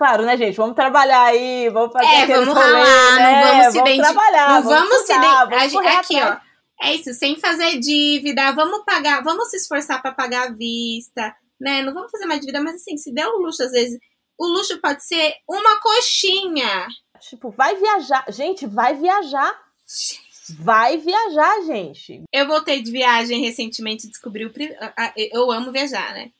Claro, 0.00 0.24
né, 0.24 0.34
gente? 0.34 0.56
Vamos 0.56 0.74
trabalhar 0.74 1.24
aí, 1.24 1.68
vamos 1.68 1.92
fazer 1.92 2.06
É, 2.06 2.26
vamos 2.26 2.54
rolê, 2.54 2.58
ralar, 2.58 3.16
né? 3.16 3.44
não 3.44 3.50
vamos 3.50 3.72
se 3.72 3.78
vamos 3.80 3.96
trabalhar, 3.98 4.48
não 4.48 4.62
vamos, 4.62 4.78
vamos 4.78 4.96
se 4.96 5.12
estudar, 5.12 5.98
Aqui, 5.98 6.16
ó. 6.22 6.36
É 6.82 6.94
isso, 6.94 7.12
sem 7.12 7.38
fazer 7.38 7.78
dívida, 7.78 8.50
vamos 8.52 8.82
pagar, 8.86 9.22
vamos 9.22 9.50
se 9.50 9.58
esforçar 9.58 10.00
para 10.00 10.12
pagar 10.12 10.48
a 10.48 10.52
vista, 10.54 11.36
né? 11.60 11.82
Não 11.82 11.92
vamos 11.92 12.10
fazer 12.10 12.24
mais 12.24 12.40
dívida, 12.40 12.62
mas 12.62 12.76
assim, 12.76 12.96
se 12.96 13.12
der 13.12 13.26
o 13.26 13.42
luxo, 13.42 13.62
às 13.62 13.72
vezes, 13.72 13.98
o 14.38 14.46
luxo 14.46 14.80
pode 14.80 15.04
ser 15.04 15.34
uma 15.46 15.78
coxinha. 15.82 16.88
Tipo, 17.20 17.50
vai 17.50 17.76
viajar. 17.76 18.24
Gente, 18.30 18.66
vai 18.66 18.94
viajar. 18.94 19.54
Vai 20.60 20.96
viajar, 20.96 21.60
gente. 21.66 22.22
Eu 22.32 22.46
voltei 22.46 22.80
de 22.80 22.90
viagem 22.90 23.42
recentemente 23.42 24.06
e 24.06 24.10
descobri 24.10 24.46
o. 24.46 24.52
Eu 25.30 25.52
amo 25.52 25.70
viajar, 25.70 26.14
né? 26.14 26.30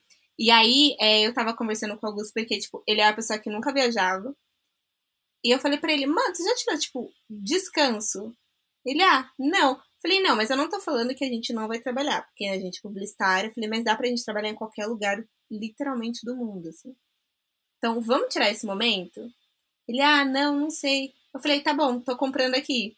E 0.40 0.50
aí, 0.50 0.96
é, 0.98 1.26
eu 1.26 1.34
tava 1.34 1.54
conversando 1.54 1.98
com 1.98 2.06
o 2.06 2.08
Augusto 2.08 2.32
porque, 2.32 2.58
tipo, 2.58 2.82
ele 2.88 3.02
é 3.02 3.06
uma 3.06 3.14
pessoa 3.14 3.38
que 3.38 3.50
nunca 3.50 3.74
viajava. 3.74 4.34
E 5.44 5.54
eu 5.54 5.58
falei 5.60 5.78
pra 5.78 5.92
ele, 5.92 6.06
mano, 6.06 6.34
você 6.34 6.42
já 6.42 6.54
tirou, 6.54 6.78
tipo, 6.78 7.12
descanso? 7.28 8.32
Ele, 8.82 9.02
ah, 9.02 9.30
não. 9.38 9.78
Falei, 10.00 10.22
não, 10.22 10.36
mas 10.36 10.48
eu 10.48 10.56
não 10.56 10.70
tô 10.70 10.80
falando 10.80 11.14
que 11.14 11.24
a 11.24 11.28
gente 11.28 11.52
não 11.52 11.68
vai 11.68 11.78
trabalhar, 11.78 12.22
porque 12.22 12.46
a 12.46 12.58
gente 12.58 12.78
é 12.78 12.82
publicitária. 12.82 13.52
Falei, 13.52 13.68
mas 13.68 13.84
dá 13.84 13.94
pra 13.94 14.06
gente 14.06 14.24
trabalhar 14.24 14.48
em 14.48 14.54
qualquer 14.54 14.86
lugar, 14.86 15.22
literalmente, 15.50 16.24
do 16.24 16.34
mundo, 16.34 16.70
assim. 16.70 16.96
Então, 17.76 18.00
vamos 18.00 18.32
tirar 18.32 18.50
esse 18.50 18.64
momento? 18.64 19.20
Ele, 19.86 20.00
ah, 20.00 20.24
não, 20.24 20.58
não 20.58 20.70
sei. 20.70 21.12
Eu 21.34 21.40
falei, 21.40 21.60
tá 21.60 21.74
bom, 21.74 22.00
tô 22.00 22.16
comprando 22.16 22.54
aqui. 22.54 22.96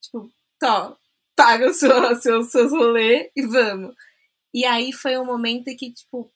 Tipo, 0.00 0.30
tô, 0.60 0.96
paga 1.34 1.70
o 1.70 1.74
seu, 1.74 2.14
seu, 2.20 2.42
seus 2.44 2.70
rolê 2.70 3.32
e 3.34 3.42
vamos. 3.46 3.96
E 4.54 4.64
aí 4.64 4.92
foi 4.92 5.18
um 5.18 5.24
momento 5.24 5.64
que, 5.76 5.92
tipo, 5.92 6.32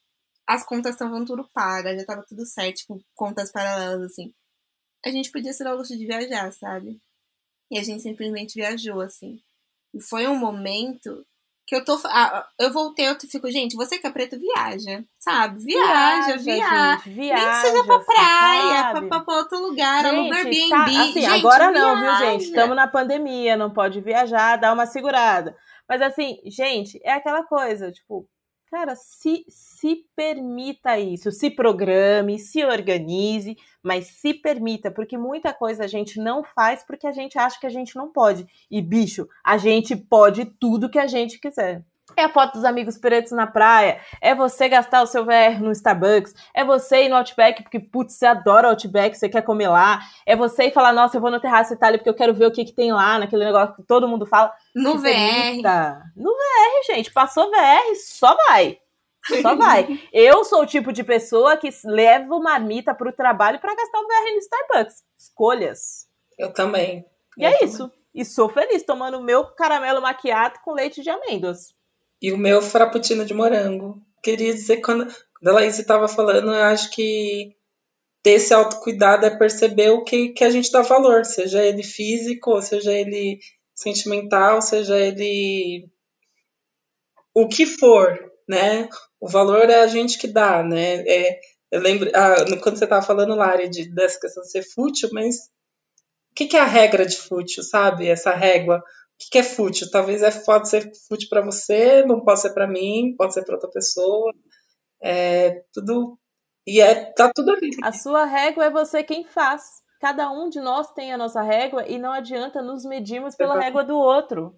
as 0.49 0.65
contas 0.65 0.95
estavam 0.95 1.27
tudo 1.27 1.47
pagas, 1.53 2.01
já 2.01 2.07
tava 2.07 2.25
tudo 2.27 2.47
certo, 2.47 2.77
tipo, 2.77 3.05
contas 3.15 3.53
paralelas, 3.53 4.01
assim. 4.01 4.33
A 5.05 5.11
gente 5.11 5.31
podia 5.31 5.53
se 5.53 5.63
dar 5.63 5.75
o 5.75 5.77
luxo 5.77 5.97
de 5.97 6.07
viajar, 6.07 6.51
sabe? 6.53 6.99
E 7.71 7.79
a 7.79 7.85
gente 7.85 8.03
simplesmente 8.03 8.55
viajou, 8.55 9.03
assim. 9.03 9.39
E 9.93 10.01
foi 10.01 10.27
um 10.27 10.35
momento 10.35 11.23
que 11.67 11.77
eu 11.77 11.85
tô. 11.85 12.01
Ah, 12.07 12.49
eu 12.59 12.73
voltei, 12.73 13.07
eu 13.09 13.21
fico, 13.21 13.51
gente, 13.51 13.77
você 13.77 13.99
que 13.99 14.07
é 14.07 14.11
preto, 14.11 14.39
viaja, 14.39 15.05
sabe? 15.19 15.63
Viaja, 15.63 16.39
viaja. 16.39 16.97
Gente, 16.97 17.11
viaja 17.11 17.45
Nem 17.45 17.51
que 17.51 17.69
seja 17.69 17.85
pra 17.85 17.99
praia, 18.01 18.91
pra, 18.93 19.03
pra, 19.03 19.21
pra, 19.21 19.35
outro 19.37 19.59
lugar, 19.61 20.03
gente, 20.03 20.17
aluga 20.17 20.37
Airbnb. 20.37 20.71
Tá, 20.71 21.03
assim, 21.03 21.13
gente, 21.13 21.27
agora 21.27 21.71
viaja. 21.71 21.87
não, 21.87 22.01
viu, 22.01 22.27
gente? 22.27 22.45
Estamos 22.45 22.75
na 22.75 22.89
pandemia, 22.89 23.55
não 23.55 23.71
pode 23.71 24.01
viajar, 24.01 24.57
dá 24.57 24.73
uma 24.73 24.87
segurada. 24.87 25.55
Mas 25.87 26.01
assim, 26.01 26.39
gente, 26.47 26.99
é 27.05 27.13
aquela 27.13 27.43
coisa, 27.45 27.93
tipo, 27.93 28.27
Cara, 28.71 28.95
se, 28.95 29.47
se 29.49 30.05
permita 30.15 30.99
isso, 30.99 31.33
se 31.33 31.49
programe, 31.51 32.39
se 32.39 32.63
organize, 32.63 33.57
mas 33.83 34.09
se 34.09 34.35
permita, 34.35 34.91
porque 34.91 35.17
muita 35.17 35.55
coisa 35.55 35.85
a 35.85 35.87
gente 35.87 36.21
não 36.21 36.45
faz 36.45 36.85
porque 36.85 37.07
a 37.07 37.13
gente 37.13 37.39
acha 37.39 37.59
que 37.59 37.67
a 37.67 37.71
gente 37.71 37.97
não 37.97 38.13
pode. 38.13 38.47
E, 38.71 38.83
bicho, 38.83 39.27
a 39.43 39.57
gente 39.57 39.97
pode 39.97 40.45
tudo 40.45 40.91
que 40.91 40.99
a 40.99 41.07
gente 41.07 41.39
quiser. 41.39 41.83
É 42.19 42.25
a 42.25 42.29
foto 42.29 42.55
dos 42.55 42.65
amigos 42.65 42.99
pretos 42.99 43.31
na 43.31 43.47
praia. 43.47 44.01
É 44.21 44.35
você 44.35 44.69
gastar 44.69 45.03
o 45.03 45.07
seu 45.07 45.25
VR 45.25 45.63
no 45.63 45.71
Starbucks. 45.71 46.35
É 46.53 46.65
você 46.65 47.05
ir 47.05 47.09
no 47.09 47.15
Outback, 47.15 47.63
porque, 47.63 47.79
putz, 47.79 48.15
você 48.15 48.27
adora 48.27 48.67
Outback, 48.67 49.17
você 49.17 49.29
quer 49.29 49.43
comer 49.43 49.69
lá. 49.69 50.01
É 50.27 50.35
você 50.35 50.65
ir 50.65 50.73
falar, 50.73 50.93
nossa, 50.93 51.17
eu 51.17 51.21
vou 51.21 51.31
no 51.31 51.39
Terraço 51.39 51.75
Itália 51.75 51.97
porque 51.97 52.11
eu 52.11 52.15
quero 52.15 52.35
ver 52.35 52.47
o 52.47 52.51
que, 52.51 52.65
que 52.65 52.73
tem 52.73 52.93
lá, 52.93 53.21
naquele 53.21 53.45
negócio 53.45 53.77
que 53.77 53.85
todo 53.85 54.09
mundo 54.09 54.27
fala. 54.27 54.53
No 54.75 54.99
VR. 54.99 55.03
Permita. 55.03 56.03
No 56.17 56.33
VR, 56.33 56.93
gente. 56.93 57.13
Passou 57.13 57.53
VR, 57.53 57.95
só 57.95 58.37
vai. 58.49 58.79
Só 59.41 59.55
vai. 59.55 59.87
eu 60.13 60.45
sou 60.45 60.63
o 60.63 60.67
tipo 60.67 60.93
de 60.93 61.05
pessoa 61.05 61.57
que 61.57 61.69
leva 61.85 62.41
marmita 62.41 62.93
para 62.97 63.11
o 63.11 63.13
trabalho 63.13 63.61
para 63.61 63.77
gastar 63.77 64.01
o 64.01 64.09
VR 64.09 64.33
no 64.33 64.39
Starbucks. 64.39 65.05
Escolhas. 65.17 66.09
Eu 66.37 66.53
também. 66.53 67.05
E 67.37 67.45
eu 67.45 67.49
é 67.49 67.53
também. 67.53 67.69
isso. 67.69 67.93
E 68.13 68.25
sou 68.25 68.49
feliz 68.49 68.83
tomando 68.83 69.23
meu 69.23 69.45
caramelo 69.55 70.03
maquiado 70.03 70.59
com 70.65 70.73
leite 70.73 71.01
de 71.01 71.11
amêndoas. 71.11 71.78
E 72.21 72.33
o 72.33 72.39
meu 72.39 72.61
frappuccino 72.61 73.25
de 73.25 73.35
morango. 73.35 74.03
Queria 74.23 74.53
dizer, 74.53 74.79
quando, 74.79 75.07
quando 75.07 75.49
a 75.49 75.53
Laís 75.53 75.79
estava 75.79 76.09
falando, 76.09 76.53
eu 76.53 76.63
acho 76.65 76.91
que 76.91 77.57
ter 78.23 78.33
esse 78.33 78.53
autocuidado 78.53 79.25
é 79.25 79.31
perceber 79.37 79.91
o 79.91 80.05
que, 80.05 80.31
que 80.31 80.45
a 80.45 80.51
gente 80.51 80.71
dá 80.71 80.83
valor, 80.83 81.25
seja 81.25 81.65
ele 81.65 81.83
físico, 81.83 82.61
seja 82.61 82.93
ele 82.93 83.39
sentimental, 83.75 84.61
seja 84.61 84.99
ele 84.99 85.89
o 87.33 87.49
que 87.49 87.65
for, 87.65 88.19
né? 88.49 88.89
O 89.21 89.29
valor 89.29 89.71
é 89.71 89.81
a 89.81 89.87
gente 89.87 90.19
que 90.19 90.27
dá, 90.27 90.63
né? 90.63 91.05
É, 91.07 91.39
eu 91.71 91.81
lembro, 91.81 92.11
ah, 92.15 92.35
quando 92.61 92.77
você 92.77 92.85
estava 92.85 93.05
falando, 93.05 93.37
Lari, 93.37 93.69
de, 93.69 93.89
dessa 93.95 94.19
questão 94.19 94.43
de 94.43 94.51
ser 94.51 94.63
fútil, 94.63 95.09
mas 95.13 95.37
o 96.33 96.35
que, 96.35 96.47
que 96.47 96.57
é 96.57 96.61
a 96.61 96.65
regra 96.65 97.07
de 97.07 97.17
fútil, 97.17 97.63
sabe? 97.63 98.09
Essa 98.09 98.33
régua 98.33 98.83
que, 99.19 99.31
que 99.31 99.39
é 99.39 99.43
fútil? 99.43 99.91
Talvez 99.91 100.23
é, 100.23 100.31
pode 100.31 100.69
ser 100.69 100.91
fútil 101.09 101.29
para 101.29 101.45
você, 101.45 102.05
não 102.05 102.21
pode 102.21 102.41
ser 102.41 102.55
para 102.55 102.67
mim, 102.67 103.15
pode 103.17 103.35
ser 103.35 103.45
para 103.45 103.55
outra 103.55 103.71
pessoa. 103.71 104.33
É 105.03 105.63
tudo. 105.73 106.19
E 106.67 106.81
é, 106.81 106.95
tá 107.13 107.31
tudo 107.35 107.51
ali. 107.53 107.71
A 107.83 107.93
sua 107.93 108.25
régua 108.25 108.67
é 108.67 108.71
você 108.71 109.03
quem 109.03 109.25
faz. 109.25 109.63
Cada 110.01 110.31
um 110.31 110.49
de 110.49 110.61
nós 110.61 110.93
tem 110.93 111.13
a 111.13 111.19
nossa 111.19 111.43
régua 111.43 111.85
e 111.87 111.99
não 111.99 112.13
adianta 112.13 112.63
nos 112.63 112.85
medirmos 112.85 113.35
pela 113.35 113.59
régua 113.59 113.83
do 113.83 113.99
outro. 113.99 114.55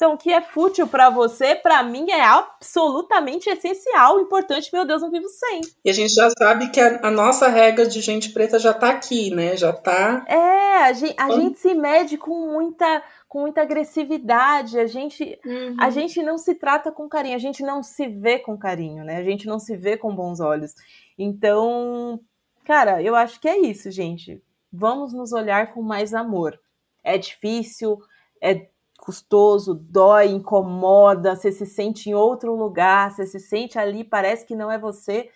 Então, 0.00 0.14
o 0.14 0.16
que 0.16 0.32
é 0.32 0.40
fútil 0.40 0.88
para 0.88 1.10
você, 1.10 1.54
para 1.54 1.82
mim, 1.82 2.10
é 2.10 2.22
absolutamente 2.22 3.50
essencial, 3.50 4.18
importante. 4.18 4.70
Meu 4.72 4.86
Deus, 4.86 5.02
não 5.02 5.10
vivo 5.10 5.28
sem. 5.28 5.60
E 5.84 5.90
a 5.90 5.92
gente 5.92 6.14
já 6.14 6.30
sabe 6.30 6.70
que 6.70 6.80
a, 6.80 7.00
a 7.02 7.10
nossa 7.10 7.48
regra 7.48 7.86
de 7.86 8.00
gente 8.00 8.30
preta 8.30 8.58
já 8.58 8.72
tá 8.72 8.88
aqui, 8.88 9.28
né? 9.28 9.58
Já 9.58 9.74
tá. 9.74 10.24
É, 10.26 10.84
a 10.84 10.92
gente, 10.94 11.14
a 11.18 11.30
gente 11.32 11.58
se 11.58 11.74
mede 11.74 12.16
com 12.16 12.50
muita, 12.50 13.02
com 13.30 13.42
muita 13.42 13.62
agressividade. 13.62 14.76
A 14.76 14.88
gente, 14.88 15.38
uhum. 15.46 15.76
a 15.78 15.88
gente 15.88 16.20
não 16.20 16.36
se 16.36 16.52
trata 16.56 16.90
com 16.90 17.08
carinho, 17.08 17.36
a 17.36 17.38
gente 17.38 17.62
não 17.62 17.80
se 17.80 18.08
vê 18.08 18.40
com 18.40 18.58
carinho, 18.58 19.04
né? 19.04 19.18
A 19.18 19.22
gente 19.22 19.46
não 19.46 19.60
se 19.60 19.76
vê 19.76 19.96
com 19.96 20.12
bons 20.12 20.40
olhos. 20.40 20.74
Então, 21.16 22.20
cara, 22.64 23.00
eu 23.00 23.14
acho 23.14 23.40
que 23.40 23.48
é 23.48 23.56
isso, 23.56 23.88
gente. 23.92 24.42
Vamos 24.72 25.12
nos 25.12 25.32
olhar 25.32 25.72
com 25.72 25.80
mais 25.80 26.12
amor. 26.12 26.60
É 27.04 27.16
difícil, 27.16 28.02
é 28.42 28.66
custoso, 28.98 29.74
dói, 29.74 30.26
incomoda, 30.26 31.36
você 31.36 31.52
se 31.52 31.66
sente 31.66 32.10
em 32.10 32.14
outro 32.14 32.56
lugar, 32.56 33.12
você 33.12 33.26
se 33.26 33.38
sente 33.38 33.78
ali, 33.78 34.02
parece 34.02 34.44
que 34.44 34.56
não 34.56 34.72
é 34.72 34.76
você, 34.76 35.30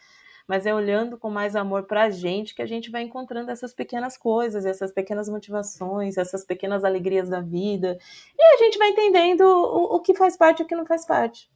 mas 0.47 0.67
é 0.67 0.75
olhando 0.75 1.17
com 1.17 1.31
mais 1.31 1.57
amor 1.57 1.85
para 1.85 2.05
a 2.05 2.11
gente 2.11 2.55
que 2.55 2.63
a 2.63 2.67
gente 2.67 2.91
vai 2.91 3.03
encontrando 3.03 3.51
essas 3.51 3.73
pequenas 3.73 4.17
coisas, 4.17 4.67
essas 4.67 4.93
pequenas 4.93 5.29
motivações, 5.29 6.19
essas 6.19 6.45
pequenas 6.45 6.85
alegrias 6.85 7.29
da 7.29 7.41
vida, 7.41 7.99
e 8.39 8.55
a 8.55 8.59
gente 8.59 8.79
vai 8.79 8.89
entendendo 8.89 9.43
o, 9.43 9.97
o 9.97 10.01
que 10.01 10.15
faz 10.15 10.37
parte 10.37 10.61
e 10.61 10.65
o 10.65 10.67
que 10.67 10.77
não 10.77 10.87
faz 10.87 11.07
parte. 11.07 11.49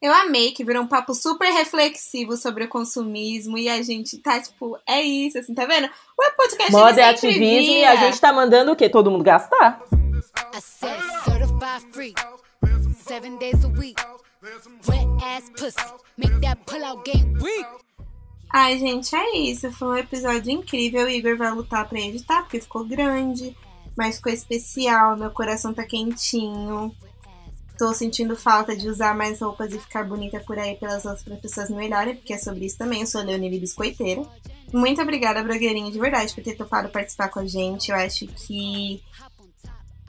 Eu 0.00 0.14
amei 0.14 0.52
que 0.52 0.64
virou 0.64 0.82
um 0.82 0.88
papo 0.88 1.12
super 1.12 1.50
reflexivo 1.52 2.34
sobre 2.34 2.64
o 2.64 2.68
consumismo 2.68 3.58
e 3.58 3.68
a 3.68 3.82
gente 3.82 4.16
tá, 4.18 4.40
tipo, 4.40 4.78
é 4.88 5.02
isso, 5.02 5.38
assim, 5.38 5.52
tá 5.52 5.66
vendo? 5.66 5.90
O 6.18 6.36
podcast 6.36 6.72
Moda 6.72 7.02
é 7.02 7.10
ativismo 7.10 7.74
via. 7.74 7.80
e 7.80 7.84
a 7.84 7.96
gente 7.96 8.18
tá 8.18 8.32
mandando 8.32 8.72
o 8.72 8.76
quê? 8.76 8.88
Todo 8.88 9.10
mundo 9.10 9.22
gastar. 9.22 9.82
Ai, 18.52 18.78
gente, 18.78 19.14
é 19.14 19.36
isso. 19.36 19.70
Foi 19.72 19.88
um 19.88 19.96
episódio 19.96 20.50
incrível. 20.50 21.06
O 21.06 21.08
Igor 21.08 21.36
vai 21.36 21.52
lutar 21.52 21.88
pra 21.88 22.00
editar, 22.00 22.42
porque 22.42 22.60
ficou 22.60 22.84
grande, 22.84 23.56
mas 23.96 24.16
ficou 24.16 24.32
especial. 24.32 25.16
Meu 25.16 25.30
coração 25.30 25.72
tá 25.72 25.84
quentinho. 25.84 26.94
Tô 27.78 27.94
sentindo 27.94 28.36
falta 28.36 28.76
de 28.76 28.88
usar 28.88 29.14
mais 29.14 29.40
roupas 29.40 29.72
e 29.72 29.78
ficar 29.78 30.04
bonita 30.04 30.40
por 30.40 30.58
aí 30.58 30.74
pelas 30.76 31.04
outras 31.04 31.40
pessoas 31.40 31.70
me 31.70 31.76
olharem, 31.76 32.14
porque 32.14 32.34
é 32.34 32.38
sobre 32.38 32.66
isso 32.66 32.76
também. 32.76 33.00
Eu 33.00 33.06
sou 33.06 33.22
Leonine 33.22 33.58
Biscoiteira. 33.58 34.22
Muito 34.72 35.00
obrigada, 35.00 35.42
blogueirinho, 35.42 35.90
de 35.90 35.98
verdade, 35.98 36.34
por 36.34 36.44
ter 36.44 36.56
topado 36.56 36.90
participar 36.90 37.28
com 37.28 37.40
a 37.40 37.46
gente. 37.46 37.90
Eu 37.90 37.96
acho 37.96 38.26
que 38.26 39.02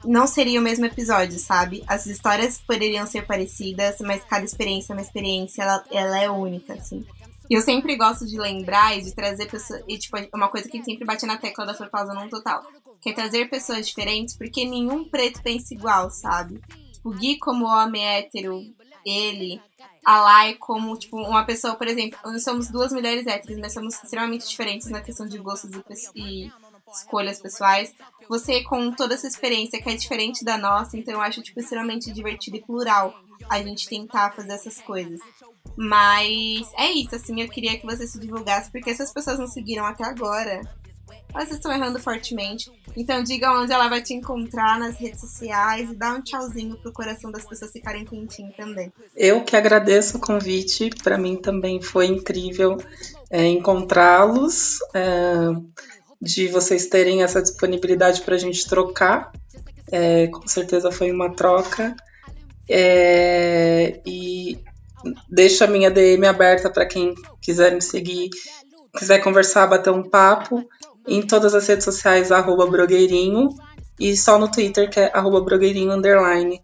não 0.04 0.26
seria 0.26 0.60
o 0.60 0.62
mesmo 0.62 0.84
episódio, 0.84 1.38
sabe? 1.38 1.82
As 1.86 2.06
histórias 2.06 2.60
poderiam 2.60 3.06
ser 3.06 3.24
parecidas, 3.24 4.00
mas 4.00 4.22
cada 4.24 4.44
experiência 4.44 4.92
é 4.92 4.96
uma 4.96 5.02
experiência, 5.02 5.62
ela, 5.62 5.84
ela 5.90 6.20
é 6.20 6.28
única, 6.28 6.74
assim. 6.74 7.06
E 7.52 7.54
eu 7.54 7.60
sempre 7.60 7.96
gosto 7.96 8.24
de 8.24 8.38
lembrar 8.38 8.96
e 8.96 9.02
de 9.02 9.14
trazer 9.14 9.44
pessoas. 9.44 9.82
E, 9.86 9.98
tipo, 9.98 10.16
uma 10.34 10.48
coisa 10.48 10.66
que 10.70 10.82
sempre 10.82 11.04
bate 11.04 11.26
na 11.26 11.36
tecla 11.36 11.66
da 11.66 11.74
Forpausa 11.74 12.14
não 12.14 12.26
total. 12.26 12.62
Que 12.98 13.10
é 13.10 13.12
trazer 13.12 13.50
pessoas 13.50 13.86
diferentes, 13.86 14.34
porque 14.34 14.64
nenhum 14.64 15.04
preto 15.04 15.42
pensa 15.42 15.74
igual, 15.74 16.08
sabe? 16.10 16.62
O 17.04 17.10
Gui, 17.10 17.36
como 17.36 17.66
homem 17.66 18.08
hétero, 18.08 18.62
ele, 19.04 19.60
a 20.02 20.22
Lai, 20.22 20.54
como, 20.54 20.96
tipo, 20.96 21.18
uma 21.18 21.44
pessoa, 21.44 21.74
por 21.74 21.86
exemplo, 21.86 22.18
nós 22.24 22.42
somos 22.42 22.70
duas 22.70 22.90
mulheres 22.90 23.26
héteros, 23.26 23.58
mas 23.58 23.74
somos 23.74 24.02
extremamente 24.02 24.48
diferentes 24.48 24.88
na 24.88 25.02
questão 25.02 25.26
de 25.26 25.36
gostos 25.36 25.72
e 26.14 26.50
escolhas 26.92 27.40
pessoais. 27.40 27.92
Você, 28.28 28.62
com 28.62 28.90
toda 28.92 29.14
essa 29.14 29.26
experiência 29.26 29.80
que 29.80 29.88
é 29.88 29.94
diferente 29.94 30.44
da 30.44 30.56
nossa, 30.56 30.96
então 30.96 31.14
eu 31.14 31.20
acho, 31.20 31.42
tipo, 31.42 31.60
extremamente 31.60 32.12
divertido 32.12 32.56
e 32.56 32.62
plural 32.62 33.14
a 33.48 33.62
gente 33.62 33.88
tentar 33.88 34.32
fazer 34.32 34.52
essas 34.52 34.80
coisas. 34.80 35.20
Mas 35.76 36.70
é 36.76 36.90
isso, 36.92 37.14
assim, 37.14 37.40
eu 37.40 37.48
queria 37.48 37.78
que 37.78 37.86
você 37.86 38.06
se 38.06 38.18
divulgasse, 38.18 38.70
porque 38.70 38.90
essas 38.90 39.12
pessoas 39.12 39.38
não 39.38 39.46
seguiram 39.46 39.84
até 39.84 40.04
agora, 40.04 40.60
elas 41.34 41.50
estão 41.50 41.72
errando 41.72 41.98
fortemente. 41.98 42.70
Então 42.96 43.22
diga 43.22 43.52
onde 43.52 43.72
ela 43.72 43.88
vai 43.88 44.02
te 44.02 44.12
encontrar 44.12 44.78
nas 44.78 44.96
redes 44.96 45.20
sociais 45.20 45.90
e 45.90 45.94
dá 45.94 46.12
um 46.12 46.22
tchauzinho 46.22 46.76
pro 46.76 46.92
coração 46.92 47.30
das 47.30 47.46
pessoas 47.46 47.72
ficarem 47.72 48.04
quentinho 48.04 48.52
também. 48.54 48.92
Eu 49.16 49.42
que 49.42 49.56
agradeço 49.56 50.18
o 50.18 50.20
convite, 50.20 50.90
para 51.02 51.16
mim 51.16 51.36
também 51.36 51.80
foi 51.80 52.06
incrível 52.06 52.76
é, 53.30 53.46
encontrá-los, 53.46 54.78
é, 54.92 55.48
de 56.22 56.46
vocês 56.46 56.86
terem 56.86 57.24
essa 57.24 57.42
disponibilidade 57.42 58.22
para 58.22 58.36
a 58.36 58.38
gente 58.38 58.68
trocar. 58.68 59.32
É, 59.90 60.28
com 60.28 60.46
certeza 60.46 60.92
foi 60.92 61.10
uma 61.10 61.34
troca. 61.34 61.96
É, 62.70 64.00
e 64.06 64.60
deixo 65.28 65.64
a 65.64 65.66
minha 65.66 65.90
DM 65.90 66.24
aberta 66.24 66.70
para 66.70 66.86
quem 66.86 67.12
quiser 67.40 67.74
me 67.74 67.82
seguir, 67.82 68.30
quiser 68.96 69.18
conversar, 69.18 69.66
bater 69.66 69.90
um 69.90 70.08
papo. 70.08 70.64
Em 71.08 71.20
todas 71.20 71.56
as 71.56 71.66
redes 71.66 71.84
sociais, 71.84 72.30
arroba 72.30 72.66
blogueirinho. 72.66 73.48
E 73.98 74.16
só 74.16 74.38
no 74.38 74.48
Twitter, 74.48 74.88
que 74.88 75.00
é 75.00 75.10
arroba 75.12 75.40
blogueirinho 75.40 75.90
underline. 75.90 76.62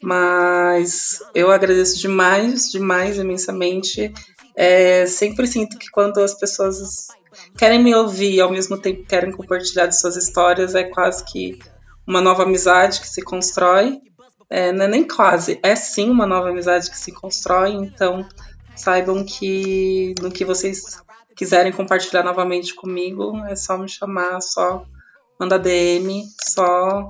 Mas 0.00 1.18
eu 1.34 1.50
agradeço 1.50 1.98
demais, 1.98 2.70
demais, 2.70 3.18
imensamente. 3.18 4.14
É, 4.54 5.04
sempre 5.06 5.48
sinto 5.48 5.76
que 5.78 5.90
quando 5.90 6.18
as 6.18 6.34
pessoas 6.34 7.08
querem 7.56 7.82
me 7.82 7.94
ouvir 7.94 8.34
e 8.34 8.40
ao 8.40 8.50
mesmo 8.50 8.78
tempo 8.78 9.06
querem 9.06 9.32
compartilhar 9.32 9.86
de 9.86 9.98
suas 9.98 10.16
histórias, 10.16 10.74
é 10.74 10.84
quase 10.84 11.24
que 11.24 11.58
uma 12.06 12.20
nova 12.20 12.42
amizade 12.42 13.00
que 13.00 13.08
se 13.08 13.22
constrói. 13.22 14.00
É, 14.50 14.72
não 14.72 14.84
é 14.84 14.88
nem 14.88 15.06
quase, 15.06 15.58
é 15.62 15.74
sim 15.74 16.10
uma 16.10 16.26
nova 16.26 16.50
amizade 16.50 16.90
que 16.90 16.98
se 16.98 17.10
constrói, 17.12 17.70
então 17.70 18.26
saibam 18.76 19.24
que 19.24 20.14
no 20.20 20.30
que 20.30 20.44
vocês 20.44 21.02
quiserem 21.34 21.72
compartilhar 21.72 22.22
novamente 22.22 22.74
comigo, 22.74 23.36
é 23.46 23.56
só 23.56 23.76
me 23.78 23.88
chamar, 23.88 24.40
só 24.40 24.84
mandar 25.38 25.58
DM, 25.58 26.24
só 26.48 27.08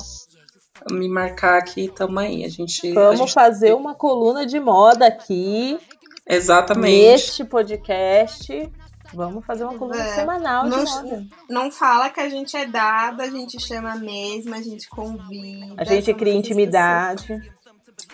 me 0.90 1.08
marcar 1.08 1.58
aqui, 1.58 1.88
tamo 1.88 2.18
aí. 2.18 2.44
A 2.44 2.48
gente. 2.48 2.92
Vamos 2.92 3.20
a 3.20 3.24
gente... 3.24 3.32
fazer 3.32 3.74
uma 3.74 3.94
coluna 3.94 4.46
de 4.46 4.58
moda 4.58 5.06
aqui. 5.06 5.78
Exatamente. 6.26 6.92
Neste 6.92 7.44
podcast. 7.44 8.70
Vamos 9.14 9.44
fazer 9.46 9.64
uma 9.64 9.78
coluna 9.78 10.02
É. 10.02 10.14
semanal 10.14 10.66
Não- 10.66 10.84
de 10.84 10.90
moda. 10.90 11.26
Não 11.48 11.70
fala 11.70 12.10
que 12.10 12.20
a 12.20 12.28
gente 12.28 12.56
é 12.56 12.66
dada, 12.66 13.22
a 13.24 13.30
gente 13.30 13.60
chama 13.60 13.94
mesmo, 13.96 14.54
a 14.54 14.60
gente 14.60 14.88
convida. 14.88 15.74
A 15.76 15.84
gente 15.84 16.12
cria 16.14 16.34
intimidade. 16.34 17.26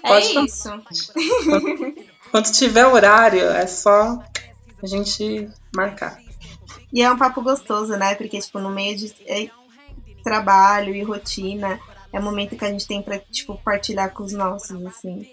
Pode 0.02 0.26
É 0.26 0.28
chamar. 0.28 0.46
isso. 0.46 0.68
Quando 2.30 2.52
tiver 2.52 2.86
horário, 2.86 3.40
é 3.42 3.66
só 3.66 4.22
a 4.82 4.86
gente 4.86 5.48
marcar. 5.74 6.18
E 6.92 7.02
é 7.02 7.10
um 7.10 7.16
papo 7.18 7.42
gostoso, 7.42 7.96
né? 7.96 8.14
Porque, 8.14 8.38
tipo, 8.40 8.58
no 8.58 8.70
meio 8.70 8.96
de 8.96 9.12
é, 9.26 9.48
trabalho 10.22 10.94
e 10.94 11.02
rotina, 11.02 11.78
é 12.12 12.18
o 12.18 12.22
momento 12.22 12.56
que 12.56 12.64
a 12.64 12.68
gente 12.70 12.86
tem 12.86 13.02
pra, 13.02 13.18
tipo, 13.18 13.56
partilhar 13.62 14.12
com 14.12 14.22
os 14.22 14.32
nossos, 14.32 14.84
assim. 14.86 15.26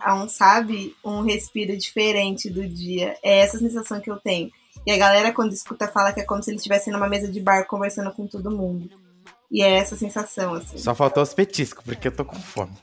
Há 0.00 0.14
um, 0.14 0.28
sabe, 0.28 0.94
um 1.04 1.22
respiro 1.22 1.76
diferente 1.76 2.50
do 2.50 2.66
dia. 2.66 3.16
É 3.22 3.38
essa 3.40 3.58
sensação 3.58 4.00
que 4.00 4.10
eu 4.10 4.16
tenho. 4.16 4.50
E 4.86 4.92
a 4.92 4.98
galera, 4.98 5.32
quando 5.32 5.52
escuta, 5.52 5.88
fala 5.88 6.12
que 6.12 6.20
é 6.20 6.24
como 6.24 6.42
se 6.42 6.50
ele 6.50 6.58
estivesse 6.58 6.90
numa 6.90 7.08
mesa 7.08 7.30
de 7.30 7.40
bar 7.40 7.66
conversando 7.66 8.12
com 8.12 8.26
todo 8.26 8.50
mundo. 8.50 8.88
E 9.50 9.62
é 9.62 9.74
essa 9.74 9.94
sensação, 9.94 10.54
assim. 10.54 10.78
Só 10.78 10.94
faltou 10.94 11.22
os 11.22 11.32
petiscos, 11.32 11.84
porque 11.84 12.08
eu 12.08 12.12
tô 12.12 12.24
com 12.24 12.34
fome. 12.34 12.72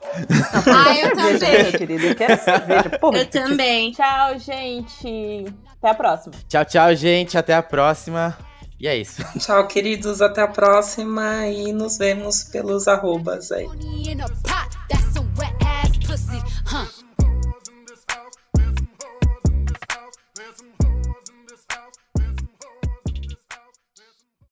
Ah, 0.65 0.95
eu 0.95 1.15
também. 1.15 1.63
meu 1.63 1.71
querido, 1.73 2.05
eu 2.05 2.15
quero 2.15 2.41
cerveja. 2.41 2.89
Porra, 2.99 3.17
Eu 3.19 3.25
também. 3.25 3.91
Tchau, 3.91 4.39
gente. 4.39 5.53
Até 5.77 5.89
a 5.89 5.93
próxima. 5.93 6.35
Tchau, 6.47 6.65
tchau, 6.65 6.95
gente. 6.95 7.37
Até 7.37 7.53
a 7.53 7.63
próxima. 7.63 8.37
E 8.79 8.87
é 8.87 8.97
isso. 8.97 9.21
Tchau, 9.37 9.67
queridos. 9.67 10.21
Até 10.21 10.41
a 10.41 10.47
próxima 10.47 11.45
e 11.47 11.73
nos 11.73 11.97
vemos 11.97 12.43
pelos 12.45 12.87
arrobas 12.87 13.51
aí. 13.51 13.67